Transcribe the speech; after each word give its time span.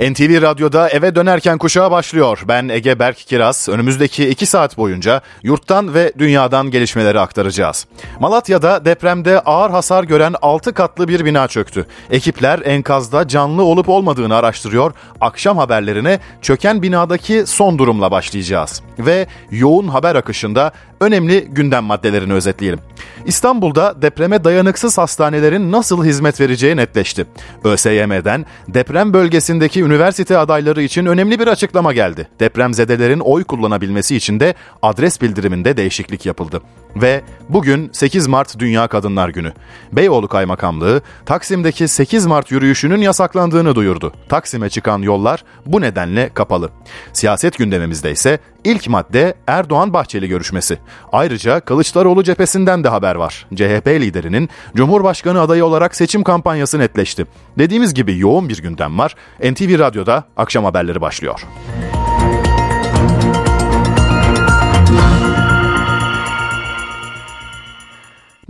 NTV 0.00 0.42
Radyo'da 0.42 0.88
eve 0.88 1.14
dönerken 1.14 1.58
kuşağa 1.58 1.90
başlıyor. 1.90 2.44
Ben 2.48 2.68
Ege 2.68 2.98
Berk 2.98 3.16
Kiraz. 3.16 3.68
Önümüzdeki 3.68 4.28
iki 4.28 4.46
saat 4.46 4.76
boyunca 4.76 5.20
yurttan 5.42 5.94
ve 5.94 6.12
dünyadan 6.18 6.70
gelişmeleri 6.70 7.20
aktaracağız. 7.20 7.86
Malatya'da 8.20 8.84
depremde 8.84 9.40
ağır 9.40 9.70
hasar 9.70 10.04
gören 10.04 10.34
6 10.42 10.74
katlı 10.74 11.08
bir 11.08 11.24
bina 11.24 11.48
çöktü. 11.48 11.86
Ekipler 12.10 12.60
enkazda 12.64 13.28
canlı 13.28 13.62
olup 13.62 13.88
olmadığını 13.88 14.36
araştırıyor. 14.36 14.92
Akşam 15.20 15.58
haberlerine 15.58 16.20
çöken 16.42 16.82
binadaki 16.82 17.46
son 17.46 17.78
durumla 17.78 18.10
başlayacağız. 18.10 18.82
Ve 18.98 19.26
yoğun 19.50 19.88
haber 19.88 20.14
akışında 20.14 20.72
önemli 21.00 21.48
gündem 21.50 21.84
maddelerini 21.84 22.32
özetleyelim. 22.32 22.80
İstanbul'da 23.24 24.02
depreme 24.02 24.44
dayanıksız 24.44 24.98
hastanelerin 24.98 25.72
nasıl 25.72 26.04
hizmet 26.04 26.40
vereceği 26.40 26.76
netleşti. 26.76 27.26
ÖSYM'den 27.64 28.46
deprem 28.68 29.12
bölgesindeki 29.12 29.82
üniversite 29.82 30.38
adayları 30.38 30.82
için 30.82 31.06
önemli 31.06 31.38
bir 31.38 31.46
açıklama 31.46 31.92
geldi. 31.92 32.28
Depremzedelerin 32.40 33.20
oy 33.20 33.44
kullanabilmesi 33.44 34.16
için 34.16 34.40
de 34.40 34.54
adres 34.82 35.20
bildiriminde 35.20 35.76
değişiklik 35.76 36.26
yapıldı. 36.26 36.62
Ve 36.96 37.22
bugün 37.48 37.90
8 37.92 38.26
Mart 38.26 38.58
Dünya 38.58 38.88
Kadınlar 38.88 39.28
Günü. 39.28 39.52
Beyoğlu 39.92 40.28
Kaymakamlığı 40.28 41.02
Taksim'deki 41.26 41.88
8 41.88 42.26
Mart 42.26 42.50
yürüyüşünün 42.50 43.00
yasaklandığını 43.00 43.74
duyurdu. 43.74 44.12
Taksim'e 44.28 44.68
çıkan 44.70 44.98
yollar 44.98 45.44
bu 45.66 45.80
nedenle 45.80 46.30
kapalı. 46.34 46.70
Siyaset 47.12 47.58
gündemimizde 47.58 48.10
ise 48.10 48.38
ilk 48.64 48.88
madde 48.88 49.34
Erdoğan-Bahçeli 49.46 50.28
görüşmesi. 50.28 50.78
Ayrıca 51.12 51.60
Kılıçdaroğlu 51.60 52.24
cephesinden 52.24 52.84
de 52.84 52.88
haber 52.88 53.14
var. 53.14 53.46
CHP 53.54 53.86
liderinin 53.86 54.48
Cumhurbaşkanı 54.74 55.40
adayı 55.40 55.64
olarak 55.64 55.96
seçim 55.96 56.22
kampanyası 56.22 56.78
netleşti. 56.78 57.26
Dediğimiz 57.58 57.94
gibi 57.94 58.18
yoğun 58.18 58.48
bir 58.48 58.62
gündem 58.62 58.98
var. 58.98 59.14
NTV 59.40 59.78
Radyo'da 59.78 60.24
akşam 60.36 60.64
haberleri 60.64 61.00
başlıyor. 61.00 61.40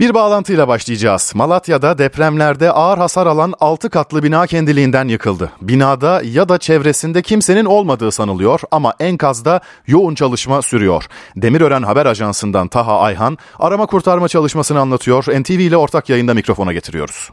Bir 0.01 0.13
bağlantıyla 0.13 0.67
başlayacağız. 0.67 1.31
Malatya'da 1.35 1.97
depremlerde 1.97 2.71
ağır 2.71 2.97
hasar 2.97 3.27
alan 3.27 3.53
6 3.59 3.89
katlı 3.89 4.23
bina 4.23 4.47
kendiliğinden 4.47 5.07
yıkıldı. 5.07 5.51
Binada 5.61 6.21
ya 6.25 6.49
da 6.49 6.57
çevresinde 6.57 7.21
kimsenin 7.21 7.65
olmadığı 7.65 8.11
sanılıyor 8.11 8.61
ama 8.71 8.93
enkazda 8.99 9.61
yoğun 9.87 10.15
çalışma 10.15 10.61
sürüyor. 10.61 11.05
Demirören 11.35 11.83
Haber 11.83 12.05
Ajansı'ndan 12.05 12.67
Taha 12.67 12.99
Ayhan 12.99 13.37
arama 13.59 13.85
kurtarma 13.85 14.27
çalışmasını 14.27 14.79
anlatıyor. 14.79 15.23
NTV 15.23 15.51
ile 15.51 15.77
ortak 15.77 16.09
yayında 16.09 16.33
mikrofona 16.33 16.73
getiriyoruz. 16.73 17.29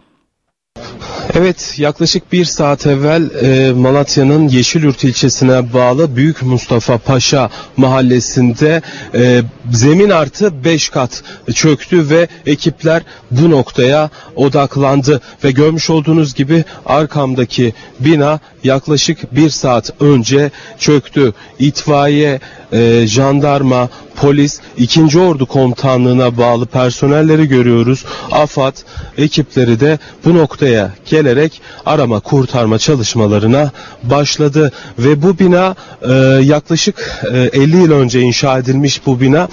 Evet 1.35 1.75
yaklaşık 1.79 2.33
bir 2.33 2.45
saat 2.45 2.87
evvel 2.87 3.31
e, 3.43 3.73
Malatya'nın 3.73 4.49
Yeşilyurt 4.49 5.05
ilçesine 5.05 5.73
bağlı 5.73 6.17
Büyük 6.17 6.43
Mustafa 6.43 6.99
Paşa 6.99 7.51
mahallesinde 7.77 8.83
e, 9.15 9.43
zemin 9.73 10.11
artı 10.11 10.65
5 10.65 10.89
kat 10.89 11.23
çöktü 11.55 12.11
ve 12.11 12.29
ekipler 12.47 13.03
bu 13.31 13.51
noktaya 13.51 14.11
odaklandı. 14.37 15.21
Ve 15.45 15.51
görmüş 15.51 15.91
olduğunuz 15.91 16.35
gibi 16.35 16.65
arkamdaki 16.87 17.75
bina 18.01 18.41
yaklaşık 18.65 19.35
bir 19.35 19.51
saat 19.51 20.03
önce 20.03 20.51
çöktü. 20.79 21.33
İtfaiye, 21.59 22.41
e, 22.73 23.07
jandarma, 23.07 23.89
polis, 24.21 24.61
2. 24.77 25.19
Ordu 25.19 25.47
Komutanlığı'na 25.47 26.37
bağlı 26.39 26.67
personelleri 26.67 27.49
görüyoruz. 27.49 28.05
AFAD 28.31 28.77
ekipleri 29.19 29.81
de 29.81 29.99
bu 30.25 30.35
noktaya 30.35 30.91
gelerek 31.07 31.61
arama 31.87 32.21
kurtarma 32.21 32.79
çalışmalarına 32.79 33.71
başladı 34.03 34.73
ve 34.99 35.23
bu 35.23 35.39
bina 35.39 35.75
e, 36.09 36.13
yaklaşık 36.45 37.23
e, 37.33 37.39
50 37.39 37.77
yıl 37.77 37.93
önce 37.93 38.21
inşa 38.21 38.59
edilmiş 38.59 39.07
bu 39.07 39.21
bina 39.21 39.49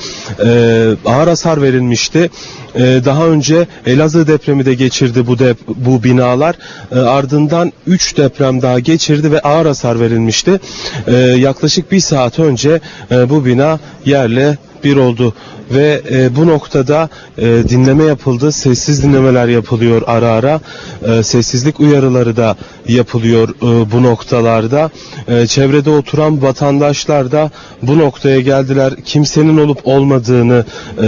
e, 0.45 0.91
ağır 1.05 1.27
hasar 1.27 1.61
verilmişti. 1.61 2.29
E, 2.75 2.81
daha 3.05 3.27
önce 3.27 3.67
Elazığ 3.85 4.27
depremi 4.27 4.65
de 4.65 4.73
geçirdi 4.73 5.27
bu 5.27 5.39
dep 5.39 5.57
bu 5.67 6.03
binalar. 6.03 6.55
E, 6.91 6.99
ardından 6.99 7.73
3 7.87 8.17
deprem 8.17 8.61
daha 8.61 8.79
geçirdi 8.95 9.31
ve 9.31 9.39
ağır 9.39 9.65
hasar 9.65 9.99
verilmişti. 9.99 10.59
E, 11.07 11.13
yaklaşık 11.17 11.91
bir 11.91 11.99
saat 11.99 12.39
önce 12.39 12.79
e, 13.11 13.29
bu 13.29 13.45
bina 13.45 13.79
yerle 14.05 14.57
bir 14.85 14.95
oldu 14.95 15.33
ve 15.71 16.01
e, 16.11 16.35
bu 16.35 16.47
noktada 16.47 17.09
e, 17.37 17.43
dinleme 17.43 18.03
yapıldı. 18.03 18.51
Sessiz 18.51 19.03
dinlemeler 19.03 19.47
yapılıyor 19.47 20.01
ara 20.07 20.29
ara. 20.29 20.59
E, 21.07 21.23
sessizlik 21.23 21.79
uyarıları 21.79 22.37
da 22.37 22.55
yapılıyor 22.87 23.49
e, 23.49 23.91
bu 23.91 24.03
noktalarda. 24.03 24.89
E, 25.27 25.47
çevrede 25.47 25.89
oturan 25.89 26.41
vatandaşlar 26.41 27.31
da 27.31 27.51
bu 27.81 27.99
noktaya 27.99 28.39
geldiler. 28.39 28.93
Kimsenin 29.05 29.57
olup 29.57 29.79
olmadığını 29.83 30.65
e, 30.97 31.07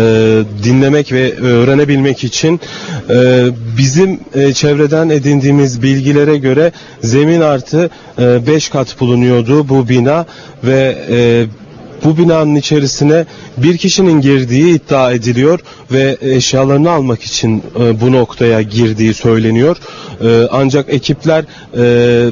dinlemek 0.63 1.11
ve 1.11 1.35
öğrenebilmek 1.35 2.23
için 2.23 2.59
e, 3.09 3.45
bizim 3.77 4.19
e, 4.35 4.53
çevreden 4.53 5.09
edindiğimiz 5.09 5.81
bilgilere 5.81 6.37
göre 6.37 6.71
zemin 7.03 7.41
artı 7.41 7.89
5 8.17 8.67
e, 8.67 8.71
kat 8.71 8.99
bulunuyordu 8.99 9.69
bu 9.69 9.89
bina 9.89 10.25
ve 10.63 10.97
e, 11.09 11.45
bu 12.03 12.17
binanın 12.17 12.55
içerisine 12.55 13.25
bir 13.57 13.77
kişinin 13.77 14.21
girdiği 14.21 14.75
iddia 14.75 15.11
ediliyor 15.11 15.59
ve 15.91 16.17
eşyalarını 16.21 16.91
almak 16.91 17.23
için 17.23 17.63
e, 17.79 18.01
bu 18.01 18.11
noktaya 18.11 18.61
girdiği 18.61 19.13
söyleniyor. 19.13 19.77
E, 20.21 20.47
ancak 20.51 20.93
ekipler 20.93 21.45
e, 21.77 22.31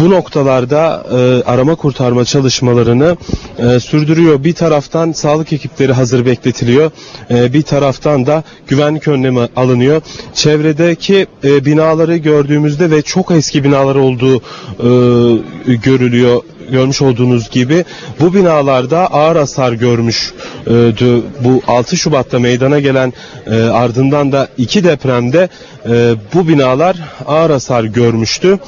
bu 0.00 0.10
noktalarda 0.10 1.06
e, 1.12 1.50
arama 1.50 1.74
kurtarma 1.74 2.24
çalışmalarını 2.24 3.16
e, 3.58 3.80
sürdürüyor. 3.80 4.44
Bir 4.44 4.52
taraftan 4.52 5.12
sağlık 5.12 5.52
ekipleri 5.52 5.92
hazır 5.92 6.26
bekletiliyor. 6.26 6.90
E, 7.30 7.52
bir 7.52 7.62
taraftan 7.62 8.26
da 8.26 8.44
güvenlik 8.66 9.08
önlemi 9.08 9.48
alınıyor. 9.56 10.02
Çevredeki 10.34 11.26
e, 11.44 11.64
binaları 11.64 12.16
gördüğümüzde 12.16 12.90
ve 12.90 13.02
çok 13.02 13.30
eski 13.30 13.64
binalar 13.64 13.94
olduğu 13.94 14.36
e, 14.36 15.74
görülüyor 15.74 16.42
görmüş 16.70 17.02
olduğunuz 17.02 17.50
gibi 17.50 17.84
bu 18.20 18.34
binalarda 18.34 18.98
ağır 18.98 19.36
hasar 19.36 19.72
görmüştü. 19.72 20.34
Bu 21.44 21.62
6 21.66 21.96
Şubat'ta 21.96 22.38
meydana 22.38 22.80
gelen 22.80 23.12
e, 23.46 23.62
ardından 23.62 24.32
da 24.32 24.48
iki 24.58 24.84
depremde 24.84 25.48
e, 25.88 26.14
bu 26.34 26.48
binalar 26.48 26.96
ağır 27.26 27.50
hasar 27.50 27.84
görmüştü 27.84 28.58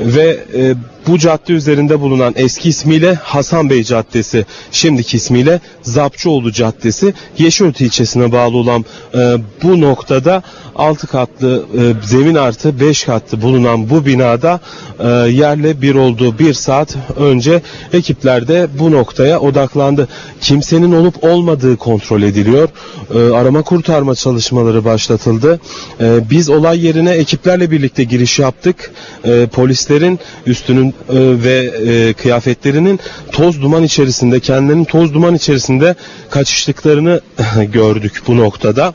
ve 0.00 0.38
e, 0.54 0.74
bu 1.06 1.18
cadde 1.18 1.52
üzerinde 1.52 2.00
bulunan 2.00 2.34
eski 2.36 2.68
ismiyle 2.68 3.14
Hasan 3.14 3.70
Bey 3.70 3.84
Caddesi, 3.84 4.46
şimdiki 4.70 5.16
ismiyle 5.16 5.60
Zapçıoğlu 5.82 6.52
Caddesi, 6.52 7.14
Yeşilyurt 7.38 7.80
ilçesine 7.80 8.32
bağlı 8.32 8.56
olan 8.56 8.84
e, 9.14 9.36
bu 9.62 9.80
noktada 9.80 10.42
6 10.76 11.06
katlı 11.06 11.66
e, 11.78 12.06
zemin 12.06 12.34
artı 12.34 12.80
5 12.80 13.04
katlı 13.04 13.42
bulunan 13.42 13.90
bu 13.90 14.06
binada 14.06 14.60
e, 14.98 15.08
yerle 15.30 15.82
bir 15.82 15.94
olduğu 15.94 16.38
bir 16.38 16.54
saat 16.54 16.96
önce 17.16 17.62
ekipler 17.92 18.48
de 18.48 18.66
bu 18.78 18.92
noktaya 18.92 19.40
odaklandı. 19.40 20.08
Kimsenin 20.40 20.92
olup 20.92 21.24
olmadığı 21.24 21.76
kontrol 21.76 22.22
ediliyor. 22.22 22.68
E, 23.14 23.18
arama 23.18 23.62
kurtarma 23.62 24.14
çalışmaları 24.14 24.84
başlatıldı. 24.84 25.60
E, 26.00 26.30
biz 26.30 26.50
olay 26.50 26.86
yerine 26.86 27.10
ekiplerle 27.10 27.70
birlikte 27.70 28.04
giriş 28.04 28.38
yaptık. 28.38 28.92
E, 29.24 29.46
polislerin 29.46 30.18
üstünün 30.46 30.94
ve 31.10 31.72
e, 31.86 32.12
kıyafetlerinin 32.12 33.00
toz 33.32 33.62
duman 33.62 33.82
içerisinde, 33.82 34.40
kendilerinin 34.40 34.84
toz 34.84 35.14
duman 35.14 35.34
içerisinde 35.34 35.94
kaçıştıklarını 36.30 37.20
gördük 37.72 38.22
bu 38.26 38.36
noktada 38.36 38.94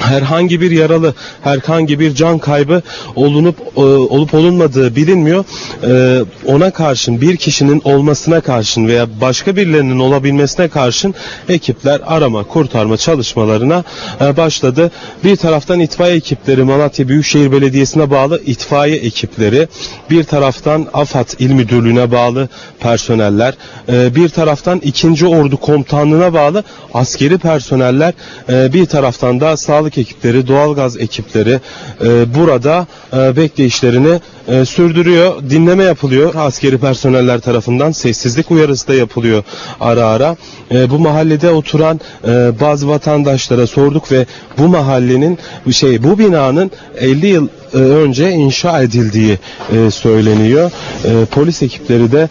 herhangi 0.00 0.60
bir 0.60 0.70
yaralı, 0.70 1.14
herhangi 1.42 2.00
bir 2.00 2.14
can 2.14 2.38
kaybı 2.38 2.82
olunup 3.16 3.56
e, 3.76 3.80
olup 3.80 4.34
olunmadığı 4.34 4.96
bilinmiyor. 4.96 5.44
E, 5.84 6.24
ona 6.46 6.70
karşın 6.70 7.20
bir 7.20 7.36
kişinin 7.36 7.82
olmasına 7.84 8.40
karşın 8.40 8.86
veya 8.88 9.06
başka 9.20 9.56
birilerinin 9.56 9.98
olabilmesine 9.98 10.68
karşın 10.68 11.14
ekipler 11.48 12.00
arama 12.06 12.42
kurtarma 12.44 12.96
çalışmalarına 12.96 13.84
e, 14.20 14.36
başladı. 14.36 14.90
Bir 15.24 15.36
taraftan 15.36 15.80
itfaiye 15.80 16.16
ekipleri 16.16 16.62
Malatya 16.62 17.08
Büyükşehir 17.08 17.52
Belediyesi'ne 17.52 18.10
bağlı 18.10 18.42
itfaiye 18.46 18.96
ekipleri, 18.96 19.68
bir 20.10 20.24
taraftan 20.24 20.86
AFAD 20.92 21.28
İl 21.38 21.50
Müdürlüğü'ne 21.52 22.12
bağlı 22.12 22.48
personeller, 22.80 23.54
bir 23.88 24.28
taraftan 24.28 24.78
2. 24.78 25.26
Ordu 25.26 25.56
Komutanlığı'na 25.56 26.34
bağlı 26.34 26.64
askeri 26.94 27.38
personeller, 27.38 28.12
bir 28.48 28.86
taraftan 28.86 29.40
da 29.40 29.56
sağlık 29.56 29.89
ekipleri, 29.98 30.48
doğalgaz 30.48 30.96
ekipleri 30.96 31.60
e, 32.04 32.34
burada 32.34 32.86
e, 33.12 33.36
bekleyişlerini 33.36 34.20
e, 34.48 34.64
sürdürüyor. 34.64 35.50
Dinleme 35.50 35.84
yapılıyor 35.84 36.34
askeri 36.36 36.78
personeller 36.78 37.40
tarafından. 37.40 37.92
Sessizlik 37.92 38.50
uyarısı 38.50 38.88
da 38.88 38.94
yapılıyor 38.94 39.42
ara 39.80 40.06
ara. 40.06 40.36
E, 40.70 40.90
bu 40.90 40.98
mahallede 40.98 41.50
oturan 41.50 42.00
e, 42.24 42.28
bazı 42.60 42.88
vatandaşlara 42.88 43.66
sorduk 43.66 44.12
ve 44.12 44.26
bu 44.58 44.68
mahallenin 44.68 45.38
şey 45.70 46.02
bu 46.02 46.18
binanın 46.18 46.70
50 46.98 47.26
yıl 47.26 47.48
e, 47.74 47.76
önce 47.78 48.30
inşa 48.30 48.82
edildiği 48.82 49.38
e, 49.72 49.90
söyleniyor. 49.90 50.70
E, 51.04 51.24
polis 51.24 51.62
ekipleri 51.62 52.12
de 52.12 52.28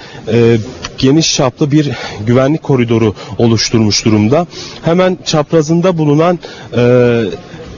geniş 0.98 1.36
çaplı 1.36 1.72
bir 1.72 1.92
güvenlik 2.26 2.64
koridoru 2.64 3.14
oluşturmuş 3.38 4.06
durumda. 4.06 4.48
Hemen 4.86 5.18
çaprazında 5.26 5.98
bulunan 5.98 6.40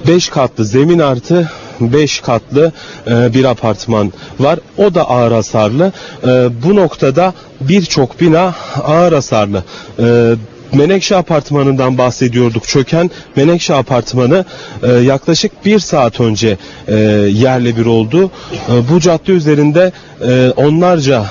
5 0.08 0.30
katlı 0.30 0.66
zemin 0.66 1.00
artı 1.00 1.52
5 1.80 2.20
katlı 2.20 2.72
e, 3.08 3.34
bir 3.34 3.44
apartman 3.46 4.14
var. 4.40 4.60
O 4.78 4.94
da 4.94 5.10
ağır 5.10 5.32
hasarlı. 5.32 5.92
E, 6.24 6.28
bu 6.64 6.76
noktada 6.76 7.34
birçok 7.62 8.22
bina 8.22 8.56
ağır 8.86 9.14
hasarlı. 9.14 9.64
E, 10.00 10.36
Menekşe 10.74 11.16
Apartmanı'ndan 11.16 11.98
bahsediyorduk. 11.98 12.68
Çöken 12.68 13.12
Menekşe 13.36 13.76
Apartmanı 13.76 14.46
e, 14.84 14.92
yaklaşık 14.92 15.66
bir 15.66 15.80
saat 15.80 16.20
önce 16.20 16.58
e, 16.88 16.96
yerle 17.32 17.78
bir 17.78 17.86
oldu. 17.86 18.32
E, 18.54 18.90
bu 18.90 19.00
cadde 19.00 19.32
üzerinde 19.32 19.92
e, 20.28 20.54
onlarca 20.56 21.26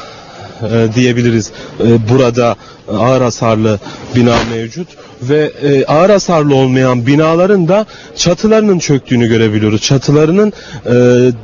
e, 0.62 0.94
diyebiliriz 0.94 1.50
e, 1.80 2.08
burada 2.10 2.56
ağır 2.88 3.22
hasarlı 3.22 3.78
bina 4.16 4.36
mevcut 4.50 4.88
ve 5.22 5.52
e, 5.62 5.84
ağır 5.84 6.10
hasarlı 6.10 6.54
olmayan 6.54 7.06
binaların 7.06 7.68
da 7.68 7.86
çatılarının 8.16 8.78
çöktüğünü 8.78 9.28
görebiliyoruz. 9.28 9.82
Çatılarının 9.82 10.52
e, 10.86 10.92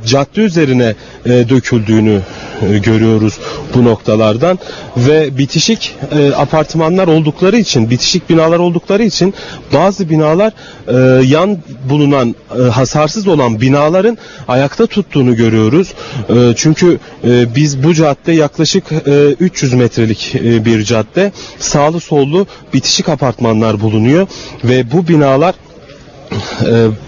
cadde 0.05 0.41
üzerine 0.41 0.95
e, 1.25 1.29
döküldüğünü 1.29 2.21
e, 2.61 2.77
görüyoruz 2.77 3.39
bu 3.75 3.85
noktalardan 3.85 4.59
ve 4.97 5.37
bitişik 5.37 5.95
e, 6.11 6.33
apartmanlar 6.33 7.07
oldukları 7.07 7.57
için, 7.57 7.89
bitişik 7.89 8.29
binalar 8.29 8.59
oldukları 8.59 9.03
için 9.03 9.33
bazı 9.73 10.09
binalar 10.09 10.53
e, 10.87 11.25
yan 11.25 11.57
bulunan 11.89 12.35
e, 12.59 12.61
hasarsız 12.61 13.27
olan 13.27 13.61
binaların 13.61 14.17
ayakta 14.47 14.85
tuttuğunu 14.85 15.35
görüyoruz. 15.35 15.93
E, 16.29 16.53
çünkü 16.55 16.99
e, 17.23 17.55
biz 17.55 17.83
bu 17.83 17.93
cadde 17.93 18.31
yaklaşık 18.31 18.83
e, 18.91 19.35
300 19.39 19.73
metrelik 19.73 20.35
e, 20.35 20.65
bir 20.65 20.83
cadde. 20.83 21.31
Sağlı 21.59 21.99
sollu 21.99 22.47
bitişik 22.73 23.09
apartmanlar 23.09 23.81
bulunuyor 23.81 24.27
ve 24.63 24.91
bu 24.91 25.07
binalar 25.07 25.55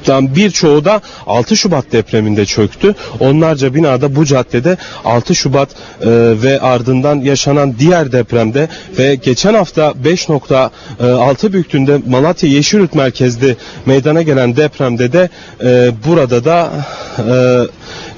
dan 0.08 0.36
birçoğu 0.36 0.86
da 0.86 1.02
6 1.28 1.58
Şubat 1.58 1.92
depreminde 1.92 2.46
çöktü. 2.46 2.96
Onlarca 3.20 3.74
binada 3.74 4.16
bu 4.16 4.26
caddede 4.26 4.78
6 5.06 5.36
Şubat 5.36 5.70
e, 5.70 5.76
ve 6.44 6.60
ardından 6.62 7.16
yaşanan 7.16 7.76
diğer 7.80 8.12
depremde 8.12 8.68
ve 8.98 9.16
geçen 9.16 9.54
hafta 9.54 9.94
5.6 10.04 11.54
büyüklüğünde 11.54 12.00
Malatya 12.08 12.50
Yeşilyurt 12.50 12.96
merkezli 12.96 13.58
meydana 13.86 14.22
gelen 14.22 14.56
depremde 14.56 15.14
de 15.14 15.30
e, 15.64 15.92
burada 16.08 16.46
da 16.46 16.72
e, 17.18 17.62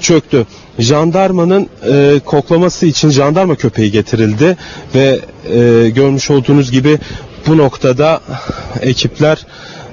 çöktü. 0.00 0.46
Jandarmanın 0.78 1.68
e, 1.92 2.20
koklaması 2.24 2.86
için 2.86 3.10
jandarma 3.10 3.54
köpeği 3.54 3.90
getirildi 3.90 4.56
ve 4.94 5.20
e, 5.54 5.90
görmüş 5.90 6.30
olduğunuz 6.30 6.70
gibi 6.70 6.98
bu 7.46 7.58
noktada 7.58 8.20
ekipler 8.80 9.46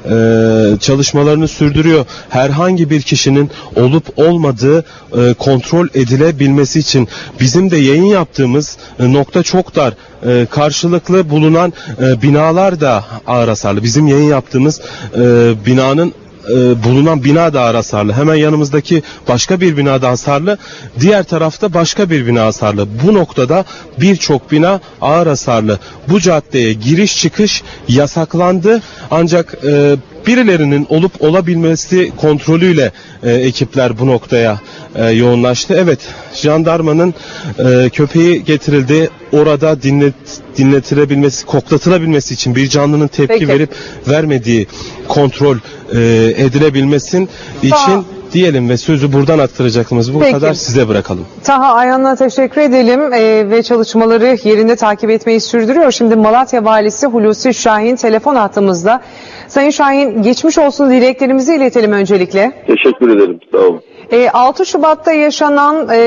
e, 0.06 0.80
çalışmalarını 0.80 1.48
sürdürüyor. 1.48 2.06
Herhangi 2.30 2.90
bir 2.90 3.02
kişinin 3.02 3.52
olup 3.76 4.20
olmadığı 4.20 4.86
e, 5.18 5.34
kontrol 5.34 5.88
edilebilmesi 5.94 6.80
için 6.80 7.08
bizim 7.40 7.72
de 7.72 7.78
yayın 7.78 8.06
yaptığımız 8.06 8.78
e, 9.00 9.14
nokta 9.14 9.44
çok 9.44 9.76
dar. 9.76 9.94
E, 10.26 10.46
karşılıklı 10.46 11.30
bulunan 11.30 11.74
e, 12.02 12.22
binalar 12.22 12.82
da 12.82 13.04
ağır 13.28 13.48
hasarlı. 13.48 13.84
Bizim 13.84 14.08
yayın 14.08 14.30
yaptığımız 14.30 14.82
e, 15.16 15.22
binanın 15.66 16.14
e, 16.50 16.84
bulunan 16.84 17.24
bina 17.24 17.54
da 17.54 17.62
ağır 17.62 17.76
hasarlı. 17.76 18.14
Hemen 18.14 18.36
yanımızdaki 18.36 19.04
başka 19.28 19.62
bir 19.62 19.78
bina 19.78 20.02
da 20.02 20.10
hasarlı. 20.10 20.58
Diğer 21.00 21.24
tarafta 21.24 21.74
başka 21.74 22.10
bir 22.10 22.28
bina 22.28 22.46
hasarlı. 22.46 22.88
Bu 23.04 23.14
noktada 23.14 23.66
birçok 24.00 24.52
bina 24.52 24.80
ağır 25.02 25.28
hasarlı. 25.28 25.80
Bu 26.10 26.20
caddeye 26.20 26.74
giriş 26.74 27.18
çıkış 27.22 27.64
yasaklandı. 27.88 28.82
Ancak 29.12 29.58
e, 29.68 29.96
birilerinin 30.28 30.88
olup 30.90 31.24
olabilmesi 31.24 32.12
kontrolüyle 32.18 32.92
e, 33.24 33.32
ekipler 33.32 34.00
bu 34.00 34.08
noktaya 34.08 34.60
e, 34.96 35.06
yoğunlaştı. 35.06 35.78
Evet, 35.80 36.00
jandarmanın 36.34 37.14
e, 37.60 37.90
köpeği 37.90 38.44
getirildi. 38.44 39.10
Orada 39.32 39.82
dinlet, 39.82 40.14
dinletilebilmesi, 40.60 41.46
koklatılabilmesi 41.46 42.34
için 42.34 42.56
bir 42.56 42.68
canlının 42.68 43.08
tepki 43.08 43.28
Peki. 43.28 43.48
verip 43.48 43.70
vermediği 44.08 44.68
kontrol 45.08 45.58
e, 45.94 46.00
edilebilmesin 46.38 47.30
için 47.64 47.76
Tamam. 47.86 48.06
diyelim 48.34 48.70
ve 48.70 48.78
sözü 48.78 49.14
buradan 49.14 49.40
aktaracaklarımız 49.40 50.14
bu 50.14 50.20
Peki. 50.20 50.32
kadar 50.32 50.54
size 50.54 50.88
bırakalım. 50.88 51.26
Taha 51.44 51.74
Ayhan'a 51.74 52.16
teşekkür 52.16 52.62
edelim 52.62 53.14
Ee, 53.14 53.50
ve 53.50 53.64
çalışmaları 53.64 54.38
yerinde 54.44 54.76
takip 54.76 55.10
etmeyi 55.10 55.42
sürdürüyor. 55.42 55.92
Şimdi 55.92 56.16
Malatya 56.16 56.66
Valisi 56.66 57.08
Hulusi 57.08 57.54
Şahin 57.54 57.96
telefon 57.96 58.36
hattımızda. 58.36 59.02
Sayın 59.48 59.70
Şahin 59.70 60.22
geçmiş 60.22 60.58
olsun 60.58 60.90
dileklerimizi 60.92 61.56
iletelim 61.56 61.92
öncelikle. 61.92 62.52
Teşekkür 62.68 63.18
ederim. 63.18 63.40
Sağ 63.52 63.58
olun. 63.58 63.82
Ee, 64.12 64.30
6 64.30 64.66
Şubat'ta 64.66 65.14
yaşanan 65.14 65.90
e, 65.90 65.98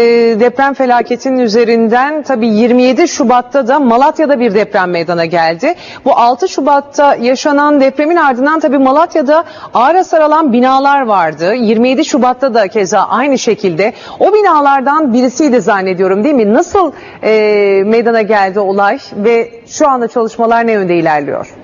deprem 0.41 0.75
felaketinin 0.75 1.39
üzerinden 1.39 2.23
tabii 2.23 2.47
27 2.47 3.09
Şubat'ta 3.09 3.69
da 3.69 3.81
Malatya'da 3.81 4.41
bir 4.41 4.55
deprem 4.55 4.91
meydana 4.91 5.25
geldi. 5.25 5.75
Bu 6.05 6.17
6 6.17 6.49
Şubat'ta 6.49 7.15
yaşanan 7.15 7.81
depremin 7.81 8.17
ardından 8.17 8.61
tabii 8.61 8.79
Malatya'da 8.79 9.45
ağır 9.75 9.95
hasar 9.95 10.21
alan 10.21 10.53
binalar 10.53 11.07
vardı. 11.07 11.55
27 11.55 12.05
Şubat'ta 12.05 12.55
da 12.55 12.69
keza 12.69 13.01
aynı 13.01 13.39
şekilde. 13.39 13.93
O 14.21 14.35
binalardan 14.35 15.13
birisiydi 15.13 15.61
zannediyorum 15.61 16.25
değil 16.25 16.35
mi? 16.35 16.55
Nasıl 16.55 16.93
e, 17.23 17.83
meydana 17.87 18.23
geldi 18.23 18.61
olay 18.61 18.99
ve 19.17 19.51
şu 19.67 19.89
anda 19.89 20.09
çalışmalar 20.09 20.67
ne 20.67 20.73
yönde 20.73 20.97
ilerliyor? 20.97 21.55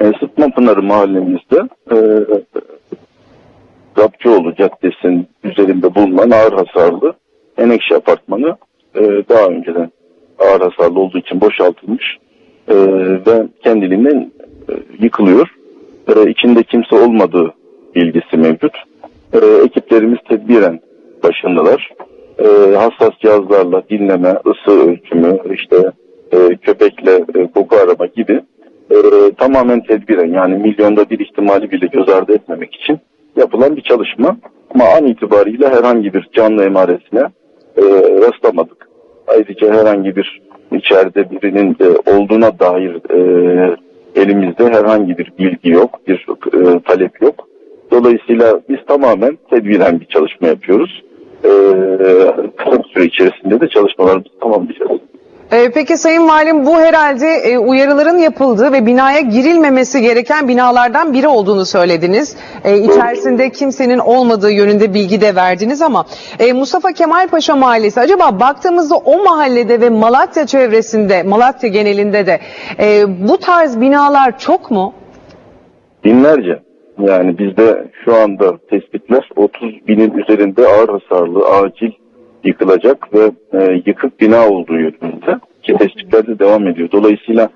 E, 0.00 0.04
Sıtma 0.20 0.46
Pınarı 0.56 0.82
mahallemizde 0.82 1.58
e, 1.90 1.96
Rapçıoğlu 3.98 4.54
Caddesi'nin 4.54 5.26
üzerinde 5.44 5.94
bulunan 5.94 6.30
ağır 6.30 6.52
hasarlı 6.52 7.14
Enekşe 7.58 7.94
Apartmanı 7.96 8.56
e, 8.94 9.00
daha 9.28 9.46
önceden 9.46 9.90
ağır 10.38 10.60
hasarlı 10.60 11.00
olduğu 11.00 11.18
için 11.18 11.40
boşaltılmış 11.40 12.18
e, 12.68 12.74
ve 13.26 13.46
kendiliğinden 13.64 14.32
e, 14.68 14.72
yıkılıyor. 15.04 15.48
E, 16.08 16.30
içinde 16.30 16.62
kimse 16.62 16.96
olmadığı 16.96 17.54
bilgisi 17.94 18.36
mevcut. 18.36 18.76
E, 19.32 19.38
ekiplerimiz 19.64 20.18
tedbiren 20.28 20.80
başındalar. 21.22 21.90
E, 22.38 22.74
hassas 22.74 23.18
cihazlarla 23.22 23.82
dinleme, 23.90 24.38
ısı 24.46 24.90
ölçümü, 24.90 25.38
işte 25.54 25.76
e, 26.32 26.56
köpekle 26.56 27.12
e, 27.34 27.46
koku 27.54 27.76
arama 27.76 28.06
gibi 28.06 28.40
e, 28.90 28.96
tamamen 29.38 29.80
tedbiren 29.80 30.32
yani 30.32 30.54
milyonda 30.54 31.10
bir 31.10 31.18
ihtimali 31.18 31.70
bile 31.70 31.86
göz 31.86 32.08
ardı 32.08 32.32
etmemek 32.34 32.74
için 32.74 33.00
yapılan 33.36 33.76
bir 33.76 33.82
çalışma. 33.82 34.36
Ama 34.74 34.84
an 34.84 35.06
itibariyle 35.06 35.68
herhangi 35.68 36.14
bir 36.14 36.28
canlı 36.32 36.64
emaresine 36.64 37.22
e, 37.76 37.82
rastlamadık. 38.20 38.88
Ayrıca 39.26 39.74
herhangi 39.74 40.16
bir 40.16 40.42
içeride 40.72 41.30
birinin 41.30 41.76
e, 41.80 42.10
olduğuna 42.10 42.58
dair 42.58 43.00
e, 43.10 43.76
elimizde 44.16 44.64
herhangi 44.64 45.18
bir 45.18 45.32
bilgi 45.38 45.70
yok, 45.70 46.00
bir 46.08 46.26
e, 46.52 46.80
talep 46.80 47.22
yok. 47.22 47.48
Dolayısıyla 47.90 48.60
biz 48.68 48.78
tamamen 48.86 49.38
tedbiren 49.50 50.00
bir 50.00 50.06
çalışma 50.06 50.48
yapıyoruz. 50.48 51.02
E, 51.44 51.50
kısa 52.56 52.82
süre 52.82 53.04
içerisinde 53.04 53.60
de 53.60 53.68
çalışmalarımızı 53.68 54.28
tamamlayacağız. 54.40 55.00
Ee, 55.52 55.70
peki 55.74 55.96
Sayın 55.96 56.28
Valim 56.28 56.66
bu 56.66 56.80
herhalde 56.80 57.26
e, 57.26 57.58
uyarıların 57.58 58.18
yapıldığı 58.18 58.72
ve 58.72 58.86
binaya 58.86 59.20
girilmemesi 59.20 60.02
gereken 60.02 60.48
binalardan 60.48 61.12
biri 61.12 61.28
olduğunu 61.28 61.64
söylediniz. 61.64 62.36
Ee, 62.64 62.78
içerisinde 62.78 63.50
kimsenin 63.50 63.98
olmadığı 63.98 64.50
yönünde 64.50 64.94
bilgi 64.94 65.20
de 65.20 65.34
verdiniz 65.34 65.82
ama 65.82 66.04
e, 66.38 66.52
Mustafa 66.52 66.92
Kemal 66.92 67.28
Paşa 67.28 67.56
Mahallesi 67.56 68.00
acaba 68.00 68.40
baktığımızda 68.40 68.96
o 68.96 69.24
mahallede 69.24 69.80
ve 69.80 69.90
Malatya 69.90 70.46
çevresinde, 70.46 71.22
Malatya 71.22 71.68
genelinde 71.68 72.26
de 72.26 72.40
e, 72.80 73.04
bu 73.28 73.38
tarz 73.38 73.80
binalar 73.80 74.38
çok 74.38 74.70
mu? 74.70 74.94
Binlerce. 76.04 76.62
Yani 76.98 77.38
bizde 77.38 77.84
şu 78.04 78.16
anda 78.16 78.58
tespitler 78.70 79.28
30 79.36 79.86
binin 79.88 80.18
üzerinde 80.18 80.66
ağır 80.66 80.88
hasarlı, 80.88 81.48
acil 81.48 81.90
yıkılacak 82.44 83.14
ve 83.14 83.30
e, 83.52 83.82
yıkık 83.86 84.20
bina 84.20 84.48
olduğu 84.48 84.74
yönünde 84.74 85.38
ki 85.62 85.76
tespitler 85.78 86.26
de 86.26 86.38
devam 86.38 86.68
ediyor. 86.68 86.88
Dolayısıyla 86.92 87.48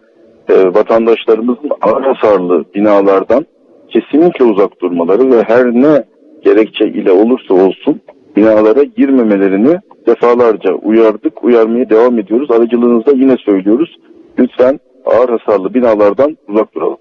e, 0.49 0.75
vatandaşlarımızın 0.75 1.71
ağır 1.81 2.03
hasarlı 2.03 2.65
binalardan 2.75 3.47
kesinlikle 3.89 4.45
uzak 4.45 4.81
durmaları 4.81 5.31
ve 5.31 5.43
her 5.43 5.67
ne 5.67 6.05
gerekçe 6.45 6.85
ile 6.85 7.13
olursa 7.13 7.55
olsun 7.55 8.01
binalara 8.37 8.83
girmemelerini 8.83 9.77
defalarca 10.07 10.75
uyardık, 10.75 11.45
uyarmaya 11.45 11.91
devam 11.91 12.19
ediyoruz. 12.19 12.51
Aracılığınızda 12.51 13.11
yine 13.11 13.37
söylüyoruz. 13.37 13.97
Lütfen 14.39 14.81
ağır 15.05 15.29
hasarlı 15.29 15.75
binalardan 15.75 16.37
uzak 16.49 16.75
duralım. 16.75 16.99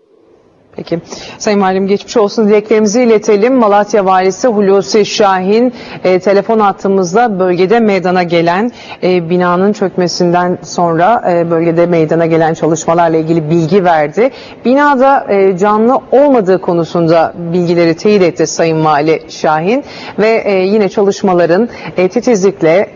Peki. 0.76 1.00
Sayın 1.38 1.62
Valim 1.62 1.88
geçmiş 1.88 2.18
olsun 2.18 2.48
dileklerimizi 2.48 3.02
iletelim. 3.02 3.56
Malatya 3.56 4.06
Valisi 4.06 4.48
Hulusi 4.48 5.06
Şahin 5.06 5.74
e, 6.04 6.20
telefon 6.20 6.60
attığımızda 6.60 7.40
bölgede 7.40 7.80
meydana 7.80 8.24
gelen 8.24 8.72
e, 9.04 9.30
binanın 9.30 9.74
çökmesinden 9.74 10.58
sonra 10.64 11.24
e, 11.32 11.52
bölgede 11.52 11.86
meydana 11.86 12.26
gelen 12.26 12.54
çalışmalarla 12.54 13.18
ilgili 13.18 13.50
bilgi 13.50 13.84
verdi. 13.84 14.30
Binada 14.66 15.26
e, 15.30 15.58
canlı 15.58 16.02
olmadığı 16.12 16.62
konusunda 16.62 17.34
bilgileri 17.54 17.98
teyit 17.98 18.22
etti 18.22 18.48
Sayın 18.48 18.86
Vali 18.86 19.22
Şahin 19.30 19.84
ve 20.20 20.44
e, 20.46 20.54
yine 20.54 20.90
çalışmaların 20.90 21.70
e, 21.98 22.08
titizlikle 22.08 22.90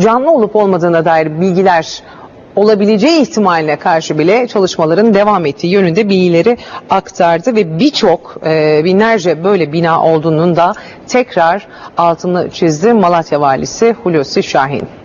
canlı 0.00 0.30
olup 0.30 0.56
olmadığına 0.56 1.04
dair 1.04 1.40
bilgiler 1.40 2.02
olabileceği 2.58 3.20
ihtimaline 3.22 3.76
karşı 3.76 4.18
bile 4.18 4.48
çalışmaların 4.48 5.14
devam 5.14 5.46
ettiği 5.46 5.66
yönünde 5.66 6.08
bilgileri 6.08 6.56
aktardı 6.90 7.56
ve 7.56 7.78
birçok 7.78 8.36
e, 8.46 8.80
binlerce 8.84 9.44
böyle 9.44 9.72
bina 9.72 10.04
olduğunun 10.04 10.56
da 10.56 10.72
tekrar 11.06 11.66
altını 11.96 12.50
çizdi 12.50 12.92
Malatya 12.92 13.40
Valisi 13.40 13.96
Hulusi 14.02 14.42
Şahin. 14.42 14.97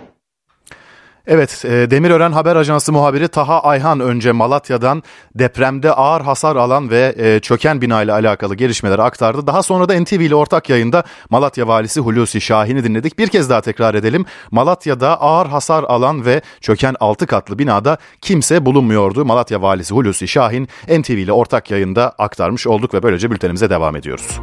Evet, 1.26 1.64
e, 1.64 1.90
Demirören 1.90 2.32
Haber 2.32 2.56
Ajansı 2.56 2.92
muhabiri 2.92 3.28
Taha 3.28 3.60
Ayhan 3.60 4.00
önce 4.00 4.32
Malatya'dan 4.32 5.02
depremde 5.34 5.92
ağır 5.92 6.20
hasar 6.20 6.56
alan 6.56 6.90
ve 6.90 7.14
e, 7.18 7.40
çöken 7.40 7.80
bina 7.80 8.02
ile 8.02 8.12
alakalı 8.12 8.54
gelişmeleri 8.54 9.02
aktardı. 9.02 9.46
Daha 9.46 9.62
sonra 9.62 9.88
da 9.88 10.00
NTV 10.00 10.20
ile 10.20 10.34
ortak 10.34 10.70
yayında 10.70 11.04
Malatya 11.30 11.68
Valisi 11.68 12.00
Hulusi 12.00 12.40
Şahin'i 12.40 12.84
dinledik. 12.84 13.18
Bir 13.18 13.28
kez 13.28 13.50
daha 13.50 13.60
tekrar 13.60 13.94
edelim. 13.94 14.24
Malatya'da 14.50 15.20
ağır 15.20 15.46
hasar 15.46 15.82
alan 15.82 16.24
ve 16.24 16.42
çöken 16.60 16.94
6 17.00 17.26
katlı 17.26 17.58
binada 17.58 17.98
kimse 18.20 18.66
bulunmuyordu. 18.66 19.24
Malatya 19.24 19.62
Valisi 19.62 19.94
Hulusi 19.94 20.28
Şahin 20.28 20.68
NTV 20.88 21.10
ile 21.10 21.32
ortak 21.32 21.70
yayında 21.70 22.14
aktarmış 22.18 22.66
olduk 22.66 22.94
ve 22.94 23.02
böylece 23.02 23.30
bültenimize 23.30 23.70
devam 23.70 23.96
ediyoruz. 23.96 24.40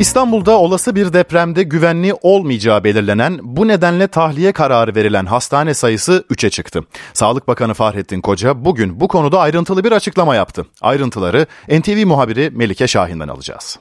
İstanbul'da 0.00 0.58
olası 0.58 0.94
bir 0.94 1.12
depremde 1.12 1.62
güvenli 1.62 2.12
olmayacağı 2.22 2.84
belirlenen 2.84 3.38
bu 3.42 3.68
nedenle 3.68 4.08
tahliye 4.08 4.52
kararı 4.52 4.94
verilen 4.94 5.26
hastane 5.26 5.74
sayısı 5.74 6.24
3'e 6.30 6.50
çıktı. 6.50 6.80
Sağlık 7.12 7.48
Bakanı 7.48 7.74
Fahrettin 7.74 8.20
Koca 8.20 8.64
bugün 8.64 9.00
bu 9.00 9.08
konuda 9.08 9.40
ayrıntılı 9.40 9.84
bir 9.84 9.92
açıklama 9.92 10.34
yaptı. 10.34 10.66
Ayrıntıları 10.82 11.46
NTV 11.68 12.06
muhabiri 12.06 12.50
Melike 12.50 12.86
Şahin'den 12.86 13.28
alacağız. 13.28 13.80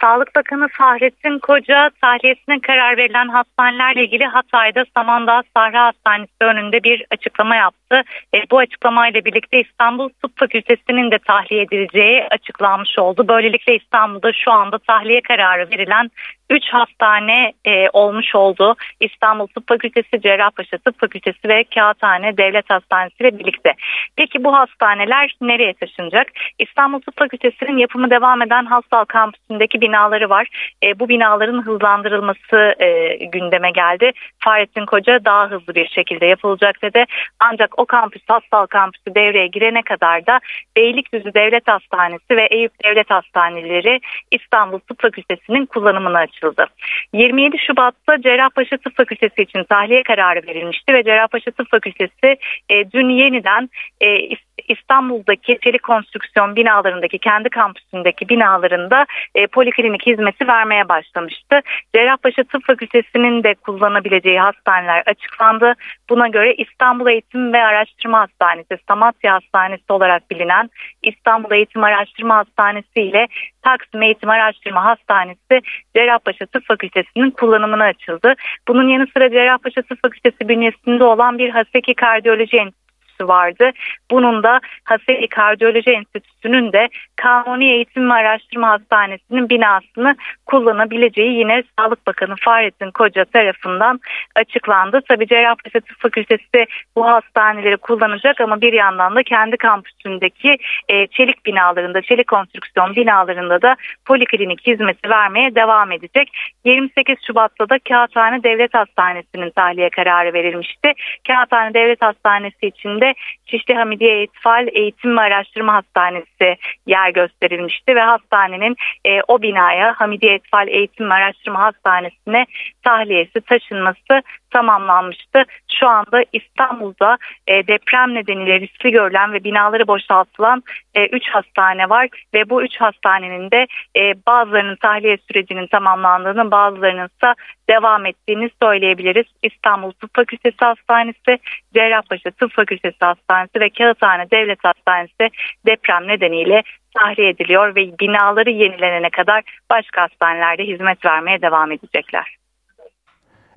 Sağlık 0.00 0.36
Bakanı 0.36 0.68
Fahrettin 0.68 1.38
Koca 1.38 1.90
tahliyesine 2.00 2.60
karar 2.66 2.96
verilen 2.96 3.28
hastanelerle 3.28 4.04
ilgili 4.04 4.24
Hatay'da 4.24 4.84
Samandağ 4.94 5.42
Sahra 5.56 5.86
Hastanesi 5.86 6.44
önünde 6.50 6.82
bir 6.84 7.06
açıklama 7.10 7.56
yaptı. 7.56 7.85
E, 8.34 8.50
bu 8.50 8.58
açıklamayla 8.58 9.24
birlikte 9.24 9.60
İstanbul 9.60 10.08
Tıp 10.08 10.38
Fakültesi'nin 10.38 11.10
de 11.10 11.18
tahliye 11.18 11.62
edileceği 11.62 12.24
açıklanmış 12.30 12.98
oldu. 12.98 13.28
Böylelikle 13.28 13.76
İstanbul'da 13.76 14.32
şu 14.32 14.52
anda 14.52 14.78
tahliye 14.78 15.20
kararı 15.20 15.70
verilen 15.70 16.10
3 16.50 16.64
hastane 16.68 17.52
e, 17.64 17.88
olmuş 17.92 18.34
oldu. 18.34 18.74
İstanbul 19.00 19.46
Tıp 19.46 19.68
Fakültesi, 19.68 20.20
Cerrahpaşa 20.20 20.78
Tıp 20.78 21.00
Fakültesi 21.00 21.48
ve 21.48 21.64
Kağıthane 21.74 22.36
Devlet 22.36 22.70
Hastanesi 22.70 23.14
ile 23.20 23.38
birlikte. 23.38 23.74
Peki 24.16 24.44
bu 24.44 24.56
hastaneler 24.56 25.36
nereye 25.40 25.74
taşınacak? 25.74 26.26
İstanbul 26.58 27.00
Tıp 27.00 27.18
Fakültesi'nin 27.18 27.78
yapımı 27.78 28.10
devam 28.10 28.42
eden 28.42 28.64
Hastal 28.64 29.04
Kampüsü'ndeki 29.04 29.80
binaları 29.80 30.30
var. 30.30 30.48
E, 30.82 30.98
bu 30.98 31.08
binaların 31.08 31.62
hızlandırılması 31.62 32.74
e, 32.78 33.14
gündeme 33.24 33.70
geldi. 33.70 34.12
Fahrettin 34.38 34.86
Koca 34.86 35.24
daha 35.24 35.50
hızlı 35.50 35.74
bir 35.74 35.88
şekilde 35.88 36.26
yapılacak 36.26 36.82
dedi. 36.82 37.04
Ancak 37.40 37.75
o 37.76 37.86
kampüs, 37.86 38.22
Hastal 38.26 38.66
Kampüsü 38.66 39.14
devreye 39.14 39.46
girene 39.46 39.82
kadar 39.82 40.26
da 40.26 40.40
Beylikdüzü 40.76 41.34
Devlet 41.34 41.68
Hastanesi 41.68 42.36
ve 42.36 42.46
Eyüp 42.50 42.84
Devlet 42.84 43.10
Hastaneleri 43.10 44.00
İstanbul 44.30 44.78
Tıp 44.78 45.02
Fakültesi'nin 45.02 45.66
kullanımına 45.66 46.18
açıldı. 46.18 46.66
27 47.12 47.58
Şubat'ta 47.58 48.22
Cerrahpaşa 48.22 48.76
Tıp 48.76 48.96
Fakültesi 48.96 49.42
için 49.42 49.64
tahliye 49.64 50.02
kararı 50.02 50.46
verilmişti 50.46 50.92
ve 50.92 51.04
Cerrahpaşa 51.04 51.50
Tıp 51.50 51.70
Fakültesi 51.70 52.36
e, 52.70 52.90
dün 52.90 53.08
yeniden 53.08 53.70
e, 54.00 54.36
İstanbul'daki 54.68 55.58
çelik 55.64 55.82
konstrüksiyon 55.82 56.56
binalarındaki 56.56 57.18
kendi 57.18 57.48
kampüsündeki 57.48 58.28
binalarında 58.28 59.06
e, 59.34 59.46
poliklinik 59.46 60.06
hizmeti 60.06 60.48
vermeye 60.48 60.88
başlamıştı. 60.88 61.60
Cerrahpaşa 61.94 62.44
Tıp 62.44 62.66
Fakültesi'nin 62.66 63.42
de 63.42 63.54
kullanabileceği 63.54 64.40
hastaneler 64.40 65.02
açıklandı. 65.06 65.72
Buna 66.10 66.28
göre 66.28 66.54
İstanbul 66.54 67.08
Eğitim 67.08 67.52
ve 67.52 67.62
Araştırma 67.62 68.20
Hastanesi, 68.20 68.78
Samatya 68.88 69.34
Hastanesi 69.34 69.92
olarak 69.92 70.30
bilinen 70.30 70.70
İstanbul 71.02 71.52
Eğitim 71.52 71.84
Araştırma 71.84 72.36
Hastanesi 72.36 73.00
ile 73.00 73.26
Taksim 73.62 74.02
Eğitim 74.02 74.30
Araştırma 74.30 74.84
Hastanesi 74.84 75.60
Cerrahpaşa 75.96 76.46
Tıp 76.46 76.66
Fakültesi'nin 76.66 77.30
kullanımına 77.30 77.84
açıldı. 77.84 78.34
Bunun 78.68 78.88
yanı 78.88 79.06
sıra 79.06 79.30
Cerrahpaşa 79.30 79.82
Tıp 79.82 80.02
Fakültesi 80.02 80.48
bünyesinde 80.48 81.04
olan 81.04 81.38
bir 81.38 81.50
Haseki 81.50 81.94
Kardiyoloji 81.94 82.56
Enstitüsü 82.56 82.85
Enstitüsü 83.16 83.28
vardı. 83.28 83.70
Bunun 84.10 84.42
da 84.42 84.60
Haseki 84.84 85.28
Kardiyoloji 85.28 85.90
Enstitüsü'nün 85.90 86.72
de 86.72 86.88
Kanuni 87.16 87.70
Eğitim 87.70 88.10
ve 88.10 88.14
Araştırma 88.14 88.68
Hastanesi'nin 88.68 89.48
binasını 89.48 90.16
kullanabileceği 90.46 91.38
yine 91.38 91.62
Sağlık 91.78 92.06
Bakanı 92.06 92.34
Fahrettin 92.40 92.90
Koca 92.90 93.24
tarafından 93.24 94.00
açıklandı. 94.34 95.00
Tabi 95.08 95.26
Cerrahpaşa 95.26 95.80
Tıp 95.80 95.98
Fakültesi 95.98 96.66
bu 96.96 97.06
hastaneleri 97.06 97.76
kullanacak 97.76 98.40
ama 98.40 98.60
bir 98.60 98.72
yandan 98.72 99.14
da 99.14 99.22
kendi 99.22 99.56
kampüsündeki 99.56 100.56
e, 100.88 101.06
çelik 101.06 101.46
binalarında, 101.46 102.02
çelik 102.02 102.26
konstrüksiyon 102.26 102.96
binalarında 102.96 103.62
da 103.62 103.76
poliklinik 104.04 104.66
hizmeti 104.66 105.10
vermeye 105.10 105.54
devam 105.54 105.92
edecek. 105.92 106.28
28 106.64 107.16
Şubat'ta 107.26 107.68
da 107.68 107.78
Kağıthane 107.88 108.42
Devlet 108.42 108.74
Hastanesi'nin 108.74 109.50
tahliye 109.50 109.90
kararı 109.90 110.32
verilmişti. 110.32 110.92
Kağıthane 111.26 111.74
Devlet 111.74 112.02
Hastanesi 112.02 112.66
içinde 112.66 113.05
de 113.06 113.14
Şişli 113.46 113.74
Hamidiye 113.74 114.16
Eğitfal 114.16 114.68
Eğitim 114.72 115.16
ve 115.16 115.20
Araştırma 115.20 115.74
Hastanesi 115.74 116.56
yer 116.86 117.10
gösterilmişti 117.10 117.94
ve 117.96 118.00
hastanenin 118.00 118.76
e, 119.04 119.20
o 119.28 119.42
binaya 119.42 119.94
Hamidiye 119.96 120.32
Eğitfal 120.32 120.68
Eğitim 120.68 121.10
ve 121.10 121.14
Araştırma 121.14 121.62
Hastanesi'ne 121.62 122.46
tahliyesi 122.86 123.40
taşınması 123.40 124.22
tamamlanmıştı. 124.50 125.44
Şu 125.80 125.88
anda 125.88 126.24
İstanbul'da 126.32 127.18
e, 127.46 127.66
deprem 127.66 128.14
nedeniyle 128.14 128.60
riskli 128.60 128.90
görülen 128.90 129.32
ve 129.32 129.44
binaları 129.44 129.86
boşaltılan 129.86 130.62
3 130.96 131.28
e, 131.28 131.30
hastane 131.30 131.88
var 131.88 132.08
ve 132.34 132.50
bu 132.50 132.62
3 132.62 132.76
hastanenin 132.76 133.50
de 133.50 133.66
e, 133.96 134.14
bazılarının 134.26 134.76
tahliye 134.76 135.18
sürecinin 135.28 135.66
tamamlandığını 135.66 136.50
bazılarının 136.50 137.06
ise 137.06 137.34
devam 137.70 138.06
ettiğini 138.06 138.50
söyleyebiliriz. 138.62 139.26
İstanbul 139.42 139.90
Tıp 139.90 140.16
Fakültesi 140.16 140.64
Hastanesi, 140.64 141.38
Cerrahpaşa 141.74 142.30
Tıp 142.30 142.52
Fakültesi 142.52 142.98
Hastanesi 143.00 143.60
ve 143.60 143.70
Kağıthane 143.70 144.30
Devlet 144.30 144.64
Hastanesi 144.64 145.30
deprem 145.66 146.08
nedeniyle 146.08 146.62
tahliye 146.98 147.28
ediliyor 147.28 147.76
ve 147.76 147.98
binaları 148.00 148.50
yenilenene 148.50 149.10
kadar 149.10 149.42
başka 149.70 150.02
hastanelerde 150.02 150.64
hizmet 150.64 151.04
vermeye 151.04 151.42
devam 151.42 151.72
edecekler. 151.72 152.36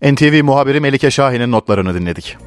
NTV 0.04 0.44
muhabiri 0.44 0.80
Melike 0.80 1.12
Şahin'in 1.12 1.52
notlarını 1.52 1.94
dinledik. 1.94 2.38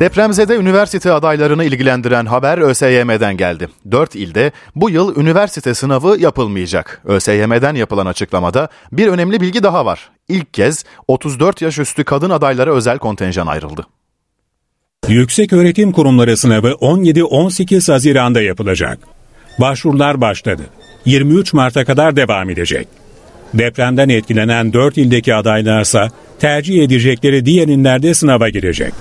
Depremzede 0.00 0.56
üniversite 0.56 1.12
adaylarını 1.12 1.64
ilgilendiren 1.64 2.26
haber 2.26 2.58
ÖSYM'den 2.58 3.36
geldi. 3.36 3.68
4 3.90 4.16
ilde 4.16 4.52
bu 4.74 4.90
yıl 4.90 5.16
üniversite 5.16 5.74
sınavı 5.74 6.16
yapılmayacak. 6.20 7.02
ÖSYM'den 7.04 7.74
yapılan 7.74 8.06
açıklamada 8.06 8.68
bir 8.92 9.08
önemli 9.08 9.40
bilgi 9.40 9.62
daha 9.62 9.86
var. 9.86 10.10
İlk 10.28 10.54
kez 10.54 10.84
34 11.08 11.62
yaş 11.62 11.78
üstü 11.78 12.04
kadın 12.04 12.30
adaylara 12.30 12.74
özel 12.74 12.98
kontenjan 12.98 13.46
ayrıldı. 13.46 13.86
Yüksek 15.08 15.52
Öğretim 15.52 15.92
Kurumları 15.92 16.36
sınavı 16.36 16.70
17-18 16.70 17.92
Haziran'da 17.92 18.42
yapılacak. 18.42 18.98
Başvurular 19.60 20.20
başladı. 20.20 20.62
23 21.04 21.52
Mart'a 21.52 21.84
kadar 21.84 22.16
devam 22.16 22.50
edecek. 22.50 22.88
Depremden 23.54 24.08
etkilenen 24.08 24.72
4 24.72 24.98
ildeki 24.98 25.34
adaylarsa 25.34 26.08
tercih 26.38 26.82
edecekleri 26.82 27.46
diğer 27.46 27.68
illerde 27.68 28.14
sınava 28.14 28.48
girecek. 28.48 28.92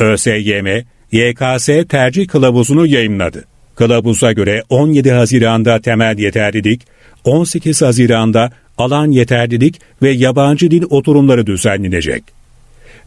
ÖSYM, 0.00 0.66
YKS 1.12 1.68
tercih 1.88 2.28
kılavuzunu 2.28 2.86
yayınladı. 2.86 3.44
Kılavuza 3.74 4.32
göre 4.32 4.62
17 4.68 5.12
Haziran'da 5.12 5.80
temel 5.80 6.18
yeterlilik, 6.18 6.82
18 7.24 7.82
Haziran'da 7.82 8.50
alan 8.78 9.10
yeterlilik 9.10 9.80
ve 10.02 10.10
yabancı 10.10 10.70
dil 10.70 10.82
oturumları 10.90 11.46
düzenlenecek. 11.46 12.22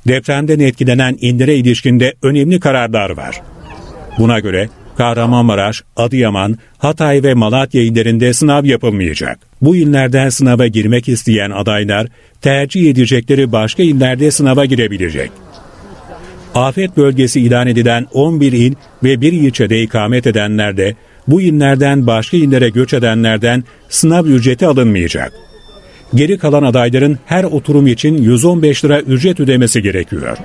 Depremden 0.08 0.60
etkilenen 0.60 1.18
illere 1.22 1.56
ilişkinde 1.56 2.14
önemli 2.22 2.60
kararlar 2.60 3.10
var. 3.10 3.42
Buna 4.18 4.40
göre 4.40 4.70
Kahramanmaraş, 4.98 5.84
Adıyaman, 5.98 6.58
Hatay 6.78 7.24
ve 7.24 7.34
Malatya 7.34 7.82
illerinde 7.82 8.34
sınav 8.34 8.66
yapılmayacak. 8.66 9.40
Bu 9.62 9.76
illerden 9.76 10.30
sınava 10.30 10.68
girmek 10.68 11.10
isteyen 11.10 11.52
adaylar 11.52 12.08
tercih 12.42 12.90
edecekleri 12.90 13.52
başka 13.52 13.84
illerde 13.84 14.32
sınava 14.32 14.66
girebilecek. 14.66 15.32
Afet 16.56 16.98
bölgesi 16.98 17.42
ilan 17.42 17.68
edilen 17.68 18.08
11 18.14 18.52
il 18.52 18.74
ve 19.04 19.22
bir 19.22 19.34
ilçede 19.34 19.82
ikamet 19.82 20.28
edenler 20.28 20.78
de 20.78 20.96
bu 21.28 21.42
illerden 21.42 22.08
başka 22.08 22.38
illere 22.38 22.70
göç 22.70 22.94
edenlerden 22.94 23.64
sınav 23.90 24.26
ücreti 24.26 24.68
alınmayacak. 24.68 25.34
Geri 26.16 26.38
kalan 26.38 26.64
adayların 26.64 27.20
her 27.26 27.44
oturum 27.44 27.88
için 27.88 28.18
115 28.18 28.86
lira 28.86 29.02
ücret 29.02 29.40
ödemesi 29.40 29.82
gerekiyor. 29.82 30.38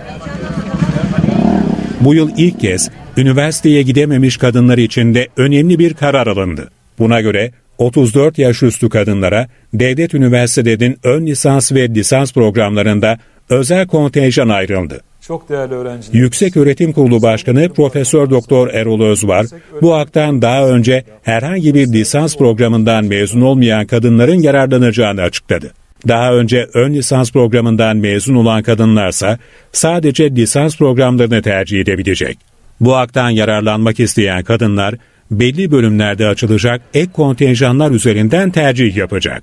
Bu 2.00 2.14
yıl 2.14 2.30
ilk 2.36 2.60
kez 2.60 2.90
üniversiteye 3.16 3.82
gidememiş 3.82 4.36
kadınlar 4.36 4.78
için 4.78 5.14
de 5.14 5.28
önemli 5.36 5.78
bir 5.78 5.94
karar 5.94 6.26
alındı. 6.26 6.70
Buna 6.98 7.20
göre 7.20 7.50
34 7.78 8.38
yaş 8.38 8.62
üstü 8.62 8.88
kadınlara 8.88 9.48
devlet 9.74 10.14
üniversitelerinin 10.14 10.98
ön 11.04 11.26
lisans 11.26 11.72
ve 11.72 11.88
lisans 11.88 12.32
programlarında 12.32 13.18
özel 13.50 13.86
kontenjan 13.86 14.48
ayrıldı. 14.48 15.00
Çok 15.20 15.48
değerli 15.48 15.74
öğrenciler. 15.74 16.18
Yüksek 16.18 16.56
Öğretim 16.56 16.92
Kurulu 16.92 17.22
Başkanı 17.22 17.68
Profesör 17.68 18.30
Doktor 18.30 18.68
Erol 18.68 19.02
Özvar, 19.02 19.46
bu 19.82 19.94
haktan 19.94 20.42
daha 20.42 20.68
önce 20.68 21.04
herhangi 21.22 21.74
bir 21.74 21.86
lisans 21.86 22.36
programından 22.36 23.04
mezun 23.04 23.40
olmayan 23.40 23.86
kadınların 23.86 24.42
yararlanacağını 24.42 25.22
açıkladı. 25.22 25.72
Daha 26.08 26.34
önce 26.34 26.66
ön 26.74 26.94
lisans 26.94 27.32
programından 27.32 27.96
mezun 27.96 28.34
olan 28.34 28.62
kadınlarsa 28.62 29.38
sadece 29.72 30.30
lisans 30.30 30.76
programlarını 30.76 31.42
tercih 31.42 31.80
edebilecek. 31.80 32.38
Bu 32.80 32.96
haktan 32.96 33.30
yararlanmak 33.30 34.00
isteyen 34.00 34.44
kadınlar 34.44 34.94
belli 35.30 35.70
bölümlerde 35.70 36.26
açılacak 36.26 36.82
ek 36.94 37.12
kontenjanlar 37.12 37.90
üzerinden 37.90 38.50
tercih 38.50 38.96
yapacak. 38.96 39.42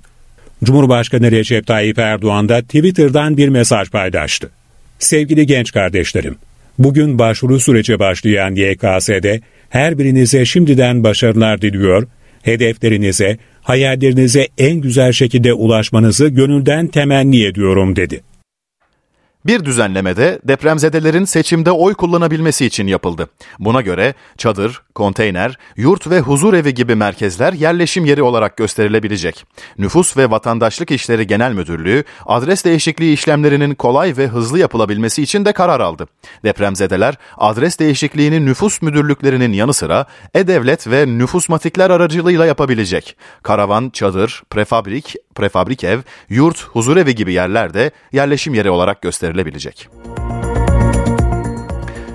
Cumhurbaşkanı 0.64 1.30
Recep 1.30 1.66
Tayyip 1.66 1.98
Erdoğan 1.98 2.48
da 2.48 2.62
Twitter'dan 2.62 3.36
bir 3.36 3.48
mesaj 3.48 3.90
paylaştı. 3.90 4.50
Sevgili 4.98 5.46
genç 5.46 5.72
kardeşlerim, 5.72 6.36
bugün 6.78 7.18
başvuru 7.18 7.60
süreci 7.60 7.98
başlayan 7.98 8.54
YKS'de 8.54 9.40
her 9.70 9.98
birinize 9.98 10.44
şimdiden 10.44 11.04
başarılar 11.04 11.62
diliyor, 11.62 12.06
hedeflerinize, 12.42 13.38
hayallerinize 13.62 14.48
en 14.58 14.76
güzel 14.76 15.12
şekilde 15.12 15.52
ulaşmanızı 15.52 16.28
gönülden 16.28 16.86
temenni 16.86 17.44
ediyorum 17.44 17.96
dedi. 17.96 18.20
Bir 19.46 19.64
düzenlemede 19.64 20.40
depremzedelerin 20.44 21.24
seçimde 21.24 21.70
oy 21.70 21.94
kullanabilmesi 21.94 22.66
için 22.66 22.86
yapıldı. 22.86 23.28
Buna 23.58 23.80
göre 23.80 24.14
çadır, 24.38 24.82
konteyner, 24.94 25.58
yurt 25.76 26.10
ve 26.10 26.20
huzur 26.20 26.54
evi 26.54 26.74
gibi 26.74 26.94
merkezler 26.94 27.52
yerleşim 27.52 28.04
yeri 28.04 28.22
olarak 28.22 28.56
gösterilebilecek. 28.56 29.44
Nüfus 29.78 30.16
ve 30.16 30.30
Vatandaşlık 30.30 30.90
İşleri 30.90 31.26
Genel 31.26 31.52
Müdürlüğü 31.52 32.04
adres 32.26 32.64
değişikliği 32.64 33.12
işlemlerinin 33.12 33.74
kolay 33.74 34.16
ve 34.16 34.26
hızlı 34.26 34.58
yapılabilmesi 34.58 35.22
için 35.22 35.44
de 35.44 35.52
karar 35.52 35.80
aldı. 35.80 36.08
Depremzedeler 36.44 37.14
adres 37.38 37.78
değişikliğini 37.78 38.46
nüfus 38.46 38.82
müdürlüklerinin 38.82 39.52
yanı 39.52 39.74
sıra 39.74 40.06
e-devlet 40.34 40.86
ve 40.86 41.06
nüfusmatikler 41.18 41.90
aracılığıyla 41.90 42.46
yapabilecek. 42.46 43.16
Karavan, 43.42 43.90
çadır, 43.90 44.42
prefabrik, 44.50 45.14
prefabrik 45.34 45.84
ev, 45.84 46.00
yurt, 46.28 46.62
huzur 46.62 46.96
evi 46.96 47.14
gibi 47.14 47.32
yerlerde 47.32 47.90
yerleşim 48.12 48.54
yeri 48.54 48.70
olarak 48.70 49.02
gösterilebilecek. 49.02 49.88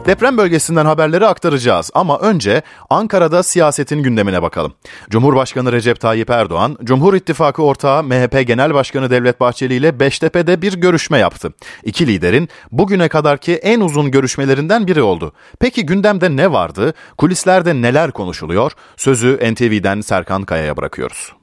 Deprem 0.10 0.38
bölgesinden 0.38 0.86
haberleri 0.86 1.26
aktaracağız 1.26 1.92
ama 1.94 2.20
önce 2.20 2.62
Ankara'da 2.90 3.44
siyasetin 3.44 4.04
gündemine 4.04 4.42
bakalım. 4.42 4.74
Cumhurbaşkanı 5.10 5.72
Recep 5.72 6.00
Tayyip 6.00 6.30
Erdoğan, 6.30 6.78
Cumhur 6.84 7.14
İttifakı 7.14 7.64
ortağı 7.64 8.04
MHP 8.04 8.48
Genel 8.48 8.74
Başkanı 8.74 9.10
Devlet 9.10 9.40
Bahçeli 9.40 9.74
ile 9.74 10.00
Beştepe'de 10.00 10.62
bir 10.62 10.74
görüşme 10.74 11.18
yaptı. 11.18 11.54
İki 11.84 12.08
liderin 12.08 12.50
bugüne 12.72 13.08
kadarki 13.08 13.56
en 13.56 13.80
uzun 13.80 14.12
görüşmelerinden 14.12 14.88
biri 14.88 15.02
oldu. 15.02 15.34
Peki 15.60 15.86
gündemde 15.86 16.36
ne 16.36 16.52
vardı? 16.52 16.94
Kulislerde 17.18 17.82
neler 17.82 18.12
konuşuluyor? 18.12 18.72
Sözü 18.98 19.40
NTV'den 19.54 20.02
Serkan 20.02 20.44
Kaya'ya 20.44 20.78
bırakıyoruz. 20.78 21.39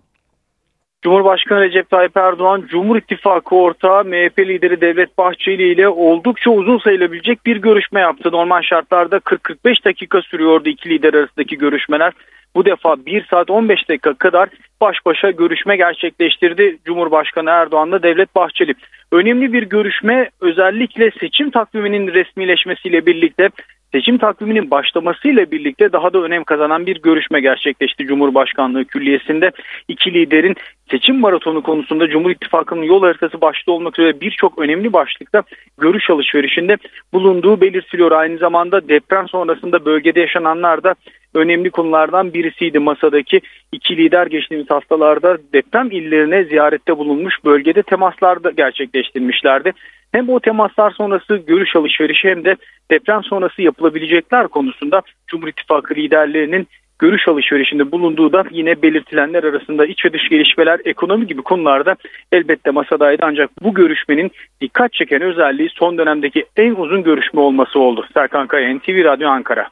Cumhurbaşkanı 1.07 1.61
Recep 1.61 1.91
Tayyip 1.91 2.17
Erdoğan, 2.17 2.65
Cumhur 2.69 2.97
İttifakı 2.97 3.57
ortağı 3.57 4.05
MHP 4.05 4.39
lideri 4.39 4.81
Devlet 4.81 5.19
Bahçeli 5.19 5.73
ile 5.73 5.89
oldukça 5.89 6.51
uzun 6.51 6.79
sayılabilecek 6.79 7.47
bir 7.47 7.57
görüşme 7.57 8.01
yaptı. 8.01 8.33
Normal 8.33 8.63
şartlarda 8.63 9.17
40-45 9.17 9.85
dakika 9.85 10.23
sürüyordu 10.23 10.69
iki 10.69 10.89
lider 10.89 11.15
arasındaki 11.15 11.59
görüşmeler. 11.59 12.13
Bu 12.55 12.65
defa 12.65 13.07
1 13.07 13.27
saat 13.31 13.51
15 13.51 13.89
dakika 13.89 14.15
kadar 14.15 14.49
baş 14.81 14.97
başa 15.07 15.31
görüşme 15.31 15.77
gerçekleştirdi 15.77 16.79
Cumhurbaşkanı 16.85 17.51
Erdoğan'la 17.51 18.03
Devlet 18.03 18.35
Bahçeli. 18.35 18.75
Önemli 19.13 19.53
bir 19.53 19.63
görüşme 19.63 20.31
özellikle 20.41 21.11
seçim 21.11 21.51
takviminin 21.51 22.15
resmileşmesiyle 22.15 23.07
birlikte 23.07 23.51
seçim 23.93 24.19
takviminin 24.19 24.71
başlamasıyla 24.71 25.51
birlikte 25.51 25.93
daha 25.93 26.13
da 26.13 26.19
önem 26.19 26.45
kazanan 26.45 26.87
bir 26.87 27.03
görüşme 27.03 27.41
gerçekleşti 27.41 28.07
Cumhurbaşkanlığı 28.07 28.85
Külliyesi'nde. 28.85 29.51
iki 29.89 30.15
liderin 30.15 30.55
seçim 30.91 31.21
maratonu 31.21 31.63
konusunda 31.63 32.09
Cumhur 32.09 32.31
İttifakı'nın 32.31 32.83
yol 32.83 33.03
haritası 33.03 33.41
başta 33.41 33.73
olmak 33.73 33.99
üzere 33.99 34.21
birçok 34.21 34.59
önemli 34.59 34.93
başlıkta 34.93 35.43
görüş 35.79 36.11
alışverişinde 36.11 36.77
bulunduğu 37.13 37.61
belirtiliyor. 37.61 38.13
Aynı 38.13 38.39
zamanda 38.39 38.89
deprem 38.89 39.29
sonrasında 39.29 39.85
bölgede 39.85 40.21
yaşananlar 40.21 40.83
da 40.83 40.95
önemli 41.35 41.71
konulardan 41.71 42.35
birisiydi 42.35 42.79
masadaki 42.79 43.41
iki 43.73 43.97
lider 43.97 44.27
geçtiğimiz 44.27 44.71
haftalarda 44.71 45.39
deprem 45.53 45.91
illerine 45.91 46.45
ziyarette 46.45 46.99
bulunmuş 46.99 47.35
bölgede 47.45 47.83
temaslar 47.83 48.45
da 48.45 48.51
gerçekleştirmişlerdi. 48.51 49.73
Hem 50.13 50.29
o 50.29 50.41
temaslar 50.41 50.91
sonrası 50.91 51.37
görüş 51.37 51.77
alışverişi 51.77 52.29
hem 52.29 52.45
de 52.45 52.57
deprem 52.91 53.23
sonrası 53.25 53.63
yapılabilecekler 53.63 54.49
konusunda 54.49 55.03
Cumhur 55.27 55.49
İttifakı 55.49 55.95
liderlerinin 55.95 56.69
görüş 56.99 57.29
alışverişinde 57.29 57.93
bulunduğu 57.93 58.33
da 58.33 58.45
yine 58.51 58.83
belirtilenler 58.83 59.45
arasında 59.45 59.87
iç 59.87 60.05
ve 60.05 60.13
dış 60.13 60.29
gelişmeler, 60.29 60.81
ekonomi 60.85 61.27
gibi 61.27 61.43
konularda 61.43 61.97
elbette 62.33 62.71
masadaydı. 62.71 63.23
Ancak 63.27 63.51
bu 63.63 63.75
görüşmenin 63.75 64.31
dikkat 64.61 64.93
çeken 64.93 65.23
özelliği 65.23 65.69
son 65.75 65.99
dönemdeki 65.99 66.45
en 66.57 66.75
uzun 66.75 67.03
görüşme 67.03 67.41
olması 67.41 67.79
oldu. 67.79 68.07
Serkan 68.15 68.47
Kaya, 68.47 68.75
NTV 68.75 69.05
Radyo 69.05 69.29
Ankara. 69.29 69.69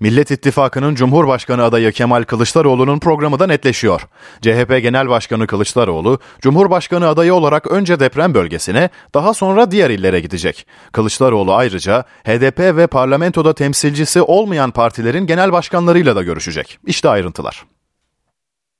Millet 0.00 0.30
İttifakı'nın 0.30 0.94
Cumhurbaşkanı 0.94 1.62
adayı 1.64 1.92
Kemal 1.92 2.22
Kılıçdaroğlu'nun 2.22 2.98
programı 2.98 3.38
da 3.38 3.46
netleşiyor. 3.46 4.00
CHP 4.42 4.82
Genel 4.82 5.08
Başkanı 5.08 5.46
Kılıçdaroğlu, 5.46 6.18
Cumhurbaşkanı 6.40 7.08
adayı 7.08 7.34
olarak 7.34 7.66
önce 7.66 8.00
deprem 8.00 8.34
bölgesine, 8.34 8.90
daha 9.14 9.34
sonra 9.34 9.70
diğer 9.70 9.90
illere 9.90 10.20
gidecek. 10.20 10.66
Kılıçdaroğlu 10.92 11.54
ayrıca 11.54 12.04
HDP 12.24 12.58
ve 12.76 12.86
parlamentoda 12.86 13.54
temsilcisi 13.54 14.22
olmayan 14.22 14.70
partilerin 14.70 15.26
genel 15.26 15.52
başkanlarıyla 15.52 16.16
da 16.16 16.22
görüşecek. 16.22 16.78
İşte 16.86 17.08
ayrıntılar. 17.08 17.64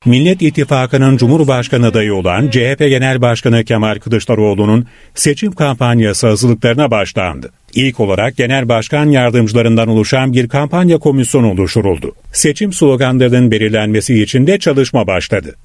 Millet 0.07 0.43
İttifakı'nın 0.43 1.17
Cumhurbaşkanı 1.17 1.87
adayı 1.87 2.15
olan 2.15 2.51
CHP 2.51 2.79
Genel 2.79 3.21
Başkanı 3.21 3.65
Kemal 3.65 3.99
Kılıçdaroğlu'nun 3.99 4.87
seçim 5.15 5.53
kampanyası 5.53 6.27
hazırlıklarına 6.27 6.91
başlandı. 6.91 7.51
İlk 7.75 8.01
olarak 8.01 8.37
genel 8.37 8.69
başkan 8.69 9.07
yardımcılarından 9.07 9.89
oluşan 9.89 10.33
bir 10.33 10.49
kampanya 10.49 10.99
komisyonu 10.99 11.51
oluşturuldu. 11.51 12.15
Seçim 12.33 12.73
sloganlarının 12.73 13.51
belirlenmesi 13.51 14.23
için 14.23 14.47
de 14.47 14.59
çalışma 14.59 15.07
başladı. 15.07 15.57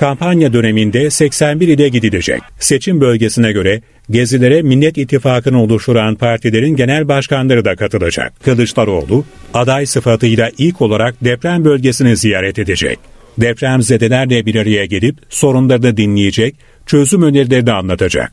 Kampanya 0.00 0.52
döneminde 0.52 1.10
81 1.10 1.68
ile 1.68 1.88
gidilecek. 1.88 2.40
Seçim 2.58 3.00
bölgesine 3.00 3.52
göre 3.52 3.80
gezilere 4.10 4.62
Millet 4.62 4.98
İttifakı'nı 4.98 5.62
oluşturan 5.62 6.14
partilerin 6.14 6.76
genel 6.76 7.08
başkanları 7.08 7.64
da 7.64 7.76
katılacak. 7.76 8.32
Kılıçdaroğlu 8.44 9.24
aday 9.54 9.86
sıfatıyla 9.86 10.50
ilk 10.58 10.82
olarak 10.82 11.24
deprem 11.24 11.64
bölgesini 11.64 12.16
ziyaret 12.16 12.58
edecek. 12.58 12.98
Depremzedelerle 13.38 14.46
bir 14.46 14.54
araya 14.54 14.84
gelip 14.84 15.16
sorunlarını 15.28 15.96
dinleyecek, 15.96 16.54
çözüm 16.90 17.22
önerileri 17.22 17.66
de 17.66 17.72
anlatacak. 17.72 18.32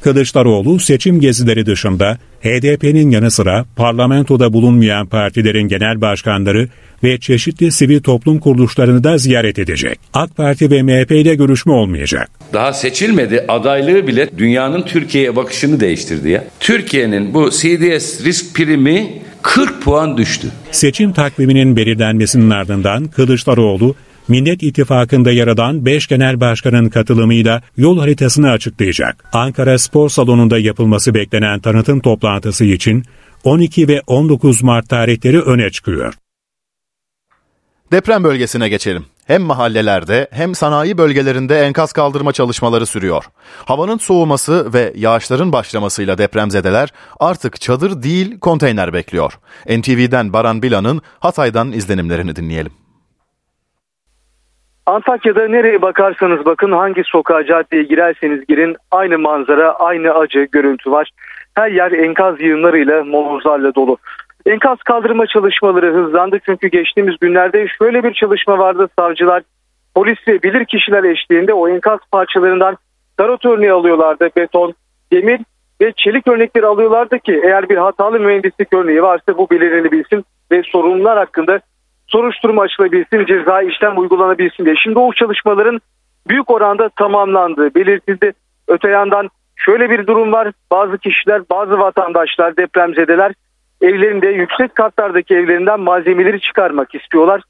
Kılıçdaroğlu 0.00 0.78
seçim 0.78 1.20
gezileri 1.20 1.66
dışında 1.66 2.18
HDP'nin 2.40 3.10
yanı 3.10 3.30
sıra 3.30 3.64
parlamentoda 3.76 4.52
bulunmayan 4.52 5.06
partilerin 5.06 5.68
genel 5.68 6.00
başkanları 6.00 6.68
ve 7.04 7.20
çeşitli 7.20 7.72
sivil 7.72 8.00
toplum 8.00 8.38
kuruluşlarını 8.38 9.04
da 9.04 9.18
ziyaret 9.18 9.58
edecek. 9.58 9.98
AK 10.14 10.36
Parti 10.36 10.70
ve 10.70 10.82
MHP 10.82 11.10
ile 11.10 11.34
görüşme 11.34 11.72
olmayacak. 11.72 12.30
Daha 12.52 12.72
seçilmedi 12.72 13.44
adaylığı 13.48 14.06
bile 14.06 14.28
dünyanın 14.38 14.82
Türkiye'ye 14.82 15.36
bakışını 15.36 15.80
değiştirdi 15.80 16.30
ya. 16.30 16.44
Türkiye'nin 16.60 17.34
bu 17.34 17.50
CDS 17.50 18.24
risk 18.24 18.54
primi 18.54 19.12
40 19.42 19.82
puan 19.82 20.16
düştü. 20.16 20.48
Seçim 20.70 21.12
takviminin 21.12 21.76
belirlenmesinin 21.76 22.50
ardından 22.50 23.06
Kılıçdaroğlu 23.06 23.94
Millet 24.28 24.62
İttifakı'nda 24.62 25.30
yer 25.30 25.46
alan 25.46 25.86
5 25.86 26.06
genel 26.06 26.40
başkanın 26.40 26.88
katılımıyla 26.88 27.62
yol 27.76 27.98
haritasını 27.98 28.50
açıklayacak. 28.50 29.24
Ankara 29.32 29.78
Spor 29.78 30.08
Salonu'nda 30.08 30.58
yapılması 30.58 31.14
beklenen 31.14 31.60
tanıtım 31.60 32.00
toplantısı 32.00 32.64
için 32.64 33.04
12 33.44 33.88
ve 33.88 34.02
19 34.06 34.62
Mart 34.62 34.88
tarihleri 34.88 35.40
öne 35.40 35.70
çıkıyor. 35.70 36.14
Deprem 37.92 38.24
bölgesine 38.24 38.68
geçelim. 38.68 39.04
Hem 39.26 39.42
mahallelerde 39.42 40.28
hem 40.30 40.54
sanayi 40.54 40.98
bölgelerinde 40.98 41.60
enkaz 41.60 41.92
kaldırma 41.92 42.32
çalışmaları 42.32 42.86
sürüyor. 42.86 43.24
Havanın 43.64 43.98
soğuması 43.98 44.72
ve 44.72 44.92
yağışların 44.96 45.52
başlamasıyla 45.52 46.18
depremzedeler 46.18 46.88
artık 47.20 47.60
çadır 47.60 48.02
değil 48.02 48.38
konteyner 48.38 48.92
bekliyor. 48.92 49.32
NTV'den 49.68 50.32
Baran 50.32 50.62
Bilan'ın 50.62 51.02
Hatay'dan 51.18 51.72
izlenimlerini 51.72 52.36
dinleyelim. 52.36 52.72
Antakya'da 54.88 55.48
nereye 55.48 55.82
bakarsanız 55.82 56.44
bakın 56.46 56.72
hangi 56.72 57.02
sokağa 57.04 57.44
caddeye 57.44 57.82
girerseniz 57.82 58.46
girin 58.46 58.76
aynı 58.90 59.18
manzara 59.18 59.72
aynı 59.72 60.14
acı 60.14 60.48
görüntü 60.52 60.90
var. 60.90 61.10
Her 61.54 61.70
yer 61.70 61.92
enkaz 61.92 62.40
yığınlarıyla 62.40 63.04
molozlarla 63.04 63.74
dolu. 63.74 63.96
Enkaz 64.46 64.78
kaldırma 64.78 65.26
çalışmaları 65.26 65.94
hızlandı 65.94 66.38
çünkü 66.46 66.68
geçtiğimiz 66.68 67.14
günlerde 67.20 67.66
şöyle 67.78 68.04
bir 68.04 68.12
çalışma 68.14 68.58
vardı. 68.58 68.88
Savcılar, 68.98 69.42
polis 69.94 70.18
ve 70.28 70.42
bilir 70.42 70.64
kişiler 70.64 71.04
eşliğinde 71.04 71.52
o 71.52 71.68
enkaz 71.68 71.98
parçalarından 72.12 72.76
tarot 73.16 73.44
örneği 73.46 73.72
alıyorlardı. 73.72 74.30
Beton, 74.36 74.74
demir 75.12 75.40
ve 75.80 75.92
çelik 75.96 76.28
örnekleri 76.28 76.66
alıyorlardı 76.66 77.18
ki 77.18 77.40
eğer 77.44 77.68
bir 77.68 77.76
hatalı 77.76 78.20
mühendislik 78.20 78.72
örneği 78.72 79.02
varsa 79.02 79.38
bu 79.38 79.50
belirlenebilsin 79.50 80.24
ve 80.52 80.62
sorumlular 80.62 81.18
hakkında 81.18 81.60
soruşturma 82.08 82.62
açılabilsin, 82.62 83.26
ceza 83.26 83.62
işlem 83.62 83.98
uygulanabilsin 83.98 84.64
diye. 84.64 84.76
Şimdi 84.76 84.98
o 84.98 85.12
çalışmaların 85.12 85.80
büyük 86.28 86.50
oranda 86.50 86.88
tamamlandığı 86.88 87.74
belirtildi. 87.74 88.32
Öte 88.68 88.88
yandan 88.88 89.28
şöyle 89.56 89.90
bir 89.90 90.06
durum 90.06 90.32
var. 90.32 90.52
Bazı 90.70 90.98
kişiler, 90.98 91.42
bazı 91.50 91.78
vatandaşlar, 91.78 92.56
depremzedeler 92.56 93.32
evlerinde 93.80 94.26
yüksek 94.26 94.74
katlardaki 94.74 95.34
evlerinden 95.34 95.80
malzemeleri 95.80 96.40
çıkarmak 96.40 96.94
istiyorlar. 96.94 97.42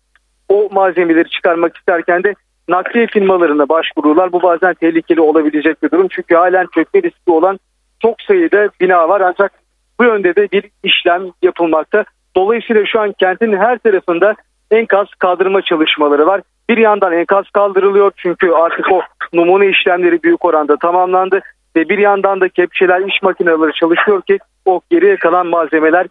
O 0.49 0.69
malzemeleri 0.73 1.29
çıkarmak 1.29 1.77
isterken 1.77 2.25
de 2.25 2.35
nakliye 2.69 3.07
firmalarına 3.07 3.69
başvuruyorlar. 3.69 4.33
Bu 4.33 4.43
bazen 4.43 4.75
tehlikeli 4.75 5.21
olabilecek 5.21 5.83
bir 5.83 5.91
durum. 5.91 6.09
Çünkü 6.11 6.35
halen 6.35 6.67
çökme 6.75 7.03
riski 7.03 7.31
olan 7.31 7.59
çok 8.03 8.23
sayıda 8.23 8.69
bina 8.81 9.09
var 9.09 9.21
ancak 9.21 9.53
bu 10.01 10.05
yönde 10.05 10.37
de 10.37 10.49
bir 10.53 10.65
işlem 10.83 11.23
yapılmakta. 11.43 12.05
Dolayısıyla 12.37 12.87
şu 12.87 13.01
an 13.01 13.13
kentin 13.13 13.57
her 13.57 13.79
tarafında 13.79 14.35
enkaz 14.71 15.07
kaldırma 15.19 15.63
çalışmaları 15.63 16.27
var. 16.27 16.41
Bir 16.69 16.77
yandan 16.77 17.13
enkaz 17.13 17.51
kaldırılıyor 17.51 18.13
çünkü 18.17 18.51
artık 18.51 18.93
o 18.93 19.01
numune 19.33 19.67
işlemleri 19.67 20.23
büyük 20.23 20.45
oranda 20.45 20.77
tamamlandı 20.77 21.41
ve 21.77 21.89
bir 21.89 21.99
yandan 21.99 22.41
da 22.41 22.49
kepçeler 22.49 23.01
iş 23.01 23.23
makineleri 23.23 23.73
çalışıyor 23.73 24.23
ki 24.23 24.39
o 24.65 24.81
geriye 24.91 25.17
kalan 25.17 25.47
malzemeler 25.47 26.07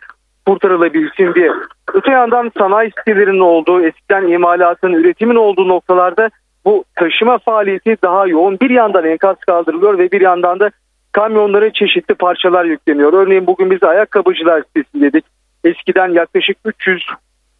kurtarılabilsin 0.46 1.34
diye. 1.34 1.52
Öte 1.94 2.12
yandan 2.12 2.52
sanayi 2.58 2.92
sitelerinin 2.98 3.40
olduğu, 3.40 3.82
eskiden 3.82 4.28
imalatın, 4.28 4.94
üretimin 4.94 5.36
olduğu 5.36 5.68
noktalarda 5.68 6.30
bu 6.66 6.84
taşıma 6.96 7.38
faaliyeti 7.38 7.98
daha 8.04 8.28
yoğun. 8.28 8.60
Bir 8.60 8.70
yandan 8.70 9.06
enkaz 9.06 9.36
kaldırılıyor 9.38 9.98
ve 9.98 10.12
bir 10.12 10.22
yandan 10.22 10.60
da 10.60 10.72
kamyonlara 11.12 11.74
çeşitli 11.74 12.16
parçalar 12.16 12.66
yükleniyor. 12.66 13.14
Örneğin 13.14 13.48
bugün 13.48 13.72
biz 13.72 13.84
ayakkabıcılar 13.84 14.64
sitesindeydik. 14.64 15.26
Eskiden 15.64 16.08
yaklaşık 16.08 16.58
300 16.66 17.08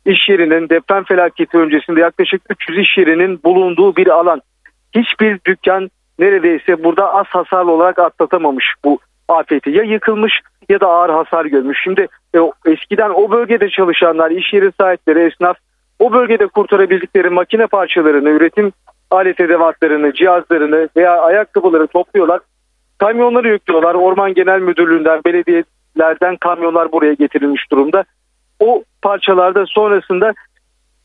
iş 0.08 0.30
yerinin 0.30 0.70
deprem 0.70 1.04
felaketi 1.04 1.58
öncesinde 1.58 2.00
yaklaşık 2.00 2.42
300 2.50 2.78
iş 2.78 2.98
yerinin 2.98 3.44
bulunduğu 3.44 3.96
bir 3.96 4.08
alan. 4.08 4.42
Hiçbir 4.96 5.40
dükkan 5.46 5.90
neredeyse 6.20 6.84
burada 6.84 7.14
az 7.14 7.26
hasarlı 7.26 7.72
olarak 7.72 8.00
atlatamamış 8.00 8.66
bu 8.86 9.00
afeti. 9.30 9.70
Ya 9.70 9.84
yıkılmış 9.84 10.34
ya 10.70 10.80
da 10.80 10.88
ağır 10.88 11.10
hasar 11.10 11.46
görmüş. 11.46 11.78
Şimdi 11.84 12.08
e, 12.36 12.40
eskiden 12.66 13.10
o 13.10 13.32
bölgede 13.32 13.70
çalışanlar, 13.70 14.32
iş 14.32 14.54
yeri 14.54 14.72
sahipleri, 14.80 15.20
esnaf 15.20 15.58
o 16.00 16.14
bölgede 16.14 16.48
kurtarabildikleri 16.48 17.30
makine 17.30 17.68
parçalarını, 17.68 18.30
üretim 18.30 18.72
alet 19.12 19.40
edevatlarını, 19.40 20.14
cihazlarını 20.14 20.90
veya 20.96 21.22
ayakkabıları 21.22 21.88
topluyorlar. 21.88 22.40
Kamyonları 22.98 23.50
yüklüyorlar. 23.50 23.96
Orman 23.96 24.34
Genel 24.34 24.60
Müdürlüğü'nden, 24.60 25.22
belediyelerden 25.26 26.36
kamyonlar 26.36 26.92
buraya 26.92 27.14
getirilmiş 27.14 27.72
durumda. 27.72 28.04
O 28.60 28.84
parçalarda 29.02 29.66
sonrasında 29.66 30.34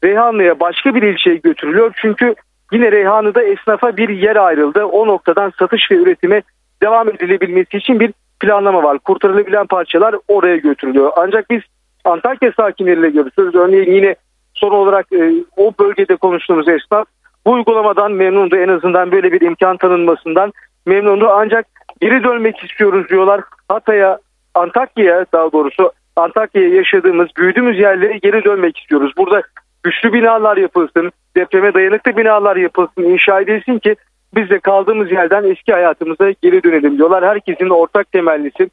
Reyhanlı'ya 0.05 0.61
başka 0.61 0.95
bir 0.95 1.03
ilçeye 1.03 1.37
götürülüyor. 1.37 1.93
Çünkü 1.97 2.35
yine 2.73 2.93
Reyhanlı'da 2.93 3.43
esnafa 3.43 3.97
bir 3.97 4.09
yer 4.09 4.37
ayrıldı. 4.37 4.85
O 4.85 5.07
noktadan 5.07 5.53
satış 5.59 5.91
ve 5.91 5.95
üretime 5.95 6.43
devam 6.83 7.09
edilebilmesi 7.09 7.77
için 7.77 8.01
bir 8.01 8.12
planlama 8.41 8.83
var. 8.83 8.99
Kurtarılabilen 8.99 9.67
parçalar 9.67 10.15
oraya 10.29 10.57
götürülüyor. 10.57 11.12
Ancak 11.17 11.51
biz 11.51 11.62
Antakya 12.05 12.53
sakinleriyle 12.57 13.11
görüşüyoruz. 13.11 13.55
Örneğin 13.55 13.93
yine 13.93 14.15
son 14.55 14.71
olarak 14.71 15.12
e, 15.12 15.33
o 15.57 15.73
bölgede 15.81 16.17
konuştuğumuz 16.17 16.69
esnaf 16.69 17.07
bu 17.47 17.53
uygulamadan 17.53 18.12
memnundu. 18.12 18.57
En 18.57 18.69
azından 18.69 19.12
böyle 19.12 19.33
bir 19.33 19.41
imkan 19.41 19.77
tanınmasından 19.77 20.53
memnundu. 20.87 21.29
Ancak 21.29 21.67
geri 22.01 22.25
dönmek 22.25 22.65
istiyoruz 22.65 23.09
diyorlar. 23.09 23.41
Hatay'a, 23.69 24.19
Antakya'ya 24.55 25.27
daha 25.33 25.53
doğrusu 25.53 25.93
Antakya'ya 26.16 26.68
yaşadığımız, 26.68 27.29
büyüdüğümüz 27.37 27.79
yerlere 27.79 28.18
geri 28.18 28.44
dönmek 28.44 28.79
istiyoruz. 28.79 29.12
Burada 29.16 29.42
güçlü 29.83 30.12
binalar 30.12 30.57
yapılsın, 30.57 31.12
depreme 31.37 31.75
dayanıklı 31.75 32.16
binalar 32.16 32.57
yapılsın, 32.57 33.03
inşa 33.03 33.40
edilsin 33.40 33.79
ki 33.79 33.96
biz 34.35 34.51
de 34.51 34.59
kaldığımız 34.59 35.11
yerden 35.12 35.44
eski 35.44 35.72
hayatımıza 35.72 36.31
geri 36.42 36.62
dönelim 36.62 36.98
diyorlar. 36.98 37.25
Herkesin 37.25 37.68
ortak 37.68 38.12
temellisi, 38.12 38.70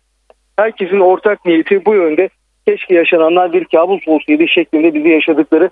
herkesin 0.58 1.00
ortak 1.00 1.46
niyeti 1.46 1.86
bu 1.86 1.94
yönde. 1.96 2.30
Keşke 2.68 2.96
yaşananlar 2.96 3.54
bir 3.54 3.66
kabus 3.66 4.08
olsaydı 4.08 4.48
şeklinde 4.48 4.94
bizi 4.94 5.10
yaşadıkları 5.10 5.70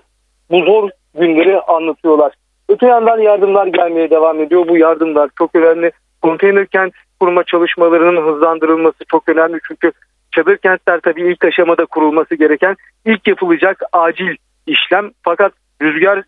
bu 0.50 0.62
zor 0.62 0.90
günleri 1.14 1.60
anlatıyorlar. 1.60 2.32
Öte 2.68 2.86
yandan 2.86 3.18
yardımlar 3.18 3.66
gelmeye 3.66 4.10
devam 4.10 4.40
ediyor. 4.40 4.68
Bu 4.68 4.76
yardımlar 4.76 5.30
çok 5.38 5.54
önemli. 5.54 5.92
Konteyner 6.22 6.66
kent 6.66 6.92
kurma 7.20 7.44
çalışmalarının 7.44 8.26
hızlandırılması 8.26 9.04
çok 9.08 9.28
önemli. 9.28 9.58
Çünkü 9.68 9.92
çadır 10.38 10.56
kentler 10.56 11.00
tabii 11.00 11.32
ilk 11.32 11.44
aşamada 11.44 11.86
kurulması 11.86 12.34
gereken 12.34 12.76
ilk 13.06 13.28
yapılacak 13.28 13.82
acil 13.92 14.36
işlem. 14.66 15.10
Fakat 15.22 15.52
rüzgar 15.82 16.22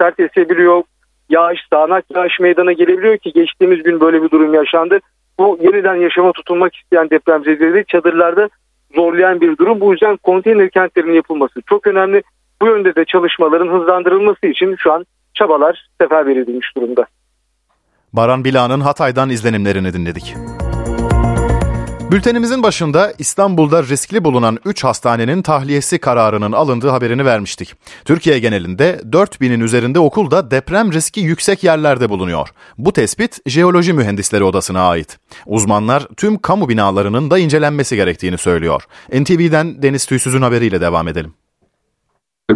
sert 0.00 0.20
esebiliyor, 0.20 0.82
yağış, 1.28 1.60
sağanak 1.72 2.04
yağış 2.14 2.40
meydana 2.40 2.72
gelebiliyor 2.72 3.18
ki 3.18 3.32
geçtiğimiz 3.32 3.82
gün 3.82 4.00
böyle 4.00 4.22
bir 4.22 4.30
durum 4.30 4.54
yaşandı. 4.54 4.98
Bu 5.38 5.58
yeniden 5.62 5.94
yaşama 5.94 6.32
tutulmak 6.32 6.76
isteyen 6.76 7.10
depremzedeleri 7.10 7.84
çadırlarda 7.88 8.48
zorlayan 8.94 9.40
bir 9.40 9.56
durum. 9.56 9.80
Bu 9.80 9.92
yüzden 9.92 10.16
konteyner 10.16 10.70
kentlerin 10.70 11.12
yapılması 11.12 11.62
çok 11.66 11.86
önemli. 11.86 12.22
Bu 12.62 12.66
yönde 12.66 12.94
de 12.94 13.04
çalışmaların 13.04 13.68
hızlandırılması 13.68 14.46
için 14.46 14.76
şu 14.78 14.92
an 14.92 15.06
çabalar 15.34 15.88
seferber 16.00 16.36
edilmiş 16.36 16.76
durumda. 16.76 17.06
Baran 18.12 18.44
Bila'nın 18.44 18.80
Hatay'dan 18.80 19.30
izlenimlerini 19.30 19.92
dinledik. 19.92 20.34
Bültenimizin 22.12 22.62
başında 22.62 23.12
İstanbul'da 23.18 23.82
riskli 23.82 24.24
bulunan 24.24 24.58
3 24.64 24.84
hastanenin 24.84 25.42
tahliyesi 25.42 25.98
kararının 25.98 26.52
alındığı 26.52 26.88
haberini 26.88 27.24
vermiştik. 27.24 27.74
Türkiye 28.04 28.38
genelinde 28.38 29.00
4000'in 29.10 29.60
üzerinde 29.60 29.98
okul 29.98 30.30
da 30.30 30.50
deprem 30.50 30.92
riski 30.92 31.20
yüksek 31.20 31.64
yerlerde 31.64 32.08
bulunuyor. 32.08 32.48
Bu 32.78 32.92
tespit 32.92 33.38
Jeoloji 33.46 33.92
Mühendisleri 33.92 34.44
Odası'na 34.44 34.88
ait. 34.88 35.18
Uzmanlar 35.46 36.06
tüm 36.16 36.38
kamu 36.38 36.68
binalarının 36.68 37.30
da 37.30 37.38
incelenmesi 37.38 37.96
gerektiğini 37.96 38.38
söylüyor. 38.38 38.82
NTV'den 39.12 39.82
Deniz 39.82 40.06
Tüysüz'ün 40.06 40.42
haberiyle 40.42 40.80
devam 40.80 41.08
edelim. 41.08 41.34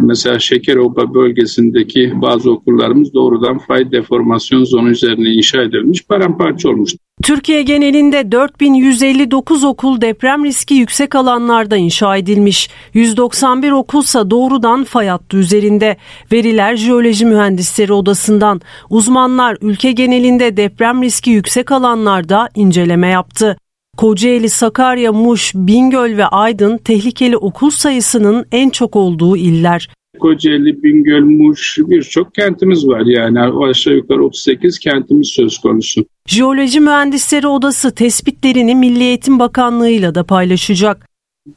Mesela 0.01 0.39
Şekeroba 0.39 1.13
bölgesindeki 1.13 2.11
bazı 2.15 2.51
okullarımız 2.51 3.13
doğrudan 3.13 3.57
fay 3.57 3.91
deformasyon 3.91 4.63
zonu 4.63 4.89
üzerine 4.89 5.29
inşa 5.29 5.61
edilmiş, 5.61 6.05
paramparça 6.07 6.69
olmuş. 6.69 6.93
Türkiye 7.23 7.61
genelinde 7.61 8.31
4159 8.31 9.63
okul 9.63 10.01
deprem 10.01 10.45
riski 10.45 10.73
yüksek 10.73 11.15
alanlarda 11.15 11.77
inşa 11.77 12.17
edilmiş. 12.17 12.69
191 12.93 13.71
okulsa 13.71 14.31
doğrudan 14.31 14.83
fay 14.83 15.07
hattı 15.07 15.37
üzerinde. 15.37 15.97
Veriler 16.31 16.75
Jeoloji 16.75 17.25
Mühendisleri 17.25 17.93
Odası'ndan. 17.93 18.61
Uzmanlar 18.89 19.57
ülke 19.61 19.91
genelinde 19.91 20.57
deprem 20.57 21.03
riski 21.03 21.29
yüksek 21.29 21.71
alanlarda 21.71 22.49
inceleme 22.55 23.07
yaptı. 23.07 23.57
Kocaeli, 23.97 24.49
Sakarya, 24.49 25.11
Muş, 25.11 25.51
Bingöl 25.55 26.17
ve 26.17 26.25
Aydın 26.25 26.77
tehlikeli 26.77 27.37
okul 27.37 27.69
sayısının 27.69 28.45
en 28.51 28.69
çok 28.69 28.95
olduğu 28.95 29.37
iller. 29.37 29.89
Kocaeli, 30.19 30.83
Bingöl, 30.83 31.23
Muş 31.23 31.77
birçok 31.77 32.35
kentimiz 32.35 32.87
var 32.87 33.01
yani 33.05 33.39
aşağı 33.39 33.93
yukarı 33.93 34.25
38 34.25 34.79
kentimiz 34.79 35.27
söz 35.27 35.57
konusu. 35.57 36.05
Jeoloji 36.25 36.79
Mühendisleri 36.79 37.47
Odası 37.47 37.95
tespitlerini 37.95 38.75
Milli 38.75 39.03
Eğitim 39.03 39.39
Bakanlığı 39.39 39.89
ile 39.89 40.15
de 40.15 40.23
paylaşacak. 40.23 41.07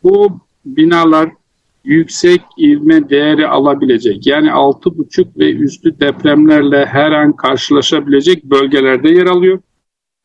Bu 0.02 0.40
binalar 0.64 1.28
yüksek 1.84 2.40
ivme 2.58 3.10
değeri 3.10 3.46
alabilecek 3.46 4.26
yani 4.26 4.48
6,5 4.48 5.26
ve 5.38 5.52
üstü 5.52 6.00
depremlerle 6.00 6.86
her 6.86 7.12
an 7.12 7.32
karşılaşabilecek 7.32 8.44
bölgelerde 8.44 9.08
yer 9.08 9.26
alıyor. 9.26 9.58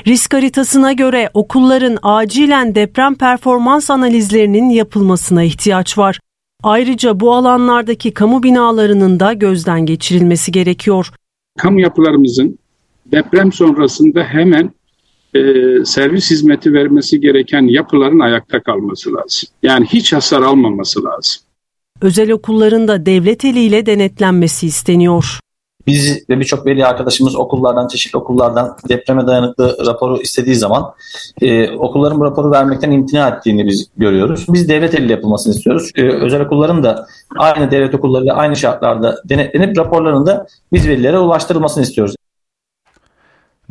Risk 0.07 0.33
haritasına 0.33 0.93
göre 0.93 1.29
okulların 1.33 1.97
acilen 2.03 2.75
deprem 2.75 3.15
performans 3.15 3.89
analizlerinin 3.89 4.69
yapılmasına 4.69 5.43
ihtiyaç 5.43 5.97
var. 5.97 6.19
Ayrıca 6.63 7.19
bu 7.19 7.33
alanlardaki 7.33 8.13
kamu 8.13 8.43
binalarının 8.43 9.19
da 9.19 9.33
gözden 9.33 9.85
geçirilmesi 9.85 10.51
gerekiyor. 10.51 11.11
Kamu 11.57 11.81
yapılarımızın 11.81 12.59
deprem 13.05 13.51
sonrasında 13.51 14.23
hemen 14.23 14.71
e, 15.33 15.41
servis 15.85 16.31
hizmeti 16.31 16.73
vermesi 16.73 17.21
gereken 17.21 17.61
yapıların 17.61 18.19
ayakta 18.19 18.63
kalması 18.63 19.13
lazım. 19.13 19.49
Yani 19.63 19.85
hiç 19.85 20.13
hasar 20.13 20.41
almaması 20.41 21.03
lazım. 21.03 21.41
Özel 22.01 22.31
okulların 22.31 22.87
da 22.87 23.05
devlet 23.05 23.45
eliyle 23.45 23.85
denetlenmesi 23.85 24.67
isteniyor. 24.67 25.39
Biz 25.87 26.29
ve 26.29 26.39
birçok 26.39 26.65
veli 26.65 26.85
arkadaşımız 26.85 27.35
okullardan, 27.35 27.87
çeşitli 27.87 28.17
okullardan 28.17 28.77
depreme 28.89 29.27
dayanıklı 29.27 29.77
raporu 29.85 30.21
istediği 30.21 30.55
zaman 30.55 30.93
e, 31.41 31.69
okulların 31.69 32.19
bu 32.19 32.25
raporu 32.25 32.51
vermekten 32.51 32.91
imtina 32.91 33.27
ettiğini 33.29 33.67
biz 33.67 33.87
görüyoruz. 33.97 34.45
Biz 34.49 34.69
devlet 34.69 34.93
eliyle 34.93 35.13
yapılmasını 35.13 35.53
istiyoruz. 35.53 35.91
E, 35.95 36.01
özel 36.01 36.41
okulların 36.41 36.83
da 36.83 37.07
aynı 37.37 37.71
devlet 37.71 37.95
okullarıyla 37.95 38.35
aynı 38.35 38.55
şartlarda 38.55 39.21
denetlenip 39.25 39.77
raporlarının 39.77 40.25
da 40.25 40.47
biz 40.73 40.87
velilere 40.87 41.19
ulaştırılmasını 41.19 41.83
istiyoruz. 41.83 42.15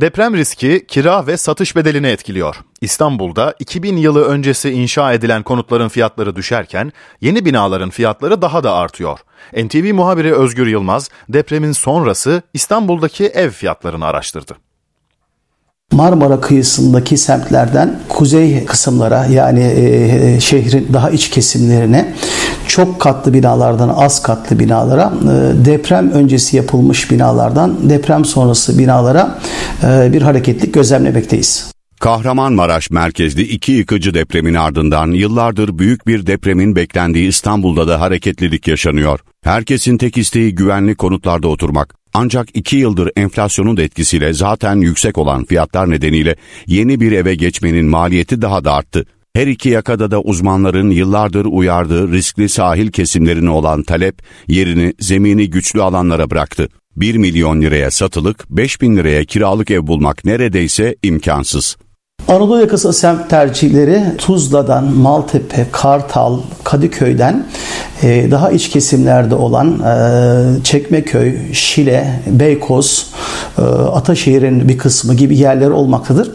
Deprem 0.01 0.37
riski 0.37 0.85
kira 0.89 1.27
ve 1.27 1.37
satış 1.37 1.77
bedelini 1.77 2.07
etkiliyor. 2.07 2.57
İstanbul'da 2.81 3.55
2000 3.59 3.97
yılı 3.97 4.25
öncesi 4.25 4.71
inşa 4.71 5.13
edilen 5.13 5.43
konutların 5.43 5.89
fiyatları 5.89 6.37
düşerken 6.37 6.93
yeni 7.21 7.45
binaların 7.45 7.91
fiyatları 7.91 8.43
daha 8.43 8.65
da 8.65 8.73
artıyor. 8.73 9.19
NTV 9.53 9.95
muhabiri 9.95 10.35
Özgür 10.35 10.67
Yılmaz 10.67 11.09
depremin 11.29 11.73
sonrası 11.73 12.43
İstanbul'daki 12.55 13.27
ev 13.27 13.51
fiyatlarını 13.51 14.07
araştırdı. 14.07 14.57
Marmara 15.93 16.41
kıyısındaki 16.41 17.17
semtlerden 17.17 17.99
kuzey 18.09 18.65
kısımlara 18.65 19.27
yani 19.27 19.65
e, 19.65 20.41
şehrin 20.41 20.89
daha 20.93 21.11
iç 21.11 21.31
kesimlerine 21.31 22.15
çok 22.75 23.01
katlı 23.01 23.35
binalardan 23.35 23.89
az 23.89 24.23
katlı 24.23 24.59
binalara 24.59 25.13
e, 25.23 25.65
deprem 25.65 26.11
öncesi 26.11 26.57
yapılmış 26.57 27.11
binalardan 27.11 27.91
deprem 27.91 28.25
sonrası 28.25 28.79
binalara 28.79 29.39
e, 29.83 30.13
bir 30.13 30.23
hareketlik 30.23 30.75
gözlemlemekteyiz. 30.75 31.71
Kahramanmaraş 32.01 32.91
merkezli 32.91 33.43
iki 33.43 33.73
yıkıcı 33.73 34.15
depremin 34.15 34.55
ardından 34.55 35.11
yıllardır 35.11 35.79
büyük 35.79 36.07
bir 36.07 36.27
depremin 36.27 36.77
beklendiği 36.77 37.29
İstanbul'da 37.29 37.89
da 37.89 38.01
hareketlilik 38.01 38.69
yaşanıyor. 38.69 39.21
Herkesin 39.45 39.99
tek 39.99 40.19
isteği 40.19 40.55
güvenli 40.55 40.95
konutlarda 40.95 41.49
oturmak. 41.49 41.95
Ancak 42.15 42.49
iki 42.55 42.77
yıldır 42.77 43.11
enflasyonun 43.17 43.77
etkisiyle 43.77 44.33
zaten 44.33 44.77
yüksek 44.77 45.19
olan 45.19 45.45
fiyatlar 45.45 45.91
nedeniyle 45.91 46.37
yeni 46.67 47.01
bir 47.01 47.13
eve 47.13 47.35
geçmenin 47.35 47.87
maliyeti 47.87 48.43
daha 48.43 48.65
da 48.65 48.73
arttı. 48.73 49.07
Her 49.37 49.47
iki 49.47 49.69
yakada 49.69 50.11
da 50.11 50.21
uzmanların 50.21 50.91
yıllardır 50.91 51.45
uyardığı 51.45 52.13
riskli 52.13 52.49
sahil 52.49 52.91
kesimlerine 52.91 53.51
olan 53.51 53.83
talep 53.83 54.23
yerini 54.49 54.95
zemini 55.01 55.51
güçlü 55.51 55.83
alanlara 55.83 56.31
bıraktı. 56.31 56.69
1 56.97 57.15
milyon 57.15 57.63
liraya 57.63 57.91
satılık, 57.91 58.51
5 58.51 58.81
bin 58.81 58.97
liraya 58.97 59.25
kiralık 59.25 59.71
ev 59.71 59.87
bulmak 59.87 60.25
neredeyse 60.25 60.97
imkansız. 61.03 61.77
Anadolu 62.29 62.61
yakası 62.61 62.93
semt 62.93 63.31
tercihleri 63.31 64.03
Tuzla'dan, 64.19 64.85
Maltepe, 64.85 65.67
Kartal, 65.73 66.41
Kadıköy'den 66.65 67.47
daha 68.05 68.51
iç 68.51 68.71
kesimlerde 68.71 69.35
olan 69.35 69.81
e, 69.81 70.65
Çekmeköy, 70.65 71.53
Şile, 71.53 72.21
Beykoz, 72.27 73.07
e, 73.59 73.63
Ataşehir'in 73.63 74.69
bir 74.69 74.79
kısmı 74.79 75.15
gibi 75.15 75.39
yerler 75.39 75.71
olmaktadır. 75.71 76.31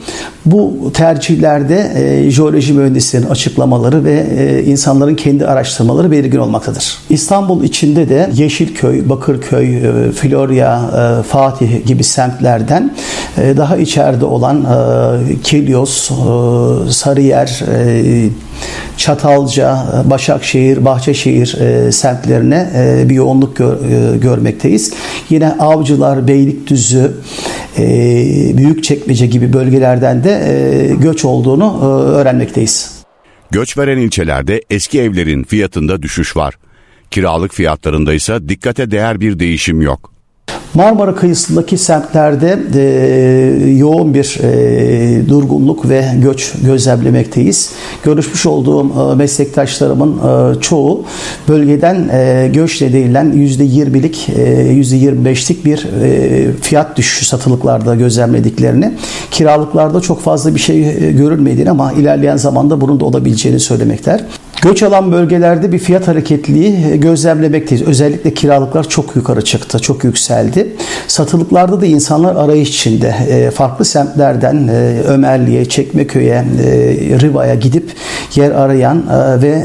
Bu 0.45 0.91
tercihlerde 0.93 2.25
jeoloji 2.32 2.73
mühendislerinin 2.73 3.29
açıklamaları 3.29 4.03
ve 4.03 4.25
insanların 4.65 5.15
kendi 5.15 5.45
araştırmaları 5.45 6.12
belirgin 6.12 6.38
olmaktadır. 6.38 6.97
İstanbul 7.10 7.63
içinde 7.63 8.10
de 8.10 8.29
Yeşilköy, 8.34 9.10
Bakırköy, 9.10 9.82
Florya, 10.12 10.82
Fatih 11.27 11.86
gibi 11.86 12.03
semtlerden 12.03 12.95
daha 13.38 13.77
içeride 13.77 14.25
olan 14.25 14.65
Kilyos, 15.43 16.12
Sarıyer, 16.89 17.63
Çatalca, 18.98 19.86
Başakşehir, 20.06 20.86
Bahçeşehir 20.86 21.58
e, 21.62 21.91
semtlerine 21.91 22.69
e, 22.76 23.10
bir 23.10 23.15
yoğunluk 23.15 23.56
gör, 23.56 23.74
e, 23.74 24.17
görmekteyiz. 24.17 24.93
Yine 25.30 25.52
Avcılar, 25.52 26.28
Beylikdüzü, 26.28 27.12
Büyükçekmece 28.58 29.28
gibi 29.28 29.54
bölgelerden 29.54 30.24
de 30.24 30.95
göç 31.02 31.26
olduğunu 31.26 31.82
öğrenmekteyiz. 31.91 32.91
Göç 33.52 33.78
veren 33.78 33.98
ilçelerde 33.98 34.62
eski 34.69 35.02
evlerin 35.02 35.43
fiyatında 35.43 36.02
düşüş 36.02 36.36
var. 36.38 36.54
Kiralık 37.12 37.54
fiyatlarında 37.54 38.13
ise 38.13 38.50
dikkate 38.50 38.91
değer 38.91 39.19
bir 39.19 39.39
değişim 39.39 39.82
yok. 39.82 40.18
Marmara 40.73 41.15
kıyısındaki 41.15 41.77
semtlerde 41.77 42.60
e, 42.75 43.69
yoğun 43.71 44.13
bir 44.13 44.39
e, 44.43 45.29
durgunluk 45.29 45.89
ve 45.89 46.05
göç 46.21 46.53
gözlemlemekteyiz. 46.65 47.71
Görüşmüş 48.03 48.45
olduğum 48.45 49.12
e, 49.12 49.15
meslektaşlarımın 49.15 50.17
e, 50.17 50.62
çoğu 50.62 51.03
bölgeden 51.47 52.10
e, 52.12 52.49
göç 52.53 52.82
nedeniyle 52.82 53.19
%20'lik, 53.19 54.29
e, 54.29 54.73
%25'lik 54.73 55.65
bir 55.65 55.88
e, 56.03 56.51
fiyat 56.62 56.97
düşüşü 56.97 57.25
satılıklarda 57.25 57.95
gözlemlediklerini, 57.95 58.93
kiralıklarda 59.32 60.01
çok 60.01 60.21
fazla 60.21 60.55
bir 60.55 60.60
şey 60.60 60.89
e, 60.89 61.12
görülmediğini 61.12 61.69
ama 61.69 61.91
ilerleyen 61.91 62.38
zamanda 62.38 62.82
bunun 62.82 62.99
da 62.99 63.05
olabileceğini 63.05 63.60
söylemekler. 63.60 64.21
Göç 64.62 64.84
alan 64.84 65.12
bölgelerde 65.12 65.72
bir 65.72 65.80
fiyat 65.80 66.08
hareketliliği 66.08 66.86
e, 66.91 66.98
gözlemlemekteyiz. 66.98 67.88
Özellikle 67.88 68.34
kiralıklar 68.34 68.89
çok 68.89 69.15
yukarı 69.15 69.41
çıktı, 69.41 69.80
çok 69.80 70.04
yükseldi. 70.04 70.76
Satılıklarda 71.08 71.82
da 71.82 71.86
insanlar 71.86 72.36
arayış 72.36 72.69
içinde. 72.69 73.15
E, 73.30 73.52
farklı 73.52 73.86
semtlerden 73.86 74.67
e, 74.67 75.02
Ömerli'ye, 75.08 75.65
Çekmeköy'e, 75.65 76.45
Riva'ya 77.22 77.56
gidip 77.56 77.91
yer 78.36 78.52
arayan 78.52 79.04
ve 79.41 79.63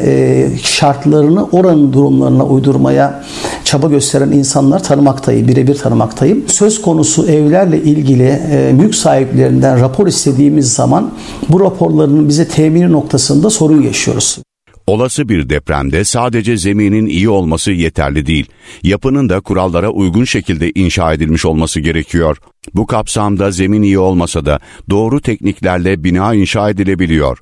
şartlarını 0.62 1.44
oranın 1.44 1.92
durumlarına 1.92 2.44
uydurmaya 2.44 3.24
çaba 3.64 3.88
gösteren 3.88 4.32
insanlar 4.32 4.82
tanımaktayım, 4.82 5.48
birebir 5.48 5.74
tanımaktayım. 5.74 6.44
Söz 6.48 6.82
konusu 6.82 7.26
evlerle 7.26 7.82
ilgili 7.82 8.40
mülk 8.72 8.94
sahiplerinden 8.94 9.80
rapor 9.80 10.06
istediğimiz 10.06 10.72
zaman 10.72 11.10
bu 11.48 11.60
raporlarının 11.60 12.28
bize 12.28 12.48
temini 12.48 12.92
noktasında 12.92 13.50
sorun 13.50 13.82
yaşıyoruz. 13.82 14.38
Olası 14.86 15.28
bir 15.28 15.48
depremde 15.48 16.04
sadece 16.04 16.56
zeminin 16.56 17.06
iyi 17.06 17.28
olması 17.28 17.72
yeterli 17.72 18.26
değil. 18.26 18.46
Yapının 18.82 19.28
da 19.28 19.40
kurallara 19.40 19.90
uygun 19.90 20.24
şekilde 20.24 20.70
inşa 20.74 21.12
edilmiş 21.12 21.44
olması 21.44 21.80
gerekiyor. 21.80 22.36
Bu 22.74 22.86
kapsamda 22.86 23.50
zemin 23.50 23.82
iyi 23.82 23.98
olmasa 23.98 24.46
da 24.46 24.60
doğru 24.90 25.20
tekniklerle 25.20 26.04
bina 26.04 26.34
inşa 26.34 26.70
edilebiliyor. 26.70 27.38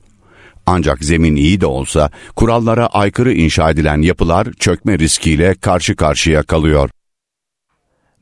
Ancak 0.67 1.05
zemin 1.05 1.37
iyi 1.37 1.61
de 1.61 1.67
olsa 1.67 2.11
kurallara 2.37 2.87
aykırı 2.87 3.33
inşa 3.33 3.71
edilen 3.71 4.03
yapılar 4.03 4.49
çökme 4.59 4.99
riskiyle 4.99 5.55
karşı 5.55 5.97
karşıya 5.97 6.43
kalıyor. 6.43 6.91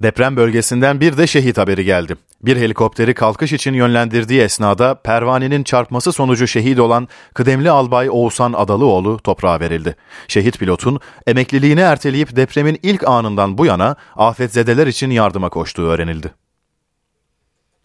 Deprem 0.03 0.37
bölgesinden 0.37 1.01
bir 1.01 1.17
de 1.17 1.27
şehit 1.27 1.59
haberi 1.59 1.85
geldi. 1.85 2.17
Bir 2.43 2.57
helikopteri 2.57 3.15
kalkış 3.15 3.53
için 3.53 3.75
yönlendirdiği 3.75 4.41
esnada 4.41 4.95
pervanenin 4.95 5.63
çarpması 5.63 6.13
sonucu 6.13 6.47
şehit 6.47 6.79
olan 6.79 7.09
kıdemli 7.35 7.71
albay 7.71 8.11
Oğuzhan 8.11 8.53
Adalıoğlu 8.53 9.19
toprağa 9.19 9.61
verildi. 9.61 9.97
Şehit 10.29 10.59
pilotun 10.59 11.01
emekliliğini 11.27 11.81
erteleyip 11.81 12.37
depremin 12.37 12.79
ilk 12.83 13.09
anından 13.09 13.59
bu 13.59 13.67
yana 13.67 13.97
afetzedeler 14.17 14.87
için 14.87 15.11
yardıma 15.11 15.49
koştuğu 15.49 15.87
öğrenildi. 15.87 16.35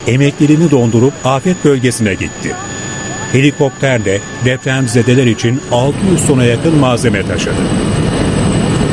Emekliliğini 0.08 0.72
dondurup 0.72 1.14
afet 1.24 1.66
bölgesine 1.66 2.14
gitti. 2.14 2.56
Helikopterle 3.32 4.22
depremzedeler 4.46 5.26
için 5.26 5.62
600 5.72 6.28
tona 6.28 6.44
yakın 6.44 6.76
malzeme 6.76 7.28
taşıdı. 7.28 7.62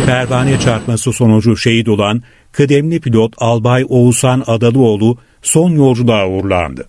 Pervane 0.06 0.60
çarpması 0.60 1.12
sonucu 1.12 1.56
şehit 1.56 1.88
olan 1.88 2.22
kıdemli 2.52 3.00
pilot 3.00 3.34
Albay 3.38 3.84
Oğuzhan 3.88 4.42
Adalıoğlu 4.46 5.18
son 5.42 5.70
yolculuğa 5.70 6.28
uğurlandı. 6.28 6.88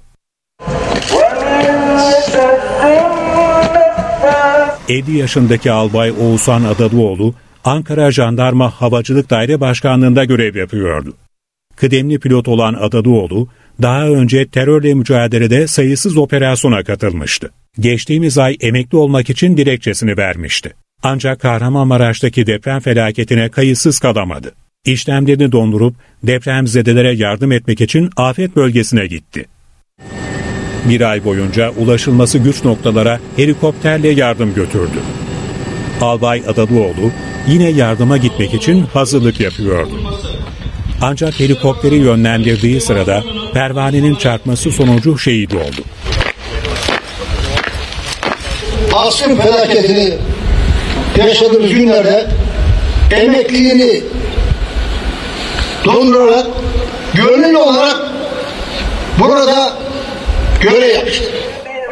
50 4.89 5.17
yaşındaki 5.17 5.71
Albay 5.71 6.11
Oğuzhan 6.11 6.63
Adalıoğlu, 6.63 7.33
Ankara 7.65 8.11
Jandarma 8.11 8.69
Havacılık 8.69 9.29
Daire 9.29 9.59
Başkanlığı'nda 9.59 10.25
görev 10.25 10.55
yapıyordu. 10.55 11.13
Kıdemli 11.75 12.19
pilot 12.19 12.47
olan 12.47 12.73
Adalıoğlu, 12.73 13.47
daha 13.81 14.07
önce 14.07 14.47
terörle 14.47 14.93
mücadelede 14.93 15.67
sayısız 15.67 16.17
operasyona 16.17 16.83
katılmıştı. 16.83 17.51
Geçtiğimiz 17.79 18.37
ay 18.37 18.57
emekli 18.61 18.97
olmak 18.97 19.29
için 19.29 19.57
dilekçesini 19.57 20.17
vermişti. 20.17 20.73
Ancak 21.03 21.39
Kahramanmaraş'taki 21.39 22.47
deprem 22.47 22.79
felaketine 22.79 23.49
kayıtsız 23.49 23.99
kalamadı. 23.99 24.51
İşlemlerini 24.85 25.51
dondurup 25.51 25.95
depremzedelere 26.23 27.15
yardım 27.15 27.51
etmek 27.51 27.81
için 27.81 28.09
afet 28.17 28.55
bölgesine 28.55 29.07
gitti. 29.07 29.45
Bir 30.89 31.01
ay 31.11 31.25
boyunca 31.25 31.69
ulaşılması 31.69 32.37
güç 32.37 32.63
noktalara 32.63 33.19
helikopterle 33.35 34.09
yardım 34.09 34.53
götürdü. 34.53 34.99
Albay 36.01 36.43
Adalıoğlu 36.47 37.11
yine 37.47 37.69
yardıma 37.69 38.17
gitmek 38.17 38.53
için 38.53 38.85
hazırlık 38.93 39.39
yapıyordu. 39.39 39.93
Ancak 41.01 41.39
helikopteri 41.39 41.95
yönlendirdiği 41.95 42.81
sırada 42.81 43.23
pervanenin 43.53 44.15
çarpması 44.15 44.71
sonucu 44.71 45.17
şehit 45.17 45.53
oldu. 45.53 45.81
Asrın 48.93 49.35
felaketini 49.35 50.13
yaşadığımız 51.17 51.73
günlerde 51.73 52.27
emekliliğini 53.11 54.01
dondurarak 55.85 56.45
gönüllü 57.13 57.57
olarak 57.57 57.95
burada 59.19 59.73
görev 60.61 60.95
yapmıştır. 60.95 61.33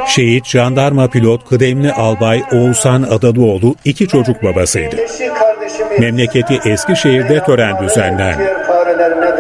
Şehit 0.08 0.46
jandarma 0.46 1.08
pilot 1.08 1.50
kıdemli 1.50 1.92
albay 1.92 2.44
Oğuzhan 2.52 3.02
Adalıoğlu 3.04 3.76
iki 3.86 4.08
çocuk 4.08 4.44
babasıydı. 4.44 4.96
Memleketi 6.00 6.60
Eskişehir'de 6.66 7.44
tören 7.44 7.84
düzenlendi. 7.84 8.54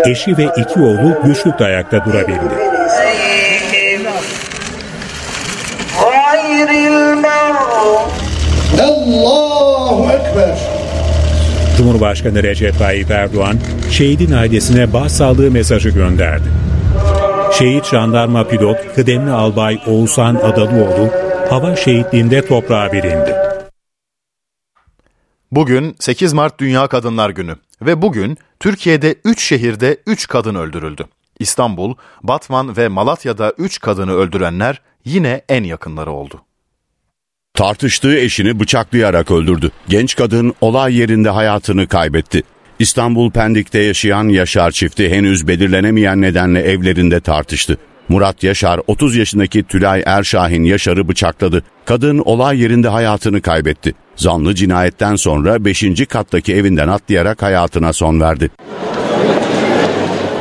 Eşi 0.05 0.37
ve 0.37 0.45
iki 0.57 0.79
oğlu 0.79 1.21
güçlükle 1.23 1.65
ayakta 1.65 2.05
durabildi. 2.05 2.70
Cumhurbaşkanı 11.81 12.43
Recep 12.43 12.79
Tayyip 12.79 13.11
Erdoğan, 13.11 13.57
şehidin 13.91 14.31
ailesine 14.31 14.93
başsağlığı 14.93 15.51
mesajı 15.51 15.89
gönderdi. 15.89 16.51
Şehit 17.59 17.85
jandarma 17.85 18.47
pilot 18.47 18.77
kıdemli 18.95 19.31
albay 19.31 19.81
Oğuzhan 19.87 20.35
Adalıoğlu 20.35 21.09
hava 21.49 21.75
şehitliğinde 21.75 22.45
toprağa 22.45 22.91
verildi. 22.91 23.35
Bugün 25.51 25.95
8 25.99 26.33
Mart 26.33 26.59
Dünya 26.59 26.87
Kadınlar 26.87 27.29
Günü 27.29 27.55
ve 27.81 28.01
bugün 28.01 28.37
Türkiye'de 28.59 29.15
3 29.25 29.43
şehirde 29.43 29.97
3 30.07 30.27
kadın 30.27 30.55
öldürüldü. 30.55 31.05
İstanbul, 31.39 31.95
Batman 32.23 32.77
ve 32.77 32.87
Malatya'da 32.87 33.53
3 33.57 33.79
kadını 33.79 34.13
öldürenler 34.13 34.81
yine 35.05 35.41
en 35.49 35.63
yakınları 35.63 36.11
oldu. 36.11 36.41
Tartıştığı 37.61 38.17
eşini 38.17 38.59
bıçaklayarak 38.59 39.31
öldürdü. 39.31 39.71
Genç 39.89 40.15
kadın 40.15 40.53
olay 40.61 40.95
yerinde 40.95 41.29
hayatını 41.29 41.87
kaybetti. 41.87 42.43
İstanbul 42.79 43.31
Pendik'te 43.31 43.79
yaşayan 43.79 44.29
Yaşar 44.29 44.71
çifti 44.71 45.09
henüz 45.09 45.47
belirlenemeyen 45.47 46.21
nedenle 46.21 46.61
evlerinde 46.61 47.19
tartıştı. 47.19 47.77
Murat 48.09 48.43
Yaşar 48.43 48.79
30 48.87 49.15
yaşındaki 49.15 49.63
Tülay 49.63 50.03
Erşahin 50.05 50.63
Yaşar'ı 50.63 51.07
bıçakladı. 51.07 51.63
Kadın 51.85 52.19
olay 52.25 52.61
yerinde 52.61 52.87
hayatını 52.87 53.41
kaybetti. 53.41 53.93
Zanlı 54.15 54.55
cinayetten 54.55 55.15
sonra 55.15 55.65
5. 55.65 56.07
kattaki 56.09 56.53
evinden 56.53 56.87
atlayarak 56.87 57.41
hayatına 57.41 57.93
son 57.93 58.19
verdi. 58.19 58.49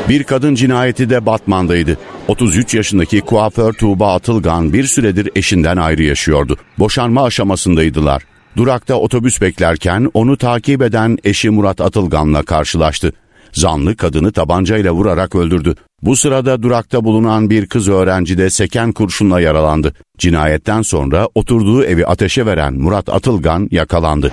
Bir 0.09 0.23
kadın 0.23 0.55
cinayeti 0.55 1.09
de 1.09 1.25
Batman'daydı. 1.25 1.97
33 2.31 2.73
yaşındaki 2.73 3.21
kuaför 3.21 3.73
Tuğba 3.73 4.13
Atılgan 4.13 4.73
bir 4.73 4.83
süredir 4.83 5.29
eşinden 5.35 5.77
ayrı 5.77 6.03
yaşıyordu. 6.03 6.57
Boşanma 6.79 7.23
aşamasındaydılar. 7.23 8.23
Durakta 8.57 8.95
otobüs 8.95 9.41
beklerken 9.41 10.09
onu 10.13 10.37
takip 10.37 10.81
eden 10.81 11.17
eşi 11.23 11.49
Murat 11.49 11.81
Atılgan'la 11.81 12.43
karşılaştı. 12.43 13.13
Zanlı 13.51 13.95
kadını 13.95 14.31
tabancayla 14.31 14.91
vurarak 14.91 15.35
öldürdü. 15.35 15.75
Bu 16.01 16.15
sırada 16.15 16.63
durakta 16.63 17.03
bulunan 17.03 17.49
bir 17.49 17.65
kız 17.65 17.89
öğrenci 17.89 18.37
de 18.37 18.49
seken 18.49 18.91
kurşunla 18.91 19.41
yaralandı. 19.41 19.93
Cinayetten 20.17 20.81
sonra 20.81 21.27
oturduğu 21.35 21.83
evi 21.83 22.05
ateşe 22.05 22.45
veren 22.45 22.73
Murat 22.73 23.09
Atılgan 23.09 23.67
yakalandı. 23.71 24.31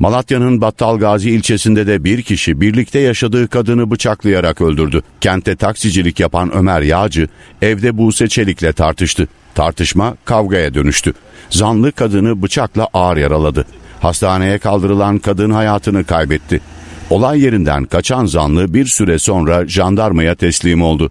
Malatya'nın 0.00 0.60
Battalgazi 0.60 1.30
ilçesinde 1.30 1.86
de 1.86 2.04
bir 2.04 2.22
kişi 2.22 2.60
birlikte 2.60 2.98
yaşadığı 2.98 3.48
kadını 3.48 3.90
bıçaklayarak 3.90 4.60
öldürdü. 4.60 5.02
Kente 5.20 5.56
taksicilik 5.56 6.20
yapan 6.20 6.54
Ömer 6.54 6.82
Yağcı 6.82 7.28
evde 7.62 7.98
Buse 7.98 8.28
Çelik'le 8.28 8.76
tartıştı. 8.76 9.28
Tartışma 9.54 10.16
kavgaya 10.24 10.74
dönüştü. 10.74 11.12
Zanlı 11.50 11.92
kadını 11.92 12.42
bıçakla 12.42 12.88
ağır 12.94 13.16
yaraladı. 13.16 13.64
Hastaneye 14.00 14.58
kaldırılan 14.58 15.18
kadın 15.18 15.50
hayatını 15.50 16.04
kaybetti. 16.04 16.60
Olay 17.10 17.40
yerinden 17.40 17.84
kaçan 17.84 18.26
zanlı 18.26 18.74
bir 18.74 18.86
süre 18.86 19.18
sonra 19.18 19.68
jandarmaya 19.68 20.34
teslim 20.34 20.82
oldu. 20.82 21.10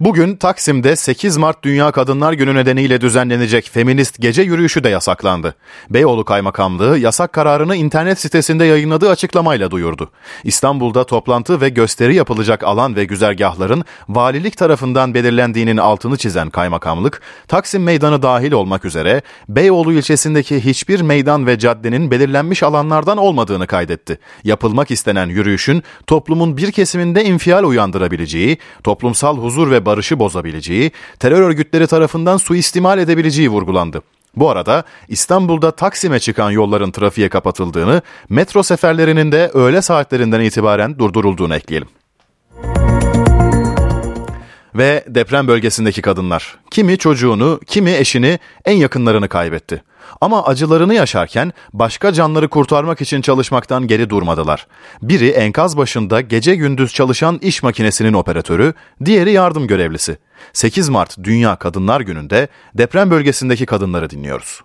Bugün 0.00 0.36
Taksim'de 0.36 0.96
8 0.96 1.36
Mart 1.36 1.62
Dünya 1.62 1.92
Kadınlar 1.92 2.32
Günü 2.32 2.54
nedeniyle 2.54 3.00
düzenlenecek 3.00 3.70
feminist 3.72 4.20
gece 4.20 4.42
yürüyüşü 4.42 4.84
de 4.84 4.88
yasaklandı. 4.88 5.54
Beyoğlu 5.90 6.24
Kaymakamlığı 6.24 6.98
yasak 6.98 7.32
kararını 7.32 7.76
internet 7.76 8.20
sitesinde 8.20 8.64
yayınladığı 8.64 9.10
açıklamayla 9.10 9.70
duyurdu. 9.70 10.10
İstanbul'da 10.44 11.04
toplantı 11.04 11.60
ve 11.60 11.68
gösteri 11.68 12.14
yapılacak 12.14 12.64
alan 12.64 12.96
ve 12.96 13.04
güzergahların 13.04 13.84
valilik 14.08 14.56
tarafından 14.56 15.14
belirlendiğinin 15.14 15.76
altını 15.76 16.16
çizen 16.16 16.50
kaymakamlık, 16.50 17.20
Taksim 17.48 17.82
Meydanı 17.82 18.22
dahil 18.22 18.52
olmak 18.52 18.84
üzere 18.84 19.22
Beyoğlu 19.48 19.92
ilçesindeki 19.92 20.64
hiçbir 20.64 21.00
meydan 21.00 21.46
ve 21.46 21.58
caddenin 21.58 22.10
belirlenmiş 22.10 22.62
alanlardan 22.62 23.18
olmadığını 23.18 23.66
kaydetti. 23.66 24.18
Yapılmak 24.44 24.90
istenen 24.90 25.26
yürüyüşün 25.26 25.82
toplumun 26.06 26.56
bir 26.56 26.72
kesiminde 26.72 27.24
infial 27.24 27.64
uyandırabileceği, 27.64 28.58
toplumsal 28.84 29.38
huzur 29.38 29.70
ve 29.70 29.89
barışı 29.90 30.18
bozabileceği, 30.18 30.90
terör 31.18 31.42
örgütleri 31.42 31.86
tarafından 31.86 32.36
suistimal 32.36 32.98
edebileceği 32.98 33.48
vurgulandı. 33.48 34.02
Bu 34.36 34.50
arada 34.50 34.84
İstanbul'da 35.08 35.70
Taksim'e 35.70 36.18
çıkan 36.18 36.50
yolların 36.50 36.90
trafiğe 36.90 37.28
kapatıldığını, 37.28 38.02
metro 38.28 38.62
seferlerinin 38.62 39.32
de 39.32 39.50
öğle 39.54 39.82
saatlerinden 39.82 40.40
itibaren 40.40 40.98
durdurulduğunu 40.98 41.54
ekleyelim. 41.54 41.88
Ve 44.74 45.04
deprem 45.08 45.48
bölgesindeki 45.48 46.02
kadınlar, 46.02 46.58
kimi 46.70 46.98
çocuğunu, 46.98 47.60
kimi 47.66 47.90
eşini, 47.90 48.38
en 48.64 48.76
yakınlarını 48.76 49.28
kaybetti. 49.28 49.82
Ama 50.20 50.44
acılarını 50.44 50.94
yaşarken 50.94 51.52
başka 51.72 52.12
canları 52.12 52.48
kurtarmak 52.48 53.00
için 53.00 53.20
çalışmaktan 53.20 53.86
geri 53.86 54.10
durmadılar. 54.10 54.66
Biri 55.02 55.28
enkaz 55.28 55.76
başında 55.76 56.20
gece 56.20 56.54
gündüz 56.54 56.94
çalışan 56.94 57.38
iş 57.42 57.62
makinesinin 57.62 58.12
operatörü, 58.12 58.74
diğeri 59.04 59.32
yardım 59.32 59.66
görevlisi. 59.66 60.18
8 60.52 60.88
Mart 60.88 61.16
Dünya 61.24 61.56
Kadınlar 61.56 62.00
Günü'nde 62.00 62.48
deprem 62.74 63.10
bölgesindeki 63.10 63.66
kadınları 63.66 64.10
dinliyoruz 64.10 64.60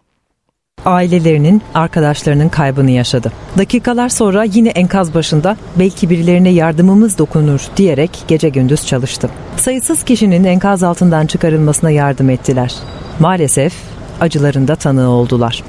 ailelerinin, 0.85 1.61
arkadaşlarının 1.73 2.49
kaybını 2.49 2.91
yaşadı. 2.91 3.31
Dakikalar 3.57 4.09
sonra 4.09 4.43
yine 4.43 4.69
enkaz 4.69 5.13
başında 5.13 5.57
belki 5.79 6.09
birilerine 6.09 6.49
yardımımız 6.49 7.17
dokunur 7.17 7.61
diyerek 7.77 8.23
gece 8.27 8.49
gündüz 8.49 8.87
çalıştı. 8.87 9.29
Sayısız 9.57 10.03
kişinin 10.03 10.43
enkaz 10.43 10.83
altından 10.83 11.25
çıkarılmasına 11.25 11.91
yardım 11.91 12.29
ettiler. 12.29 12.75
Maalesef 13.19 13.73
acılarında 14.21 14.75
tanığı 14.75 15.09
oldular. 15.09 15.63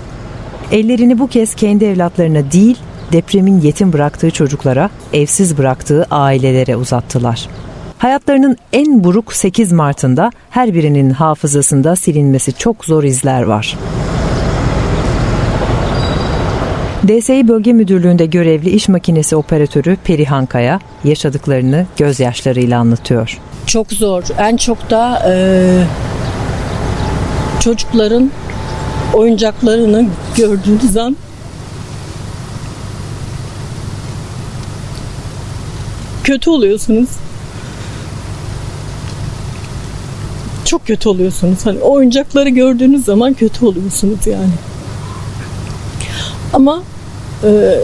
Ellerini 0.72 1.18
bu 1.18 1.28
kez 1.28 1.54
kendi 1.54 1.84
evlatlarına 1.84 2.52
değil, 2.52 2.78
depremin 3.12 3.60
yetim 3.60 3.92
bıraktığı 3.92 4.30
çocuklara, 4.30 4.90
evsiz 5.12 5.58
bıraktığı 5.58 6.06
ailelere 6.10 6.76
uzattılar. 6.76 7.48
Hayatlarının 7.98 8.56
en 8.72 9.04
buruk 9.04 9.32
8 9.32 9.72
Mart'ında 9.72 10.30
her 10.50 10.74
birinin 10.74 11.10
hafızasında 11.10 11.96
silinmesi 11.96 12.52
çok 12.52 12.84
zor 12.84 13.04
izler 13.04 13.42
var. 13.42 13.76
DSİ 17.08 17.48
Bölge 17.48 17.72
Müdürlüğü'nde 17.72 18.26
görevli 18.26 18.70
iş 18.70 18.88
makinesi 18.88 19.36
operatörü 19.36 19.96
Perihan 20.04 20.46
Kaya 20.46 20.80
yaşadıklarını 21.04 21.86
gözyaşlarıyla 21.96 22.80
anlatıyor. 22.80 23.38
Çok 23.66 23.92
zor. 23.92 24.22
En 24.38 24.56
çok 24.56 24.90
da 24.90 25.22
e, 25.28 25.34
çocukların 27.66 28.30
oyuncaklarını 29.14 30.06
gördüğünüz 30.36 30.96
an 30.96 31.16
kötü 36.24 36.50
oluyorsunuz. 36.50 37.08
Çok 40.64 40.86
kötü 40.86 41.08
oluyorsunuz. 41.08 41.66
Hani 41.66 41.78
oyuncakları 41.78 42.48
gördüğünüz 42.48 43.04
zaman 43.04 43.34
kötü 43.34 43.66
oluyorsunuz 43.66 44.26
yani. 44.26 44.54
Ama 46.52 46.82
e, 47.44 47.78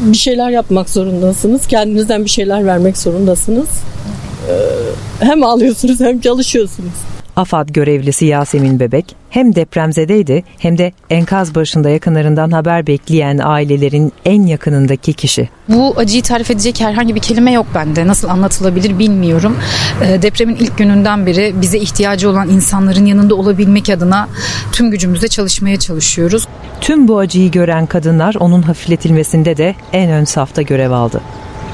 bir 0.00 0.16
şeyler 0.16 0.50
yapmak 0.50 0.90
zorundasınız. 0.90 1.66
Kendinizden 1.66 2.24
bir 2.24 2.30
şeyler 2.30 2.66
vermek 2.66 2.98
zorundasınız. 2.98 3.68
E, 4.48 4.54
hem 5.24 5.42
ağlıyorsunuz 5.42 6.00
hem 6.00 6.20
çalışıyorsunuz. 6.20 7.15
AFAD 7.36 7.68
görevlisi 7.68 8.24
Yasemin 8.26 8.80
Bebek 8.80 9.16
hem 9.30 9.54
depremzedeydi 9.54 10.44
hem 10.58 10.78
de 10.78 10.92
enkaz 11.10 11.54
başında 11.54 11.90
yakınlarından 11.90 12.50
haber 12.50 12.86
bekleyen 12.86 13.38
ailelerin 13.42 14.12
en 14.24 14.42
yakınındaki 14.42 15.12
kişi. 15.12 15.48
Bu 15.68 15.94
acıyı 15.96 16.22
tarif 16.22 16.50
edecek 16.50 16.80
herhangi 16.80 17.14
bir 17.14 17.20
kelime 17.20 17.52
yok 17.52 17.66
bende. 17.74 18.06
Nasıl 18.06 18.28
anlatılabilir 18.28 18.98
bilmiyorum. 18.98 19.56
E, 20.04 20.22
depremin 20.22 20.56
ilk 20.56 20.78
gününden 20.78 21.26
beri 21.26 21.54
bize 21.60 21.78
ihtiyacı 21.78 22.30
olan 22.30 22.48
insanların 22.48 23.06
yanında 23.06 23.34
olabilmek 23.34 23.90
adına 23.90 24.28
tüm 24.72 24.90
gücümüzle 24.90 25.28
çalışmaya 25.28 25.78
çalışıyoruz. 25.78 26.48
Tüm 26.80 27.08
bu 27.08 27.18
acıyı 27.18 27.50
gören 27.50 27.86
kadınlar 27.86 28.34
onun 28.34 28.62
hafifletilmesinde 28.62 29.56
de 29.56 29.74
en 29.92 30.10
ön 30.10 30.24
safta 30.24 30.62
görev 30.62 30.90
aldı. 30.90 31.20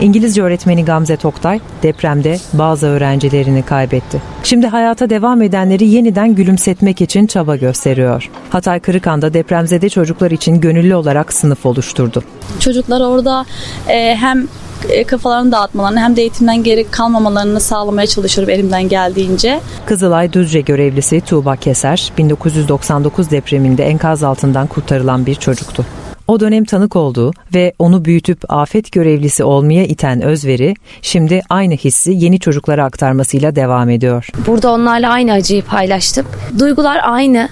İngilizce 0.00 0.42
öğretmeni 0.42 0.84
Gamze 0.84 1.16
Toktay 1.16 1.60
depremde 1.82 2.38
bazı 2.52 2.86
öğrencilerini 2.86 3.62
kaybetti. 3.62 4.22
Şimdi 4.42 4.66
hayata 4.66 5.10
devam 5.10 5.42
edenleri 5.42 5.86
yeniden 5.86 6.34
gülümsetmek 6.34 7.00
için 7.00 7.26
çaba 7.26 7.56
gösteriyor. 7.56 8.30
Hatay 8.50 8.80
Kırıkan'da 8.80 9.34
depremzede 9.34 9.88
çocuklar 9.88 10.30
için 10.30 10.60
gönüllü 10.60 10.94
olarak 10.94 11.32
sınıf 11.32 11.66
oluşturdu. 11.66 12.22
Çocuklar 12.60 13.00
orada 13.00 13.44
e, 13.88 14.16
hem 14.16 14.48
e, 14.88 15.04
kafalarını 15.04 15.52
dağıtmalarını 15.52 16.00
hem 16.00 16.16
de 16.16 16.20
eğitimden 16.20 16.62
geri 16.62 16.90
kalmamalarını 16.90 17.60
sağlamaya 17.60 18.06
çalışıyorum 18.06 18.54
elimden 18.54 18.88
geldiğince. 18.88 19.60
Kızılay 19.86 20.32
Düzce 20.32 20.60
görevlisi 20.60 21.20
Tuğba 21.20 21.56
Keser 21.56 22.12
1999 22.18 23.30
depreminde 23.30 23.84
enkaz 23.84 24.22
altından 24.22 24.66
kurtarılan 24.66 25.26
bir 25.26 25.34
çocuktu. 25.34 25.86
O 26.28 26.40
dönem 26.40 26.64
tanık 26.64 26.96
olduğu 26.96 27.32
ve 27.54 27.72
onu 27.78 28.04
büyütüp 28.04 28.38
afet 28.48 28.92
görevlisi 28.92 29.44
olmaya 29.44 29.84
iten 29.84 30.22
özveri 30.22 30.74
şimdi 31.02 31.42
aynı 31.50 31.74
hissi 31.74 32.12
yeni 32.12 32.40
çocuklara 32.40 32.84
aktarmasıyla 32.84 33.56
devam 33.56 33.90
ediyor. 33.90 34.28
Burada 34.46 34.72
onlarla 34.72 35.10
aynı 35.10 35.32
acıyı 35.32 35.62
paylaştım. 35.62 36.26
Duygular 36.58 37.00
aynı, 37.04 37.48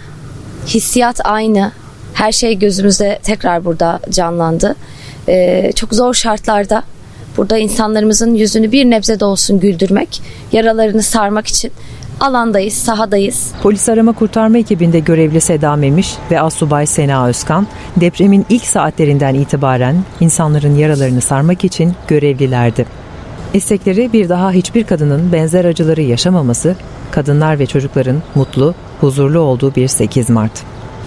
hissiyat 0.66 1.20
aynı. 1.24 1.72
Her 2.14 2.32
şey 2.32 2.58
gözümüzde 2.58 3.18
tekrar 3.22 3.64
burada 3.64 4.00
canlandı. 4.10 4.74
Ee, 5.28 5.72
çok 5.76 5.94
zor 5.94 6.14
şartlarda 6.14 6.82
burada 7.36 7.58
insanlarımızın 7.58 8.34
yüzünü 8.34 8.72
bir 8.72 8.84
nebze 8.84 9.20
de 9.20 9.24
olsun 9.24 9.60
güldürmek, 9.60 10.22
yaralarını 10.52 11.02
sarmak 11.02 11.46
için 11.46 11.72
alandayız, 12.20 12.74
sahadayız. 12.74 13.50
Polis 13.62 13.88
arama 13.88 14.12
kurtarma 14.12 14.58
ekibinde 14.58 14.98
görevli 14.98 15.40
Seda 15.40 15.76
Memiş 15.76 16.14
ve 16.30 16.40
Asubay 16.40 16.86
Sena 16.86 17.28
Özkan 17.28 17.66
depremin 17.96 18.46
ilk 18.48 18.64
saatlerinden 18.64 19.34
itibaren 19.34 19.96
insanların 20.20 20.76
yaralarını 20.76 21.20
sarmak 21.20 21.64
için 21.64 21.92
görevlilerdi. 22.08 22.86
İstekleri 23.54 24.12
bir 24.12 24.28
daha 24.28 24.52
hiçbir 24.52 24.84
kadının 24.84 25.32
benzer 25.32 25.64
acıları 25.64 26.02
yaşamaması, 26.02 26.76
kadınlar 27.10 27.58
ve 27.58 27.66
çocukların 27.66 28.22
mutlu, 28.34 28.74
huzurlu 29.00 29.38
olduğu 29.38 29.74
bir 29.74 29.88
8 29.88 30.30
Mart. 30.30 30.52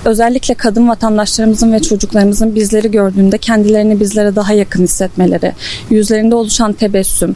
Özellikle 0.05 0.53
kadın 0.53 0.89
vatandaşlarımızın 0.89 1.73
ve 1.73 1.81
çocuklarımızın 1.81 2.55
bizleri 2.55 2.91
gördüğünde 2.91 3.37
kendilerini 3.37 3.99
bizlere 3.99 4.35
daha 4.35 4.53
yakın 4.53 4.83
hissetmeleri, 4.83 5.53
yüzlerinde 5.89 6.35
oluşan 6.35 6.73
tebessüm, 6.73 7.35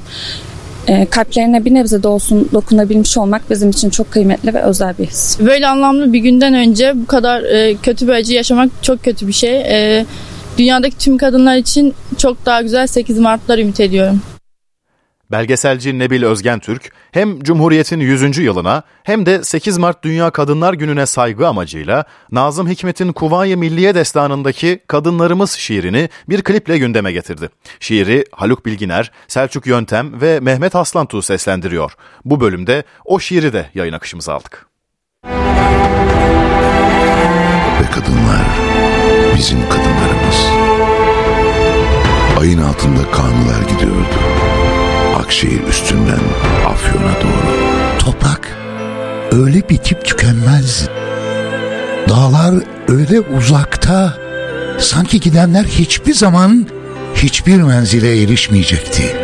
kalplerine 1.10 1.66
bir 1.66 1.74
nebze 1.74 2.04
de 2.04 2.08
olsun 2.08 2.50
dokunabilmiş 2.54 3.18
olmak 3.18 3.50
bizim 3.50 3.70
için 3.70 3.90
çok 3.90 4.12
kıymetli 4.12 4.54
ve 4.54 4.62
özel 4.62 4.98
bir 4.98 5.06
his. 5.06 5.40
Böyle 5.40 5.68
anlamlı 5.68 6.14
bir 6.14 6.20
günden 6.20 6.54
önce 6.54 6.94
bu 6.96 7.06
kadar 7.06 7.44
e, 7.44 7.76
kötü 7.76 8.08
bir 8.08 8.14
acı 8.14 8.34
yaşamak 8.34 8.70
çok 8.82 9.04
kötü 9.04 9.28
bir 9.28 9.34
şey. 9.34 9.58
E, 9.58 10.06
dünyadaki 10.58 10.98
tüm 10.98 11.18
kadınlar 11.18 11.58
için 11.58 11.94
çok 12.18 12.46
daha 12.46 12.62
güzel 12.62 12.88
8 12.88 13.20
Mart'lar 13.20 13.58
ümit 13.58 13.80
ediyorum. 13.80 14.22
Belgeselci 15.32 16.00
Nebil 16.00 16.24
Özgentürk 16.24 16.92
hem 17.12 17.40
Cumhuriyet'in 17.44 18.00
100. 18.00 18.38
yılına 18.38 18.84
hem 19.04 19.26
de 19.26 19.44
8 19.44 19.78
Mart 19.78 20.04
Dünya 20.04 20.30
Kadınlar 20.30 20.74
Günü'ne 20.74 21.06
saygı 21.06 21.48
amacıyla 21.48 22.06
Nazım 22.32 22.70
Hikmet'in 22.70 23.12
Kuvayi 23.12 23.56
Milliye 23.56 23.96
Destanı'ndaki 23.96 24.80
Kadınlarımız 24.88 25.52
şiirini 25.52 26.10
bir 26.30 26.42
kliple 26.42 26.78
gündeme 26.78 27.12
getirdi. 27.12 27.50
Şiiri 27.80 28.26
Haluk 28.32 28.66
Bilginer, 28.66 29.12
Selçuk 29.28 29.68
Yöntem 29.68 30.22
ve 30.22 30.40
Mehmet 30.40 30.76
Aslantuğ 30.76 31.22
seslendiriyor. 31.22 31.94
Bu 32.26 32.42
bölümde 32.42 32.84
o 33.06 33.20
şiiri 33.20 33.54
de 33.54 33.70
yayın 33.74 33.94
akışımıza 33.94 34.34
aldık. 34.34 34.66
Ve 37.82 37.92
kadınlar 37.92 38.46
bizim 39.38 39.70
kadınlarımız. 39.70 40.48
Ayın 42.40 42.62
altında 42.62 43.12
kanlılar 43.12 43.62
gidiyordu. 43.70 44.37
Akşehir 45.16 45.64
üstünden 45.70 46.20
Afyon'a 46.68 47.14
doğru. 47.22 47.58
Toprak 48.00 48.58
öyle 49.32 49.70
bitip 49.70 50.06
tükenmez. 50.06 50.90
Dağlar 52.10 52.56
öyle 52.88 53.20
uzakta. 53.20 54.18
Sanki 54.80 55.20
gidenler 55.20 55.64
hiçbir 55.64 56.14
zaman 56.14 56.68
hiçbir 57.16 57.62
menzile 57.62 58.22
erişmeyecekti. 58.24 59.16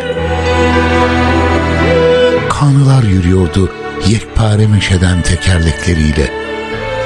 Kanılar 2.48 3.02
yürüyordu 3.02 3.72
yekpare 4.08 4.66
meşeden 4.66 5.22
tekerlekleriyle 5.22 6.30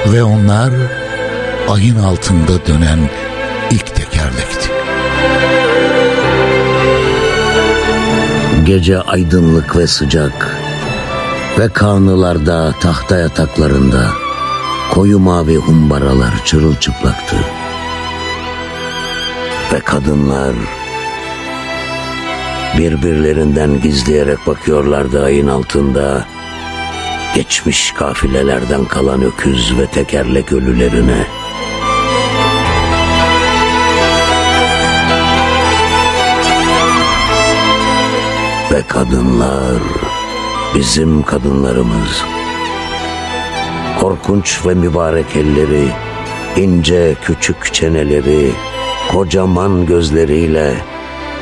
ve 0.07 0.23
onlar 0.23 0.71
ayın 1.69 1.95
altında 1.95 2.65
dönen 2.67 2.99
ilk 3.71 3.95
tekerlekti. 3.95 4.78
Gece 8.69 9.01
aydınlık 9.01 9.77
ve 9.77 9.87
sıcak 9.87 10.57
ve 11.59 11.69
karnılarda 11.69 12.71
tahta 12.71 13.17
yataklarında 13.17 14.09
koyu 14.91 15.19
mavi 15.19 15.55
humbaralar 15.55 16.45
çırılçıplaktı. 16.45 17.35
Ve 19.73 19.79
kadınlar 19.79 20.55
birbirlerinden 22.77 23.81
gizleyerek 23.81 24.47
bakıyorlardı 24.47 25.23
ayın 25.23 25.47
altında 25.47 26.25
geçmiş 27.35 27.91
kafilelerden 27.91 28.85
kalan 28.85 29.21
öküz 29.21 29.77
ve 29.77 29.85
tekerlek 29.85 30.51
ölülerine. 30.53 31.27
Ve 38.79 38.87
kadınlar, 38.87 39.81
bizim 40.75 41.23
kadınlarımız. 41.23 42.23
Korkunç 43.99 44.65
ve 44.65 44.73
mübarek 44.73 45.35
elleri, 45.35 45.87
ince 46.57 47.15
küçük 47.23 47.73
çeneleri, 47.73 48.51
kocaman 49.11 49.85
gözleriyle 49.85 50.73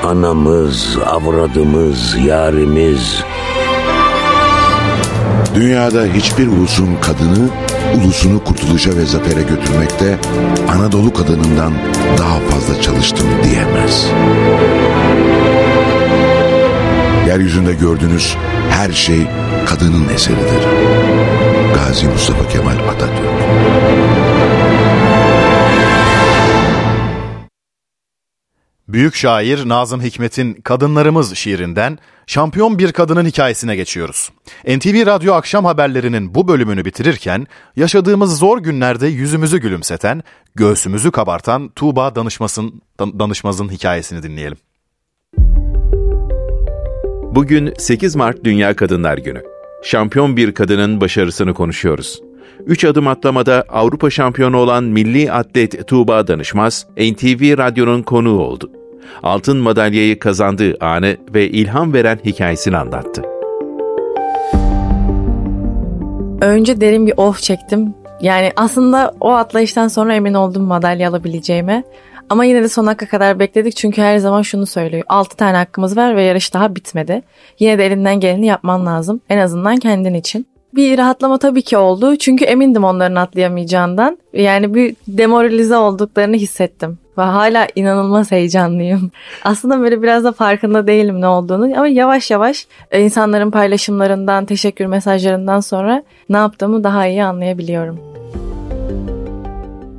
anamız, 0.03 0.97
avradımız, 1.05 2.17
yarimiz. 2.25 3.23
Dünyada 5.55 6.05
hiçbir 6.05 6.47
ulusun 6.47 6.89
kadını 7.01 7.49
ulusunu 7.95 8.43
kurtuluşa 8.43 8.97
ve 8.97 9.05
zafere 9.05 9.41
götürmekte 9.41 10.19
Anadolu 10.69 11.13
kadınından 11.13 11.73
daha 12.17 12.39
fazla 12.39 12.81
çalıştım 12.81 13.27
diyemez. 13.43 14.07
Yeryüzünde 17.37 17.73
gördüğünüz 17.73 18.35
her 18.69 18.91
şey 18.91 19.27
kadının 19.65 20.09
eseridir. 20.09 20.67
Gazi 21.73 22.07
Mustafa 22.07 22.49
Kemal 22.49 22.77
Atatürk 22.89 23.27
Büyük 28.87 29.15
şair 29.15 29.69
Nazım 29.69 30.01
Hikmet'in 30.01 30.53
Kadınlarımız 30.53 31.35
şiirinden 31.35 31.99
şampiyon 32.27 32.79
bir 32.79 32.91
kadının 32.91 33.25
hikayesine 33.25 33.75
geçiyoruz. 33.75 34.29
NTV 34.67 35.05
Radyo 35.05 35.33
akşam 35.33 35.65
haberlerinin 35.65 36.35
bu 36.35 36.47
bölümünü 36.47 36.85
bitirirken 36.85 37.47
yaşadığımız 37.75 38.39
zor 38.39 38.57
günlerde 38.57 39.07
yüzümüzü 39.07 39.57
gülümseten, 39.57 40.23
göğsümüzü 40.55 41.11
kabartan 41.11 41.69
Tuğba 41.69 42.15
Danışmas'ın, 42.15 42.81
Danışmaz'ın 42.99 43.69
hikayesini 43.69 44.23
dinleyelim. 44.23 44.57
Bugün 47.37 47.73
8 47.77 48.15
Mart 48.15 48.43
Dünya 48.43 48.75
Kadınlar 48.75 49.17
Günü. 49.17 49.41
Şampiyon 49.83 50.37
bir 50.37 50.53
kadının 50.53 51.01
başarısını 51.01 51.53
konuşuyoruz. 51.53 52.21
3 52.65 52.85
adım 52.85 53.07
atlamada 53.07 53.63
Avrupa 53.69 54.09
şampiyonu 54.09 54.57
olan 54.57 54.83
milli 54.83 55.31
atlet 55.31 55.87
Tuğba 55.87 56.27
Danışmaz, 56.27 56.87
NTV 56.97 57.57
Radyo'nun 57.57 58.01
konuğu 58.01 58.39
oldu. 58.39 58.71
Altın 59.23 59.57
madalyayı 59.57 60.19
kazandığı 60.19 60.77
anı 60.79 61.17
ve 61.33 61.49
ilham 61.49 61.93
veren 61.93 62.19
hikayesini 62.25 62.77
anlattı. 62.77 63.21
Önce 66.41 66.81
derin 66.81 67.07
bir 67.07 67.13
oh 67.17 67.37
çektim. 67.37 67.93
Yani 68.21 68.51
aslında 68.55 69.15
o 69.19 69.31
atlayıştan 69.31 69.87
sonra 69.87 70.15
emin 70.15 70.33
oldum 70.33 70.63
madalya 70.63 71.09
alabileceğime. 71.09 71.83
Ama 72.29 72.45
yine 72.45 72.63
de 72.63 72.69
son 72.69 72.87
hakka 72.87 73.05
kadar 73.07 73.39
bekledik 73.39 73.75
çünkü 73.75 74.01
her 74.01 74.17
zaman 74.17 74.41
şunu 74.41 74.65
söylüyor. 74.65 75.03
6 75.09 75.37
tane 75.37 75.57
hakkımız 75.57 75.97
var 75.97 76.15
ve 76.15 76.23
yarış 76.23 76.53
daha 76.53 76.75
bitmedi. 76.75 77.21
Yine 77.59 77.77
de 77.77 77.85
elinden 77.85 78.19
geleni 78.19 78.45
yapman 78.45 78.85
lazım. 78.85 79.21
En 79.29 79.37
azından 79.37 79.77
kendin 79.77 80.13
için. 80.13 80.47
bir 80.75 80.97
rahatlama 80.97 81.37
tabii 81.37 81.61
ki 81.61 81.77
oldu. 81.77 82.15
Çünkü 82.15 82.45
emindim 82.45 82.83
onların 82.83 83.15
atlayamayacağından. 83.15 84.17
Yani 84.33 84.73
bir 84.73 84.95
demoralize 85.07 85.77
olduklarını 85.77 86.35
hissettim. 86.35 86.97
Ve 87.17 87.21
hala 87.21 87.67
inanılmaz 87.75 88.31
heyecanlıyım. 88.31 89.11
Aslında 89.43 89.79
böyle 89.79 90.01
biraz 90.01 90.23
da 90.23 90.31
farkında 90.31 90.87
değilim 90.87 91.21
ne 91.21 91.27
olduğunu 91.27 91.73
ama 91.77 91.87
yavaş 91.87 92.31
yavaş 92.31 92.67
e, 92.91 93.01
insanların 93.01 93.51
paylaşımlarından, 93.51 94.45
teşekkür 94.45 94.85
mesajlarından 94.85 95.59
sonra 95.59 96.03
ne 96.29 96.37
yaptığımı 96.37 96.83
daha 96.83 97.07
iyi 97.07 97.23
anlayabiliyorum. 97.23 98.16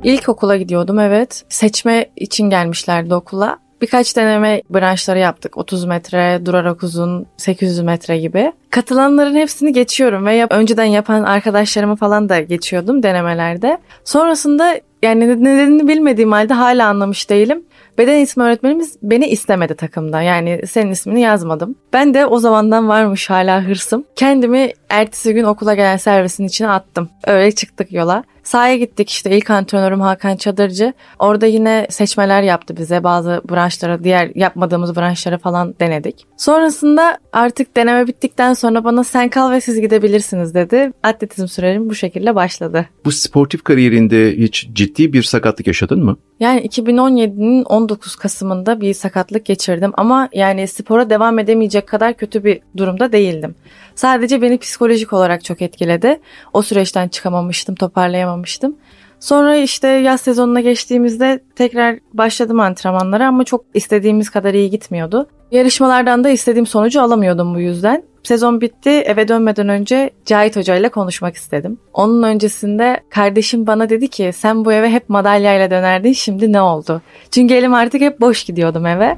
İlk 0.03 0.29
okula 0.29 0.57
gidiyordum 0.57 0.99
evet. 0.99 1.43
Seçme 1.49 2.05
için 2.15 2.49
gelmişlerdi 2.49 3.13
okula. 3.15 3.57
Birkaç 3.81 4.15
deneme 4.17 4.61
branşları 4.69 5.19
yaptık. 5.19 5.57
30 5.57 5.85
metre, 5.85 6.45
durarak 6.45 6.83
uzun, 6.83 7.25
800 7.37 7.79
metre 7.79 8.17
gibi. 8.17 8.51
Katılanların 8.69 9.35
hepsini 9.35 9.73
geçiyorum 9.73 10.25
ve 10.25 10.33
yap- 10.35 10.51
önceden 10.53 10.83
yapan 10.85 11.23
arkadaşlarımı 11.23 11.95
falan 11.95 12.29
da 12.29 12.39
geçiyordum 12.41 13.03
denemelerde. 13.03 13.77
Sonrasında 14.03 14.79
yani 15.03 15.27
nedenini 15.43 15.87
bilmediğim 15.87 16.31
halde 16.31 16.53
hala 16.53 16.87
anlamış 16.87 17.29
değilim. 17.29 17.63
Beden 17.97 18.13
eğitimi 18.13 18.45
öğretmenimiz 18.45 18.97
beni 19.03 19.27
istemedi 19.27 19.75
takımda. 19.75 20.21
Yani 20.21 20.61
senin 20.67 20.91
ismini 20.91 21.21
yazmadım. 21.21 21.75
Ben 21.93 22.13
de 22.13 22.25
o 22.25 22.39
zamandan 22.39 22.87
varmış 22.87 23.29
hala 23.29 23.61
hırsım. 23.67 24.03
Kendimi 24.15 24.71
ertesi 24.89 25.33
gün 25.33 25.43
okula 25.43 25.73
gelen 25.73 25.97
servisin 25.97 26.43
içine 26.43 26.69
attım. 26.69 27.09
Öyle 27.27 27.51
çıktık 27.51 27.91
yola. 27.93 28.23
Sahaya 28.43 28.77
gittik 28.77 29.09
işte 29.09 29.37
ilk 29.37 29.49
antrenörüm 29.49 30.01
Hakan 30.01 30.35
Çadırcı. 30.35 30.93
Orada 31.19 31.45
yine 31.45 31.87
seçmeler 31.89 32.41
yaptı 32.41 32.77
bize. 32.77 33.03
Bazı 33.03 33.41
branşlara, 33.49 34.03
diğer 34.03 34.31
yapmadığımız 34.35 34.95
branşlara 34.95 35.37
falan 35.37 35.75
denedik. 35.79 36.25
Sonrasında 36.37 37.17
artık 37.33 37.77
deneme 37.77 38.07
bittikten 38.07 38.53
sonra 38.53 38.83
bana 38.83 39.03
sen 39.03 39.29
kal 39.29 39.51
ve 39.51 39.61
siz 39.61 39.81
gidebilirsiniz 39.81 40.53
dedi. 40.53 40.91
Atletizm 41.03 41.47
sürecim 41.47 41.89
bu 41.89 41.95
şekilde 41.95 42.35
başladı. 42.35 42.85
Bu 43.05 43.11
sportif 43.11 43.63
kariyerinde 43.63 44.37
hiç 44.37 44.69
ciddi 44.73 45.13
bir 45.13 45.23
sakatlık 45.23 45.67
yaşadın 45.67 46.03
mı? 46.05 46.17
Yani 46.39 46.67
2017'nin 46.67 47.63
19 47.63 48.15
Kasım'ında 48.15 48.81
bir 48.81 48.93
sakatlık 48.93 49.45
geçirdim 49.45 49.91
ama 49.93 50.29
yani 50.33 50.67
spora 50.67 51.09
devam 51.09 51.39
edemeyecek 51.39 51.87
kadar 51.87 52.13
kötü 52.13 52.43
bir 52.43 52.59
durumda 52.77 53.11
değildim. 53.11 53.55
Sadece 53.99 54.41
beni 54.41 54.57
psikolojik 54.57 55.13
olarak 55.13 55.43
çok 55.43 55.61
etkiledi. 55.61 56.19
O 56.53 56.61
süreçten 56.61 57.07
çıkamamıştım, 57.07 57.75
toparlayamamıştım. 57.75 58.75
Sonra 59.19 59.55
işte 59.55 59.87
yaz 59.87 60.21
sezonuna 60.21 60.61
geçtiğimizde 60.61 61.39
tekrar 61.55 61.99
başladım 62.13 62.59
antrenmanlara 62.59 63.27
ama 63.27 63.43
çok 63.43 63.65
istediğimiz 63.73 64.29
kadar 64.29 64.53
iyi 64.53 64.69
gitmiyordu. 64.69 65.27
Yarışmalardan 65.51 66.23
da 66.23 66.29
istediğim 66.29 66.65
sonucu 66.65 67.01
alamıyordum 67.01 67.55
bu 67.55 67.59
yüzden. 67.59 68.03
Sezon 68.23 68.61
bitti 68.61 68.89
eve 68.89 69.27
dönmeden 69.27 69.69
önce 69.69 70.09
Cahit 70.25 70.55
Hoca 70.55 70.75
ile 70.75 70.89
konuşmak 70.89 71.35
istedim. 71.35 71.77
Onun 71.93 72.23
öncesinde 72.23 72.99
kardeşim 73.09 73.67
bana 73.67 73.89
dedi 73.89 74.07
ki 74.07 74.31
sen 74.35 74.65
bu 74.65 74.73
eve 74.73 74.89
hep 74.89 75.09
madalyayla 75.09 75.71
dönerdin 75.71 76.13
şimdi 76.13 76.53
ne 76.53 76.61
oldu? 76.61 77.01
Çünkü 77.31 77.53
elim 77.53 77.73
artık 77.73 78.01
hep 78.01 78.21
boş 78.21 78.43
gidiyordum 78.43 78.85
eve. 78.85 79.17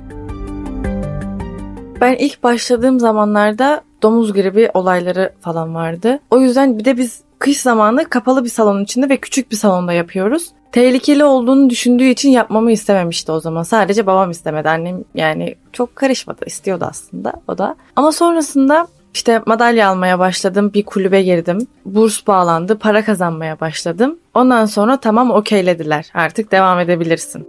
Ben 2.01 2.15
ilk 2.15 2.43
başladığım 2.43 2.99
zamanlarda 2.99 3.83
domuz 4.01 4.33
gribi 4.33 4.69
olayları 4.73 5.33
falan 5.41 5.75
vardı. 5.75 6.19
O 6.31 6.39
yüzden 6.39 6.79
bir 6.79 6.85
de 6.85 6.97
biz 6.97 7.21
kış 7.39 7.61
zamanı 7.61 8.05
kapalı 8.09 8.43
bir 8.43 8.49
salonun 8.49 8.83
içinde 8.83 9.09
ve 9.09 9.17
küçük 9.17 9.51
bir 9.51 9.55
salonda 9.55 9.93
yapıyoruz. 9.93 10.47
Tehlikeli 10.71 11.23
olduğunu 11.23 11.69
düşündüğü 11.69 12.03
için 12.03 12.29
yapmamı 12.29 12.71
istememişti 12.71 13.31
o 13.31 13.39
zaman. 13.39 13.63
Sadece 13.63 14.05
babam 14.05 14.31
istemedi. 14.31 14.69
Annem 14.69 15.03
yani 15.15 15.55
çok 15.73 15.95
karışmadı. 15.95 16.45
İstiyordu 16.45 16.85
aslında 16.89 17.33
o 17.47 17.57
da. 17.57 17.75
Ama 17.95 18.11
sonrasında 18.11 18.87
işte 19.13 19.41
madalya 19.45 19.89
almaya 19.89 20.19
başladım. 20.19 20.71
Bir 20.73 20.85
kulübe 20.85 21.21
girdim. 21.21 21.67
Burs 21.85 22.27
bağlandı. 22.27 22.77
Para 22.77 23.05
kazanmaya 23.05 23.59
başladım. 23.59 24.19
Ondan 24.33 24.65
sonra 24.65 24.97
tamam 24.97 25.31
okeylediler. 25.31 26.11
Artık 26.13 26.51
devam 26.51 26.79
edebilirsin. 26.79 27.47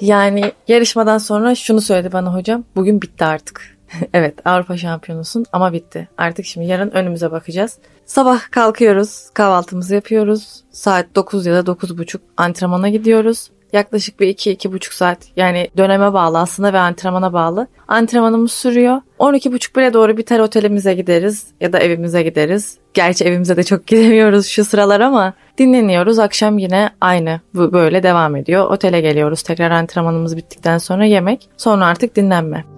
Yani 0.00 0.52
yarışmadan 0.68 1.18
sonra 1.18 1.54
şunu 1.54 1.80
söyledi 1.80 2.12
bana 2.12 2.34
hocam. 2.34 2.64
Bugün 2.76 3.02
bitti 3.02 3.24
artık. 3.24 3.75
evet 4.12 4.46
Avrupa 4.46 4.76
şampiyonusun 4.76 5.44
ama 5.52 5.72
bitti. 5.72 6.08
Artık 6.18 6.46
şimdi 6.46 6.66
yarın 6.66 6.90
önümüze 6.90 7.30
bakacağız. 7.30 7.78
Sabah 8.06 8.50
kalkıyoruz, 8.50 9.30
kahvaltımızı 9.34 9.94
yapıyoruz. 9.94 10.64
Saat 10.70 11.06
9 11.14 11.46
ya 11.46 11.66
da 11.66 11.72
9.30 11.72 12.18
antrenmana 12.36 12.88
gidiyoruz. 12.88 13.50
Yaklaşık 13.72 14.20
bir 14.20 14.28
2-2,5 14.28 14.94
saat 14.94 15.18
yani 15.36 15.68
döneme 15.76 16.12
bağlı 16.12 16.38
aslında 16.38 16.72
ve 16.72 16.78
antrenmana 16.78 17.32
bağlı. 17.32 17.66
Antrenmanımız 17.88 18.52
sürüyor. 18.52 19.00
12.30 19.18 19.76
bile 19.76 19.92
doğru 19.92 20.16
biter 20.16 20.38
otelimize 20.38 20.94
gideriz 20.94 21.46
ya 21.60 21.72
da 21.72 21.78
evimize 21.78 22.22
gideriz. 22.22 22.78
Gerçi 22.94 23.24
evimize 23.24 23.56
de 23.56 23.64
çok 23.64 23.86
gidemiyoruz 23.86 24.46
şu 24.46 24.64
sıralar 24.64 25.00
ama 25.00 25.34
dinleniyoruz. 25.58 26.18
Akşam 26.18 26.58
yine 26.58 26.90
aynı 27.00 27.40
böyle 27.54 28.02
devam 28.02 28.36
ediyor. 28.36 28.70
Otele 28.70 29.00
geliyoruz 29.00 29.42
tekrar 29.42 29.70
antrenmanımız 29.70 30.36
bittikten 30.36 30.78
sonra 30.78 31.04
yemek. 31.04 31.48
Sonra 31.56 31.86
artık 31.86 32.16
dinlenme. 32.16 32.75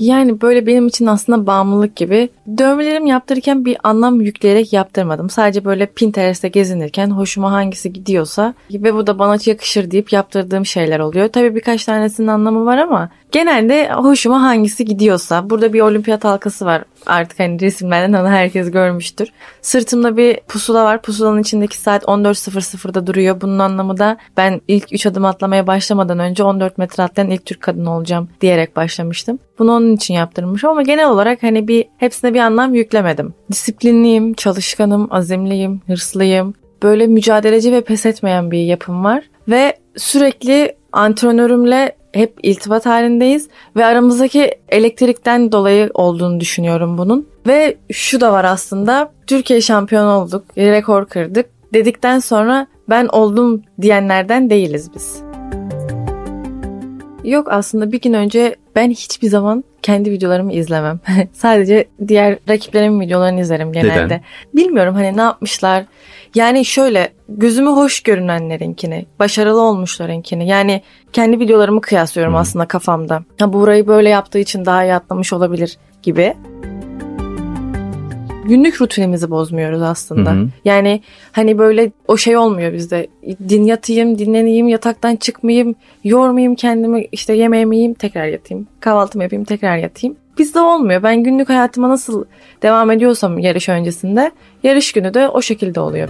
Yani 0.00 0.40
böyle 0.40 0.66
benim 0.66 0.86
için 0.86 1.06
aslında 1.06 1.46
bağımlılık 1.46 1.96
gibi. 1.96 2.28
Dövmelerimi 2.58 3.08
yaptırırken 3.08 3.64
bir 3.64 3.76
anlam 3.82 4.20
yükleyerek 4.20 4.72
yaptırmadım. 4.72 5.30
Sadece 5.30 5.64
böyle 5.64 5.86
Pinterest'te 5.86 6.48
gezinirken 6.48 7.10
hoşuma 7.10 7.52
hangisi 7.52 7.92
gidiyorsa 7.92 8.54
ve 8.70 8.94
bu 8.94 9.06
da 9.06 9.18
bana 9.18 9.36
yakışır 9.46 9.90
deyip 9.90 10.12
yaptırdığım 10.12 10.66
şeyler 10.66 11.00
oluyor. 11.00 11.28
Tabii 11.28 11.54
birkaç 11.54 11.84
tanesinin 11.84 12.26
anlamı 12.26 12.64
var 12.64 12.78
ama 12.78 13.10
genelde 13.32 13.92
hoşuma 13.92 14.42
hangisi 14.42 14.84
gidiyorsa. 14.84 15.50
Burada 15.50 15.72
bir 15.72 15.80
olimpiyat 15.80 16.24
halkası 16.24 16.66
var. 16.66 16.84
Artık 17.06 17.40
hani 17.40 17.60
resimlerden 17.60 18.12
onu 18.12 18.28
herkes 18.28 18.70
görmüştür. 18.70 19.28
Sırtımda 19.62 20.16
bir 20.16 20.40
pusula 20.48 20.84
var. 20.84 21.02
Pusulanın 21.02 21.40
içindeki 21.40 21.76
saat 21.76 22.04
14.00'da 22.04 23.06
duruyor. 23.06 23.40
Bunun 23.40 23.58
anlamı 23.58 23.98
da 23.98 24.16
ben 24.36 24.60
ilk 24.68 24.92
3 24.92 25.06
adım 25.06 25.24
atlamaya 25.24 25.66
başlamadan 25.66 26.18
önce 26.18 26.42
14 26.42 26.78
metre 26.78 27.02
atlayan 27.02 27.30
ilk 27.30 27.46
Türk 27.46 27.60
kadını 27.60 27.96
olacağım 27.96 28.28
diyerek 28.40 28.76
başlamıştım. 28.76 29.38
Bunu 29.58 29.72
onun 29.72 29.96
için 29.96 30.14
yaptırmış 30.14 30.64
ama 30.64 30.82
genel 30.82 31.10
olarak 31.10 31.42
hani 31.42 31.68
bir 31.68 31.84
hepsine 31.98 32.34
bir 32.34 32.40
anlam 32.40 32.74
yüklemedim. 32.74 33.34
Disiplinliyim, 33.50 34.34
çalışkanım, 34.34 35.08
azimliyim, 35.10 35.80
hırslıyım. 35.86 36.54
Böyle 36.82 37.06
mücadeleci 37.06 37.72
ve 37.72 37.80
pes 37.80 38.06
etmeyen 38.06 38.50
bir 38.50 38.58
yapım 38.58 39.04
var. 39.04 39.24
Ve 39.48 39.76
sürekli 39.96 40.76
antrenörümle 40.92 41.99
hep 42.12 42.34
iltibat 42.42 42.86
halindeyiz 42.86 43.48
ve 43.76 43.84
aramızdaki 43.84 44.50
elektrikten 44.68 45.52
dolayı 45.52 45.90
olduğunu 45.94 46.40
düşünüyorum 46.40 46.98
bunun. 46.98 47.28
Ve 47.46 47.76
şu 47.92 48.20
da 48.20 48.32
var 48.32 48.44
aslında 48.44 49.12
Türkiye 49.26 49.60
şampiyonu 49.60 50.10
olduk, 50.10 50.44
rekor 50.56 51.06
kırdık 51.06 51.46
dedikten 51.74 52.18
sonra 52.18 52.66
ben 52.88 53.06
oldum 53.06 53.62
diyenlerden 53.80 54.50
değiliz 54.50 54.90
biz. 54.94 55.29
Yok 57.24 57.52
aslında 57.52 57.92
bir 57.92 58.00
gün 58.00 58.12
önce 58.12 58.56
ben 58.76 58.90
hiçbir 58.90 59.28
zaman 59.28 59.64
kendi 59.82 60.10
videolarımı 60.10 60.52
izlemem. 60.52 61.00
Sadece 61.32 61.84
diğer 62.08 62.38
rakiplerimin 62.48 63.00
videolarını 63.00 63.40
izlerim 63.40 63.72
genelde. 63.72 64.04
Neden? 64.04 64.20
Bilmiyorum 64.54 64.94
hani 64.94 65.16
ne 65.16 65.20
yapmışlar. 65.20 65.84
Yani 66.34 66.64
şöyle 66.64 67.12
gözümü 67.28 67.70
hoş 67.70 68.00
görünenlerinkini, 68.00 69.06
başarılı 69.18 69.60
olmuşlarınkini. 69.60 70.48
Yani 70.48 70.82
kendi 71.12 71.40
videolarımı 71.40 71.80
kıyaslıyorum 71.80 72.36
aslında 72.36 72.68
kafamda. 72.68 73.22
Ha 73.38 73.52
burayı 73.52 73.86
böyle 73.86 74.08
yaptığı 74.08 74.38
için 74.38 74.64
daha 74.64 74.84
iyi 74.84 74.94
atlamış 74.94 75.32
olabilir 75.32 75.76
gibi 76.02 76.34
günlük 78.50 78.80
rutinimizi 78.80 79.30
bozmuyoruz 79.30 79.82
aslında. 79.82 80.30
Hı 80.32 80.34
hı. 80.34 80.48
Yani 80.64 81.00
hani 81.32 81.58
böyle 81.58 81.92
o 82.08 82.16
şey 82.16 82.36
olmuyor 82.36 82.72
bizde. 82.72 83.06
Din 83.48 83.64
yatayım, 83.64 84.18
dinleneyim, 84.18 84.68
yataktan 84.68 85.16
çıkmayayım, 85.16 85.74
yormayayım 86.04 86.54
kendimi, 86.54 87.06
işte 87.12 87.34
yemeğimi 87.34 87.76
yiyeyim, 87.76 87.94
tekrar 87.94 88.26
yatayım. 88.26 88.66
Kahvaltımı 88.80 89.22
yapayım, 89.22 89.44
tekrar 89.44 89.76
yatayım. 89.76 90.16
Bizde 90.38 90.60
olmuyor. 90.60 91.02
Ben 91.02 91.22
günlük 91.22 91.48
hayatıma 91.48 91.88
nasıl 91.88 92.24
devam 92.62 92.90
ediyorsam 92.90 93.38
yarış 93.38 93.68
öncesinde, 93.68 94.30
yarış 94.62 94.92
günü 94.92 95.14
de 95.14 95.28
o 95.28 95.42
şekilde 95.42 95.80
oluyor. 95.80 96.08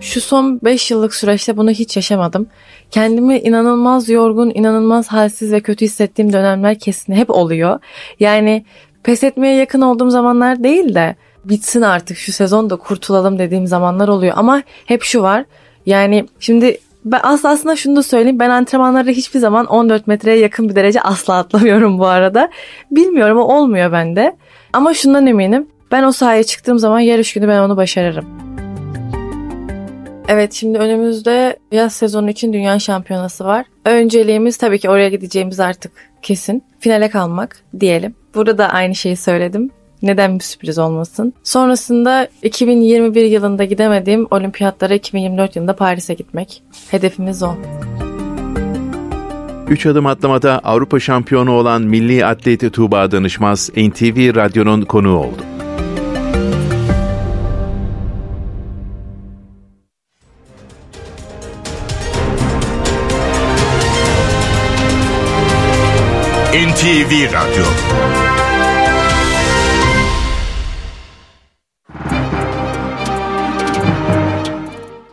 Şu 0.00 0.20
son 0.20 0.60
5 0.64 0.90
yıllık 0.90 1.14
süreçte 1.14 1.56
bunu 1.56 1.70
hiç 1.70 1.96
yaşamadım. 1.96 2.46
Kendimi 2.90 3.38
inanılmaz 3.38 4.08
yorgun, 4.08 4.52
inanılmaz 4.54 5.08
halsiz 5.08 5.52
ve 5.52 5.60
kötü 5.60 5.84
hissettiğim 5.84 6.32
dönemler 6.32 6.78
kesin 6.78 7.12
hep 7.12 7.30
oluyor. 7.30 7.78
Yani 8.20 8.64
pes 9.04 9.24
etmeye 9.24 9.56
yakın 9.56 9.80
olduğum 9.80 10.10
zamanlar 10.10 10.64
değil 10.64 10.94
de 10.94 11.16
bitsin 11.44 11.82
artık 11.82 12.16
şu 12.16 12.32
sezon 12.32 12.70
da 12.70 12.76
kurtulalım 12.76 13.38
dediğim 13.38 13.66
zamanlar 13.66 14.08
oluyor. 14.08 14.34
Ama 14.36 14.62
hep 14.86 15.02
şu 15.02 15.22
var. 15.22 15.44
Yani 15.86 16.26
şimdi 16.40 16.78
ben 17.04 17.20
aslında 17.22 17.76
şunu 17.76 17.96
da 17.96 18.02
söyleyeyim. 18.02 18.38
Ben 18.38 18.50
antrenmanlarda 18.50 19.10
hiçbir 19.10 19.40
zaman 19.40 19.66
14 19.66 20.06
metreye 20.06 20.38
yakın 20.38 20.68
bir 20.68 20.74
derece 20.74 21.00
asla 21.00 21.38
atlamıyorum 21.38 21.98
bu 21.98 22.06
arada. 22.06 22.50
Bilmiyorum 22.90 23.38
o 23.38 23.56
olmuyor 23.56 23.92
bende. 23.92 24.36
Ama 24.72 24.94
şundan 24.94 25.26
eminim. 25.26 25.66
Ben 25.90 26.02
o 26.02 26.12
sahaya 26.12 26.42
çıktığım 26.42 26.78
zaman 26.78 27.00
yarış 27.00 27.34
günü 27.34 27.48
ben 27.48 27.58
onu 27.58 27.76
başarırım. 27.76 28.26
Evet 30.28 30.52
şimdi 30.52 30.78
önümüzde 30.78 31.56
yaz 31.72 31.92
sezonu 31.92 32.30
için 32.30 32.52
dünya 32.52 32.78
şampiyonası 32.78 33.44
var. 33.44 33.66
Önceliğimiz 33.84 34.56
tabii 34.56 34.78
ki 34.78 34.90
oraya 34.90 35.08
gideceğimiz 35.08 35.60
artık 35.60 35.92
kesin. 36.22 36.64
Finale 36.80 37.10
kalmak 37.10 37.56
diyelim. 37.80 38.14
Burada 38.34 38.58
da 38.58 38.68
aynı 38.68 38.94
şeyi 38.94 39.16
söyledim. 39.16 39.70
Neden 40.02 40.38
bir 40.38 40.44
sürpriz 40.44 40.78
olmasın? 40.78 41.34
Sonrasında 41.42 42.28
2021 42.42 43.24
yılında 43.24 43.64
gidemediğim 43.64 44.26
olimpiyatlara 44.30 44.94
2024 44.94 45.56
yılında 45.56 45.76
Paris'e 45.76 46.14
gitmek. 46.14 46.62
Hedefimiz 46.90 47.42
o. 47.42 47.54
3 49.68 49.86
adım 49.86 50.06
atlamada 50.06 50.58
Avrupa 50.64 51.00
şampiyonu 51.00 51.52
olan 51.52 51.82
milli 51.82 52.26
atleti 52.26 52.70
Tuğba 52.70 53.10
Danışmaz 53.10 53.70
NTV 53.76 54.34
Radyo'nun 54.34 54.82
konuğu 54.82 55.18
oldu. 55.18 55.51
NTV 66.82 67.32
Radyo 67.32 67.64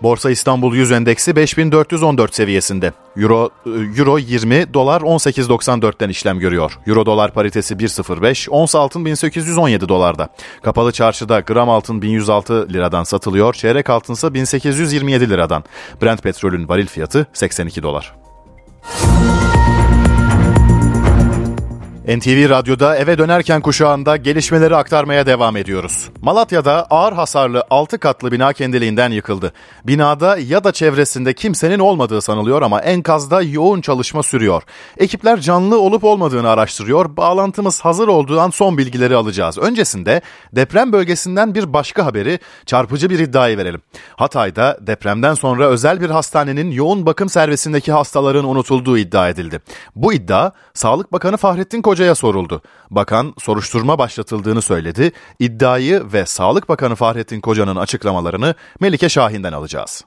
Borsa 0.01 0.31
İstanbul 0.31 0.75
100 0.75 0.91
endeksi 0.91 1.35
5414 1.35 2.35
seviyesinde. 2.35 2.93
Euro 3.17 3.49
Euro 3.97 4.17
20, 4.17 4.73
dolar 4.73 5.01
18.94'ten 5.01 6.09
işlem 6.09 6.39
görüyor. 6.39 6.79
Euro 6.87 7.05
dolar 7.05 7.33
paritesi 7.33 7.75
1.05, 7.75 8.49
ons 8.49 8.75
altın 8.75 9.05
1817 9.05 9.89
dolarda. 9.89 10.29
Kapalı 10.63 10.91
çarşıda 10.91 11.39
gram 11.39 11.69
altın 11.69 12.01
1106 12.01 12.67
liradan 12.73 13.03
satılıyor, 13.03 13.53
çeyrek 13.53 13.89
altınsa 13.89 14.33
1827 14.33 15.29
liradan. 15.29 15.63
Brent 16.01 16.23
petrolün 16.23 16.69
varil 16.69 16.87
fiyatı 16.87 17.27
82 17.33 17.83
dolar. 17.83 18.15
NTV 22.17 22.49
Radyo'da 22.49 22.97
eve 22.97 23.17
dönerken 23.17 23.61
kuşağında 23.61 24.17
gelişmeleri 24.17 24.75
aktarmaya 24.75 25.25
devam 25.25 25.57
ediyoruz. 25.57 26.09
Malatya'da 26.21 26.87
ağır 26.89 27.13
hasarlı 27.13 27.63
6 27.69 27.99
katlı 27.99 28.31
bina 28.31 28.53
kendiliğinden 28.53 29.11
yıkıldı. 29.11 29.53
Binada 29.87 30.37
ya 30.37 30.63
da 30.63 30.71
çevresinde 30.71 31.33
kimsenin 31.33 31.79
olmadığı 31.79 32.21
sanılıyor 32.21 32.61
ama 32.61 32.81
enkazda 32.81 33.41
yoğun 33.41 33.81
çalışma 33.81 34.23
sürüyor. 34.23 34.63
Ekipler 34.97 35.39
canlı 35.39 35.79
olup 35.79 36.03
olmadığını 36.03 36.49
araştırıyor. 36.49 37.17
Bağlantımız 37.17 37.81
hazır 37.81 38.07
olduğu 38.07 38.39
an 38.39 38.49
son 38.49 38.77
bilgileri 38.77 39.15
alacağız. 39.15 39.57
Öncesinde 39.57 40.21
deprem 40.53 40.93
bölgesinden 40.93 41.55
bir 41.55 41.73
başka 41.73 42.05
haberi, 42.05 42.39
çarpıcı 42.65 43.09
bir 43.09 43.19
iddiayı 43.19 43.57
verelim. 43.57 43.81
Hatay'da 44.15 44.77
depremden 44.81 45.33
sonra 45.33 45.67
özel 45.67 46.01
bir 46.01 46.09
hastanenin 46.09 46.71
yoğun 46.71 47.05
bakım 47.05 47.29
servisindeki 47.29 47.91
hastaların 47.91 48.45
unutulduğu 48.49 48.97
iddia 48.97 49.29
edildi. 49.29 49.61
Bu 49.95 50.13
iddia 50.13 50.51
Sağlık 50.73 51.11
Bakanı 51.11 51.37
Fahrettin 51.37 51.81
Koca 51.81 51.98
Hoca'ya 51.99 52.15
soruldu. 52.15 52.61
Bakan 52.91 53.33
soruşturma 53.39 53.97
başlatıldığını 53.97 54.61
söyledi. 54.61 55.11
İddiayı 55.39 56.03
ve 56.13 56.25
Sağlık 56.25 56.69
Bakanı 56.69 56.95
Fahrettin 56.95 57.41
Koca'nın 57.41 57.75
açıklamalarını 57.75 58.55
Melike 58.79 59.09
Şahin'den 59.09 59.53
alacağız. 59.53 60.05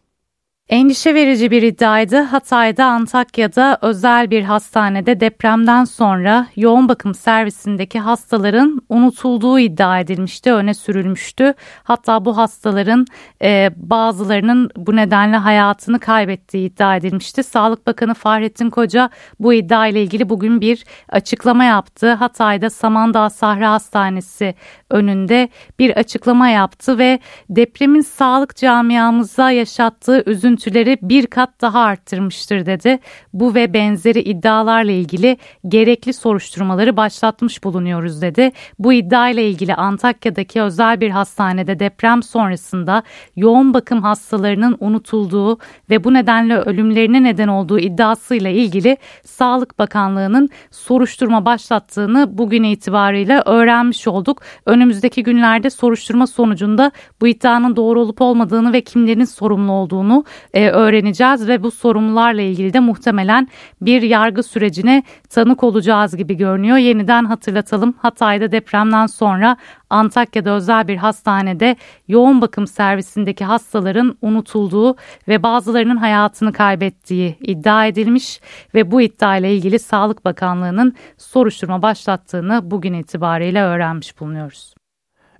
Endişe 0.69 1.15
verici 1.15 1.51
bir 1.51 1.63
iddiaydı. 1.63 2.21
Hatay'da, 2.21 2.85
Antakya'da 2.85 3.79
özel 3.83 4.31
bir 4.31 4.43
hastanede 4.43 5.21
depremden 5.21 5.85
sonra 5.85 6.47
yoğun 6.57 6.89
bakım 6.89 7.15
servisindeki 7.15 7.99
hastaların 7.99 8.83
unutulduğu 8.89 9.59
iddia 9.59 10.01
edilmişti, 10.01 10.53
öne 10.53 10.75
sürülmüştü. 10.75 11.55
Hatta 11.83 12.25
bu 12.25 12.37
hastaların 12.37 13.07
e, 13.43 13.71
bazılarının 13.77 14.71
bu 14.77 14.97
nedenle 14.97 15.37
hayatını 15.37 16.01
kaybettiği 16.01 16.71
iddia 16.71 16.97
edilmişti. 16.97 17.43
Sağlık 17.43 17.87
Bakanı 17.87 18.15
Fahrettin 18.15 18.71
Koca 18.71 19.11
bu 19.41 19.55
iddia 19.55 19.87
ile 19.87 20.03
ilgili 20.03 20.29
bugün 20.29 20.61
bir 20.61 20.85
açıklama 21.09 21.65
yaptı. 21.65 22.13
Hatay'da 22.13 22.71
Samandağ 22.71 23.31
Sahra 23.31 23.73
Hastanesi 23.73 24.55
önünde 24.91 25.49
bir 25.79 25.91
açıklama 25.91 26.49
yaptı 26.49 26.99
ve 26.99 27.19
depremin 27.51 28.01
sağlık 28.01 28.57
camiamıza 28.57 29.51
yaşattığı 29.51 30.23
üzüntüleri 30.53 30.99
bir 31.03 31.27
kat 31.27 31.61
daha 31.61 31.81
arttırmıştır 31.81 32.67
dedi. 32.67 32.99
Bu 33.33 33.55
ve 33.55 33.75
benzeri 33.75 34.21
iddialarla 34.21 34.93
ilgili 34.93 35.37
gerekli 35.69 36.13
soruşturmaları 36.13 36.97
başlatmış 36.97 37.65
bulunuyoruz 37.65 38.23
dedi. 38.23 38.53
Bu 38.79 38.93
iddia 38.93 39.29
ile 39.29 39.49
ilgili 39.49 39.75
Antakya'daki 39.75 40.63
özel 40.63 41.01
bir 41.01 41.11
hastanede 41.11 41.79
deprem 41.79 42.23
sonrasında 42.23 43.03
yoğun 43.37 43.75
bakım 43.75 44.03
hastalarının 44.03 44.77
unutulduğu 44.81 45.59
ve 45.91 46.05
bu 46.05 46.15
nedenle 46.15 46.57
ölümlerine 46.57 47.23
neden 47.23 47.49
olduğu 47.49 47.79
iddiasıyla 47.79 48.51
ilgili 48.51 48.97
Sağlık 49.25 49.79
Bakanlığı'nın 49.79 50.49
soruşturma 50.71 51.45
başlattığını 51.45 52.39
bugün 52.39 52.63
itibariyle 52.63 53.43
öğrenmiş 53.47 54.09
olduk. 54.09 54.43
Önümüzdeki 54.67 55.23
günlerde 55.23 55.71
soruşturma 55.71 56.27
sonucunda 56.27 56.93
bu 57.21 57.29
iddianın 57.29 57.77
doğru 57.77 58.01
olup 58.01 58.21
olmadığını 58.21 58.73
ve 58.73 58.81
kimlerin 58.81 59.25
sorumlu 59.25 59.73
olduğunu 59.73 60.25
e, 60.55 60.69
öğreneceğiz 60.69 61.49
ve 61.49 61.63
bu 61.63 61.71
sorumlularla 61.71 62.43
ilgili 62.43 62.73
de 62.73 62.81
muhtemelen 62.81 63.49
bir 63.81 64.03
yargı 64.03 64.43
sürecine 64.43 65.03
tanık 65.31 65.65
olacağız 65.65 66.17
gibi 66.17 66.37
görünüyor. 66.37 66.77
Yeniden 66.77 67.25
hatırlatalım 67.25 67.95
Hatay'da 67.99 68.53
depremden 68.53 69.07
sonra 69.07 69.57
Antakya'da 69.91 70.51
özel 70.51 70.89
bir 70.89 70.97
hastanede 70.97 71.77
yoğun 72.09 72.41
bakım 72.41 72.67
servisindeki 72.67 73.45
hastaların 73.45 74.19
unutulduğu 74.23 74.97
ve 75.29 75.43
bazılarının 75.43 75.97
hayatını 75.97 76.53
kaybettiği 76.53 77.37
iddia 77.41 77.87
edilmiş 77.87 78.41
ve 78.75 78.91
bu 78.91 79.03
iddia 79.03 79.37
ile 79.37 79.55
ilgili 79.55 79.79
Sağlık 79.79 80.25
Bakanlığı'nın 80.25 80.97
soruşturma 81.19 81.83
başlattığını 81.83 82.61
bugün 82.71 82.95
itibariyle 82.95 83.63
öğrenmiş 83.63 84.21
bulunuyoruz. 84.21 84.75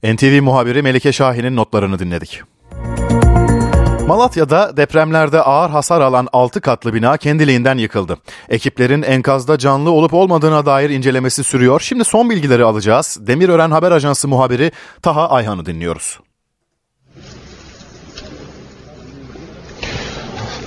NTV 0.03 0.43
muhabiri 0.43 0.83
Melike 0.83 1.13
Şahin'in 1.13 1.57
notlarını 1.57 1.99
dinledik. 1.99 2.43
Malatya'da 4.07 4.77
depremlerde 4.77 5.43
ağır 5.43 5.71
hasar 5.71 6.01
alan 6.01 6.29
6 6.33 6.61
katlı 6.61 6.95
bina 6.95 7.17
kendiliğinden 7.17 7.79
yıkıldı. 7.79 8.19
Ekiplerin 8.49 9.03
enkazda 9.03 9.59
canlı 9.59 9.91
olup 9.91 10.15
olmadığına 10.15 10.67
dair 10.67 10.91
incelemesi 10.91 11.45
sürüyor. 11.45 11.81
Şimdi 11.81 12.05
son 12.05 12.31
bilgileri 12.31 12.65
alacağız. 12.65 13.19
Demirören 13.21 13.71
Haber 13.71 13.93
Ajansı 13.93 14.29
muhabiri 14.29 14.73
Taha 15.03 15.29
Ayhan'ı 15.29 15.67
dinliyoruz. 15.67 16.19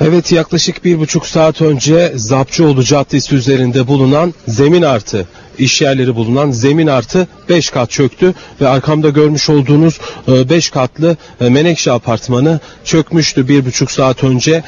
Evet 0.01 0.31
yaklaşık 0.31 0.85
bir 0.85 0.99
buçuk 0.99 1.25
saat 1.25 1.61
önce 1.61 2.11
Zapçıoğlu 2.15 2.83
Caddesi 2.83 3.35
üzerinde 3.35 3.87
bulunan 3.87 4.33
zemin 4.47 4.81
artı 4.81 5.27
iş 5.57 5.81
yerleri 5.81 6.15
bulunan 6.15 6.51
zemin 6.51 6.87
artı 6.87 7.27
5 7.49 7.69
kat 7.69 7.91
çöktü 7.91 8.33
ve 8.61 8.67
arkamda 8.67 9.09
görmüş 9.09 9.49
olduğunuz 9.49 9.99
5 10.27 10.69
katlı 10.69 11.17
Menekşe 11.39 11.91
apartmanı 11.91 12.59
çökmüştü 12.83 13.47
bir 13.47 13.65
buçuk 13.65 13.91
saat 13.91 14.23
önce. 14.23 14.63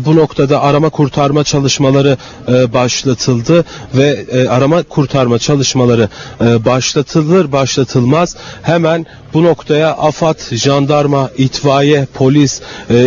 Bu 0.00 0.16
noktada 0.16 0.62
arama 0.62 0.88
kurtarma 0.88 1.44
çalışmaları 1.44 2.16
başlatıldı 2.48 3.64
ve 3.94 4.26
arama 4.48 4.82
kurtarma 4.82 5.38
çalışmaları 5.38 6.08
başlatılır 6.40 7.52
başlatılmaz 7.52 8.36
hemen 8.62 9.06
bu 9.34 9.44
noktaya 9.44 9.92
AFAD, 9.92 10.54
jandarma, 10.54 11.30
itfaiye, 11.38 12.06
polis, 12.14 12.60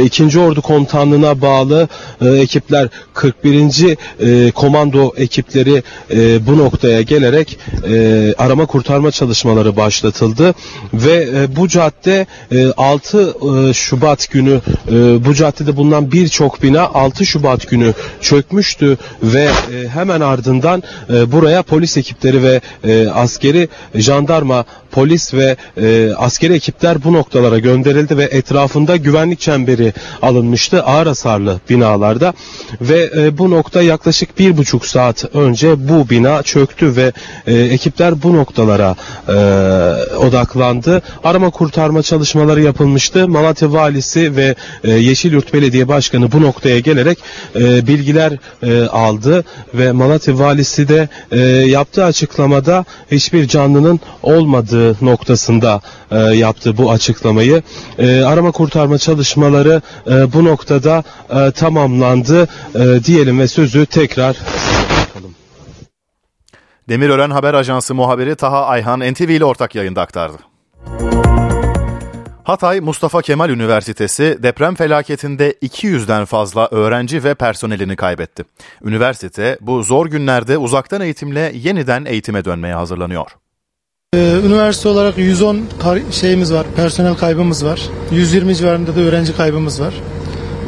2. 0.05 0.39
Ordu 0.39 0.61
Komutanlığı'na 0.61 1.41
bağlı 1.41 1.87
ekipler 2.21 2.89
41. 3.13 4.51
komando 4.51 5.13
ekipleri 5.17 5.83
bu 6.47 6.57
noktaya 6.57 7.01
gel 7.01 7.18
gelerek 7.19 7.57
e, 7.87 8.33
arama 8.37 8.65
kurtarma 8.65 9.11
çalışmaları 9.11 9.75
başlatıldı 9.75 10.53
ve 10.93 11.29
e, 11.35 11.55
bu 11.55 11.67
cadde 11.67 12.27
e, 12.51 12.67
6 12.77 13.33
e, 13.69 13.73
Şubat 13.73 14.29
günü 14.31 14.61
e, 14.87 15.25
bu 15.25 15.33
caddede 15.33 15.75
bulunan 15.75 16.11
birçok 16.11 16.63
bina 16.63 16.81
6 16.81 17.25
Şubat 17.25 17.69
günü 17.69 17.93
çökmüştü 18.21 18.97
ve 19.23 19.43
e, 19.43 19.87
hemen 19.87 20.21
ardından 20.21 20.83
e, 21.09 21.31
buraya 21.31 21.63
polis 21.63 21.97
ekipleri 21.97 22.43
ve 22.43 22.61
e, 22.83 23.07
askeri 23.07 23.69
jandarma 23.95 24.65
polis 24.91 25.33
ve 25.33 25.55
e, 25.81 26.13
askeri 26.17 26.53
ekipler 26.53 27.03
bu 27.03 27.13
noktalara 27.13 27.59
gönderildi 27.59 28.17
ve 28.17 28.23
etrafında 28.23 28.95
güvenlik 28.95 29.39
çemberi 29.39 29.93
alınmıştı 30.21 30.83
ağır 30.83 31.07
hasarlı 31.07 31.59
binalarda 31.69 32.33
ve 32.81 33.09
e, 33.17 33.37
bu 33.37 33.51
nokta 33.51 33.81
yaklaşık 33.81 34.39
bir 34.39 34.57
buçuk 34.57 34.85
saat 34.85 35.35
önce 35.35 35.89
bu 35.89 36.09
bina 36.09 36.43
çöktü 36.43 36.95
ve 36.95 37.11
e, 37.47 37.55
ekipler 37.55 38.23
bu 38.23 38.37
noktalara 38.37 38.95
e, 39.27 39.33
odaklandı. 40.15 41.01
Arama 41.23 41.49
kurtarma 41.49 42.01
çalışmaları 42.01 42.61
yapılmıştı. 42.61 43.27
Malatya 43.27 43.73
Valisi 43.73 44.35
ve 44.35 44.55
e, 44.83 44.91
Yeşilyurt 44.91 45.53
Belediye 45.53 45.87
Başkanı 45.87 46.31
bu 46.31 46.41
noktaya 46.41 46.79
gelerek 46.79 47.17
e, 47.55 47.87
bilgiler 47.87 48.33
e, 48.63 48.87
aldı 48.87 49.43
ve 49.73 49.91
Malatya 49.91 50.39
Valisi 50.39 50.87
de 50.87 51.09
e, 51.31 51.39
yaptığı 51.69 52.05
açıklamada 52.05 52.85
hiçbir 53.11 53.47
canlının 53.47 53.99
olmadığı 54.23 54.78
noktasında 55.01 55.81
e, 56.11 56.17
yaptı 56.17 56.77
bu 56.77 56.91
açıklamayı. 56.91 57.63
E, 57.97 58.21
arama 58.21 58.51
kurtarma 58.51 58.97
çalışmaları 58.97 59.81
e, 60.07 60.33
bu 60.33 60.45
noktada 60.45 61.03
e, 61.29 61.51
tamamlandı 61.51 62.47
e, 62.75 63.03
diyelim 63.03 63.39
ve 63.39 63.47
sözü 63.47 63.85
tekrar 63.85 64.37
Demirören 66.89 67.29
Haber 67.29 67.53
Ajansı 67.53 67.95
muhabiri 67.95 68.35
Taha 68.35 68.65
Ayhan 68.65 68.99
NTV 68.99 69.29
ile 69.29 69.45
ortak 69.45 69.75
yayında 69.75 70.01
aktardı. 70.01 70.37
Hatay 72.43 72.79
Mustafa 72.79 73.21
Kemal 73.21 73.49
Üniversitesi 73.49 74.37
deprem 74.43 74.75
felaketinde 74.75 75.51
200'den 75.51 76.25
fazla 76.25 76.67
öğrenci 76.71 77.23
ve 77.23 77.33
personelini 77.33 77.95
kaybetti. 77.95 78.43
Üniversite 78.83 79.57
bu 79.61 79.83
zor 79.83 80.05
günlerde 80.05 80.57
uzaktan 80.57 81.01
eğitimle 81.01 81.51
yeniden 81.55 82.05
eğitime 82.05 82.45
dönmeye 82.45 82.73
hazırlanıyor. 82.73 83.31
Ee, 84.15 84.39
üniversite 84.45 84.89
olarak 84.89 85.17
110 85.17 85.65
şeyimiz 86.11 86.53
var, 86.53 86.67
personel 86.75 87.15
kaybımız 87.15 87.65
var. 87.65 87.81
120 88.11 88.55
civarında 88.55 88.95
da 88.95 88.99
öğrenci 88.99 89.35
kaybımız 89.35 89.81
var. 89.81 89.93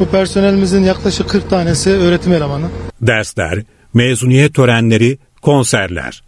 Bu 0.00 0.06
personelimizin 0.06 0.84
yaklaşık 0.84 1.28
40 1.28 1.50
tanesi 1.50 1.90
öğretim 1.90 2.32
elemanı. 2.32 2.66
Dersler, 3.00 3.58
mezuniyet 3.94 4.54
törenleri, 4.54 5.18
konserler. 5.42 6.22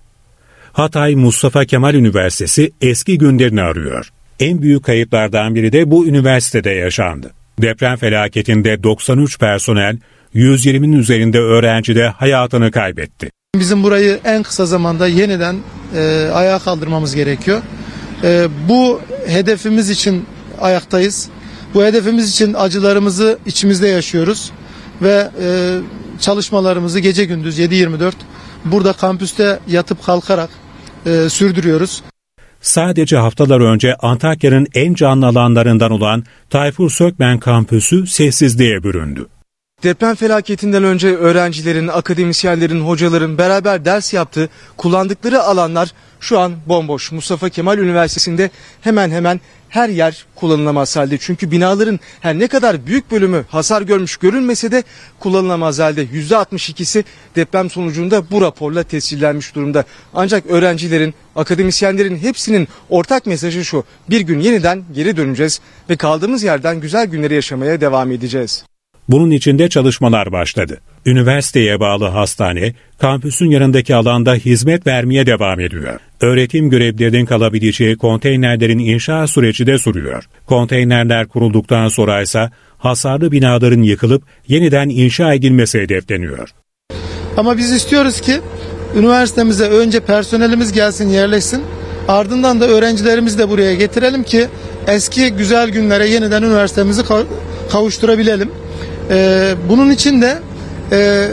Hatay 0.73 1.15
Mustafa 1.15 1.65
Kemal 1.65 1.95
Üniversitesi 1.95 2.73
eski 2.81 3.19
günlerini 3.19 3.63
arıyor. 3.63 4.09
En 4.41 4.63
büyük 4.63 4.85
kayıplardan 4.85 5.55
biri 5.55 5.73
de 5.73 5.91
bu 5.91 6.07
üniversitede 6.07 6.71
yaşandı. 6.71 7.31
Deprem 7.63 7.97
felaketinde 7.97 8.83
93 8.83 9.39
personel, 9.39 9.99
120'nin 10.35 10.93
üzerinde 10.93 11.39
öğrenci 11.39 11.97
de 11.97 12.09
hayatını 12.09 12.71
kaybetti. 12.71 13.31
Bizim 13.55 13.83
burayı 13.83 14.21
en 14.25 14.43
kısa 14.43 14.67
zamanda 14.67 15.09
yeniden 15.09 15.57
e, 15.97 16.31
ayağa 16.35 16.59
kaldırmamız 16.59 17.15
gerekiyor. 17.15 17.63
E, 18.23 18.49
bu 18.69 19.01
hedefimiz 19.27 19.91
için 19.91 20.27
ayaktayız. 20.61 21.29
Bu 21.75 21.85
hedefimiz 21.85 22.31
için 22.31 22.55
acılarımızı 22.55 23.39
içimizde 23.47 23.89
yaşıyoruz 23.89 24.51
ve 25.03 25.31
e, 25.43 25.79
çalışmalarımızı 26.21 27.01
gece 27.01 27.25
gündüz 27.25 27.59
7-24 27.59 28.13
burada 28.65 28.93
kampüste 28.93 29.59
yatıp 29.69 30.05
kalkarak 30.05 30.51
e, 31.07 31.29
sürdürüyoruz. 31.29 32.03
Sadece 32.61 33.17
haftalar 33.17 33.61
önce 33.61 33.95
Antakya'nın 33.95 34.67
en 34.75 34.95
canlı 34.95 35.27
alanlarından 35.27 35.91
olan 35.91 36.25
Tayfur 36.51 36.91
Sökmen 36.91 37.39
kampüsü 37.39 38.07
sessizliğe 38.07 38.83
büründü. 38.83 39.27
Deprem 39.85 40.15
felaketinden 40.15 40.85
önce 40.85 41.17
öğrencilerin, 41.17 41.89
akademisyenlerin, 41.89 42.81
hocaların 42.81 43.39
beraber 43.39 43.85
ders 43.85 44.15
yaptığı, 44.15 44.49
kullandıkları 44.77 45.43
alanlar 45.43 45.93
şu 46.21 46.39
an 46.39 46.53
bomboş. 46.67 47.13
Mustafa 47.13 47.49
Kemal 47.49 47.79
Üniversitesi'nde 47.79 48.51
hemen 48.81 49.11
hemen 49.11 49.41
her 49.69 49.89
yer 49.89 50.27
kullanılamaz 50.35 50.97
halde. 50.97 51.19
Çünkü 51.19 51.51
binaların 51.51 52.01
her 52.21 52.39
ne 52.39 52.47
kadar 52.47 52.87
büyük 52.87 53.11
bölümü 53.11 53.45
hasar 53.49 53.83
görmüş 53.83 54.17
görünmese 54.17 54.71
de 54.71 54.83
kullanılamaz 55.21 55.79
halde. 55.79 56.05
%62'si 56.05 57.05
deprem 57.37 57.71
sonucunda 57.71 58.31
bu 58.31 58.41
raporla 58.41 58.83
tescillenmiş 58.83 59.55
durumda. 59.55 59.85
Ancak 60.15 60.47
öğrencilerin, 60.47 61.15
akademisyenlerin 61.37 62.19
hepsinin 62.19 62.69
ortak 62.91 63.27
mesajı 63.27 63.65
şu. 63.65 63.85
Bir 64.11 64.21
gün 64.21 64.41
yeniden 64.41 64.85
geri 64.95 65.17
döneceğiz 65.17 65.61
ve 65.91 65.97
kaldığımız 65.97 66.43
yerden 66.43 66.81
güzel 66.81 67.07
günleri 67.07 67.35
yaşamaya 67.35 67.81
devam 67.81 68.13
edeceğiz. 68.13 68.65
Bunun 69.09 69.31
için 69.31 69.59
de 69.59 69.69
çalışmalar 69.69 70.33
başladı. 70.33 70.81
Üniversiteye 71.07 71.81
bağlı 71.81 72.05
hastane, 72.05 72.73
kampüsün 72.99 73.51
yanındaki 73.51 73.95
alanda 73.95 74.35
hizmet 74.35 74.87
vermeye 74.87 75.27
devam 75.27 75.61
ediyor. 75.61 76.01
Öğretim 76.21 76.71
görevlilerinin 76.71 77.27
kalabileceği 77.27 77.97
konteynerlerin 77.97 78.79
inşa 78.79 79.27
süreci 79.27 79.67
de 79.67 79.79
sürüyor. 79.79 80.25
Konteynerler 80.47 81.27
kurulduktan 81.27 81.89
sonra 81.89 82.23
ise 82.23 82.51
hasarlı 82.79 83.33
binaların 83.33 83.83
yıkılıp 83.83 84.23
yeniden 84.49 84.89
inşa 84.89 85.35
edilmesi 85.35 85.81
hedefleniyor. 85.81 86.49
Ama 87.37 87.59
biz 87.59 87.73
istiyoruz 87.73 88.21
ki 88.21 88.41
üniversitemize 88.97 89.69
önce 89.69 90.01
personelimiz 90.01 90.73
gelsin 90.73 91.09
yerleşsin. 91.09 91.63
Ardından 92.09 92.61
da 92.61 92.69
öğrencilerimizi 92.69 93.39
de 93.39 93.49
buraya 93.49 93.75
getirelim 93.75 94.23
ki 94.23 94.47
eski 94.87 95.31
güzel 95.31 95.69
günlere 95.69 96.09
yeniden 96.09 96.43
üniversitemizi 96.43 97.03
kavuşturabilelim. 97.73 98.51
Ee, 99.11 99.55
bunun 99.69 99.91
için 99.91 100.23
de 100.23 100.39
e, 100.93 101.29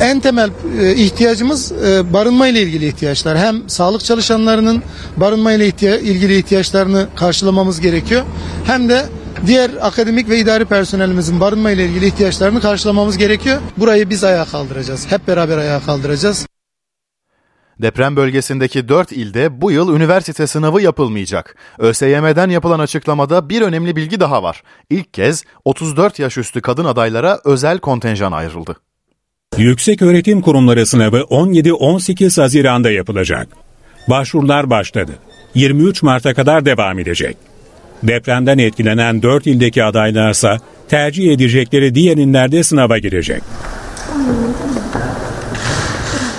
en 0.00 0.20
temel 0.20 0.50
e, 0.80 0.94
ihtiyacımız 0.94 1.72
e, 1.72 2.12
barınma 2.12 2.48
ile 2.48 2.62
ilgili 2.62 2.86
ihtiyaçlar. 2.86 3.38
Hem 3.38 3.68
sağlık 3.68 4.04
çalışanlarının 4.04 4.82
barınma 5.16 5.52
ile 5.52 5.66
ilgili 6.00 6.38
ihtiyaçlarını 6.38 7.06
karşılamamız 7.16 7.80
gerekiyor. 7.80 8.22
Hem 8.64 8.88
de 8.88 9.06
diğer 9.46 9.70
akademik 9.80 10.28
ve 10.28 10.38
idari 10.38 10.64
personelimizin 10.64 11.40
barınma 11.40 11.70
ile 11.70 11.84
ilgili 11.84 12.06
ihtiyaçlarını 12.06 12.60
karşılamamız 12.60 13.18
gerekiyor. 13.18 13.58
Burayı 13.76 14.10
biz 14.10 14.24
ayağa 14.24 14.44
kaldıracağız. 14.44 15.06
Hep 15.10 15.28
beraber 15.28 15.58
ayağa 15.58 15.80
kaldıracağız. 15.80 16.46
Deprem 17.82 18.16
bölgesindeki 18.16 18.88
4 18.88 19.12
ilde 19.12 19.60
bu 19.60 19.70
yıl 19.70 19.96
üniversite 19.96 20.46
sınavı 20.46 20.82
yapılmayacak. 20.82 21.56
ÖSYM'den 21.78 22.50
yapılan 22.50 22.78
açıklamada 22.78 23.48
bir 23.48 23.62
önemli 23.62 23.96
bilgi 23.96 24.20
daha 24.20 24.42
var. 24.42 24.62
İlk 24.90 25.14
kez 25.14 25.44
34 25.64 26.18
yaş 26.18 26.38
üstü 26.38 26.60
kadın 26.60 26.84
adaylara 26.84 27.40
özel 27.44 27.78
kontenjan 27.78 28.32
ayrıldı. 28.32 28.76
Yüksek 29.56 30.02
Öğretim 30.02 30.40
Kurumları 30.40 30.86
sınavı 30.86 31.18
17-18 31.20 32.40
Haziran'da 32.40 32.90
yapılacak. 32.90 33.48
Başvurular 34.08 34.70
başladı. 34.70 35.12
23 35.54 36.02
Mart'a 36.02 36.34
kadar 36.34 36.64
devam 36.64 36.98
edecek. 36.98 37.36
Depremden 38.02 38.58
etkilenen 38.58 39.22
4 39.22 39.46
ildeki 39.46 39.84
adaylarsa 39.84 40.58
tercih 40.88 41.32
edecekleri 41.32 41.94
diğer 41.94 42.16
illerde 42.16 42.62
sınava 42.62 42.98
girecek. 42.98 43.42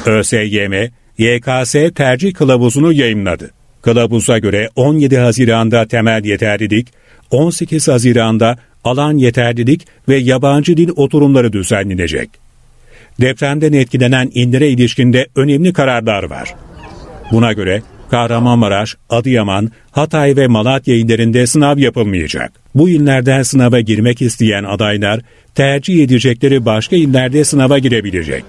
ÖSYM, 0.06 0.92
YKS 1.18 1.76
tercih 1.96 2.34
kılavuzunu 2.34 2.94
yayınladı. 2.94 3.52
Kılavuza 3.82 4.38
göre 4.38 4.70
17 4.76 5.18
Haziran'da 5.18 5.88
temel 5.88 6.26
yeterlilik, 6.26 6.88
18 7.32 7.88
Haziran'da 7.88 8.58
alan 8.84 9.18
yeterlilik 9.18 9.88
ve 10.10 10.16
yabancı 10.18 10.78
dil 10.78 10.90
oturumları 10.96 11.54
düzenlenecek. 11.54 12.30
Depremden 13.22 13.74
etkilenen 13.74 14.32
inlere 14.34 14.70
ilişkinde 14.70 15.28
önemli 15.36 15.74
kararlar 15.74 16.24
var. 16.24 16.56
Buna 17.32 17.54
göre 17.54 17.82
Kahramanmaraş, 18.12 18.96
Adıyaman, 19.10 19.72
Hatay 19.92 20.36
ve 20.36 20.48
Malatya 20.48 20.96
illerinde 20.96 21.48
sınav 21.48 21.78
yapılmayacak. 21.78 22.52
Bu 22.76 22.90
illerden 22.90 23.42
sınava 23.42 23.80
girmek 23.80 24.22
isteyen 24.22 24.64
adaylar 24.64 25.20
tercih 25.56 26.04
edecekleri 26.04 26.66
başka 26.66 26.96
illerde 26.96 27.44
sınava 27.44 27.80
girebilecek 27.80 28.44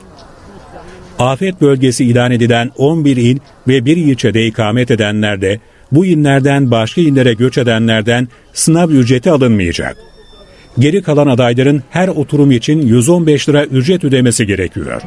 afet 1.18 1.60
bölgesi 1.60 2.04
ilan 2.04 2.32
edilen 2.32 2.70
11 2.76 3.16
il 3.16 3.38
ve 3.68 3.84
bir 3.84 3.96
ilçede 3.96 4.46
ikamet 4.46 4.90
edenler 4.90 5.40
de 5.40 5.58
bu 5.92 6.06
illerden 6.06 6.70
başka 6.70 7.00
illere 7.00 7.34
göç 7.34 7.58
edenlerden 7.58 8.28
sınav 8.52 8.90
ücreti 8.90 9.30
alınmayacak. 9.30 9.96
Geri 10.78 11.02
kalan 11.02 11.26
adayların 11.26 11.82
her 11.90 12.08
oturum 12.08 12.50
için 12.50 12.82
115 12.82 13.48
lira 13.48 13.64
ücret 13.64 14.04
ödemesi 14.04 14.46
gerekiyor. 14.46 15.02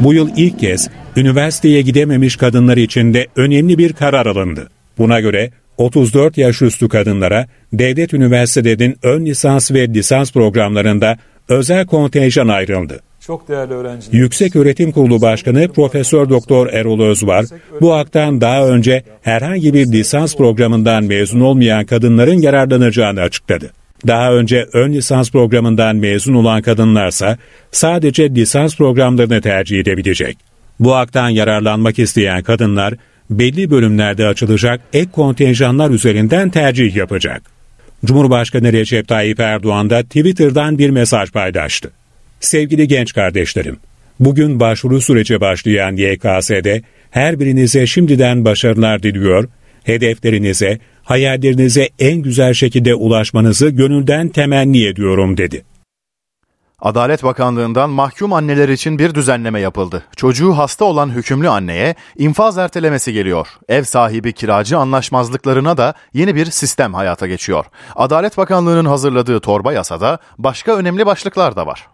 Bu 0.00 0.14
yıl 0.14 0.30
ilk 0.36 0.58
kez 0.58 0.88
üniversiteye 1.16 1.82
gidememiş 1.82 2.36
kadınlar 2.36 2.76
için 2.76 3.14
de 3.14 3.26
önemli 3.36 3.78
bir 3.78 3.92
karar 3.92 4.26
alındı. 4.26 4.68
Buna 4.98 5.20
göre 5.20 5.50
34 5.76 6.38
yaş 6.38 6.62
üstü 6.62 6.88
kadınlara 6.88 7.46
devlet 7.72 8.14
üniversitelerinin 8.14 8.96
ön 9.02 9.26
lisans 9.26 9.70
ve 9.72 9.88
lisans 9.88 10.32
programlarında 10.32 11.18
özel 11.48 11.86
kontenjan 11.86 12.48
ayrıldı. 12.48 13.00
Çok 13.28 13.48
değerli 13.48 13.74
öğrenciler. 13.74 14.18
Yüksek 14.18 14.56
Öğretim 14.56 14.92
Kurulu 14.92 15.22
Başkanı 15.22 15.68
Profesör 15.68 16.28
Doktor 16.28 16.66
Erol 16.66 17.00
Özvar, 17.00 17.44
bu 17.80 17.94
haktan 17.94 18.40
daha 18.40 18.68
önce 18.68 19.02
herhangi 19.22 19.74
bir 19.74 19.86
lisans 19.86 20.36
programından 20.36 21.04
mezun 21.04 21.40
olmayan 21.40 21.84
kadınların 21.84 22.38
yararlanacağını 22.38 23.20
açıkladı. 23.20 23.70
Daha 24.06 24.32
önce 24.32 24.66
ön 24.72 24.92
lisans 24.92 25.30
programından 25.30 25.96
mezun 25.96 26.34
olan 26.34 26.62
kadınlarsa 26.62 27.38
sadece 27.70 28.34
lisans 28.34 28.76
programlarını 28.76 29.40
tercih 29.40 29.80
edebilecek. 29.80 30.38
Bu 30.80 30.94
haktan 30.94 31.28
yararlanmak 31.28 31.98
isteyen 31.98 32.42
kadınlar 32.42 32.94
belli 33.30 33.70
bölümlerde 33.70 34.26
açılacak 34.26 34.80
ek 34.92 35.10
kontenjanlar 35.12 35.90
üzerinden 35.90 36.50
tercih 36.50 36.96
yapacak. 36.96 37.42
Cumhurbaşkanı 38.04 38.72
Recep 38.72 39.08
Tayyip 39.08 39.40
Erdoğan 39.40 39.90
da 39.90 40.02
Twitter'dan 40.02 40.78
bir 40.78 40.90
mesaj 40.90 41.30
paylaştı. 41.30 41.90
Sevgili 42.40 42.88
genç 42.88 43.12
kardeşlerim, 43.12 43.78
Bugün 44.20 44.60
başvuru 44.60 45.00
süreci 45.00 45.40
başlayan 45.40 45.96
YKS'de 45.96 46.82
her 47.10 47.40
birinize 47.40 47.86
şimdiden 47.86 48.44
başarılar 48.44 49.02
diliyor, 49.02 49.48
hedeflerinize, 49.84 50.78
hayallerinize 51.02 51.88
en 51.98 52.16
güzel 52.16 52.54
şekilde 52.54 52.94
ulaşmanızı 52.94 53.68
gönülden 53.68 54.28
temenni 54.28 54.84
ediyorum 54.86 55.36
dedi. 55.36 55.64
Adalet 56.80 57.22
Bakanlığı'ndan 57.22 57.90
mahkum 57.90 58.32
anneler 58.32 58.68
için 58.68 58.98
bir 58.98 59.14
düzenleme 59.14 59.60
yapıldı. 59.60 60.02
Çocuğu 60.16 60.52
hasta 60.52 60.84
olan 60.84 61.10
hükümlü 61.10 61.48
anneye 61.48 61.94
infaz 62.18 62.58
ertelemesi 62.58 63.12
geliyor. 63.12 63.48
Ev 63.68 63.82
sahibi 63.82 64.32
kiracı 64.32 64.78
anlaşmazlıklarına 64.78 65.76
da 65.76 65.94
yeni 66.14 66.34
bir 66.34 66.46
sistem 66.46 66.94
hayata 66.94 67.26
geçiyor. 67.26 67.64
Adalet 67.96 68.36
Bakanlığı'nın 68.36 68.84
hazırladığı 68.84 69.40
torba 69.40 69.72
yasada 69.72 70.18
başka 70.38 70.76
önemli 70.76 71.06
başlıklar 71.06 71.56
da 71.56 71.66
var. 71.66 71.86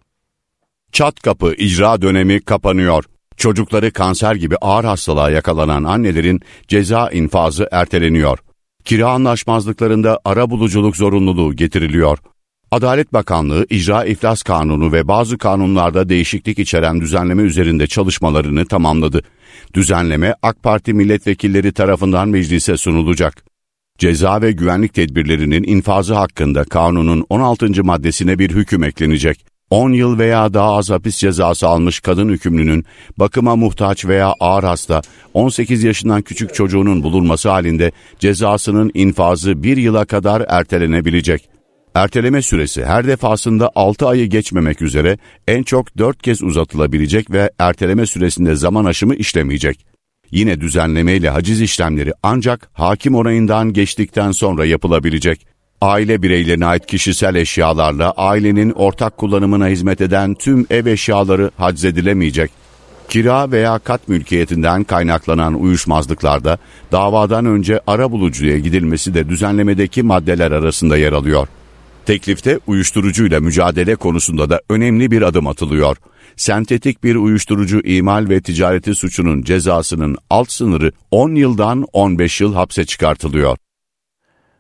Çat 0.95 1.21
kapı 1.21 1.55
icra 1.55 2.03
dönemi 2.03 2.41
kapanıyor. 2.41 3.05
Çocukları 3.37 3.93
kanser 3.93 4.35
gibi 4.35 4.57
ağır 4.57 4.85
hastalığa 4.85 5.31
yakalanan 5.31 5.85
annelerin 5.85 6.41
ceza 6.69 7.11
infazı 7.11 7.69
erteleniyor. 7.73 8.39
Kira 8.85 9.09
anlaşmazlıklarında 9.09 10.21
ara 10.25 10.51
buluculuk 10.51 10.97
zorunluluğu 10.97 11.57
getiriliyor. 11.57 12.19
Adalet 12.71 13.13
Bakanlığı 13.13 13.67
İcra 13.71 14.05
İflas 14.05 14.43
Kanunu 14.43 14.93
ve 14.93 15.09
bazı 15.09 15.39
kanunlarda 15.39 16.09
değişiklik 16.09 16.59
içeren 16.59 17.01
düzenleme 17.01 17.43
üzerinde 17.43 17.87
çalışmalarını 17.87 18.67
tamamladı. 18.67 19.23
Düzenleme 19.75 20.35
AK 20.43 20.63
Parti 20.63 20.95
milletvekilleri 20.95 21.73
tarafından 21.73 22.29
meclise 22.29 22.77
sunulacak. 22.77 23.45
Ceza 23.99 24.43
ve 24.43 24.53
güvenlik 24.53 24.95
tedbirlerinin 24.95 25.63
infazı 25.63 26.15
hakkında 26.15 26.65
kanunun 26.65 27.27
16. 27.29 27.85
maddesine 27.85 28.39
bir 28.39 28.51
hüküm 28.51 28.85
eklenecek. 28.85 29.54
10 29.75 29.93
yıl 29.93 30.19
veya 30.19 30.55
daha 30.55 30.75
az 30.77 30.91
hapis 30.91 31.17
cezası 31.17 31.69
almış 31.69 32.01
kadın 32.01 32.29
hükümlünün 32.29 32.85
bakıma 33.19 33.57
muhtaç 33.57 34.05
veya 34.07 34.35
ağır 34.41 34.65
hasta 34.65 35.03
18 35.35 35.83
yaşından 35.83 36.23
küçük 36.23 36.55
çocuğunun 36.55 37.03
bulunması 37.03 37.49
halinde 37.49 37.93
cezasının 38.19 38.91
infazı 38.95 39.63
1 39.63 39.77
yıla 39.77 40.05
kadar 40.05 40.45
ertelenebilecek. 40.49 41.49
Erteleme 41.95 42.43
süresi 42.43 42.85
her 42.85 43.07
defasında 43.07 43.71
6 43.75 44.09
ayı 44.09 44.27
geçmemek 44.27 44.83
üzere 44.83 45.19
en 45.49 45.63
çok 45.63 45.99
4 45.99 46.23
kez 46.23 46.43
uzatılabilecek 46.43 47.31
ve 47.31 47.51
erteleme 47.59 48.07
süresinde 48.07 48.55
zaman 48.55 48.85
aşımı 48.85 49.15
işlemeyecek. 49.15 49.87
Yine 50.31 50.61
düzenlemeyle 50.61 51.29
haciz 51.31 51.61
işlemleri 51.61 52.13
ancak 52.23 52.71
hakim 52.73 53.15
onayından 53.15 53.73
geçtikten 53.73 54.33
sonra 54.33 54.65
yapılabilecek. 54.65 55.54
Aile 55.85 56.23
bireylerine 56.23 56.67
ait 56.67 56.87
kişisel 56.87 57.35
eşyalarla 57.35 58.11
ailenin 58.11 58.71
ortak 58.71 59.17
kullanımına 59.17 59.69
hizmet 59.69 60.01
eden 60.01 60.35
tüm 60.35 60.67
ev 60.71 60.87
eşyaları 60.87 61.51
haczedilemeyecek. 61.57 62.51
Kira 63.09 63.51
veya 63.51 63.79
kat 63.79 64.09
mülkiyetinden 64.09 64.85
kaynaklanan 64.85 65.55
uyuşmazlıklarda 65.55 66.59
davadan 66.93 67.47
önce 67.47 67.81
ara 67.87 68.11
bulucuya 68.13 68.59
gidilmesi 68.59 69.15
de 69.15 69.29
düzenlemedeki 69.29 70.03
maddeler 70.03 70.51
arasında 70.51 70.97
yer 70.97 71.13
alıyor. 71.13 71.49
Teklifte 72.07 72.59
uyuşturucuyla 72.67 73.41
mücadele 73.41 73.95
konusunda 73.95 74.51
da 74.51 74.61
önemli 74.69 75.11
bir 75.11 75.23
adım 75.23 75.47
atılıyor. 75.47 75.97
Sentetik 76.37 77.05
bir 77.05 77.17
uyuşturucu 77.17 77.81
imal 77.81 78.29
ve 78.29 78.41
ticareti 78.41 78.95
suçunun 78.95 79.43
cezasının 79.43 80.17
alt 80.31 80.53
sınırı 80.53 80.93
10 81.11 81.35
yıldan 81.35 81.87
15 81.93 82.41
yıl 82.41 82.55
hapse 82.55 82.85
çıkartılıyor. 82.85 83.57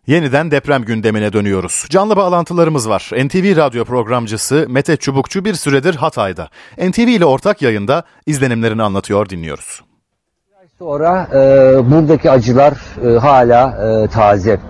Yeniden 0.06 0.50
deprem 0.50 0.84
gündemine 0.84 1.32
dönüyoruz. 1.32 1.86
Canlı 1.90 2.16
bağlantılarımız 2.16 2.88
var. 2.88 3.10
NTV 3.24 3.56
radyo 3.56 3.84
programcısı 3.84 4.66
Mete 4.68 4.96
Çubukçu 4.96 5.44
bir 5.44 5.54
süredir 5.54 5.94
Hatay'da. 5.94 6.48
NTV 6.78 7.00
ile 7.00 7.24
ortak 7.24 7.62
yayında 7.62 8.02
izlenimlerini 8.26 8.82
anlatıyor 8.82 9.28
dinliyoruz. 9.28 9.82
Sonra 10.78 11.28
e, 11.34 11.36
buradaki 11.90 12.30
acılar 12.30 12.74
e, 13.04 13.18
hala 13.18 13.70
e, 13.70 14.06
taze. 14.06 14.60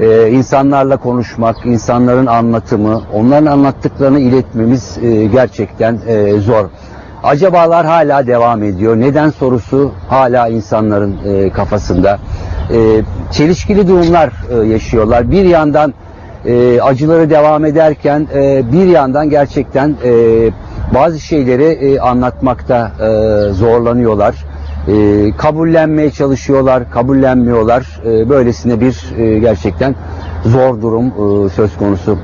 E, 0.00 0.28
insanlarla 0.28 0.96
konuşmak, 0.96 1.66
insanların 1.66 2.26
anlatımı, 2.26 3.02
onların 3.12 3.46
anlattıklarını 3.46 4.20
iletmemiz 4.20 4.98
e, 5.02 5.24
gerçekten 5.26 6.00
e, 6.06 6.38
zor. 6.38 6.68
Acabalar 7.22 7.86
hala 7.86 8.26
devam 8.26 8.62
ediyor. 8.62 8.96
Neden 8.96 9.30
sorusu 9.30 9.92
hala 10.08 10.48
insanların 10.48 11.18
e, 11.24 11.50
kafasında. 11.50 12.18
E, 12.70 13.02
çelişkili 13.32 13.88
durumlar 13.88 14.32
e, 14.50 14.66
yaşıyorlar. 14.66 15.30
Bir 15.30 15.44
yandan 15.44 15.94
e, 16.46 16.80
acıları 16.80 17.30
devam 17.30 17.64
ederken 17.64 18.26
e, 18.34 18.62
bir 18.72 18.86
yandan 18.86 19.30
gerçekten 19.30 19.94
e, 20.04 20.12
bazı 20.94 21.20
şeyleri 21.20 21.64
e, 21.64 21.98
anlatmakta 21.98 22.92
e, 23.00 23.52
zorlanıyorlar. 23.52 24.44
E, 24.88 24.92
kabullenmeye 25.36 26.10
çalışıyorlar, 26.10 26.90
kabullenmiyorlar. 26.90 28.00
E, 28.06 28.28
böylesine 28.28 28.80
bir 28.80 29.14
e, 29.18 29.38
gerçekten 29.38 29.94
zor 30.44 30.82
durum 30.82 31.06
e, 31.06 31.48
söz 31.48 31.76
konusu. 31.76 32.18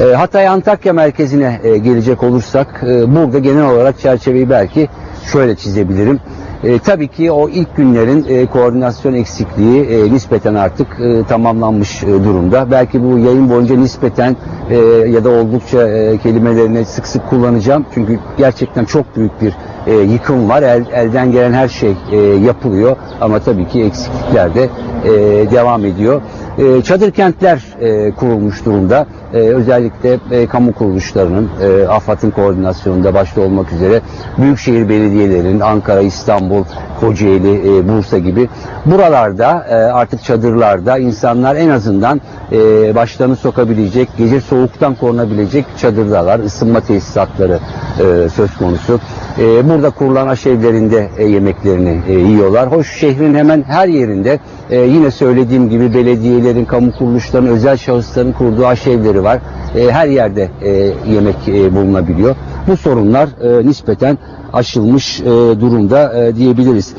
E, 0.00 0.04
Hatay 0.04 0.48
Antakya 0.48 0.92
merkezine 0.92 1.60
e, 1.64 1.78
gelecek 1.78 2.22
olursak 2.22 2.82
e, 2.86 3.16
burada 3.16 3.38
genel 3.38 3.70
olarak 3.70 3.98
çerçeveyi 3.98 4.50
belki 4.50 4.88
şöyle 5.32 5.56
çizebilirim. 5.56 6.20
E, 6.64 6.78
tabii 6.78 7.08
ki 7.08 7.32
o 7.32 7.48
ilk 7.48 7.76
günlerin 7.76 8.26
e, 8.28 8.46
koordinasyon 8.46 9.14
eksikliği 9.14 9.84
e, 9.84 10.12
nispeten 10.12 10.54
artık 10.54 11.00
e, 11.00 11.24
tamamlanmış 11.24 12.02
e, 12.02 12.06
durumda. 12.06 12.70
Belki 12.70 13.02
bu 13.04 13.18
yayın 13.18 13.50
boyunca 13.50 13.76
nispeten 13.76 14.36
e, 14.70 14.76
ya 15.10 15.24
da 15.24 15.30
oldukça 15.30 15.88
e, 15.88 16.18
kelimelerini 16.18 16.84
sık 16.84 17.06
sık 17.06 17.30
kullanacağım. 17.30 17.86
Çünkü 17.94 18.18
gerçekten 18.38 18.84
çok 18.84 19.16
büyük 19.16 19.42
bir 19.42 19.54
e, 19.86 19.94
yıkım 19.94 20.48
var. 20.48 20.62
El, 20.62 20.84
elden 20.94 21.32
gelen 21.32 21.52
her 21.52 21.68
şey 21.68 21.94
e, 22.12 22.16
yapılıyor 22.16 22.96
ama 23.20 23.38
tabii 23.38 23.68
ki 23.68 23.84
eksiklikler 23.84 24.54
de 24.54 24.68
e, 25.04 25.10
devam 25.50 25.84
ediyor. 25.84 26.20
E, 26.58 26.82
çadır 26.82 27.10
kentler 27.10 27.64
e, 27.80 28.10
kurulmuş 28.10 28.64
durumda. 28.64 29.06
E, 29.34 29.36
özellikle 29.36 30.18
e, 30.30 30.46
kamu 30.46 30.72
kuruluşlarının, 30.72 31.48
e, 31.62 31.86
AFAD'ın 31.88 32.30
koordinasyonunda 32.30 33.14
başta 33.14 33.40
olmak 33.40 33.72
üzere 33.72 34.00
büyükşehir 34.38 34.88
belediyelerinin 34.88 35.60
Ankara, 35.60 36.00
İstanbul, 36.00 36.64
Kocaeli, 37.00 37.78
e, 37.78 37.88
Bursa 37.88 38.18
gibi 38.18 38.48
buralarda 38.86 39.66
e, 39.70 39.74
artık 39.74 40.24
çadırlarda 40.24 40.98
insanlar 40.98 41.56
en 41.56 41.70
azından 41.70 42.20
e, 42.52 42.58
başlarını 42.94 43.36
sokabilecek, 43.36 44.08
gece 44.18 44.40
soğuktan 44.40 44.94
korunabilecek 44.94 45.64
çadırdalar, 45.78 46.38
ısınma 46.38 46.80
tesisatları 46.80 47.58
e, 47.98 48.28
söz 48.28 48.56
konusu. 48.56 49.00
E, 49.38 49.68
burada 49.70 49.90
kurulan 49.90 50.28
aşevlerinde 50.28 51.08
e, 51.18 51.24
yemeklerini 51.24 52.00
e, 52.08 52.12
yiyorlar. 52.12 52.72
Hoş 52.72 52.92
şehrin 52.92 53.34
hemen 53.34 53.62
her 53.62 53.88
yerinde 53.88 54.38
e, 54.70 54.80
yine 54.80 55.10
söylediğim 55.10 55.70
gibi 55.70 55.94
belediyelerin, 55.94 56.64
kamu 56.64 56.92
kuruluşlarının, 56.92 57.50
özel 57.50 57.76
şahısların 57.76 58.32
kurduğu 58.32 58.66
aşevleri 58.66 59.24
var. 59.24 59.38
E, 59.76 59.90
her 59.90 60.06
yerde 60.06 60.48
e, 60.62 60.70
yemek 61.12 61.48
e, 61.48 61.74
bulunabiliyor. 61.74 62.36
Bu 62.68 62.76
sorunlar 62.76 63.28
e, 63.42 63.66
nispeten 63.66 64.18
aşılmış 64.52 65.20
e, 65.20 65.24
durumda 65.60 66.12
e, 66.24 66.36
diyebiliriz. 66.36 66.94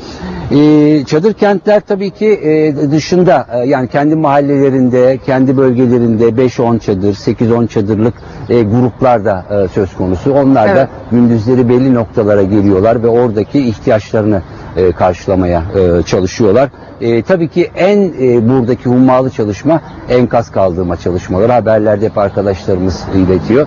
E, 0.50 1.04
çadır 1.04 1.32
kentler 1.32 1.80
tabii 1.80 2.10
ki 2.10 2.26
e, 2.26 2.90
dışında 2.90 3.46
e, 3.52 3.68
yani 3.68 3.88
kendi 3.88 4.16
mahallelerinde, 4.16 5.18
kendi 5.26 5.56
bölgelerinde 5.56 6.28
5-10 6.28 6.80
çadır, 6.80 7.14
8-10 7.14 7.68
çadırlık 7.68 8.14
e, 8.48 8.62
gruplar 8.62 9.24
da 9.24 9.44
e, 9.64 9.68
söz 9.68 9.96
konusu. 9.96 10.32
Onlar 10.32 10.68
da 10.68 10.72
Evet. 10.72 10.88
gündüzleri 11.10 11.68
belli 11.68 11.94
noktalara 11.94 12.42
geliyorlar 12.42 13.02
ve 13.02 13.08
oradaki 13.08 13.68
ihtiyaçlarını 13.68 14.42
e, 14.76 14.92
karşılamaya 14.92 15.62
e, 15.98 16.02
çalışıyorlar. 16.02 16.68
E, 17.00 17.22
tabii 17.22 17.48
ki 17.48 17.70
en 17.76 17.98
e, 17.98 18.48
buradaki 18.48 18.84
hummalı 18.88 19.30
çalışma 19.30 19.80
enkaz 20.08 20.50
kaldırma 20.50 20.96
çalışmaları. 20.96 21.52
Haberlerde 21.52 22.06
hep 22.06 22.18
arkadaşlarımız 22.18 23.04
iletiyor. 23.16 23.66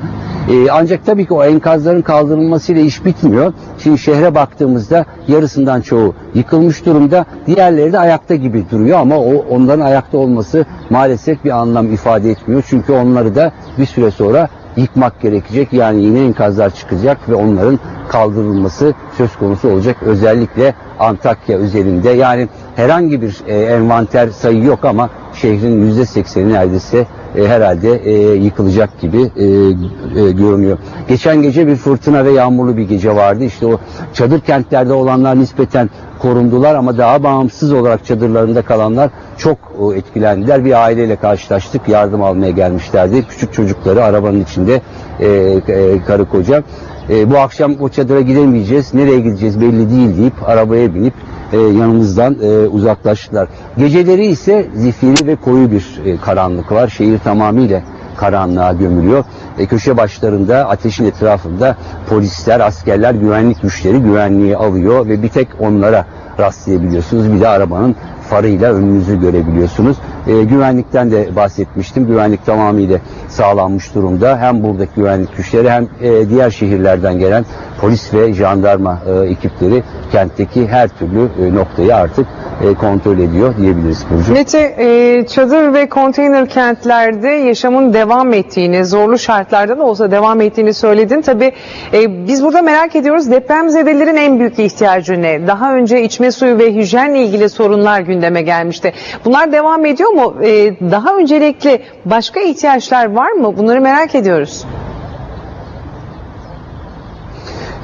E, 0.50 0.72
ancak 0.72 1.06
tabii 1.06 1.26
ki 1.26 1.34
o 1.34 1.44
enkazların 1.44 2.02
kaldırılmasıyla 2.02 2.82
iş 2.82 3.06
bitmiyor. 3.06 3.54
Şimdi 3.78 3.98
şehre 3.98 4.36
baktığımızda 4.36 5.06
yarısından 5.28 5.82
çoğu 5.82 6.14
yıkılmış 6.34 6.86
durumda. 6.86 7.26
Diğerleri 7.48 7.94
de 7.94 8.00
ayakta 8.00 8.36
gibi 8.36 8.66
duruyor 8.72 9.00
ama 9.00 9.18
o 9.18 9.46
onların 9.50 9.86
ayakta 9.86 10.18
olması 10.18 10.66
maalesef 10.90 11.46
bir 11.46 11.50
anlam 11.50 11.94
ifade 11.94 12.32
etmiyor. 12.32 12.64
Çünkü 12.68 12.94
onları 12.94 13.36
da 13.36 13.52
bir 13.78 13.86
süre 13.86 14.12
sonra 14.12 14.50
yıkmak 14.78 15.22
gerekecek. 15.22 15.74
Yani 15.74 16.04
yine 16.04 16.20
enkazlar 16.20 16.76
çıkacak 16.76 17.30
ve 17.30 17.36
onların 17.36 17.80
kaldırılması 18.10 18.94
söz 19.18 19.36
konusu 19.36 19.70
olacak. 19.70 19.98
Özellikle 20.02 20.74
Antakya 21.00 21.60
üzerinde 21.60 22.10
yani 22.10 22.48
herhangi 22.76 23.22
bir 23.22 23.42
e, 23.48 23.54
envanter 23.54 24.30
sayı 24.30 24.64
yok 24.64 24.86
ama 24.86 25.10
şehrin 25.34 25.86
yüzde 25.86 26.06
sekseni 26.06 26.54
neredeyse 26.54 27.08
e, 27.38 27.48
herhalde 27.48 27.96
e, 27.96 28.34
yıkılacak 28.34 29.02
gibi 29.02 29.22
e, 29.22 29.44
e, 29.46 30.32
görünüyor. 30.32 30.78
Geçen 31.08 31.42
gece 31.42 31.68
bir 31.68 31.76
fırtına 31.76 32.26
ve 32.26 32.32
yağmurlu 32.32 32.78
bir 32.78 32.84
gece 32.84 33.16
vardı. 33.16 33.44
İşte 33.44 33.66
o 33.66 33.80
çadır 34.14 34.40
kentlerde 34.40 34.94
olanlar 34.94 35.40
nispeten 35.40 35.90
korundular 36.20 36.76
ama 36.76 36.98
daha 36.98 37.24
bağımsız 37.24 37.74
olarak 37.74 38.06
çadırlarında 38.06 38.62
kalanlar 38.62 39.10
çok 39.38 39.58
etkilendiler. 39.96 40.66
Bir 40.66 40.84
aileyle 40.84 41.16
karşılaştık. 41.16 41.90
Yardım 41.90 42.24
almaya 42.24 42.52
gelmişlerdi. 42.52 43.28
Küçük 43.28 43.54
çocukları 43.54 44.04
arabanın 44.04 44.44
içinde 44.44 44.82
e, 45.20 45.28
e, 45.28 46.04
karı 46.08 46.26
koca. 46.26 46.64
E, 47.10 47.32
bu 47.32 47.38
akşam 47.38 47.76
o 47.80 47.90
çadıra 47.90 48.22
gidemeyeceğiz, 48.22 48.94
nereye 48.94 49.20
gideceğiz 49.20 49.62
belli 49.62 49.90
değil 49.90 50.18
deyip 50.18 50.34
arabaya 50.46 50.96
binip 50.96 51.14
e, 51.54 51.58
yanımızdan 51.58 52.38
e, 52.44 52.68
uzaklaştılar. 52.68 53.48
Geceleri 53.78 54.26
ise 54.26 54.66
zifiri 54.76 55.28
ve 55.28 55.36
koyu 55.36 55.72
bir 55.72 56.02
e, 56.06 56.18
karanlık 56.18 56.72
var. 56.72 56.88
Şehir 56.88 57.20
tamamıyla 57.20 57.82
karanlığa 58.18 58.74
gömülüyor. 58.74 59.24
E, 59.60 59.66
köşe 59.66 59.98
başlarında 59.98 60.70
ateşin 60.70 61.06
etrafında 61.06 61.78
polisler, 62.10 62.60
askerler, 62.60 63.14
güvenlik 63.14 63.62
güçleri 63.62 64.00
güvenliği 64.00 64.58
alıyor 64.58 65.08
ve 65.08 65.24
bir 65.24 65.30
tek 65.30 65.48
onlara 65.60 66.06
rastlayabiliyorsunuz. 66.40 67.34
Bir 67.34 67.42
de 67.42 67.48
arabanın 67.48 67.96
farıyla 68.30 68.74
önünüzü 68.74 69.22
görebiliyorsunuz. 69.22 69.98
E, 70.28 70.44
güvenlikten 70.44 71.12
de 71.12 71.36
bahsetmiştim. 71.36 72.08
Güvenlik 72.08 72.46
tamamıyla 72.46 73.00
sağlanmış 73.30 73.96
durumda. 73.96 74.38
Hem 74.38 74.64
buradaki 74.64 74.92
güvenlik 74.96 75.38
güçleri 75.38 75.70
hem 75.70 75.88
e, 76.02 76.30
diğer 76.30 76.50
şehirlerden 76.50 77.20
gelen 77.20 77.46
polis 77.82 78.14
ve 78.14 78.34
jandarma 78.34 79.00
e, 79.08 79.30
ekipleri 79.30 79.84
kentteki 80.12 80.68
her 80.68 80.88
türlü 80.88 81.30
e, 81.42 81.56
noktayı 81.56 81.96
artık 81.96 82.28
e, 82.64 82.74
kontrol 82.74 83.20
ediyor 83.20 83.58
diyebiliriz 83.58 84.06
Burcu. 84.10 84.34
Mete, 84.34 84.76
e, 84.78 85.26
çadır 85.28 85.74
ve 85.74 85.90
konteyner 85.90 86.50
kentlerde 86.50 87.28
yaşamın 87.28 87.94
devam 87.94 88.34
ettiğini, 88.34 88.86
zorlu 88.86 89.20
şartlarda 89.20 89.78
da 89.78 89.84
olsa 89.84 90.12
devam 90.12 90.42
ettiğini 90.42 90.74
söyledin. 90.74 91.22
Tabii 91.22 91.52
e, 91.94 92.28
biz 92.28 92.44
burada 92.44 92.62
merak 92.62 92.96
ediyoruz 92.96 93.32
depremzedelerin 93.32 94.16
en 94.16 94.40
büyük 94.40 94.60
ihtiyacı 94.60 95.22
ne? 95.22 95.48
Daha 95.48 95.76
önce 95.76 96.04
içme 96.04 96.32
suyu 96.32 96.58
ve 96.58 96.76
hijyenle 96.76 97.22
ilgili 97.22 97.50
sorunlar 97.50 98.02
gündeme 98.02 98.42
gelmişti. 98.42 98.94
Bunlar 99.26 99.52
devam 99.52 99.86
ediyor 99.86 100.10
mu? 100.10 100.15
E, 100.44 100.74
daha 100.92 101.16
öncelikli 101.16 101.82
başka 102.06 102.40
ihtiyaçlar 102.40 103.16
var 103.16 103.32
mı? 103.32 103.58
Bunları 103.58 103.82
merak 103.82 104.16
ediyoruz. 104.16 104.66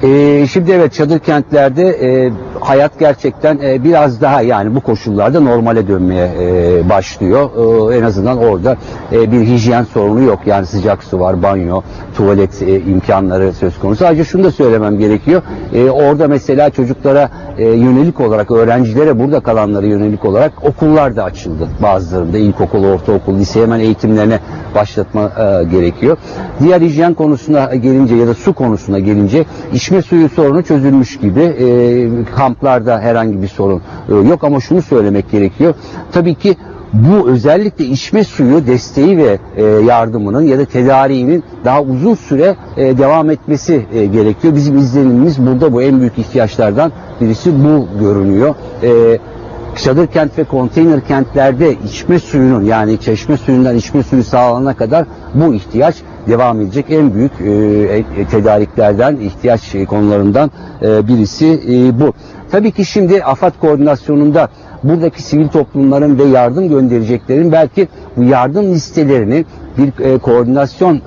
Ee, 0.04 0.48
şimdi 0.52 0.72
evet 0.72 0.94
çadır 0.94 1.20
kentlerde 1.20 1.88
e, 1.88 2.32
hayat 2.60 3.00
gerçekten 3.00 3.60
e, 3.64 3.84
biraz 3.84 4.22
daha 4.22 4.42
yani 4.42 4.76
bu 4.76 4.80
koşullarda 4.82 5.40
normale 5.40 5.88
dönmeye 5.88 6.30
e, 6.40 6.90
başlıyor. 6.90 7.50
E, 7.92 7.98
en 7.98 8.04
azından 8.04 8.38
orada 8.38 8.78
e, 9.12 9.32
bir 9.32 9.42
hijyen 9.42 9.84
sorunu 9.84 10.22
yok. 10.22 10.40
Yani 10.46 10.66
sıcak 10.66 11.04
su 11.04 11.20
var, 11.20 11.44
banyo, 11.44 11.82
tuvalet 12.18 12.62
e, 12.62 12.80
imkanları 12.80 13.54
söz 13.54 13.80
konusu. 13.80 14.04
Sadece 14.04 14.24
şunu 14.24 14.44
da 14.44 14.52
söylemem 14.52 15.00
gerekiyor. 15.00 15.42
E, 15.74 15.90
orada 15.90 16.28
mesela 16.28 16.70
çocuklara 16.70 17.30
e, 17.58 17.64
yönelik 17.64 18.20
olarak, 18.20 18.52
öğrencilere 18.52 19.20
burada 19.20 19.40
kalanlara 19.40 19.86
yönelik 19.86 20.26
olarak 20.26 20.52
okullar 20.64 21.16
da 21.16 21.24
açıldı. 21.24 21.68
Bazılarında 21.82 22.38
ilkokul, 22.38 22.86
ortaokul, 22.86 23.40
lise 23.40 23.62
hemen 23.62 23.80
eğitimlerine 23.80 24.40
başlatma 24.76 25.22
e, 25.24 25.64
gerekiyor. 25.64 26.18
Diğer 26.60 26.82
hijyen 26.82 27.14
konusuna 27.14 27.76
gelince 27.76 28.16
ya 28.16 28.28
da 28.28 28.34
su 28.34 28.54
konusuna 28.54 29.00
gelince 29.00 29.46
içme 29.92 30.02
suyu 30.02 30.30
sorunu 30.30 30.64
çözülmüş 30.64 31.18
gibi. 31.18 31.42
E, 31.42 31.66
kamplarda 32.36 33.00
herhangi 33.00 33.42
bir 33.42 33.48
sorun 33.48 33.82
e, 34.10 34.28
yok 34.30 34.44
ama 34.44 34.60
şunu 34.60 34.82
söylemek 34.82 35.32
gerekiyor. 35.32 35.74
Tabii 36.12 36.36
ki 36.36 36.56
bu 36.94 37.30
özellikle 37.30 37.86
içme 37.86 38.24
suyu 38.24 38.68
desteği 38.68 39.18
ve 39.18 39.40
e, 39.56 39.64
yardımının 39.64 40.42
ya 40.42 40.60
da 40.60 40.66
tedariğinin 40.66 41.44
daha 41.66 41.82
uzun 41.82 42.16
süre 42.16 42.56
e, 42.78 42.98
devam 42.98 43.30
etmesi 43.30 43.86
e, 43.94 44.06
gerekiyor. 44.06 44.56
Bizim 44.56 44.78
izlenimimiz 44.78 45.46
burada 45.48 45.74
bu 45.74 45.82
en 45.82 46.00
büyük 46.00 46.18
ihtiyaçlardan 46.18 46.92
birisi 47.22 47.64
bu 47.64 47.88
görünüyor. 48.00 48.56
E, 48.84 49.20
çadır 49.76 50.08
kent 50.08 50.38
ve 50.38 50.44
konteyner 50.44 51.08
kentlerde 51.08 51.74
içme 51.74 52.20
suyunun 52.20 52.64
yani 52.64 53.00
çeşme 53.00 53.38
suyundan 53.38 53.76
içme 53.76 54.04
suyu 54.04 54.24
sağlanana 54.24 54.74
kadar 54.74 55.06
bu 55.34 55.54
ihtiyaç 55.54 55.96
devam 56.28 56.62
edecek 56.62 56.86
en 56.90 57.14
büyük 57.14 57.32
e, 57.42 58.26
tedariklerden, 58.32 59.16
ihtiyaç 59.16 59.76
konularından 59.88 60.52
e, 60.82 61.08
birisi 61.08 61.62
e, 61.70 62.00
bu. 62.00 62.14
Tabii 62.52 62.72
ki 62.72 62.86
şimdi 62.86 63.24
AFAD 63.24 63.54
koordinasyonunda 63.62 64.50
buradaki 64.84 65.22
sivil 65.22 65.48
toplumların 65.48 66.20
ve 66.20 66.24
yardım 66.24 66.70
göndereceklerin 66.70 67.52
belki 67.52 67.88
bu 68.18 68.24
yardım 68.24 68.74
listelerini 68.74 69.46
bir 69.78 70.06
e, 70.06 70.18
koordinasyon 70.18 70.96
e, 70.96 71.02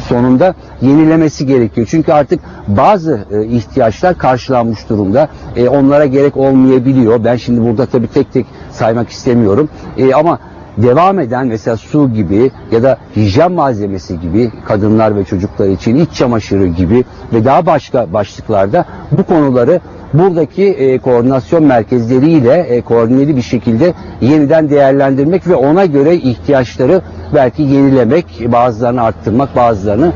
sonunda 0.00 0.54
yenilemesi 0.80 1.46
gerekiyor. 1.46 1.86
Çünkü 1.90 2.12
artık 2.12 2.40
bazı 2.68 3.20
e, 3.30 3.44
ihtiyaçlar 3.44 4.18
karşılanmış 4.18 4.88
durumda. 4.88 5.28
E, 5.56 5.68
onlara 5.68 6.06
gerek 6.06 6.36
olmayabiliyor. 6.36 7.24
Ben 7.24 7.36
şimdi 7.36 7.62
burada 7.68 7.86
tabii 7.86 8.08
tek 8.08 8.32
tek 8.32 8.46
saymak 8.70 9.10
istemiyorum. 9.10 9.68
E, 9.96 10.14
ama 10.14 10.38
devam 10.76 11.18
eden 11.18 11.46
mesela 11.46 11.76
su 11.76 12.12
gibi 12.12 12.50
ya 12.72 12.82
da 12.82 12.98
hijyen 13.16 13.52
malzemesi 13.52 14.20
gibi 14.20 14.52
kadınlar 14.66 15.16
ve 15.16 15.24
çocuklar 15.24 15.68
için 15.68 15.96
iç 15.96 16.12
çamaşırı 16.12 16.66
gibi 16.66 17.04
ve 17.32 17.44
daha 17.44 17.66
başka 17.66 18.12
başlıklarda 18.12 18.84
bu 19.10 19.22
konuları 19.22 19.80
buradaki 20.14 20.64
e, 20.64 20.98
koordinasyon 20.98 21.64
merkezleriyle 21.64 22.54
e, 22.54 22.80
koordineli 22.80 23.36
bir 23.36 23.42
şekilde 23.42 23.94
yeniden 24.20 24.70
değerlendirmek 24.70 25.48
ve 25.48 25.54
ona 25.54 25.86
göre 25.86 26.14
ihtiyaçları 26.14 27.02
belki 27.34 27.62
yenilemek, 27.62 28.26
bazılarını 28.52 29.02
arttırmak, 29.02 29.56
bazılarını 29.56 30.12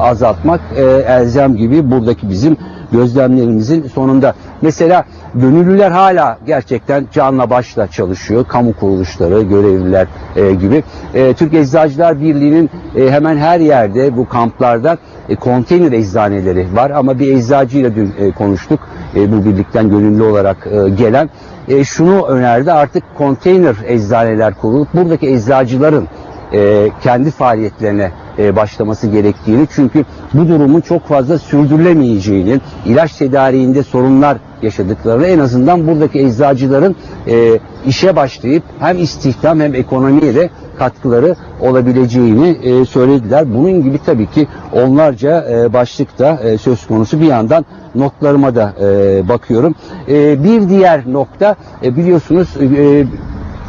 azaltmak 0.00 0.60
e, 0.76 0.82
elzem 1.12 1.56
gibi 1.56 1.90
buradaki 1.90 2.30
bizim 2.30 2.56
gözlemlerimizin 2.92 3.88
sonunda. 3.94 4.34
Mesela 4.62 5.04
gönüllüler 5.34 5.90
hala 5.90 6.38
gerçekten 6.46 7.06
canla 7.12 7.50
başla 7.50 7.86
çalışıyor. 7.86 8.44
Kamu 8.48 8.72
kuruluşları, 8.72 9.42
görevliler 9.42 10.06
e, 10.36 10.54
gibi. 10.54 10.84
E, 11.14 11.34
Türk 11.34 11.54
Eczacılar 11.54 12.20
Birliği'nin 12.20 12.70
e, 12.96 13.10
hemen 13.10 13.36
her 13.36 13.60
yerde 13.60 14.16
bu 14.16 14.28
kamplarda 14.28 14.98
e, 15.28 15.36
konteyner 15.36 15.92
eczaneleri 15.92 16.66
var 16.74 16.90
ama 16.90 17.18
bir 17.18 17.36
eczacıyla 17.36 17.94
dün 17.94 18.14
e, 18.18 18.30
konuştuk. 18.30 18.80
E, 19.16 19.32
bu 19.32 19.44
birlikten 19.44 19.90
gönüllü 19.90 20.22
olarak 20.22 20.56
e, 20.66 20.88
gelen. 20.88 21.30
E, 21.68 21.84
şunu 21.84 22.26
önerdi 22.26 22.72
artık 22.72 23.02
konteyner 23.18 23.76
eczaneler 23.86 24.54
kurulup 24.54 24.94
buradaki 24.94 25.28
eczacıların 25.28 26.08
e, 26.52 26.88
kendi 27.02 27.30
faaliyetlerine 27.30 28.10
e, 28.38 28.56
başlaması 28.56 29.06
gerektiğini 29.06 29.66
çünkü 29.74 30.04
bu 30.34 30.48
durumun 30.48 30.80
çok 30.80 31.06
fazla 31.06 31.38
sürdürülemeyeceğini, 31.38 32.60
ilaç 32.86 33.12
tedariğinde 33.12 33.82
sorunlar 33.82 34.36
yaşadıklarını 34.62 35.26
en 35.26 35.38
azından 35.38 35.86
buradaki 35.86 36.18
eczacıların 36.18 36.96
e, 37.28 37.58
işe 37.86 38.16
başlayıp 38.16 38.62
hem 38.78 38.98
istihdam 38.98 39.60
hem 39.60 39.74
ekonomiye 39.74 40.34
de 40.34 40.50
katkıları 40.78 41.36
olabileceğini 41.60 42.48
e, 42.48 42.84
söylediler. 42.84 43.54
Bunun 43.54 43.82
gibi 43.82 43.98
tabii 44.06 44.26
ki 44.26 44.46
onlarca 44.72 45.46
e, 45.50 45.72
başlıkta 45.72 46.40
e, 46.44 46.58
söz 46.58 46.86
konusu 46.86 47.20
bir 47.20 47.26
yandan 47.26 47.64
notlarıma 47.94 48.54
da 48.54 48.74
e, 48.80 49.28
bakıyorum. 49.28 49.74
E, 50.08 50.44
bir 50.44 50.68
diğer 50.68 51.12
nokta 51.12 51.56
e, 51.84 51.96
biliyorsunuz 51.96 52.48
e, 52.60 53.06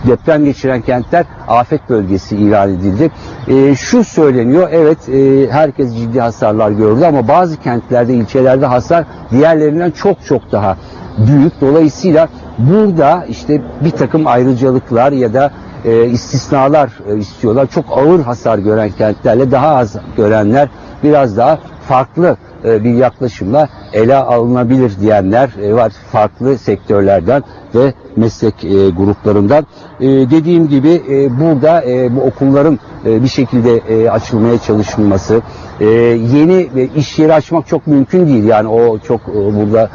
deprem 0.07 0.45
geçiren 0.45 0.81
kentler 0.81 1.25
afet 1.47 1.89
bölgesi 1.89 2.35
ilan 2.35 2.69
edildi. 2.69 3.11
E, 3.47 3.75
şu 3.75 4.03
söyleniyor, 4.03 4.69
evet 4.71 5.09
e, 5.09 5.51
herkes 5.51 5.95
ciddi 5.95 6.21
hasarlar 6.21 6.71
gördü 6.71 7.05
ama 7.05 7.27
bazı 7.27 7.57
kentlerde, 7.57 8.13
ilçelerde 8.13 8.65
hasar 8.65 9.05
diğerlerinden 9.31 9.91
çok 9.91 10.25
çok 10.25 10.51
daha 10.51 10.77
büyük. 11.17 11.61
Dolayısıyla 11.61 12.27
burada 12.57 13.25
işte 13.29 13.61
bir 13.83 13.91
takım 13.91 14.27
ayrıcalıklar 14.27 15.11
ya 15.11 15.33
da 15.33 15.51
e, 15.85 16.05
istisnalar 16.05 16.89
e, 17.09 17.17
istiyorlar. 17.17 17.67
Çok 17.67 17.85
ağır 17.89 18.19
hasar 18.19 18.57
gören 18.57 18.89
kentlerle 18.89 19.51
daha 19.51 19.75
az 19.75 19.95
görenler 20.17 20.69
biraz 21.03 21.37
daha 21.37 21.59
farklı 21.87 22.37
e, 22.65 22.83
bir 22.83 22.93
yaklaşımla 22.93 23.69
ele 23.93 24.15
alınabilir 24.15 24.91
diyenler 25.01 25.49
e, 25.63 25.73
var 25.73 25.91
farklı 26.11 26.57
sektörlerden 26.57 27.43
ve 27.75 27.93
meslek 28.15 28.63
e, 28.63 28.89
gruplarından. 28.89 29.65
Dediğim 30.01 30.67
gibi 30.67 31.01
burada 31.39 31.83
bu 32.15 32.21
okulların 32.21 32.79
bir 33.05 33.27
şekilde 33.27 34.09
açılmaya 34.09 34.57
çalışılması, 34.57 35.41
yeni 36.33 36.69
iş 36.95 37.19
yeri 37.19 37.33
açmak 37.33 37.67
çok 37.67 37.87
mümkün 37.87 38.27
değil 38.27 38.43
yani 38.43 38.67
o 38.67 38.99
çok 38.99 39.21
burada 39.35 39.89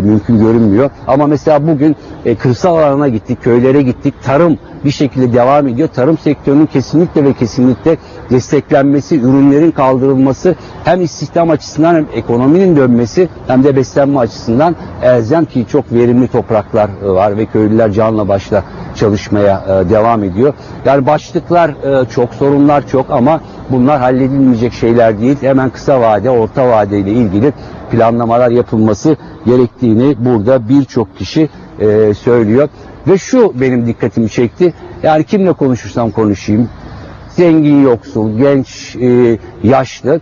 mümkün 0.00 0.38
görünmüyor. 0.38 0.90
Ama 1.06 1.26
mesela 1.26 1.68
bugün 1.68 1.96
kırsal 2.38 2.76
alana 2.76 3.08
gittik, 3.08 3.42
köylere 3.42 3.82
gittik, 3.82 4.14
tarım 4.24 4.58
bir 4.84 4.90
şekilde 4.90 5.32
devam 5.32 5.68
ediyor. 5.68 5.88
Tarım 5.94 6.18
sektörünün 6.18 6.66
kesinlikle 6.66 7.24
ve 7.24 7.32
kesinlikle 7.32 7.96
desteklenmesi, 8.30 9.20
ürünlerin 9.20 9.70
kaldırılması 9.70 10.54
hem 10.84 11.00
istihdam 11.00 11.50
açısından 11.50 11.94
hem 11.96 12.06
ekonominin 12.14 12.76
dönmesi 12.76 13.28
hem 13.46 13.64
de 13.64 13.76
beslenme 13.76 14.18
açısından 14.18 14.76
elzem 15.02 15.44
ki 15.44 15.66
çok 15.72 15.92
verimli 15.92 16.28
topraklar 16.28 16.90
e, 17.04 17.08
var 17.08 17.36
ve 17.36 17.46
köylüler 17.46 17.92
canla 17.92 18.28
başla 18.28 18.64
çalışmaya 18.94 19.64
e, 19.68 19.90
devam 19.90 20.24
ediyor. 20.24 20.54
Yani 20.84 21.06
başlıklar 21.06 21.70
e, 21.70 22.08
çok, 22.08 22.34
sorunlar 22.34 22.88
çok 22.88 23.10
ama 23.10 23.40
bunlar 23.70 24.00
halledilmeyecek 24.00 24.72
şeyler 24.72 25.20
değil. 25.20 25.36
Hemen 25.40 25.70
kısa 25.70 26.00
vade, 26.00 26.30
orta 26.30 26.68
vade 26.68 26.98
ile 26.98 27.10
ilgili 27.10 27.52
planlamalar 27.90 28.50
yapılması 28.50 29.16
gerektiğini 29.46 30.14
burada 30.18 30.68
birçok 30.68 31.18
kişi 31.18 31.48
söylüyor. 32.18 32.68
Ve 33.08 33.18
şu 33.18 33.60
benim 33.60 33.86
dikkatimi 33.86 34.28
çekti. 34.28 34.74
Yani 35.02 35.24
kimle 35.24 35.52
konuşursam 35.52 36.10
konuşayım, 36.10 36.68
zengin 37.28 37.82
yoksul, 37.82 38.38
genç, 38.38 38.96
yaşlı 39.62 40.20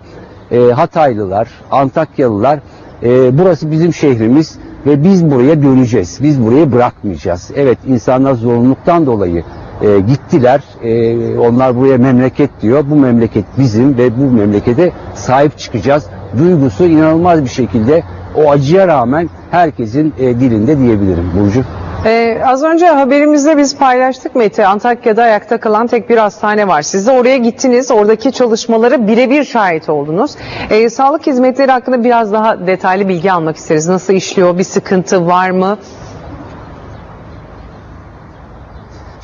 e, 0.50 0.58
Hataylılar, 0.58 1.48
Antakyalılar 1.70 2.58
e, 3.02 3.38
burası 3.38 3.70
bizim 3.70 3.92
şehrimiz 3.92 4.58
ve 4.86 5.04
biz 5.04 5.30
buraya 5.30 5.62
döneceğiz. 5.62 6.18
Biz 6.22 6.44
burayı 6.44 6.72
bırakmayacağız. 6.72 7.50
Evet 7.56 7.78
insanlar 7.86 8.34
zorunluluktan 8.34 9.06
dolayı 9.06 9.44
e, 9.82 10.00
gittiler. 10.00 10.60
E, 10.82 11.38
onlar 11.38 11.76
buraya 11.76 11.98
memleket 11.98 12.50
diyor. 12.62 12.84
Bu 12.90 12.96
memleket 12.96 13.44
bizim 13.58 13.98
ve 13.98 14.18
bu 14.18 14.30
memlekete 14.30 14.92
sahip 15.14 15.58
çıkacağız. 15.58 16.06
Duygusu 16.38 16.84
inanılmaz 16.84 17.44
bir 17.44 17.48
şekilde 17.48 18.02
o 18.36 18.50
acıya 18.50 18.88
rağmen 18.88 19.30
herkesin 19.50 20.14
e, 20.18 20.40
dilinde 20.40 20.78
diyebilirim 20.78 21.24
Burcu. 21.38 21.64
Ee, 22.04 22.42
az 22.46 22.62
önce 22.62 22.86
haberimizde 22.86 23.56
biz 23.56 23.76
paylaştık 23.76 24.34
Mete. 24.34 24.66
Antakya'da 24.66 25.22
ayakta 25.22 25.60
kalan 25.60 25.86
tek 25.86 26.10
bir 26.10 26.16
hastane 26.16 26.68
var. 26.68 26.82
Siz 26.82 27.06
de 27.06 27.10
oraya 27.10 27.36
gittiniz. 27.36 27.90
Oradaki 27.90 28.32
çalışmalara 28.32 29.06
birebir 29.06 29.44
şahit 29.44 29.88
oldunuz. 29.88 30.34
Ee, 30.70 30.90
sağlık 30.90 31.26
hizmetleri 31.26 31.70
hakkında 31.72 32.04
biraz 32.04 32.32
daha 32.32 32.66
detaylı 32.66 33.08
bilgi 33.08 33.32
almak 33.32 33.56
isteriz. 33.56 33.88
Nasıl 33.88 34.12
işliyor? 34.12 34.58
Bir 34.58 34.64
sıkıntı 34.64 35.26
var 35.26 35.50
mı? 35.50 35.78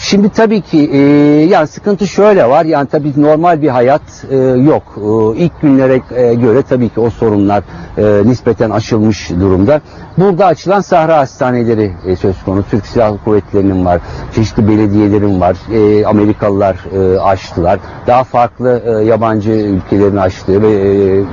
Şimdi 0.02 0.28
tabii 0.28 0.60
ki 0.60 0.90
e, 0.92 0.98
yani 1.44 1.66
sıkıntı 1.66 2.06
şöyle 2.06 2.48
var 2.48 2.64
yani 2.64 2.88
tabii 2.88 3.12
normal 3.16 3.62
bir 3.62 3.68
hayat 3.68 4.02
e, 4.30 4.36
yok. 4.36 4.82
E, 4.96 5.38
ilk 5.38 5.60
günlere 5.60 6.02
e, 6.16 6.34
göre 6.34 6.62
tabii 6.62 6.88
ki 6.88 7.00
o 7.00 7.10
sorunlar 7.10 7.62
e, 7.98 8.28
nispeten 8.28 8.70
aşılmış 8.70 9.30
durumda. 9.30 9.80
Burada 10.18 10.46
açılan 10.46 10.80
sahra 10.80 11.18
hastaneleri 11.18 11.92
e, 12.06 12.16
söz 12.16 12.42
konusu. 12.42 12.70
Türk 12.70 12.86
Silahlı 12.86 13.18
Kuvvetleri'nin 13.24 13.84
var, 13.84 14.00
çeşitli 14.34 14.68
belediyelerin 14.68 15.40
var, 15.40 15.56
e, 15.72 16.06
Amerikalılar 16.06 16.76
e, 16.94 17.18
açtılar. 17.18 17.78
Daha 18.06 18.24
farklı 18.24 18.82
e, 18.86 19.04
yabancı 19.04 19.50
ülkelerin 19.50 20.16
açtığı 20.16 20.62
ve 20.62 20.70
e, 20.70 21.24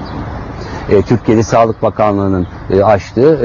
e, 0.89 1.01
Türkiye'de 1.01 1.43
Sağlık 1.43 1.81
Bakanlığı'nın 1.81 2.47
e, 2.69 2.83
açtığı 2.83 3.39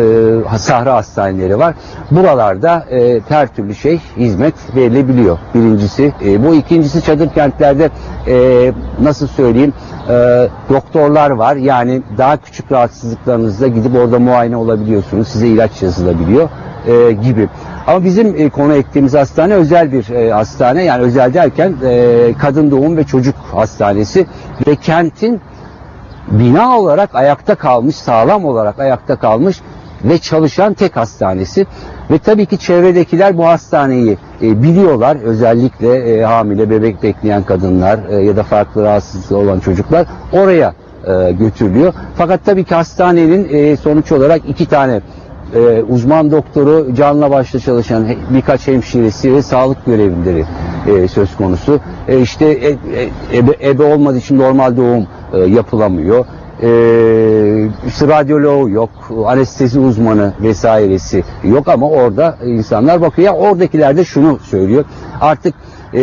e, 0.55 0.59
sahra 0.59 0.95
hastaneleri 0.95 1.59
var. 1.59 1.75
Buralarda 2.11 2.87
e, 2.91 3.21
her 3.29 3.55
türlü 3.55 3.75
şey 3.75 4.01
hizmet 4.17 4.55
verilebiliyor. 4.77 5.39
Birincisi 5.55 6.13
e, 6.25 6.45
bu. 6.47 6.55
ikincisi 6.55 7.03
çadır 7.03 7.29
kentlerde 7.29 7.91
e, 8.29 8.73
nasıl 9.03 9.27
söyleyeyim 9.27 9.73
e, 10.09 10.49
doktorlar 10.71 11.31
var. 11.31 11.57
Yani 11.57 12.03
daha 12.19 12.37
küçük 12.37 12.73
rahatsızlıklarınızda 12.73 13.69
gidip 13.69 13.97
orada 13.97 14.19
muayene 14.19 14.57
olabiliyorsunuz. 14.57 15.29
Size 15.29 15.49
ilaç 15.49 15.83
yazılabiliyor 15.83 16.49
e, 16.87 17.13
gibi. 17.13 17.49
Ama 17.87 18.05
bizim 18.05 18.35
e, 18.37 18.51
konu 18.51 18.75
ettiğimiz 18.75 19.15
hastane 19.15 19.55
özel 19.55 19.93
bir 19.93 20.11
e, 20.11 20.33
hastane. 20.33 20.85
Yani 20.85 21.03
özel 21.03 21.35
derken 21.35 21.75
e, 21.85 22.35
kadın 22.39 22.71
doğum 22.71 22.97
ve 22.97 23.05
çocuk 23.05 23.35
hastanesi 23.53 24.27
ve 24.67 24.77
kentin 24.77 25.41
bina 26.29 26.79
olarak 26.79 27.15
ayakta 27.15 27.55
kalmış, 27.55 27.97
sağlam 27.97 28.45
olarak 28.45 28.79
ayakta 28.79 29.17
kalmış 29.17 29.61
ve 30.05 30.19
çalışan 30.19 30.75
tek 30.75 30.97
hastanesi. 30.97 31.67
Ve 32.11 32.19
tabii 32.19 32.47
ki 32.47 32.59
çevredekiler 32.59 33.39
bu 33.39 33.47
hastaneyi 33.47 34.19
e, 34.43 34.63
biliyorlar. 34.63 35.17
Özellikle 35.25 35.95
e, 35.95 36.23
hamile 36.23 36.71
bebek 36.71 37.03
bekleyen 37.03 37.43
kadınlar 37.43 37.99
e, 38.11 38.17
ya 38.17 38.37
da 38.37 38.43
farklı 38.43 38.83
rahatsızlığı 38.83 39.39
olan 39.39 39.61
çocuklar 39.61 40.07
oraya 40.33 40.75
e, 41.07 41.33
götürülüyor. 41.33 41.95
Fakat 42.17 42.45
tabii 42.45 42.65
ki 42.65 42.75
hastanenin 42.75 43.49
e, 43.53 43.77
sonuç 43.77 44.13
olarak 44.13 44.43
iki 44.49 44.67
tane 44.67 45.01
e, 45.55 45.83
uzman 45.83 46.31
doktoru, 46.31 46.95
canla 46.95 47.31
başla 47.31 47.59
çalışan 47.59 48.07
birkaç 48.31 48.69
hemşiresi 48.69 49.35
ve 49.35 49.43
sağlık 49.43 49.87
görevlileri 49.87 50.45
e, 50.87 51.09
söz 51.09 51.37
konusu. 51.37 51.81
E, 52.09 52.21
işte 52.21 52.47
e, 52.47 52.69
e, 52.69 53.39
ebe, 53.39 53.57
ebe 53.63 53.95
olmadığı 53.95 54.19
için 54.19 54.39
normal 54.39 54.77
doğum 54.77 55.07
e, 55.33 55.39
yapılamıyor. 55.39 56.25
E, 56.63 56.69
işte 57.87 58.09
radyoloğu 58.09 58.71
yok, 58.71 58.91
anestezi 59.27 59.81
uzmanı 59.81 60.33
vesairesi 60.43 61.25
yok 61.45 61.69
ama 61.69 61.89
orada 61.89 62.37
insanlar 62.45 63.01
bakıyor. 63.01 63.27
Ya 63.27 63.35
oradakiler 63.35 63.97
de 63.97 64.05
şunu 64.05 64.39
söylüyor. 64.39 64.85
Artık 65.21 65.55
e, 65.95 66.01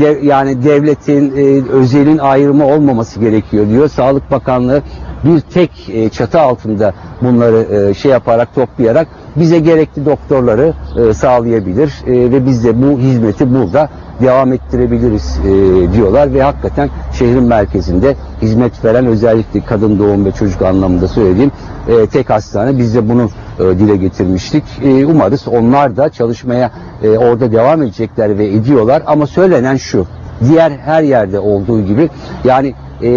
de, 0.00 0.18
yani 0.22 0.64
devletin, 0.64 1.32
e, 1.36 1.70
özelin 1.72 2.18
ayrımı 2.18 2.66
olmaması 2.66 3.20
gerekiyor 3.20 3.68
diyor. 3.68 3.88
Sağlık 3.88 4.30
Bakanlığı 4.30 4.82
bir 5.24 5.40
tek 5.40 5.88
e, 5.88 6.08
çatı 6.08 6.40
altında 6.40 6.92
bunları 7.22 7.90
e, 7.90 7.94
şey 7.94 8.10
yaparak 8.10 8.54
toplayarak 8.54 9.08
bize 9.36 9.58
gerekli 9.58 10.06
doktorları 10.06 10.72
e, 10.96 11.14
sağlayabilir 11.14 11.92
e, 12.06 12.12
ve 12.12 12.46
biz 12.46 12.64
de 12.64 12.82
bu 12.82 12.98
hizmeti 12.98 13.54
burada 13.54 13.88
devam 14.20 14.52
ettirebiliriz 14.52 15.38
e, 15.38 15.92
diyorlar. 15.92 16.34
Ve 16.34 16.42
hakikaten 16.42 16.90
şehrin 17.18 17.42
merkezinde 17.42 18.16
hizmet 18.42 18.84
veren 18.84 19.06
özellikle 19.06 19.60
kadın 19.60 19.98
doğum 19.98 20.24
ve 20.24 20.32
çocuk 20.32 20.62
anlamında 20.62 21.08
söylediğim 21.08 21.52
e, 21.88 22.06
tek 22.06 22.30
hastane. 22.30 22.78
Biz 22.78 22.94
de 22.94 23.08
bunu 23.08 23.30
e, 23.60 23.78
dile 23.78 23.96
getirmiştik. 23.96 24.64
E, 24.84 25.06
umarız 25.06 25.48
onlar 25.48 25.96
da 25.96 26.08
çalışmaya 26.08 26.70
e, 27.02 27.08
orada 27.08 27.52
devam 27.52 27.82
edecekler 27.82 28.38
ve 28.38 28.46
ediyorlar. 28.46 29.02
Ama 29.06 29.26
söylenen 29.26 29.76
şu 29.76 30.06
diğer 30.48 30.70
her 30.70 31.02
yerde 31.02 31.38
olduğu 31.38 31.80
gibi 31.80 32.10
yani 32.44 32.74
e, 33.02 33.10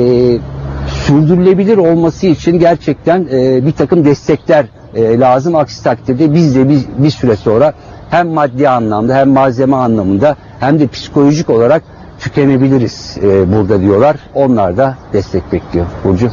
sürdürülebilir 0.88 1.78
olması 1.78 2.28
için 2.28 2.60
gerçekten 2.60 3.28
e, 3.32 3.66
bir 3.66 3.72
takım 3.72 4.06
destekler 4.06 4.66
e, 4.96 5.20
lazım. 5.20 5.56
Aksi 5.56 5.84
takdirde 5.84 6.34
biz 6.34 6.56
de 6.56 6.70
bir, 6.70 6.86
bir 6.98 7.10
süre 7.10 7.36
sonra 7.36 7.74
hem 8.10 8.28
maddi 8.28 8.70
anlamda 8.70 9.16
hem 9.16 9.30
malzeme 9.30 9.76
anlamında 9.76 10.36
hem 10.60 10.80
de 10.80 10.88
psikolojik 10.88 11.50
olarak 11.50 11.84
tükenebiliriz 12.20 13.18
e, 13.24 13.54
burada 13.54 13.82
diyorlar. 13.82 14.16
Onlar 14.36 14.78
da 14.78 14.96
destek 15.14 15.52
bekliyor. 15.52 15.86
Burcu. 16.04 16.32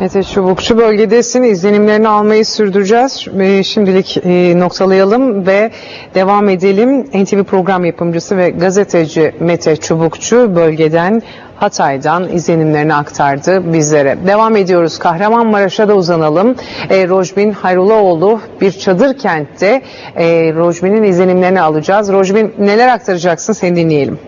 Mete 0.00 0.22
Çubukçu 0.22 0.78
bölgedesin. 0.78 1.42
İzlenimlerini 1.42 2.08
almayı 2.08 2.44
sürdüreceğiz. 2.44 3.12
Şimdilik 3.66 4.16
e, 4.24 4.58
noktalayalım 4.58 5.46
ve 5.46 5.70
devam 6.14 6.48
edelim. 6.48 7.00
NTV 7.00 7.44
program 7.44 7.84
yapımcısı 7.84 8.36
ve 8.36 8.50
gazeteci 8.50 9.34
Mete 9.40 9.76
Çubukçu 9.76 10.56
bölgeden 10.56 11.22
Hatay'dan 11.56 12.28
izlenimlerini 12.28 12.94
aktardı 12.94 13.72
bizlere. 13.72 14.18
Devam 14.26 14.56
ediyoruz. 14.56 14.98
Kahramanmaraş'a 14.98 15.88
da 15.88 15.94
uzanalım. 15.94 16.56
E, 16.90 17.08
Rojbin 17.08 17.52
Hayrullaoğlu 17.52 18.40
bir 18.60 18.72
çadır 18.72 19.18
kentte 19.18 19.82
e, 20.16 20.54
Rojbin'in 20.54 21.02
izlenimlerini 21.02 21.60
alacağız. 21.60 22.12
Rojbin 22.12 22.54
neler 22.58 22.88
aktaracaksın 22.88 23.52
seni 23.52 23.76
dinleyelim. 23.76 24.18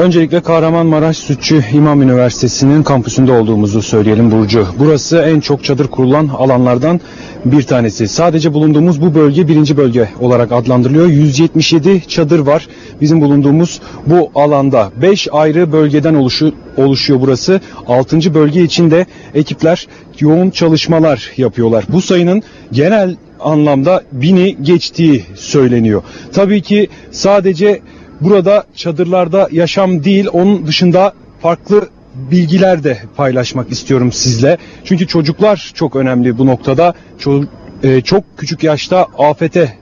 Öncelikle 0.00 0.40
Kahramanmaraş 0.40 1.16
Sütçü 1.16 1.64
İmam 1.72 2.02
Üniversitesi'nin 2.02 2.82
kampüsünde 2.82 3.32
olduğumuzu 3.32 3.82
söyleyelim 3.82 4.30
Burcu. 4.30 4.66
Burası 4.78 5.18
en 5.18 5.40
çok 5.40 5.64
çadır 5.64 5.86
kurulan 5.86 6.28
alanlardan 6.28 7.00
bir 7.44 7.62
tanesi. 7.62 8.08
Sadece 8.08 8.54
bulunduğumuz 8.54 9.02
bu 9.02 9.14
bölge 9.14 9.48
birinci 9.48 9.76
bölge 9.76 10.08
olarak 10.20 10.52
adlandırılıyor. 10.52 11.06
177 11.06 12.08
çadır 12.08 12.38
var 12.38 12.68
bizim 13.00 13.20
bulunduğumuz 13.20 13.80
bu 14.06 14.30
alanda. 14.34 14.90
5 15.02 15.28
ayrı 15.32 15.72
bölgeden 15.72 16.14
oluşu, 16.14 16.52
oluşuyor 16.76 17.20
burası. 17.20 17.60
6. 17.86 18.34
bölge 18.34 18.62
içinde 18.62 19.06
ekipler 19.34 19.86
yoğun 20.20 20.50
çalışmalar 20.50 21.32
yapıyorlar. 21.36 21.84
Bu 21.88 22.00
sayının 22.00 22.42
genel 22.72 23.16
anlamda 23.40 24.02
bini 24.12 24.56
geçtiği 24.62 25.24
söyleniyor. 25.34 26.02
Tabii 26.32 26.62
ki 26.62 26.88
sadece 27.10 27.80
burada 28.20 28.64
çadırlarda 28.76 29.48
yaşam 29.52 30.04
değil 30.04 30.26
onun 30.32 30.66
dışında 30.66 31.12
farklı 31.42 31.88
bilgiler 32.14 32.84
de 32.84 32.98
paylaşmak 33.16 33.72
istiyorum 33.72 34.12
sizle. 34.12 34.58
Çünkü 34.84 35.06
çocuklar 35.06 35.70
çok 35.74 35.96
önemli 35.96 36.38
bu 36.38 36.46
noktada. 36.46 36.94
Çok, 37.18 37.44
e, 37.82 38.00
çok 38.00 38.24
küçük 38.36 38.64
yaşta 38.64 39.06
afete 39.18 39.72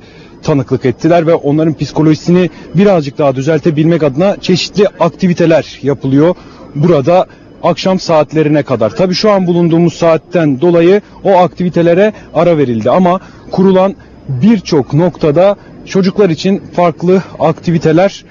tanıklık 0.43 0.85
ettiler 0.85 1.27
ve 1.27 1.35
onların 1.35 1.75
psikolojisini 1.75 2.51
birazcık 2.75 3.19
daha 3.19 3.37
düzeltebilmek 3.37 4.03
adına 4.03 4.37
çeşitli 4.41 4.87
aktiviteler 5.01 5.79
yapılıyor. 5.83 6.35
Burada 6.75 7.27
akşam 7.63 8.01
saatlerine 8.01 8.63
kadar. 8.63 8.91
Tabii 8.91 9.15
şu 9.15 9.31
an 9.31 9.47
bulunduğumuz 9.47 9.95
saatten 9.95 10.61
dolayı 10.61 11.01
o 11.25 11.37
aktivitelere 11.37 12.13
ara 12.35 12.59
verildi 12.59 12.91
ama 12.91 13.21
kurulan 13.51 13.95
birçok 14.29 14.95
noktada 14.95 15.57
çocuklar 15.89 16.31
için 16.31 16.63
farklı 16.73 17.23
aktiviteler 17.39 18.25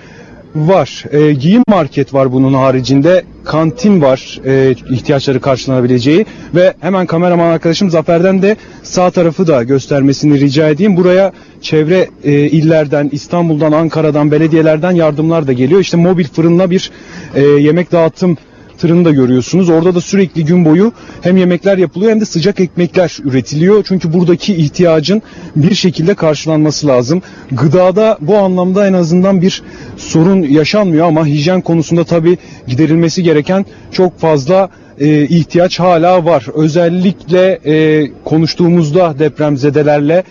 var. 0.56 1.04
E, 1.12 1.34
giyim 1.34 1.64
market 1.68 2.14
var 2.14 2.32
bunun 2.32 2.54
haricinde. 2.54 3.24
Kantin 3.46 4.02
var 4.02 4.40
e, 4.46 4.76
ihtiyaçları 4.90 5.42
karşılanabileceği 5.42 6.26
ve 6.56 6.74
hemen 6.80 7.06
kameraman 7.06 7.52
arkadaşım 7.52 7.90
Zafer'den 7.90 8.42
de 8.42 8.56
sağ 8.84 9.12
tarafı 9.12 9.48
da 9.48 9.64
göstermesini 9.64 10.40
rica 10.40 10.70
edeyim. 10.70 10.98
Buraya 10.98 11.32
çevre 11.62 12.10
e, 12.24 12.32
illerden, 12.32 13.10
İstanbul'dan, 13.12 13.72
Ankara'dan, 13.72 14.32
belediyelerden 14.32 14.92
yardımlar 14.92 15.48
da 15.48 15.54
geliyor. 15.54 15.82
İşte 15.82 15.98
mobil 15.98 16.26
fırınla 16.26 16.70
bir 16.70 16.92
e, 17.36 17.42
yemek 17.42 17.92
dağıtım 17.92 18.38
tırını 18.78 19.06
da 19.06 19.12
görüyorsunuz. 19.12 19.70
Orada 19.70 19.96
da 19.96 20.02
sürekli 20.02 20.46
gün 20.46 20.66
boyu 20.66 20.92
hem 21.22 21.38
yemekler 21.38 21.78
yapılıyor 21.78 22.12
hem 22.12 22.22
de 22.22 22.26
sıcak 22.26 22.60
ekmekler 22.60 23.18
üretiliyor. 23.24 23.84
Çünkü 23.88 24.14
buradaki 24.14 24.56
ihtiyacın 24.56 25.22
bir 25.56 25.76
şekilde 25.76 26.14
karşılanması 26.14 26.88
lazım. 26.88 27.22
Gıdada 27.52 28.18
bu 28.22 28.38
anlamda 28.38 28.88
en 28.88 28.94
azından 28.94 29.42
bir 29.42 29.64
sorun 29.98 30.42
yaşanmıyor 30.42 31.08
ama 31.08 31.26
hijyen 31.26 31.62
konusunda 31.62 32.04
tabii 32.04 32.38
giderilmesi 32.68 33.24
gereken 33.24 33.66
çok 33.92 34.20
fazla 34.20 34.70
e, 35.00 35.24
ihtiyaç 35.24 35.80
hala 35.80 36.26
var. 36.26 36.46
Özellikle 36.54 37.60
e, 37.66 38.08
konuştuğumuzda 38.26 39.20
depremzedelerle 39.20 40.24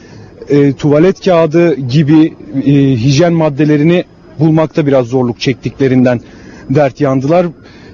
e, 0.48 0.73
tuvalet 0.73 1.24
kağıdı 1.24 1.74
gibi 1.74 2.35
hijyen 2.97 3.32
maddelerini 3.32 4.05
bulmakta 4.39 4.86
biraz 4.86 5.06
zorluk 5.06 5.40
çektiklerinden 5.40 6.20
dert 6.70 7.01
yandılar. 7.01 7.47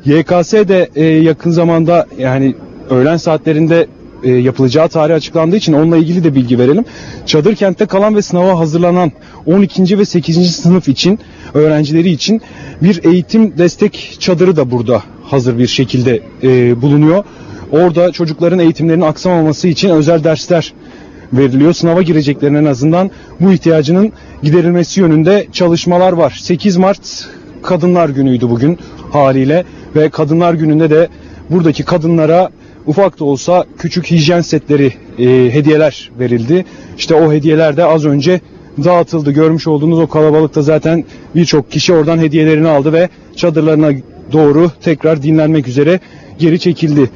YKS 0.05 0.53
de 0.53 0.89
e, 0.95 1.05
yakın 1.05 1.51
zamanda 1.51 2.07
yani 2.19 2.55
öğlen 2.91 3.17
saatlerinde 3.17 3.87
e, 4.23 4.31
yapılacağı 4.31 4.89
tarih 4.89 5.15
açıklandığı 5.15 5.57
için 5.57 5.73
onunla 5.73 5.97
ilgili 5.97 6.25
de 6.25 6.35
bilgi 6.35 6.59
verelim. 6.59 6.85
Çadır 7.27 7.55
kentte 7.55 7.87
kalan 7.87 8.17
ve 8.17 8.23
sınava 8.23 8.59
hazırlanan 8.59 9.13
12. 9.47 9.99
ve 9.99 10.05
8. 10.05 10.57
sınıf 10.57 10.89
için 10.89 11.19
öğrencileri 11.55 12.11
için 12.11 12.43
bir 12.83 13.05
eğitim 13.05 13.59
destek 13.59 14.17
çadırı 14.21 14.57
da 14.57 14.71
burada 14.71 15.03
hazır 15.25 15.59
bir 15.59 15.67
şekilde 15.67 16.23
e, 16.43 16.83
bulunuyor. 16.83 17.25
Orada 17.73 18.13
çocukların 18.13 18.59
eğitimlerinin 18.59 19.05
aksamaması 19.05 19.69
için 19.69 19.89
özel 19.89 20.25
dersler 20.25 20.75
veriliyor. 21.33 21.73
Sınava 21.73 22.03
gireceklerin 22.03 22.55
en 22.55 22.65
azından 22.65 23.11
bu 23.41 23.53
ihtiyacının 23.53 24.13
giderilmesi 24.43 25.01
yönünde 25.01 25.47
çalışmalar 25.53 26.13
var. 26.13 26.39
8 26.41 26.77
Mart 26.77 27.29
Kadınlar 27.63 28.09
Günü'ydü 28.09 28.51
bugün 28.51 28.79
haliyle 29.11 29.65
ve 29.97 30.09
Kadınlar 30.09 30.55
Günü'nde 30.55 30.91
de 30.91 31.09
buradaki 31.51 31.85
kadınlara 31.85 32.51
ufak 32.87 33.21
da 33.21 33.25
olsa 33.25 33.65
küçük 33.79 34.11
hijyen 34.11 34.41
setleri 34.41 34.93
e, 35.19 35.25
hediyeler 35.55 36.11
verildi. 36.19 36.65
İşte 36.99 37.15
o 37.15 37.33
hediyeler 37.33 37.77
de 37.77 37.85
az 37.85 38.05
önce 38.05 38.41
dağıtıldı. 38.85 39.31
Görmüş 39.31 39.67
olduğunuz 39.67 39.99
o 39.99 40.07
kalabalıkta 40.07 40.63
zaten 40.63 41.05
birçok 41.35 41.71
kişi 41.71 41.93
oradan 41.93 42.19
hediyelerini 42.19 42.69
aldı 42.69 42.93
ve 42.93 43.09
çadırlarına 43.37 43.91
doğru 44.33 44.71
tekrar 44.83 45.23
dinlenmek 45.23 45.69
üzere 45.69 46.01
geri 46.39 46.61
çekildi. 46.61 47.11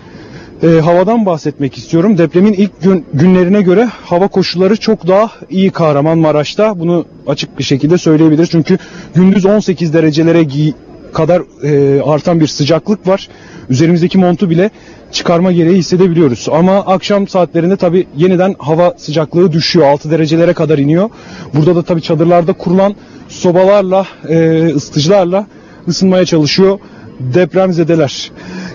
E, 0.62 0.66
havadan 0.81 1.27
bahsetmek 1.27 1.78
istiyorum. 1.78 2.19
Depremin 2.19 2.53
ilk 2.53 2.83
gün, 2.83 3.05
günlerine 3.15 3.62
göre 3.62 3.89
hava 4.05 4.28
koşulları 4.28 4.77
çok 4.77 5.09
daha 5.09 5.31
iyi 5.51 5.70
Kahramanmaraş'ta. 5.70 6.78
Bunu 6.81 7.05
açık 7.27 7.59
bir 7.59 7.65
şekilde 7.65 7.99
söyleyebiliriz. 7.99 8.51
Çünkü 8.51 8.78
gündüz 9.15 9.47
18 9.47 9.95
derecelere 9.95 10.43
gi- 10.43 10.73
kadar 11.12 11.43
e, 11.62 12.03
artan 12.03 12.41
bir 12.41 12.47
sıcaklık 12.47 13.07
var. 13.07 13.28
Üzerimizdeki 13.70 14.19
montu 14.19 14.51
bile 14.51 14.70
çıkarma 15.12 15.53
gereği 15.53 15.77
hissedebiliyoruz. 15.77 16.47
Ama 16.53 16.77
akşam 16.78 17.28
saatlerinde 17.28 17.77
tabii 17.77 18.07
yeniden 18.16 18.55
hava 18.59 18.95
sıcaklığı 18.97 19.53
düşüyor. 19.53 19.87
6 19.87 20.11
derecelere 20.11 20.53
kadar 20.53 20.78
iniyor. 20.78 21.11
Burada 21.55 21.77
da 21.77 21.83
tabii 21.83 22.03
çadırlarda 22.03 22.53
kurulan 22.53 22.95
sobalarla, 23.28 24.07
e, 24.28 24.66
ısıtıcılarla 24.74 25.47
ısınmaya 25.89 26.24
çalışıyor 26.24 26.78
depremzedeler. 27.20 28.31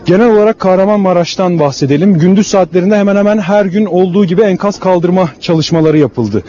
Genel 0.05 0.29
olarak 0.31 0.59
Kahramanmaraş'tan 0.59 1.59
bahsedelim. 1.59 2.17
Gündüz 2.17 2.47
saatlerinde 2.47 2.97
hemen 2.97 3.15
hemen 3.15 3.37
her 3.37 3.65
gün 3.65 3.85
olduğu 3.85 4.25
gibi 4.25 4.41
enkaz 4.41 4.79
kaldırma 4.79 5.29
çalışmaları 5.39 5.97
yapıldı. 5.97 6.43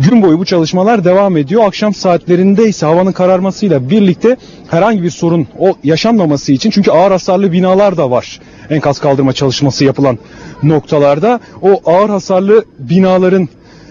Gün 0.00 0.22
boyu 0.22 0.38
bu 0.38 0.44
çalışmalar 0.44 1.04
devam 1.04 1.36
ediyor. 1.36 1.64
Akşam 1.64 1.94
saatlerinde 1.94 2.68
ise 2.68 2.86
havanın 2.86 3.12
kararmasıyla 3.12 3.90
birlikte 3.90 4.36
herhangi 4.70 5.02
bir 5.02 5.10
sorun 5.10 5.46
o 5.58 5.76
yaşanmaması 5.84 6.52
için 6.52 6.70
çünkü 6.70 6.90
ağır 6.90 7.10
hasarlı 7.10 7.52
binalar 7.52 7.96
da 7.96 8.10
var. 8.10 8.40
Enkaz 8.70 8.98
kaldırma 8.98 9.32
çalışması 9.32 9.84
yapılan 9.84 10.18
noktalarda 10.62 11.40
o 11.62 11.80
ağır 11.86 12.10
hasarlı 12.10 12.64
binaların 12.78 13.48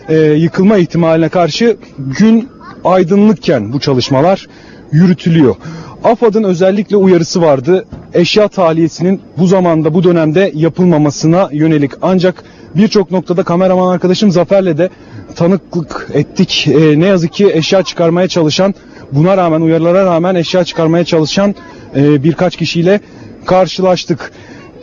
e, 0.10 0.16
yıkılma 0.16 0.78
ihtimaline 0.78 1.30
karşı 1.30 1.78
gün 1.98 2.50
aydınlıkken 2.84 3.74
bu 3.74 3.80
çalışmalar 3.80 4.48
yürütülüyor. 4.92 5.56
AFAD'ın 6.04 6.44
özellikle 6.44 6.96
uyarısı 6.96 7.42
vardı. 7.42 7.86
Eşya 8.14 8.48
tahliyesinin 8.48 9.22
bu 9.38 9.48
zamanda 9.48 9.94
bu 9.94 10.04
dönemde 10.04 10.52
yapılmamasına 10.56 11.50
yönelik. 11.52 11.92
Ancak 12.02 12.44
birçok 12.76 13.12
noktada 13.12 13.44
kameraman 13.44 13.94
arkadaşım 13.94 14.32
Zafer'le 14.32 14.78
de 14.78 14.90
tanıklık 15.36 16.08
ettik. 16.14 16.68
E, 16.68 17.00
ne 17.00 17.06
yazık 17.06 17.34
ki 17.34 17.52
eşya 17.54 17.84
çıkarmaya 17.84 18.28
çalışan, 18.28 18.76
buna 19.12 19.38
rağmen 19.38 19.62
uyarılara 19.62 20.06
rağmen 20.06 20.36
eşya 20.36 20.64
çıkarmaya 20.64 21.04
çalışan 21.04 21.56
e, 21.96 22.24
birkaç 22.24 22.56
kişiyle 22.56 23.00
karşılaştık. 23.46 24.32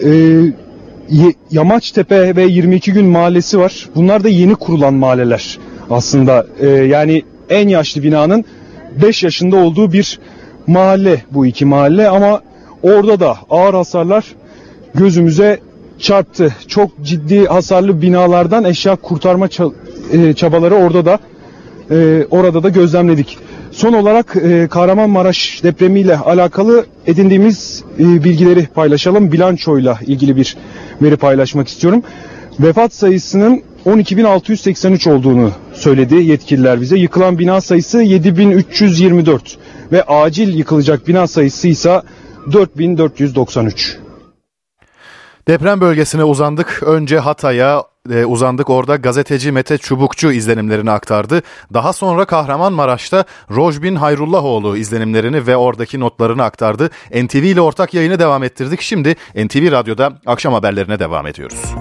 E, 0.04 0.40
Yamaçtepe 1.50 2.36
ve 2.36 2.42
22 2.44 2.92
gün 2.92 3.06
mahallesi 3.06 3.58
var. 3.58 3.88
Bunlar 3.94 4.24
da 4.24 4.28
yeni 4.28 4.54
kurulan 4.54 4.94
mahalleler 4.94 5.58
aslında. 5.90 6.46
E, 6.60 6.66
yani 6.68 7.22
en 7.48 7.68
yaşlı 7.68 8.02
binanın 8.02 8.44
5 9.02 9.22
yaşında 9.22 9.56
olduğu 9.56 9.92
bir 9.92 10.18
mahalle 10.66 11.24
bu 11.30 11.46
iki 11.46 11.64
mahalle 11.64 12.08
ama 12.08 12.40
orada 12.82 13.20
da 13.20 13.36
ağır 13.50 13.74
hasarlar 13.74 14.24
gözümüze 14.94 15.60
çarptı. 15.98 16.54
Çok 16.68 16.90
ciddi 17.02 17.46
hasarlı 17.46 18.02
binalardan 18.02 18.64
eşya 18.64 18.96
kurtarma 18.96 19.48
e, 20.12 20.32
çabaları 20.32 20.74
orada 20.74 21.04
da 21.04 21.18
e, 21.90 22.26
orada 22.30 22.62
da 22.62 22.68
gözlemledik. 22.68 23.38
Son 23.72 23.92
olarak 23.92 24.36
e, 24.36 24.68
Kahramanmaraş 24.70 25.60
depremiyle 25.62 26.16
alakalı 26.16 26.86
edindiğimiz 27.06 27.84
bilgileri 27.98 28.66
paylaşalım. 28.66 29.32
Bilançoyla 29.32 29.98
ilgili 30.06 30.36
bir 30.36 30.56
veri 31.02 31.16
paylaşmak 31.16 31.68
istiyorum. 31.68 32.02
Vefat 32.60 32.94
sayısının 32.94 33.62
12.683 33.86 35.10
olduğunu 35.10 35.50
söyledi 35.72 36.14
yetkililer 36.14 36.80
bize. 36.80 36.96
Yıkılan 36.98 37.38
bina 37.38 37.60
sayısı 37.60 38.02
7324 38.02 39.58
ve 39.94 40.02
acil 40.02 40.54
yıkılacak 40.54 41.08
bina 41.08 41.26
sayısı 41.26 41.68
ise 41.68 42.02
4493. 42.52 43.98
Deprem 45.48 45.80
bölgesine 45.80 46.24
uzandık. 46.24 46.82
Önce 46.82 47.18
Hatay'a 47.18 47.84
e, 48.10 48.24
uzandık. 48.24 48.70
Orada 48.70 48.96
gazeteci 48.96 49.52
Mete 49.52 49.78
Çubukçu 49.78 50.32
izlenimlerini 50.32 50.90
aktardı. 50.90 51.42
Daha 51.74 51.92
sonra 51.92 52.24
Kahramanmaraş'ta 52.24 53.24
Rojbin 53.50 53.96
Hayrullahoğlu 53.96 54.76
izlenimlerini 54.76 55.46
ve 55.46 55.56
oradaki 55.56 56.00
notlarını 56.00 56.42
aktardı. 56.42 56.90
NTV 57.10 57.36
ile 57.36 57.60
ortak 57.60 57.94
yayını 57.94 58.18
devam 58.18 58.42
ettirdik. 58.42 58.80
Şimdi 58.80 59.14
NTV 59.34 59.72
Radyo'da 59.72 60.12
akşam 60.26 60.52
haberlerine 60.52 60.98
devam 60.98 61.26
ediyoruz. 61.26 61.74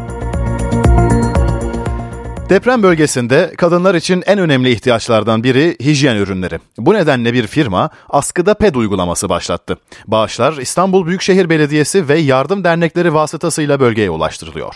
Deprem 2.53 2.83
bölgesinde 2.83 3.51
kadınlar 3.57 3.95
için 3.95 4.23
en 4.25 4.39
önemli 4.39 4.71
ihtiyaçlardan 4.71 5.43
biri 5.43 5.77
hijyen 5.83 6.15
ürünleri. 6.15 6.59
Bu 6.77 6.93
nedenle 6.93 7.33
bir 7.33 7.47
firma 7.47 7.89
askıda 8.09 8.53
PED 8.53 8.75
uygulaması 8.75 9.29
başlattı. 9.29 9.77
Bağışlar 10.07 10.57
İstanbul 10.57 11.07
Büyükşehir 11.07 11.49
Belediyesi 11.49 12.09
ve 12.09 12.19
yardım 12.19 12.63
dernekleri 12.63 13.13
vasıtasıyla 13.13 13.79
bölgeye 13.79 14.09
ulaştırılıyor. 14.09 14.75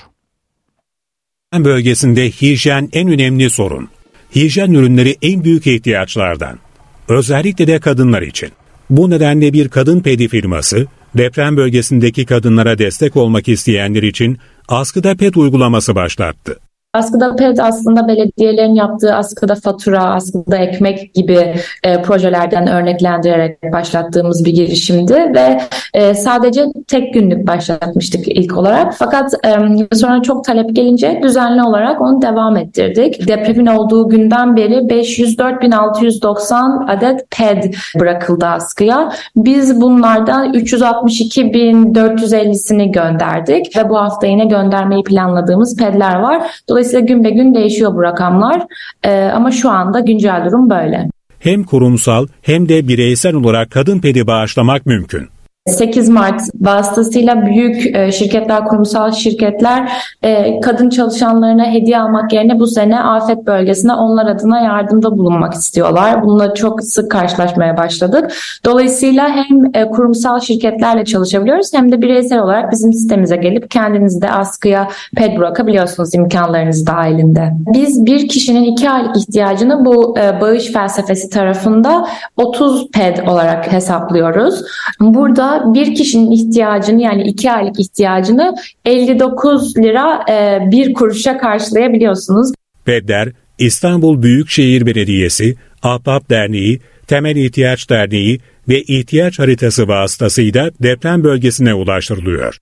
Bölgesinde 1.53 2.29
hijyen 2.29 2.89
en 2.93 3.09
önemli 3.09 3.49
sorun. 3.49 3.89
Hijyen 4.35 4.71
ürünleri 4.71 5.15
en 5.21 5.43
büyük 5.43 5.67
ihtiyaçlardan. 5.67 6.59
Özellikle 7.07 7.67
de 7.67 7.79
kadınlar 7.79 8.21
için. 8.21 8.49
Bu 8.89 9.09
nedenle 9.09 9.53
bir 9.53 9.69
kadın 9.69 9.99
pedi 9.99 10.27
firması 10.27 10.87
deprem 11.17 11.57
bölgesindeki 11.57 12.25
kadınlara 12.25 12.77
destek 12.77 13.15
olmak 13.15 13.47
isteyenler 13.47 14.03
için 14.03 14.37
askıda 14.67 15.15
PED 15.15 15.35
uygulaması 15.35 15.95
başlattı. 15.95 16.59
Askıda 16.97 17.35
PET 17.35 17.59
aslında 17.59 18.07
belediyelerin 18.07 18.73
yaptığı 18.73 19.15
askıda 19.15 19.55
fatura, 19.55 20.03
askıda 20.03 20.57
ekmek 20.57 21.13
gibi 21.13 21.55
e, 21.83 22.01
projelerden 22.01 22.67
örneklendirerek 22.67 23.73
başlattığımız 23.73 24.45
bir 24.45 24.53
girişimdi 24.53 25.13
ve 25.13 25.61
e, 25.93 26.13
sadece 26.13 26.65
tek 26.87 27.13
günlük 27.13 27.47
başlatmıştık 27.47 28.27
ilk 28.27 28.57
olarak. 28.57 28.93
Fakat 28.93 29.33
e, 29.33 29.57
sonra 29.95 30.21
çok 30.21 30.43
talep 30.43 30.75
gelince 30.75 31.19
düzenli 31.23 31.63
olarak 31.63 32.01
onu 32.01 32.21
devam 32.21 32.57
ettirdik. 32.57 33.27
Depremin 33.27 33.65
olduğu 33.65 34.09
günden 34.09 34.57
beri 34.57 34.73
504.690 34.73 36.91
adet 36.91 37.31
PED 37.31 37.63
bırakıldı 37.99 38.45
askıya. 38.45 39.11
Biz 39.35 39.81
bunlardan 39.81 40.53
362.450'sini 40.53 42.91
gönderdik 42.91 43.77
ve 43.77 43.89
bu 43.89 43.97
hafta 43.97 44.27
yine 44.27 44.45
göndermeyi 44.45 45.03
planladığımız 45.03 45.77
PED'ler 45.77 46.15
var. 46.15 46.41
Dolayısıyla 46.69 46.86
Dolayısıyla 46.87 47.15
gün 47.15 47.23
be 47.23 47.29
gün 47.29 47.55
değişiyor 47.55 47.95
bu 47.95 48.03
rakamlar 48.03 48.61
ee, 49.03 49.23
ama 49.23 49.51
şu 49.51 49.69
anda 49.69 49.99
güncel 49.99 50.45
durum 50.45 50.69
böyle. 50.69 51.09
Hem 51.39 51.63
kurumsal 51.63 52.27
hem 52.41 52.69
de 52.69 52.87
bireysel 52.87 53.35
olarak 53.35 53.71
kadın 53.71 53.99
pedi 53.99 54.27
bağışlamak 54.27 54.85
mümkün. 54.85 55.29
8 55.67 56.09
Mart 56.09 56.41
vasıtasıyla 56.61 57.45
büyük 57.45 57.95
e, 57.95 58.11
şirketler, 58.11 58.65
kurumsal 58.65 59.11
şirketler 59.11 59.91
e, 60.23 60.59
kadın 60.59 60.89
çalışanlarına 60.89 61.65
hediye 61.65 61.99
almak 61.99 62.33
yerine 62.33 62.59
bu 62.59 62.67
sene 62.67 62.99
afet 62.99 63.45
bölgesine 63.45 63.93
onlar 63.93 64.25
adına 64.25 64.59
yardımda 64.59 65.17
bulunmak 65.17 65.53
istiyorlar. 65.53 66.23
Bununla 66.23 66.53
çok 66.53 66.83
sık 66.83 67.11
karşılaşmaya 67.11 67.77
başladık. 67.77 68.31
Dolayısıyla 68.65 69.29
hem 69.29 69.65
e, 69.73 69.89
kurumsal 69.89 70.39
şirketlerle 70.39 71.05
çalışabiliyoruz 71.05 71.73
hem 71.73 71.91
de 71.91 72.01
bireysel 72.01 72.39
olarak 72.39 72.71
bizim 72.71 72.93
sitemize 72.93 73.35
gelip 73.35 73.71
kendinizi 73.71 74.21
de 74.21 74.31
askıya 74.31 74.87
ped 75.15 75.37
bırakabiliyorsunuz 75.37 76.15
imkanlarınız 76.15 76.87
dahilinde. 76.87 77.53
Biz 77.73 78.05
bir 78.05 78.27
kişinin 78.27 78.63
iki 78.63 78.89
aylık 78.89 79.17
ihtiyacını 79.17 79.85
bu 79.85 80.15
bağış 80.41 80.71
felsefesi 80.71 81.29
tarafında 81.29 82.07
30 82.37 82.91
ped 82.91 83.17
olarak 83.27 83.71
hesaplıyoruz. 83.71 84.63
Burada 84.99 85.56
bir 85.65 85.95
kişinin 85.95 86.31
ihtiyacını 86.31 87.01
yani 87.01 87.23
iki 87.23 87.51
aylık 87.51 87.79
ihtiyacını 87.79 88.55
59 88.85 89.77
lira 89.77 90.25
e, 90.29 90.59
bir 90.71 90.93
kuruşa 90.93 91.37
karşılayabiliyorsunuz. 91.37 92.51
PED'ler 92.85 93.29
İstanbul 93.59 94.21
Büyükşehir 94.21 94.85
Belediyesi, 94.85 95.55
Ahbap 95.83 96.29
Derneği, 96.29 96.79
Temel 97.07 97.35
İhtiyaç 97.35 97.89
Derneği 97.89 98.39
ve 98.69 98.81
ihtiyaç 98.81 99.39
haritası 99.39 99.87
vasıtasıyla 99.87 100.71
deprem 100.83 101.23
bölgesine 101.23 101.73
ulaştırılıyor. 101.73 102.57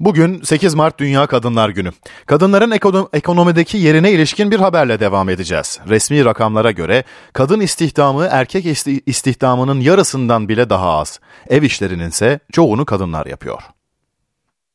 Bugün 0.00 0.42
8 0.42 0.74
Mart 0.74 0.98
Dünya 0.98 1.26
Kadınlar 1.26 1.68
Günü. 1.68 1.92
Kadınların 2.26 2.70
ekonomideki 3.12 3.78
yerine 3.78 4.12
ilişkin 4.12 4.50
bir 4.50 4.58
haberle 4.58 5.00
devam 5.00 5.28
edeceğiz. 5.28 5.80
Resmi 5.88 6.24
rakamlara 6.24 6.70
göre 6.70 7.04
kadın 7.32 7.60
istihdamı 7.60 8.28
erkek 8.30 8.66
istihdamının 9.06 9.80
yarısından 9.80 10.48
bile 10.48 10.70
daha 10.70 10.98
az. 10.98 11.20
Ev 11.48 11.62
işlerinin 11.62 12.08
ise 12.08 12.40
çoğunu 12.52 12.84
kadınlar 12.84 13.26
yapıyor. 13.26 13.62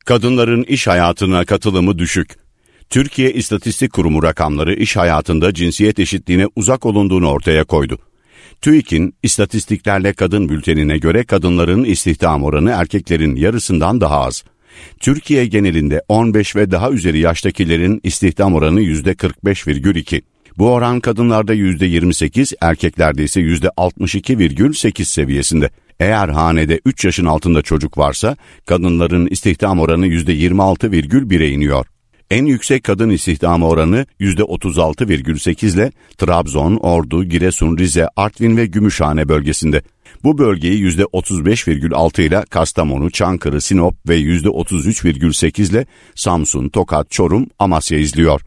Kadınların 0.05 0.63
iş 0.63 0.87
hayatına 0.87 1.45
katılımı 1.45 1.97
düşük. 1.97 2.35
Türkiye 2.89 3.33
İstatistik 3.33 3.93
Kurumu 3.93 4.23
rakamları 4.23 4.73
iş 4.73 4.97
hayatında 4.97 5.53
cinsiyet 5.53 5.99
eşitliğine 5.99 6.47
uzak 6.55 6.85
olunduğunu 6.85 7.29
ortaya 7.29 7.63
koydu. 7.63 7.97
TÜİK'in 8.61 9.15
istatistiklerle 9.23 10.13
kadın 10.13 10.49
bültenine 10.49 10.97
göre 10.97 11.23
kadınların 11.23 11.83
istihdam 11.83 12.43
oranı 12.43 12.71
erkeklerin 12.71 13.35
yarısından 13.35 14.01
daha 14.01 14.21
az. 14.21 14.43
Türkiye 14.99 15.45
genelinde 15.45 16.01
15 16.07 16.55
ve 16.55 16.71
daha 16.71 16.91
üzeri 16.91 17.19
yaştakilerin 17.19 18.01
istihdam 18.03 18.53
oranı 18.53 18.81
%45,2. 18.81 20.21
Bu 20.57 20.71
oran 20.71 20.99
kadınlarda 20.99 21.55
%28, 21.55 22.55
erkeklerde 22.61 23.23
ise 23.23 23.41
%62,8 23.41 25.05
seviyesinde. 25.05 25.69
Eğer 25.99 26.29
hanede 26.29 26.79
3 26.85 27.05
yaşın 27.05 27.25
altında 27.25 27.61
çocuk 27.61 27.97
varsa 27.97 28.37
kadınların 28.65 29.27
istihdam 29.27 29.79
oranı 29.79 30.07
%26,1'e 30.07 31.49
iniyor. 31.49 31.85
En 32.31 32.45
yüksek 32.45 32.83
kadın 32.83 33.09
istihdam 33.09 33.63
oranı 33.63 34.05
%36,8 34.19 35.75
ile 35.75 35.91
Trabzon, 36.17 36.75
Ordu, 36.75 37.23
Giresun, 37.23 37.77
Rize, 37.77 38.07
Artvin 38.15 38.57
ve 38.57 38.65
Gümüşhane 38.65 39.29
bölgesinde. 39.29 39.81
Bu 40.23 40.37
bölgeyi 40.37 40.83
%35,6 40.83 42.21
ile 42.21 42.45
Kastamonu, 42.49 43.11
Çankırı, 43.11 43.61
Sinop 43.61 43.95
ve 44.09 44.17
%33,8 44.19 45.71
ile 45.71 45.85
Samsun, 46.15 46.69
Tokat, 46.69 47.11
Çorum, 47.11 47.47
Amasya 47.59 47.99
izliyor. 47.99 48.41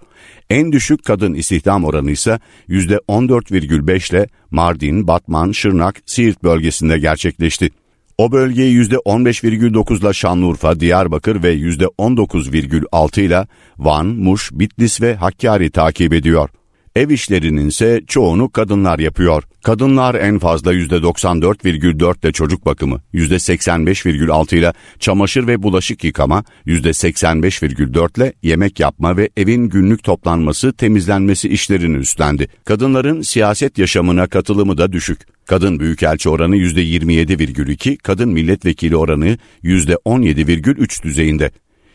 En 0.50 0.72
düşük 0.72 1.04
kadın 1.04 1.34
istihdam 1.34 1.84
oranı 1.84 2.10
ise 2.10 2.40
%14,5 2.68 4.10
ile 4.10 4.26
Mardin, 4.50 5.06
Batman, 5.06 5.52
Şırnak, 5.52 6.02
Siirt 6.06 6.42
bölgesinde 6.42 6.98
gerçekleşti. 6.98 7.70
O 8.18 8.32
bölgeyi 8.32 8.76
%15,9 8.76 10.00
ile 10.00 10.12
Şanlıurfa, 10.12 10.80
Diyarbakır 10.80 11.42
ve 11.42 11.54
%19,6 11.54 13.20
ile 13.20 13.46
Van, 13.78 14.06
Muş, 14.06 14.50
Bitlis 14.52 15.00
ve 15.00 15.14
Hakkari 15.14 15.70
takip 15.70 16.12
ediyor. 16.12 16.50
Ev 16.96 17.10
işlerinin 17.10 17.68
ise 17.68 18.00
çoğunu 18.06 18.50
kadınlar 18.50 18.98
yapıyor. 18.98 19.42
Kadınlar 19.62 20.14
en 20.14 20.38
fazla 20.38 20.74
%94,4 20.74 22.24
ile 22.24 22.32
çocuk 22.32 22.66
bakımı, 22.66 23.00
%85,6 23.14 24.56
ile 24.56 24.72
çamaşır 24.98 25.46
ve 25.46 25.62
bulaşık 25.62 26.04
yıkama, 26.04 26.44
%85,4 26.66 28.18
ile 28.18 28.32
yemek 28.42 28.80
yapma 28.80 29.16
ve 29.16 29.30
evin 29.36 29.68
günlük 29.68 30.04
toplanması, 30.04 30.72
temizlenmesi 30.72 31.48
işlerini 31.48 31.96
üstlendi. 31.96 32.48
Kadınların 32.64 33.22
siyaset 33.22 33.78
yaşamına 33.78 34.26
katılımı 34.26 34.78
da 34.78 34.92
düşük. 34.92 35.20
Kadın 35.46 35.80
büyükelçi 35.80 36.28
oranı 36.28 36.56
%27,2, 36.56 37.96
kadın 37.96 38.28
milletvekili 38.28 38.96
oranı 38.96 39.38
%17,3 39.64 41.02
düzeyinde. 41.02 41.50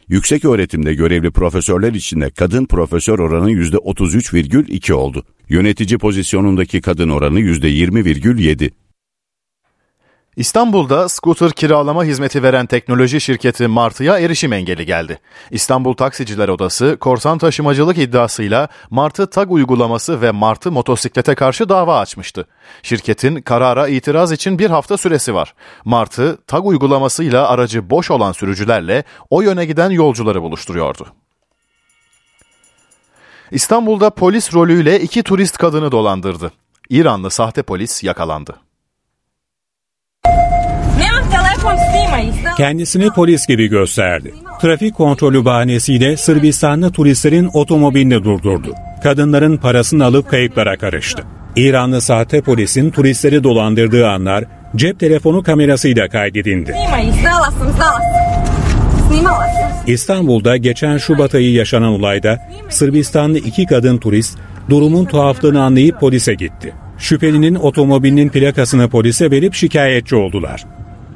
Yüksek 0.10 0.46
öğretimde 0.46 0.94
görevli 0.94 1.32
profesörler 1.32 1.94
içinde 1.94 2.30
kadın 2.30 2.66
profesör 2.66 3.20
oranı 3.20 3.52
%33,2 3.52 4.94
oldu. 4.94 5.26
Yönetici 5.50 5.98
pozisyonundaki 5.98 6.82
kadın 6.82 7.10
oranı 7.10 7.40
%20,7. 7.40 8.72
İstanbul'da 10.38 11.10
scooter 11.10 11.52
kiralama 11.52 12.04
hizmeti 12.04 12.44
veren 12.44 12.66
teknoloji 12.66 13.22
şirketi 13.22 13.68
Martı'ya 13.68 14.20
erişim 14.20 14.54
engeli 14.54 14.86
geldi. 14.86 15.20
İstanbul 15.52 15.94
Taksiciler 15.94 16.48
Odası 16.50 16.98
korsan 17.00 17.38
taşımacılık 17.38 17.98
iddiasıyla 17.98 18.68
Martı 18.90 19.30
tag 19.30 19.52
uygulaması 19.52 20.22
ve 20.22 20.32
Martı 20.32 20.72
motosiklete 20.72 21.36
karşı 21.36 21.70
dava 21.70 22.00
açmıştı. 22.00 22.48
Şirketin 22.84 23.42
karara 23.42 23.88
itiraz 23.88 24.32
için 24.32 24.60
bir 24.60 24.70
hafta 24.70 24.98
süresi 24.98 25.34
var. 25.34 25.54
Martı 25.86 26.38
tag 26.48 26.66
uygulamasıyla 26.66 27.48
aracı 27.48 27.90
boş 27.90 28.12
olan 28.12 28.32
sürücülerle 28.32 29.04
o 29.30 29.42
yöne 29.42 29.66
giden 29.66 29.90
yolcuları 29.90 30.42
buluşturuyordu. 30.42 31.08
İstanbul'da 33.52 34.10
polis 34.10 34.54
rolüyle 34.54 35.02
iki 35.02 35.24
turist 35.24 35.58
kadını 35.58 35.92
dolandırdı. 35.92 36.52
İranlı 36.90 37.32
sahte 37.32 37.64
polis 37.64 38.04
yakalandı. 38.04 38.67
Kendisini 42.58 43.10
polis 43.10 43.48
gibi 43.48 43.68
gösterdi. 43.68 44.34
Trafik 44.62 44.96
kontrolü 44.96 45.46
bahanesiyle 45.46 46.18
Sırbistanlı 46.18 46.92
turistlerin 46.92 47.50
otomobilini 47.54 48.24
durdurdu. 48.24 48.74
Kadınların 49.04 49.58
parasını 49.58 50.06
alıp 50.06 50.30
kayıplara 50.30 50.78
karıştı. 50.78 51.24
İranlı 51.56 52.02
sahte 52.02 52.42
polisin 52.42 52.90
turistleri 52.92 53.44
dolandırdığı 53.44 54.08
anlar 54.08 54.44
cep 54.76 55.00
telefonu 55.00 55.44
kamerasıyla 55.44 56.10
kaydedildi. 56.10 56.76
İstanbul'da 59.88 60.58
geçen 60.58 60.98
Şubat 60.98 61.36
ayı 61.36 61.52
yaşanan 61.52 61.90
olayda 61.90 62.40
Sırbistanlı 62.70 63.38
iki 63.38 63.66
kadın 63.66 63.98
turist 63.98 64.38
durumun 64.70 65.06
tuhaflığını 65.06 65.64
anlayıp 65.64 66.00
polise 66.00 66.34
gitti. 66.34 66.74
Şüphelinin 66.98 67.56
otomobilinin 67.56 68.30
plakasını 68.30 68.90
polise 68.90 69.32
verip 69.32 69.54
şikayetçi 69.54 70.16
oldular. 70.16 70.66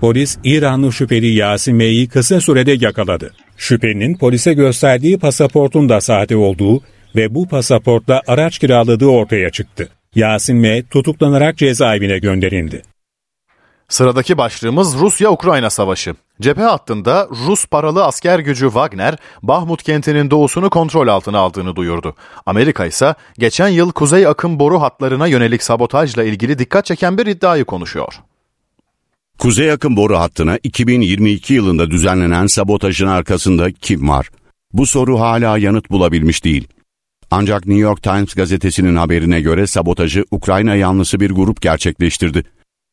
Polis 0.02 0.38
İranlı 0.44 0.94
şüpheli 0.94 1.34
Yasin 1.34 1.76
M'yi 1.76 2.08
kısa 2.08 2.42
sürede 2.42 2.72
yakaladı. 2.72 3.34
Şüphelinin 3.58 4.18
polise 4.18 4.54
gösterdiği 4.54 5.20
pasaportun 5.20 5.90
da 5.90 6.02
sahte 6.02 6.36
olduğu 6.36 6.82
ve 7.16 7.36
bu 7.36 7.48
pasaportla 7.48 8.22
araç 8.28 8.60
kiraladığı 8.60 9.06
ortaya 9.06 9.50
çıktı. 9.50 9.90
Yasin 10.16 10.58
M 10.58 10.84
tutuklanarak 10.84 11.58
cezaevine 11.58 12.20
gönderildi. 12.20 12.82
Sıradaki 13.90 14.38
başlığımız 14.38 15.00
Rusya-Ukrayna 15.00 15.70
savaşı. 15.70 16.16
Cephe 16.42 16.62
hattında 16.62 17.28
Rus 17.48 17.66
paralı 17.66 18.06
asker 18.06 18.40
gücü 18.40 18.66
Wagner, 18.66 19.18
Bahmut 19.44 19.84
kentinin 19.84 20.32
doğusunu 20.32 20.70
kontrol 20.70 21.08
altına 21.08 21.40
aldığını 21.40 21.76
duyurdu. 21.76 22.16
Amerika 22.46 22.86
ise 22.86 23.16
geçen 23.38 23.68
yıl 23.68 23.92
kuzey 23.92 24.28
akım 24.28 24.60
boru 24.60 24.82
hatlarına 24.82 25.28
yönelik 25.28 25.64
sabotajla 25.64 26.24
ilgili 26.24 26.60
dikkat 26.60 26.86
çeken 26.86 27.18
bir 27.18 27.26
iddiayı 27.26 27.66
konuşuyor. 27.66 28.22
Kuzey 29.40 29.72
akım 29.72 29.98
boru 29.98 30.18
hattına 30.18 30.60
2022 30.64 31.54
yılında 31.54 31.92
düzenlenen 31.92 32.48
sabotajın 32.48 33.08
arkasında 33.08 33.72
kim 33.72 34.10
var? 34.10 34.30
Bu 34.74 34.86
soru 34.86 35.20
hala 35.20 35.58
yanıt 35.58 35.92
bulabilmiş 35.92 36.44
değil. 36.44 36.68
Ancak 37.32 37.66
New 37.66 37.82
York 37.82 38.04
Times 38.04 38.34
gazetesinin 38.34 38.96
haberine 38.96 39.42
göre 39.42 39.68
sabotajı 39.68 40.26
Ukrayna 40.32 40.76
yanlısı 40.76 41.20
bir 41.20 41.32
grup 41.32 41.62
gerçekleştirdi. 41.62 42.44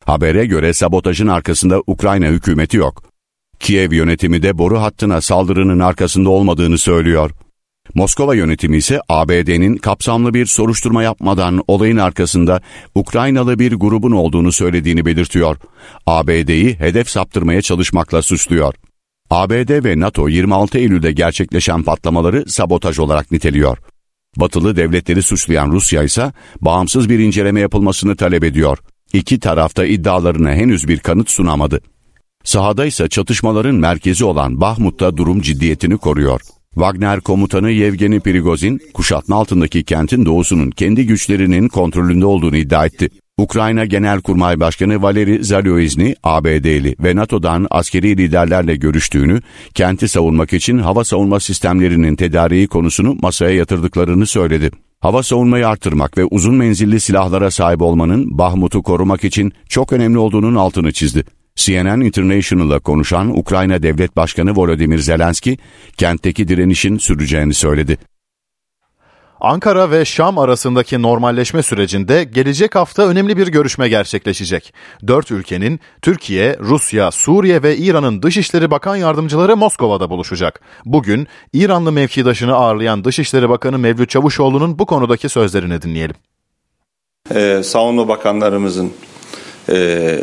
Habere 0.04 0.46
göre 0.46 0.72
sabotajın 0.72 1.26
arkasında 1.26 1.82
Ukrayna 1.86 2.26
hükümeti 2.26 2.76
yok. 2.76 3.17
Kiev 3.60 3.92
yönetimi 3.92 4.42
de 4.42 4.58
boru 4.58 4.80
hattına 4.80 5.20
saldırının 5.20 5.78
arkasında 5.78 6.30
olmadığını 6.30 6.78
söylüyor. 6.78 7.30
Moskova 7.94 8.34
yönetimi 8.34 8.76
ise 8.76 9.00
ABD'nin 9.08 9.76
kapsamlı 9.76 10.34
bir 10.34 10.46
soruşturma 10.46 11.02
yapmadan 11.02 11.64
olayın 11.68 11.96
arkasında 11.96 12.60
Ukraynalı 12.94 13.58
bir 13.58 13.72
grubun 13.72 14.12
olduğunu 14.12 14.52
söylediğini 14.52 15.06
belirtiyor. 15.06 15.56
ABD'yi 16.06 16.74
hedef 16.74 17.10
saptırmaya 17.10 17.62
çalışmakla 17.62 18.22
suçluyor. 18.22 18.74
ABD 19.30 19.84
ve 19.84 20.00
NATO 20.00 20.28
26 20.28 20.78
Eylül'de 20.78 21.12
gerçekleşen 21.12 21.82
patlamaları 21.82 22.50
sabotaj 22.50 22.98
olarak 22.98 23.32
niteliyor. 23.32 23.78
Batılı 24.36 24.76
devletleri 24.76 25.22
suçlayan 25.22 25.70
Rusya 25.70 26.02
ise 26.02 26.32
bağımsız 26.60 27.08
bir 27.08 27.18
inceleme 27.18 27.60
yapılmasını 27.60 28.16
talep 28.16 28.44
ediyor. 28.44 28.78
İki 29.12 29.40
tarafta 29.40 29.84
iddialarına 29.84 30.50
henüz 30.50 30.88
bir 30.88 30.98
kanıt 30.98 31.30
sunamadı. 31.30 31.80
Sahada 32.48 32.86
ise 32.86 33.08
çatışmaların 33.08 33.74
merkezi 33.74 34.24
olan 34.24 34.60
Bahmut'ta 34.60 35.16
durum 35.16 35.40
ciddiyetini 35.40 35.96
koruyor. 35.96 36.40
Wagner 36.74 37.20
komutanı 37.20 37.70
Yevgeni 37.70 38.20
Prigozhin, 38.20 38.80
kuşatma 38.94 39.36
altındaki 39.36 39.84
kentin 39.84 40.26
doğusunun 40.26 40.70
kendi 40.70 41.06
güçlerinin 41.06 41.68
kontrolünde 41.68 42.26
olduğunu 42.26 42.56
iddia 42.56 42.86
etti. 42.86 43.08
Ukrayna 43.38 43.84
Genelkurmay 43.84 44.60
Başkanı 44.60 45.02
Valeri 45.02 45.44
Zalyoizny, 45.44 46.14
ABD'li 46.22 46.96
ve 47.00 47.16
NATO'dan 47.16 47.66
askeri 47.70 48.16
liderlerle 48.16 48.76
görüştüğünü, 48.76 49.40
kenti 49.74 50.08
savunmak 50.08 50.52
için 50.52 50.78
hava 50.78 51.04
savunma 51.04 51.40
sistemlerinin 51.40 52.16
tedariği 52.16 52.66
konusunu 52.68 53.16
masaya 53.22 53.54
yatırdıklarını 53.54 54.26
söyledi. 54.26 54.70
Hava 55.00 55.22
savunmayı 55.22 55.68
artırmak 55.68 56.18
ve 56.18 56.24
uzun 56.24 56.54
menzilli 56.54 57.00
silahlara 57.00 57.50
sahip 57.50 57.82
olmanın 57.82 58.38
Bahmut'u 58.38 58.82
korumak 58.82 59.24
için 59.24 59.52
çok 59.68 59.92
önemli 59.92 60.18
olduğunun 60.18 60.54
altını 60.54 60.92
çizdi. 60.92 61.24
CNN 61.58 62.00
International'la 62.00 62.78
konuşan 62.78 63.38
Ukrayna 63.38 63.82
Devlet 63.82 64.16
Başkanı 64.16 64.56
Volodymyr 64.56 64.98
Zelenski, 64.98 65.58
kentteki 65.96 66.48
direnişin 66.48 66.98
süreceğini 66.98 67.54
söyledi. 67.54 67.98
Ankara 69.40 69.90
ve 69.90 70.04
Şam 70.04 70.38
arasındaki 70.38 71.02
normalleşme 71.02 71.62
sürecinde 71.62 72.24
gelecek 72.24 72.74
hafta 72.74 73.08
önemli 73.08 73.36
bir 73.36 73.48
görüşme 73.48 73.88
gerçekleşecek. 73.88 74.74
Dört 75.06 75.30
ülkenin 75.30 75.80
Türkiye, 76.02 76.56
Rusya, 76.60 77.10
Suriye 77.10 77.62
ve 77.62 77.76
İran'ın 77.76 78.22
Dışişleri 78.22 78.70
Bakan 78.70 78.96
Yardımcıları 78.96 79.56
Moskova'da 79.56 80.10
buluşacak. 80.10 80.60
Bugün 80.84 81.26
İranlı 81.52 81.92
mevkidaşını 81.92 82.54
ağırlayan 82.54 83.04
Dışişleri 83.04 83.48
Bakanı 83.48 83.78
Mevlüt 83.78 84.10
Çavuşoğlu'nun 84.10 84.78
bu 84.78 84.86
konudaki 84.86 85.28
sözlerini 85.28 85.82
dinleyelim. 85.82 86.16
Ee, 87.34 87.60
savunma 87.64 88.08
bakanlarımızın 88.08 88.92
e, 89.68 90.20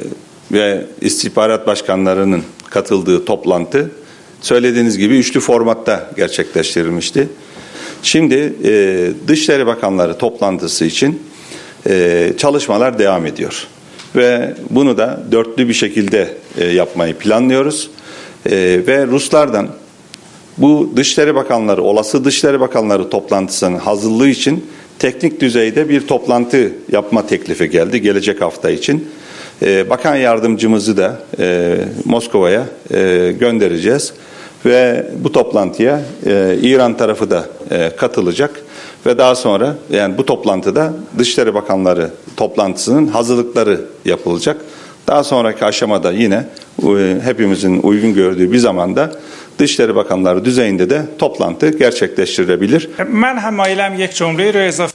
ve 0.51 0.85
istihbarat 1.01 1.67
başkanlarının 1.67 2.43
katıldığı 2.69 3.25
toplantı 3.25 3.91
söylediğiniz 4.41 4.97
gibi 4.97 5.17
üçlü 5.17 5.39
formatta 5.39 6.11
gerçekleştirilmişti. 6.15 7.27
Şimdi 8.03 8.53
e, 8.63 9.11
Dışişleri 9.27 9.67
Bakanları 9.67 10.17
toplantısı 10.17 10.85
için 10.85 11.23
e, 11.89 12.33
çalışmalar 12.37 12.99
devam 12.99 13.25
ediyor. 13.25 13.67
Ve 14.15 14.53
bunu 14.69 14.97
da 14.97 15.23
dörtlü 15.31 15.67
bir 15.67 15.73
şekilde 15.73 16.33
e, 16.57 16.65
yapmayı 16.65 17.13
planlıyoruz. 17.13 17.89
E, 18.45 18.81
ve 18.87 19.07
Ruslardan 19.07 19.69
bu 20.57 20.93
Dışişleri 20.95 21.35
Bakanları, 21.35 21.83
olası 21.83 22.25
Dışişleri 22.25 22.59
Bakanları 22.59 23.09
toplantısının 23.09 23.77
hazırlığı 23.77 24.27
için 24.27 24.65
teknik 24.99 25.41
düzeyde 25.41 25.89
bir 25.89 26.07
toplantı 26.07 26.71
yapma 26.91 27.27
teklifi 27.27 27.69
geldi 27.69 28.01
gelecek 28.01 28.41
hafta 28.41 28.69
için. 28.69 29.07
E, 29.61 29.89
bakan 29.89 30.15
yardımcımızı 30.15 30.97
da 30.97 31.19
e, 31.39 31.77
Moskova'ya 32.05 32.65
e, 32.93 33.31
göndereceğiz 33.39 34.13
ve 34.65 35.07
bu 35.19 35.31
toplantıya 35.31 36.01
e, 36.25 36.57
İran 36.61 36.97
tarafı 36.97 37.29
da 37.31 37.45
e, 37.71 37.91
katılacak 37.97 38.61
ve 39.05 39.17
daha 39.17 39.35
sonra 39.35 39.75
yani 39.89 40.17
bu 40.17 40.25
toplantıda 40.25 40.93
Dışişleri 41.17 41.53
Bakanları 41.53 42.09
toplantısının 42.37 43.07
hazırlıkları 43.07 43.81
yapılacak. 44.05 44.57
Daha 45.07 45.23
sonraki 45.23 45.65
aşamada 45.65 46.11
yine 46.11 46.45
e, 46.83 47.17
hepimizin 47.23 47.81
uygun 47.81 48.13
gördüğü 48.13 48.51
bir 48.51 48.57
zamanda 48.57 49.11
Dışişleri 49.59 49.95
Bakanları 49.95 50.45
düzeyinde 50.45 50.89
de 50.89 51.05
toplantı 51.19 51.77
gerçekleştirilebilir. 51.77 52.89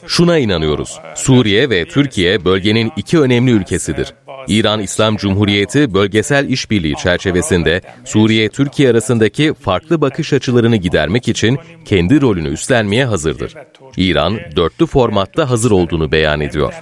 Şuna 0.07 0.37
inanıyoruz. 0.37 0.99
Suriye 1.15 1.69
ve 1.69 1.85
Türkiye 1.85 2.45
bölgenin 2.45 2.91
iki 2.97 3.19
önemli 3.19 3.51
ülkesidir. 3.51 4.13
İran 4.47 4.79
İslam 4.79 5.17
Cumhuriyeti 5.17 5.93
bölgesel 5.93 6.49
işbirliği 6.49 6.95
çerçevesinde 6.95 7.81
Suriye-Türkiye 8.05 8.89
arasındaki 8.89 9.53
farklı 9.53 10.01
bakış 10.01 10.33
açılarını 10.33 10.75
gidermek 10.75 11.27
için 11.27 11.59
kendi 11.85 12.21
rolünü 12.21 12.49
üstlenmeye 12.49 13.05
hazırdır. 13.05 13.53
İran 13.97 14.39
dörtlü 14.55 14.85
formatta 14.85 15.49
hazır 15.49 15.71
olduğunu 15.71 16.11
beyan 16.11 16.41
ediyor. 16.41 16.73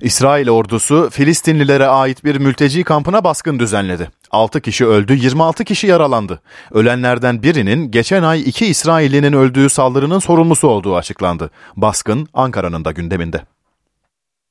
İsrail 0.00 0.48
ordusu 0.48 1.08
Filistinlilere 1.12 1.86
ait 1.86 2.24
bir 2.24 2.36
mülteci 2.36 2.84
kampına 2.84 3.24
baskın 3.24 3.58
düzenledi. 3.58 4.10
6 4.30 4.60
kişi 4.60 4.86
öldü, 4.86 5.14
26 5.14 5.64
kişi 5.64 5.86
yaralandı. 5.86 6.40
Ölenlerden 6.72 7.42
birinin 7.42 7.90
geçen 7.90 8.22
ay 8.22 8.40
iki 8.40 8.66
İsraillinin 8.66 9.32
öldüğü 9.32 9.68
saldırının 9.68 10.18
sorumlusu 10.18 10.68
olduğu 10.68 10.96
açıklandı. 10.96 11.50
Baskın 11.76 12.28
Ankara'nın 12.34 12.84
da 12.84 12.92
gündeminde. 12.92 13.40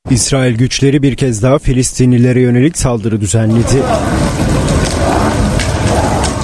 İsrail 0.09 0.57
güçleri 0.57 1.03
bir 1.03 1.15
kez 1.15 1.43
daha 1.43 1.59
Filistinlilere 1.59 2.41
yönelik 2.41 2.77
saldırı 2.77 3.21
düzenledi. 3.21 3.83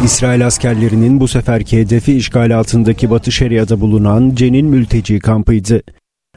İsrail 0.04 0.46
askerlerinin 0.48 1.20
bu 1.20 1.28
seferki 1.28 1.80
hedefi 1.80 2.18
işgal 2.18 2.58
altındaki 2.58 3.10
Batı 3.10 3.32
Şeria'da 3.32 3.82
bulunan 3.82 4.32
Cenin 4.36 4.66
mülteci 4.66 5.20
kampıydı. 5.20 5.82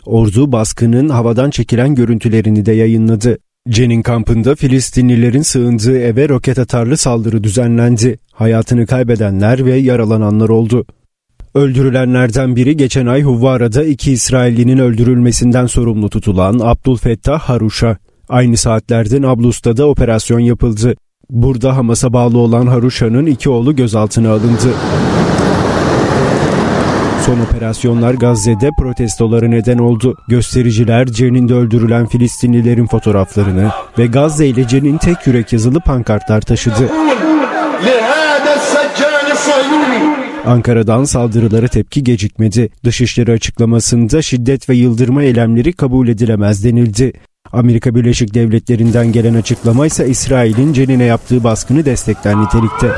Ordu 0.09 0.53
baskının 0.53 1.09
havadan 1.09 1.51
çekilen 1.51 1.95
görüntülerini 1.95 2.67
de 2.67 2.73
yayınladı. 2.73 3.39
Cenin 3.69 4.03
kampında 4.03 4.55
Filistinlilerin 4.55 5.43
sığındığı 5.43 5.99
eve 5.99 6.29
roket 6.29 6.59
atarlı 6.59 6.97
saldırı 6.97 7.45
düzenlendi. 7.45 8.19
Hayatını 8.33 8.87
kaybedenler 8.87 9.65
ve 9.65 9.77
yaralananlar 9.77 10.49
oldu. 10.49 10.87
Öldürülenlerden 11.55 12.57
biri 12.57 12.77
geçen 12.77 13.07
ay 13.07 13.23
Huvvara'da 13.23 13.85
iki 13.85 14.13
İsraillinin 14.13 14.79
öldürülmesinden 14.79 15.67
sorumlu 15.67 16.11
tutulan 16.11 16.59
Abdülfettah 16.63 17.41
Haruş'a. 17.41 17.97
Aynı 18.29 18.57
saatlerde 18.57 19.23
Nablus'ta 19.23 19.77
da 19.77 19.89
operasyon 19.89 20.41
yapıldı. 20.41 20.95
Burada 21.31 21.77
Hamas'a 21.77 22.13
bağlı 22.13 22.39
olan 22.39 22.67
Haruşa'nın 22.67 23.27
iki 23.27 23.51
oğlu 23.51 23.77
gözaltına 23.77 24.31
alındı. 24.31 24.75
Son 27.29 27.41
operasyonlar 27.41 28.15
Gazze'de 28.15 28.71
protestoları 28.79 29.51
neden 29.51 29.79
oldu. 29.79 30.17
Göstericiler 30.29 31.07
Cenin'de 31.07 31.55
öldürülen 31.55 32.07
Filistinlilerin 32.07 32.87
fotoğraflarını 32.87 33.71
ve 33.99 34.07
Gazze 34.07 34.47
ile 34.47 34.69
Cenin 34.69 34.99
tek 34.99 35.27
yürek 35.27 35.53
yazılı 35.53 35.81
pankartlar 35.81 36.41
taşıdı. 36.41 36.89
Ankara'dan 40.47 41.05
saldırılara 41.05 41.69
tepki 41.69 42.05
gecikmedi. 42.05 42.71
Dışişleri 42.85 43.33
açıklamasında 43.33 44.23
şiddet 44.23 44.69
ve 44.69 44.75
yıldırma 44.75 45.23
eylemleri 45.23 45.73
kabul 45.73 46.09
edilemez 46.09 46.65
denildi. 46.65 47.13
Amerika 47.53 47.95
Birleşik 47.95 48.35
Devletleri'nden 48.35 49.13
gelen 49.13 49.35
açıklama 49.35 49.87
ise 49.87 50.09
İsrail'in 50.09 50.73
Cenin'e 50.73 51.05
yaptığı 51.05 51.45
baskını 51.45 51.85
destekler 51.85 52.41
nitelikte. 52.41 52.89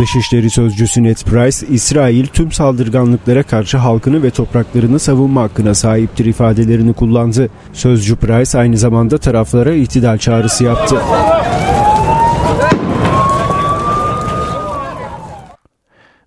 Dışişleri 0.00 0.50
Sözcüsü 0.50 1.02
Ned 1.02 1.16
Price, 1.16 1.66
İsrail 1.66 2.26
tüm 2.26 2.52
saldırganlıklara 2.52 3.42
karşı 3.42 3.78
halkını 3.78 4.22
ve 4.22 4.30
topraklarını 4.30 4.98
savunma 4.98 5.42
hakkına 5.42 5.74
sahiptir 5.74 6.24
ifadelerini 6.24 6.92
kullandı. 6.92 7.50
Sözcü 7.72 8.16
Price 8.16 8.58
aynı 8.58 8.76
zamanda 8.76 9.18
taraflara 9.18 9.74
itidal 9.74 10.18
çağrısı 10.18 10.64
yaptı. 10.64 10.96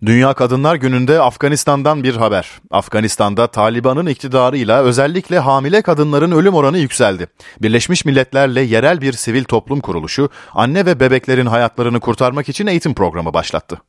Dünya 0.05 0.33
Kadınlar 0.33 0.75
Günü'nde 0.75 1.21
Afganistan'dan 1.21 2.03
bir 2.03 2.15
haber. 2.15 2.49
Afganistan'da 2.71 3.47
Taliban'ın 3.47 4.05
iktidarıyla 4.05 4.83
özellikle 4.83 5.39
hamile 5.39 5.81
kadınların 5.81 6.31
ölüm 6.31 6.53
oranı 6.53 6.77
yükseldi. 6.77 7.27
Birleşmiş 7.61 8.05
Milletler'le 8.05 8.69
yerel 8.69 9.01
bir 9.01 9.13
sivil 9.13 9.43
toplum 9.43 9.79
kuruluşu 9.79 10.29
anne 10.53 10.85
ve 10.85 10.99
bebeklerin 10.99 11.45
hayatlarını 11.45 11.99
kurtarmak 11.99 12.49
için 12.49 12.67
eğitim 12.67 12.93
programı 12.93 13.33
başlattı. 13.33 13.81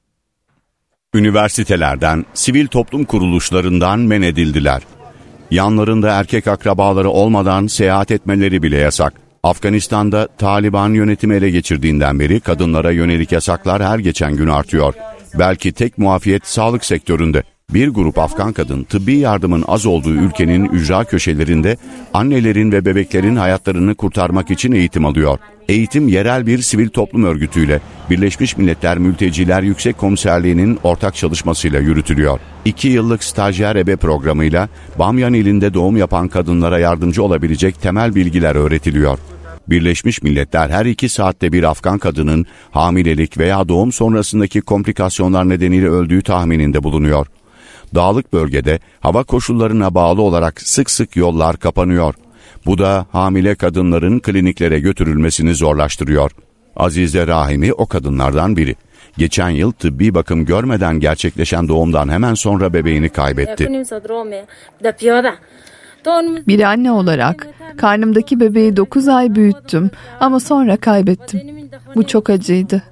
Üniversitelerden, 1.15 2.25
sivil 2.35 2.67
toplum 2.67 3.05
kuruluşlarından 3.05 4.01
men 4.01 4.23
edildiler. 4.23 4.83
Yanlarında 5.51 6.11
erkek 6.11 6.47
akrabaları 6.47 7.11
olmadan 7.11 7.67
seyahat 7.67 8.11
etmeleri 8.11 8.63
bile 8.63 8.77
yasak. 8.77 9.15
Afganistan'da 9.43 10.29
Taliban 10.39 10.91
yönetimi 10.91 11.35
ele 11.35 11.51
geçirdiğinden 11.51 12.21
beri 12.21 12.41
kadınlara 12.41 12.91
yönelik 12.91 13.33
yasaklar 13.33 13.83
her 13.83 13.99
geçen 13.99 14.37
gün 14.37 14.49
artıyor. 14.49 14.95
Belki 15.39 15.73
tek 15.73 15.99
muafiyet 15.99 16.47
sağlık 16.47 16.85
sektöründe. 16.85 17.43
Bir 17.71 17.89
grup 17.89 18.19
Afgan 18.19 18.53
kadın 18.53 18.85
tıbbi 18.85 19.17
yardımın 19.17 19.65
az 19.69 19.87
olduğu 19.87 20.13
ülkenin 20.15 20.65
ücra 20.65 21.05
köşelerinde 21.05 21.77
annelerin 22.13 22.73
ve 22.73 22.85
bebeklerin 22.85 23.37
hayatlarını 23.37 23.95
kurtarmak 23.95 24.51
için 24.51 24.73
eğitim 24.73 25.05
alıyor. 25.07 25.39
Eğitim 25.69 26.09
yerel 26.09 26.47
bir 26.47 26.59
sivil 26.59 26.89
toplum 26.89 27.25
örgütüyle 27.25 27.81
Birleşmiş 28.11 28.57
Milletler 28.57 28.99
Mülteciler 28.99 29.63
Yüksek 29.63 29.99
Komiserliği'nin 29.99 30.79
ortak 30.83 31.15
çalışmasıyla 31.15 31.81
yürütülüyor. 31.81 32.41
İki 32.65 32.89
yıllık 32.89 33.25
stajyer 33.25 33.77
ebe 33.77 33.97
programıyla 33.97 34.69
Bamyan 34.99 35.35
ilinde 35.35 35.75
doğum 35.75 35.97
yapan 35.97 36.29
kadınlara 36.29 36.79
yardımcı 36.79 37.23
olabilecek 37.23 37.83
temel 37.83 38.15
bilgiler 38.15 38.55
öğretiliyor. 38.55 39.19
Birleşmiş 39.69 40.23
Milletler 40.23 40.71
her 40.71 40.87
iki 40.87 41.09
saatte 41.09 41.53
bir 41.53 41.63
Afgan 41.63 41.99
kadının 41.99 42.47
hamilelik 42.71 43.39
veya 43.39 43.69
doğum 43.69 43.93
sonrasındaki 43.93 44.61
komplikasyonlar 44.61 45.49
nedeniyle 45.49 45.89
öldüğü 45.89 46.23
tahmininde 46.23 46.83
bulunuyor. 46.83 47.27
Dağlık 47.95 48.33
bölgede 48.33 48.79
hava 49.01 49.23
koşullarına 49.23 49.95
bağlı 49.95 50.23
olarak 50.23 50.61
sık 50.61 50.91
sık 50.91 51.17
yollar 51.17 51.57
kapanıyor. 51.57 52.15
Bu 52.67 52.79
da 52.79 53.07
hamile 53.13 53.55
kadınların 53.55 54.19
kliniklere 54.19 54.81
götürülmesini 54.81 55.55
zorlaştırıyor. 55.55 56.31
Azize 56.77 57.27
Rahimi 57.27 57.73
o 57.73 57.87
kadınlardan 57.87 58.57
biri. 58.57 58.77
Geçen 59.19 59.51
yıl 59.51 59.73
tıbbi 59.73 60.15
bakım 60.15 60.45
görmeden 60.45 61.01
gerçekleşen 61.01 61.69
doğumdan 61.69 62.09
hemen 62.09 62.35
sonra 62.35 62.73
bebeğini 62.73 63.09
kaybetti. 63.09 63.85
Bir 66.49 66.61
anne 66.61 66.93
olarak 66.93 67.49
karnımdaki 67.77 68.41
bebeği 68.41 68.77
9 68.77 69.09
ay 69.09 69.35
büyüttüm 69.35 69.91
ama 70.21 70.41
sonra 70.41 70.77
kaybettim. 70.77 71.41
Bu 71.95 72.07
çok 72.07 72.31
acıydı. 72.31 72.83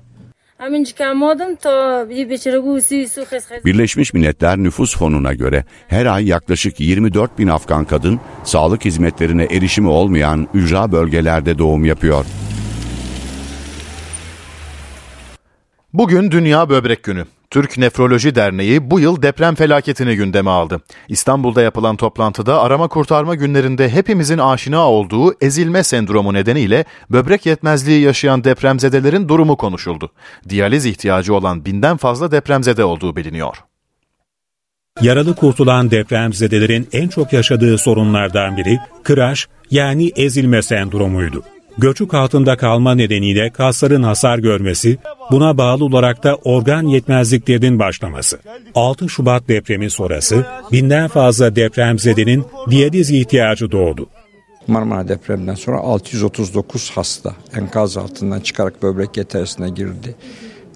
Birleşmiş 3.64 4.14
Milletler 4.14 4.58
Nüfus 4.58 4.96
Fonu'na 4.96 5.34
göre 5.34 5.64
her 5.88 6.06
ay 6.06 6.28
yaklaşık 6.28 6.80
24 6.80 7.38
bin 7.38 7.48
Afgan 7.48 7.84
kadın 7.84 8.20
sağlık 8.44 8.84
hizmetlerine 8.84 9.44
erişimi 9.44 9.88
olmayan 9.88 10.48
ücra 10.54 10.92
bölgelerde 10.92 11.58
doğum 11.58 11.84
yapıyor. 11.84 12.24
Bugün 15.92 16.30
Dünya 16.30 16.68
Böbrek 16.68 17.02
Günü. 17.02 17.24
Türk 17.52 17.78
Nefroloji 17.78 18.34
Derneği 18.34 18.90
bu 18.90 19.00
yıl 19.00 19.22
deprem 19.22 19.54
felaketini 19.54 20.16
gündeme 20.16 20.50
aldı. 20.50 20.80
İstanbul'da 21.08 21.62
yapılan 21.62 21.96
toplantıda 21.96 22.62
arama 22.62 22.88
kurtarma 22.88 23.34
günlerinde 23.34 23.88
hepimizin 23.88 24.38
aşina 24.38 24.90
olduğu 24.90 25.34
ezilme 25.40 25.82
sendromu 25.82 26.34
nedeniyle 26.34 26.84
böbrek 27.10 27.46
yetmezliği 27.46 28.02
yaşayan 28.02 28.44
depremzedelerin 28.44 29.28
durumu 29.28 29.56
konuşuldu. 29.56 30.10
Diyaliz 30.48 30.86
ihtiyacı 30.86 31.34
olan 31.34 31.64
binden 31.64 31.96
fazla 31.96 32.30
depremzede 32.30 32.84
olduğu 32.84 33.16
biliniyor. 33.16 33.56
Yaralı 35.00 35.36
kurtulan 35.36 35.90
depremzedelerin 35.90 36.88
en 36.92 37.08
çok 37.08 37.32
yaşadığı 37.32 37.78
sorunlardan 37.78 38.56
biri 38.56 38.78
kıraş 39.02 39.48
yani 39.70 40.12
ezilme 40.16 40.62
sendromuydu. 40.62 41.42
Göçük 41.78 42.14
altında 42.14 42.56
kalma 42.56 42.94
nedeniyle 42.94 43.50
kasların 43.50 44.02
hasar 44.02 44.38
görmesi, 44.38 44.98
buna 45.30 45.58
bağlı 45.58 45.84
olarak 45.84 46.24
da 46.24 46.36
organ 46.44 46.82
yetmezliklerinin 46.82 47.78
başlaması. 47.78 48.38
6 48.74 49.08
Şubat 49.08 49.48
depremi 49.48 49.90
sonrası 49.90 50.46
binden 50.72 51.08
fazla 51.08 51.56
depremzedenin 51.56 52.44
diyaliz 52.70 53.10
ihtiyacı 53.10 53.72
doğdu. 53.72 54.08
Marmara 54.66 55.08
depreminden 55.08 55.54
sonra 55.54 55.78
639 55.78 56.90
hasta 56.94 57.34
enkaz 57.56 57.96
altından 57.96 58.40
çıkarak 58.40 58.82
böbrek 58.82 59.16
yetersine 59.16 59.68
girdi. 59.68 60.14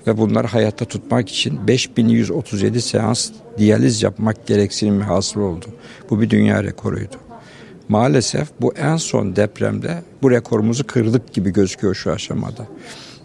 Ve 0.06 0.18
bunları 0.18 0.46
hayatta 0.46 0.84
tutmak 0.84 1.28
için 1.28 1.66
5137 1.66 2.82
seans 2.82 3.30
diyaliz 3.58 4.02
yapmak 4.02 4.46
gereksinimi 4.46 5.04
hasıl 5.04 5.40
oldu. 5.40 5.66
Bu 6.10 6.20
bir 6.20 6.30
dünya 6.30 6.64
rekoruydu. 6.64 7.25
Maalesef 7.88 8.48
bu 8.60 8.74
en 8.74 8.96
son 8.96 9.36
depremde 9.36 10.02
bu 10.22 10.30
rekorumuzu 10.30 10.86
kırdık 10.86 11.32
gibi 11.32 11.52
gözüküyor 11.52 11.94
şu 11.94 12.12
aşamada. 12.12 12.66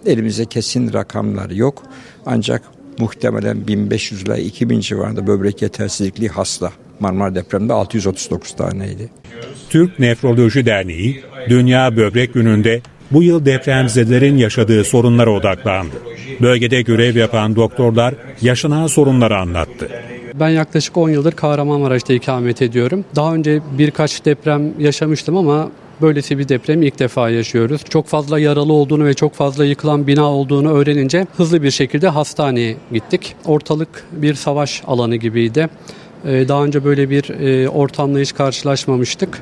Elimizde 0.06 0.46
kesin 0.46 0.94
rakamlar 0.94 1.50
yok 1.50 1.84
ancak 2.26 2.62
muhtemelen 3.00 3.68
1500 3.68 4.22
ile 4.22 4.44
2000 4.44 4.80
civarında 4.80 5.28
böbrek 5.28 5.62
yetersizlikli 5.62 6.28
hasta. 6.28 6.72
Marmara 7.00 7.36
depremde 7.36 7.74
639 7.74 8.56
taneydi. 8.56 9.10
Türk 9.70 10.00
Nefroloji 10.00 10.66
Derneği 10.66 11.24
Dünya 11.50 11.98
Böbrek 11.98 12.34
Günü'nde 12.34 12.82
bu 13.12 13.24
yıl 13.24 13.46
depremzedelerin 13.46 14.38
yaşadığı 14.38 14.84
sorunlara 14.84 15.32
odaklandı. 15.32 15.96
Bölgede 16.42 16.82
görev 16.82 17.16
yapan 17.16 17.56
doktorlar 17.56 18.14
yaşanan 18.42 18.88
sorunları 18.88 19.38
anlattı. 19.38 19.90
Ben 20.42 20.50
yaklaşık 20.50 20.98
10 20.98 21.10
yıldır 21.10 21.32
Kahramanmaraş'ta 21.32 22.14
ikamet 22.14 22.62
ediyorum. 22.62 23.06
Daha 23.16 23.34
önce 23.36 23.62
birkaç 23.78 24.26
deprem 24.26 24.74
yaşamıştım 24.80 25.38
ama 25.38 25.72
böylesi 26.02 26.38
bir 26.38 26.50
deprem 26.50 26.82
ilk 26.82 27.00
defa 27.00 27.30
yaşıyoruz. 27.30 27.82
Çok 27.90 28.08
fazla 28.08 28.40
yaralı 28.40 28.74
olduğunu 28.74 29.06
ve 29.06 29.14
çok 29.14 29.34
fazla 29.34 29.66
yıkılan 29.66 30.08
bina 30.08 30.24
olduğunu 30.24 30.74
öğrenince 30.74 31.28
hızlı 31.38 31.64
bir 31.64 31.72
şekilde 31.72 32.08
hastaneye 32.08 32.78
gittik. 32.92 33.36
Ortalık 33.46 34.04
bir 34.12 34.34
savaş 34.34 34.82
alanı 34.88 35.16
gibiydi. 35.16 35.70
Ee, 36.26 36.48
daha 36.48 36.66
önce 36.66 36.84
böyle 36.84 37.10
bir 37.10 37.30
e, 37.30 37.70
ortamla 37.70 38.20
hiç 38.20 38.34
karşılaşmamıştık. 38.34 39.42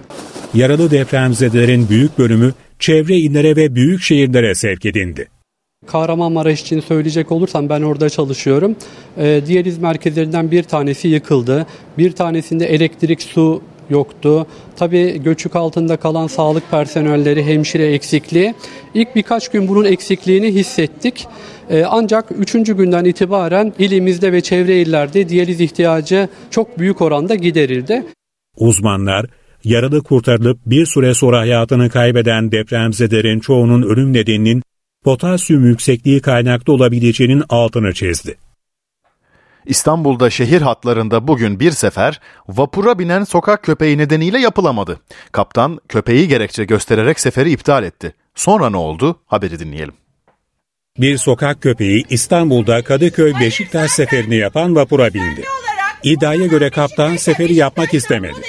Yaralı 0.54 0.92
depremzedelerin 0.92 1.90
büyük 1.90 2.18
bölümü 2.18 2.54
çevre 2.80 3.16
illere 3.16 3.56
ve 3.56 3.76
büyük 3.76 4.02
şehirlere 4.02 4.56
sevk 4.56 4.86
edildi. 4.86 5.28
Kahramanmaraş 5.92 6.62
için 6.62 6.80
söyleyecek 6.80 7.32
olursam 7.32 7.70
ben 7.70 7.82
orada 7.82 8.10
çalışıyorum. 8.10 8.76
E, 9.18 9.42
diyaliz 9.46 9.78
merkezlerinden 9.78 10.52
bir 10.52 10.64
tanesi 10.64 11.08
yıkıldı. 11.08 11.66
Bir 11.98 12.12
tanesinde 12.12 12.66
elektrik, 12.66 13.22
su 13.22 13.62
yoktu. 13.90 14.48
Tabii 14.76 15.24
göçük 15.24 15.56
altında 15.56 15.98
kalan 15.98 16.28
sağlık 16.28 16.72
personelleri, 16.72 17.44
hemşire 17.44 17.94
eksikliği. 17.94 18.54
İlk 18.94 19.16
birkaç 19.16 19.50
gün 19.50 19.68
bunun 19.68 19.86
eksikliğini 19.86 20.48
hissettik. 20.48 21.28
Ee, 21.70 21.84
ancak 21.90 22.26
üçüncü 22.32 22.78
günden 22.78 23.06
itibaren 23.06 23.74
ilimizde 23.80 24.32
ve 24.32 24.42
çevre 24.42 24.82
illerde 24.82 25.30
diyaliz 25.30 25.62
ihtiyacı 25.62 26.30
çok 26.52 26.80
büyük 26.80 27.02
oranda 27.02 27.36
giderildi. 27.36 28.04
Uzmanlar 28.58 29.26
yaralı 29.64 30.04
kurtarılıp 30.04 30.60
bir 30.66 30.86
süre 30.86 31.14
sonra 31.14 31.40
hayatını 31.40 31.90
kaybeden 31.90 32.52
depremzedelerin 32.52 33.40
çoğunun 33.40 33.82
ölüm 33.82 34.14
nedeninin 34.14 34.62
potasyum 35.04 35.66
yüksekliği 35.66 36.22
kaynaklı 36.22 36.74
olabileceğinin 36.74 37.44
altını 37.50 37.94
çizdi. 37.94 38.38
İstanbul'da 39.66 40.30
şehir 40.30 40.62
hatlarında 40.62 41.28
bugün 41.28 41.60
bir 41.60 41.72
sefer 41.72 42.20
vapura 42.48 43.00
binen 43.00 43.24
sokak 43.24 43.64
köpeği 43.64 43.98
nedeniyle 43.98 44.40
yapılamadı. 44.40 45.00
Kaptan 45.32 45.80
köpeği 45.90 46.28
gerekçe 46.28 46.66
göstererek 46.66 47.20
seferi 47.20 47.52
iptal 47.52 47.84
etti. 47.84 48.14
Sonra 48.36 48.70
ne 48.70 48.78
oldu? 48.78 49.20
Haberi 49.26 49.60
dinleyelim. 49.60 49.94
Bir 50.98 51.18
sokak 51.18 51.62
köpeği 51.62 52.06
İstanbul'da 52.10 52.84
Kadıköy 52.84 53.34
Beşiktaş 53.40 53.92
seferini 53.92 54.36
yapan 54.36 54.76
vapura 54.76 55.14
bindi. 55.14 55.44
İddiaya 56.04 56.46
göre 56.46 56.70
kaptan 56.70 57.16
seferi 57.16 57.54
yapmak 57.54 57.94
istemedi. 57.94 58.42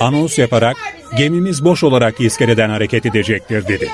Anons 0.00 0.38
yaparak 0.38 0.76
gemimiz 1.18 1.64
boş 1.64 1.84
olarak 1.84 2.20
iskeleden 2.20 2.70
hareket 2.70 3.06
edecektir 3.06 3.68
dedi. 3.68 3.88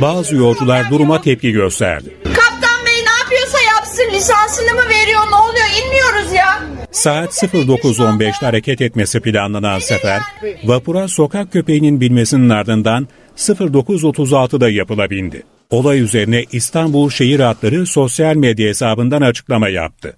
Bazı 0.00 0.36
yolcular 0.36 0.90
duruma 0.90 1.20
tepki 1.22 1.52
gösterdi. 1.52 2.16
Kaptan 2.24 2.86
bey 2.86 3.04
ne 3.04 3.18
yapıyorsa 3.22 3.58
yapsın 3.76 4.04
lisansını 4.12 4.74
mı 4.74 4.88
veriyor 4.88 5.20
ne 5.30 5.36
oluyor 5.36 5.66
inmiyoruz 5.84 6.32
ya. 6.32 6.62
Saat 6.92 7.42
09.15'te 7.42 8.46
hareket 8.46 8.80
etmesi 8.80 9.20
planlanan 9.20 9.78
sefer 9.78 10.20
vapura 10.64 11.08
sokak 11.08 11.52
köpeğinin 11.52 12.00
binmesinin 12.00 12.48
ardından 12.48 13.08
09.36'da 13.36 14.70
yapılabindi. 14.70 15.42
Olay 15.70 16.00
üzerine 16.00 16.44
İstanbul 16.52 17.10
Şehir 17.10 17.40
Hatları 17.40 17.86
sosyal 17.86 18.36
medya 18.36 18.68
hesabından 18.68 19.22
açıklama 19.22 19.68
yaptı. 19.68 20.16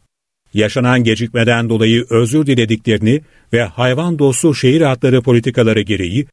Yaşanan 0.54 1.04
gecikmeden 1.04 1.68
dolayı 1.68 2.06
özür 2.10 2.46
dilediklerini 2.46 3.20
ve 3.52 3.62
hayvan 3.62 4.18
dostu 4.18 4.54
şehir 4.54 4.80
hatları 4.80 5.22
politikaları 5.22 5.80
gereği 5.80 6.26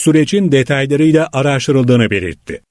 sürecin 0.00 0.52
detaylarıyla 0.52 1.28
araştırıldığını 1.32 2.10
belirtti. 2.10 2.62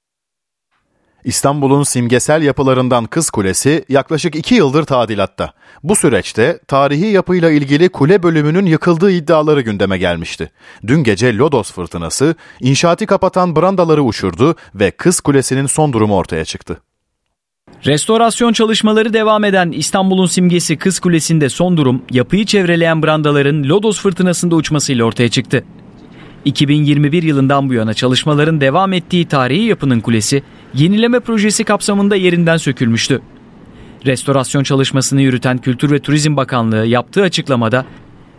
İstanbul'un 1.24 1.82
simgesel 1.82 2.42
yapılarından 2.42 3.04
Kız 3.04 3.30
Kulesi 3.30 3.84
yaklaşık 3.88 4.36
iki 4.36 4.54
yıldır 4.54 4.84
tadilatta. 4.84 5.52
Bu 5.82 5.96
süreçte 5.96 6.60
tarihi 6.68 7.06
yapıyla 7.06 7.50
ilgili 7.50 7.88
kule 7.88 8.22
bölümünün 8.22 8.66
yıkıldığı 8.66 9.10
iddiaları 9.10 9.60
gündeme 9.60 9.98
gelmişti. 9.98 10.50
Dün 10.86 11.04
gece 11.04 11.36
Lodos 11.36 11.72
fırtınası 11.72 12.34
inşaatı 12.60 13.06
kapatan 13.06 13.56
brandaları 13.56 14.02
uçurdu 14.02 14.56
ve 14.74 14.90
Kız 14.90 15.20
Kulesi'nin 15.20 15.66
son 15.66 15.92
durumu 15.92 16.16
ortaya 16.16 16.44
çıktı. 16.44 16.80
Restorasyon 17.86 18.52
çalışmaları 18.52 19.12
devam 19.12 19.44
eden 19.44 19.70
İstanbul'un 19.70 20.26
simgesi 20.26 20.76
Kız 20.76 21.00
Kulesi'nde 21.00 21.48
son 21.48 21.76
durum 21.76 22.02
yapıyı 22.10 22.46
çevreleyen 22.46 23.02
brandaların 23.02 23.64
Lodos 23.64 24.00
fırtınasında 24.00 24.54
uçmasıyla 24.54 25.04
ortaya 25.04 25.28
çıktı. 25.28 25.64
2021 26.44 27.22
yılından 27.22 27.68
bu 27.68 27.74
yana 27.74 27.94
çalışmaların 27.94 28.60
devam 28.60 28.92
ettiği 28.92 29.24
tarihi 29.24 29.62
yapının 29.62 30.00
kulesi 30.00 30.42
yenileme 30.74 31.20
projesi 31.20 31.64
kapsamında 31.64 32.16
yerinden 32.16 32.56
sökülmüştü. 32.56 33.20
Restorasyon 34.06 34.62
çalışmasını 34.62 35.22
yürüten 35.22 35.58
Kültür 35.58 35.90
ve 35.90 35.98
Turizm 35.98 36.36
Bakanlığı 36.36 36.86
yaptığı 36.86 37.22
açıklamada 37.22 37.84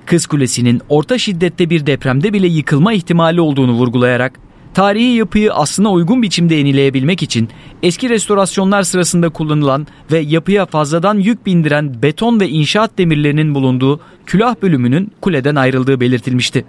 Kız 0.05 0.25
Kulesi'nin 0.25 0.81
orta 0.89 1.17
şiddette 1.17 1.69
bir 1.69 1.85
depremde 1.85 2.33
bile 2.33 2.47
yıkılma 2.47 2.93
ihtimali 2.93 3.41
olduğunu 3.41 3.71
vurgulayarak 3.71 4.39
tarihi 4.73 5.13
yapıyı 5.15 5.53
aslına 5.53 5.91
uygun 5.91 6.21
biçimde 6.21 6.55
yenileyebilmek 6.55 7.23
için 7.23 7.49
eski 7.83 8.09
restorasyonlar 8.09 8.83
sırasında 8.83 9.29
kullanılan 9.29 9.87
ve 10.11 10.19
yapıya 10.19 10.65
fazladan 10.65 11.17
yük 11.17 11.45
bindiren 11.45 12.01
beton 12.01 12.39
ve 12.39 12.49
inşaat 12.49 12.97
demirlerinin 12.97 13.55
bulunduğu 13.55 13.99
külah 14.25 14.55
bölümünün 14.61 15.11
kuleden 15.21 15.55
ayrıldığı 15.55 15.99
belirtilmişti. 15.99 16.65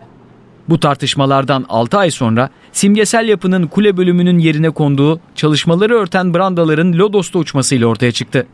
Bu 0.71 0.81
tartışmalardan 0.81 1.67
6 1.69 1.99
ay 1.99 2.11
sonra 2.11 2.51
simgesel 2.73 3.29
yapının 3.29 3.67
kule 3.67 3.97
bölümünün 3.97 4.39
yerine 4.39 4.71
konduğu 4.71 5.21
çalışmaları 5.35 5.95
örten 5.95 6.35
brandaların 6.35 6.93
Lodos'ta 6.93 7.39
uçmasıyla 7.39 7.87
ortaya 7.87 8.13
çıktı. 8.13 8.47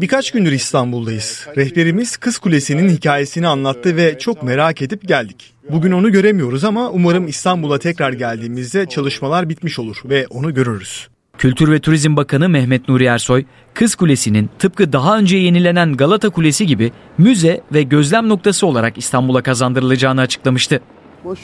Birkaç 0.00 0.30
gündür 0.30 0.52
İstanbul'dayız. 0.52 1.46
Rehberimiz 1.56 2.16
Kız 2.16 2.38
Kulesi'nin 2.38 2.88
hikayesini 2.88 3.48
anlattı 3.48 3.96
ve 3.96 4.18
çok 4.18 4.42
merak 4.42 4.82
edip 4.82 5.08
geldik. 5.08 5.54
Bugün 5.70 5.92
onu 5.92 6.12
göremiyoruz 6.12 6.64
ama 6.64 6.90
umarım 6.90 7.28
İstanbul'a 7.28 7.78
tekrar 7.78 8.12
geldiğimizde 8.12 8.86
çalışmalar 8.86 9.48
bitmiş 9.48 9.78
olur 9.78 9.96
ve 10.04 10.26
onu 10.30 10.54
görürüz. 10.54 11.08
Kültür 11.38 11.72
ve 11.72 11.80
Turizm 11.80 12.16
Bakanı 12.16 12.48
Mehmet 12.48 12.88
Nuri 12.88 13.04
Ersoy, 13.04 13.44
Kız 13.74 13.94
Kulesi'nin 13.94 14.50
tıpkı 14.58 14.92
daha 14.92 15.18
önce 15.18 15.36
yenilenen 15.36 15.96
Galata 15.96 16.30
Kulesi 16.30 16.66
gibi 16.66 16.92
müze 17.18 17.60
ve 17.72 17.82
gözlem 17.82 18.28
noktası 18.28 18.66
olarak 18.66 18.98
İstanbul'a 18.98 19.42
kazandırılacağını 19.42 20.20
açıklamıştı. 20.20 20.80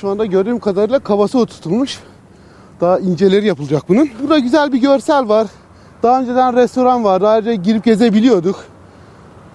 Şu 0.01 0.09
anda 0.09 0.27
gördüğüm 0.27 0.59
kadarıyla 0.59 0.99
kavası 0.99 1.39
oturtulmuş. 1.39 1.99
Daha 2.81 2.99
inceleri 2.99 3.47
yapılacak 3.47 3.89
bunun. 3.89 4.11
Burada 4.23 4.39
güzel 4.39 4.73
bir 4.73 4.79
görsel 4.81 5.29
var. 5.29 5.47
Daha 6.03 6.21
önceden 6.21 6.57
restoran 6.57 7.05
vardı. 7.05 7.29
Ayrıca 7.29 7.55
girip 7.55 7.85
gezebiliyorduk. 7.85 8.65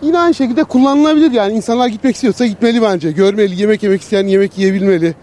Yine 0.02 0.20
aynı 0.20 0.34
şekilde 0.34 0.64
kullanılabilir 0.64 1.32
yani. 1.32 1.54
insanlar 1.54 1.88
gitmek 1.88 2.16
istiyorsa 2.16 2.46
gitmeli 2.46 2.82
bence. 2.82 3.12
Görmeli, 3.12 3.62
yemek 3.62 3.84
yemek 3.84 4.02
isteyen 4.02 4.28
yemek 4.28 4.58
yiyebilmeli. 4.58 5.16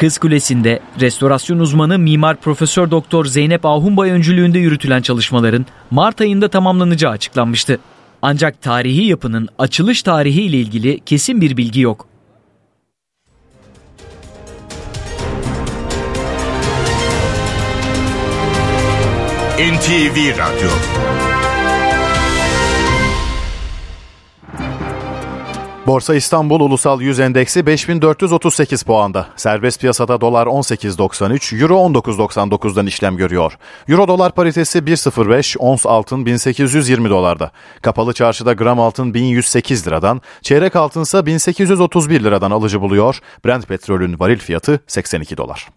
Kız 0.00 0.18
Kulesi'nde 0.18 0.80
restorasyon 1.00 1.58
uzmanı 1.58 1.98
Mimar 1.98 2.36
Profesör 2.36 2.90
Doktor 2.90 3.24
Zeynep 3.24 3.66
Ahunbay 3.66 4.10
öncülüğünde 4.10 4.58
yürütülen 4.58 5.02
çalışmaların 5.02 5.66
Mart 5.90 6.20
ayında 6.20 6.48
tamamlanacağı 6.48 7.12
açıklanmıştı. 7.12 7.78
Ancak 8.22 8.62
tarihi 8.62 9.04
yapının 9.04 9.48
açılış 9.58 10.02
tarihi 10.02 10.42
ile 10.42 10.56
ilgili 10.56 11.00
kesin 11.00 11.40
bir 11.40 11.56
bilgi 11.56 11.80
yok. 11.80 12.06
NTV 19.58 20.38
Radyo 20.38 20.70
Borsa 25.90 26.14
İstanbul 26.14 26.60
Ulusal 26.60 27.00
Yüz 27.00 27.20
Endeksi 27.20 27.66
5438 27.66 28.82
puanda. 28.82 29.26
Serbest 29.36 29.80
piyasada 29.80 30.20
dolar 30.20 30.46
18.93, 30.46 31.62
euro 31.62 31.74
19.99'dan 31.74 32.86
işlem 32.86 33.16
görüyor. 33.16 33.58
Euro 33.88 34.08
dolar 34.08 34.32
paritesi 34.32 34.78
1.05, 34.78 35.58
ons 35.58 35.86
altın 35.86 36.26
1820 36.26 37.10
dolarda. 37.10 37.50
Kapalı 37.82 38.12
çarşıda 38.12 38.52
gram 38.52 38.80
altın 38.80 39.14
1108 39.14 39.86
liradan, 39.86 40.20
çeyrek 40.42 40.76
altınsa 40.76 41.26
1831 41.26 42.24
liradan 42.24 42.50
alıcı 42.50 42.80
buluyor. 42.80 43.18
Brent 43.44 43.68
petrolün 43.68 44.20
varil 44.20 44.38
fiyatı 44.38 44.80
82 44.86 45.36
dolar. 45.36 45.68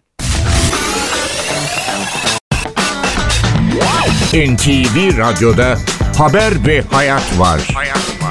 NTV 4.33 5.17
Radyo'da 5.17 5.77
haber 6.17 6.67
ve 6.67 6.81
hayat 6.81 7.39
var. 7.39 7.61
Hayat. 7.73 8.22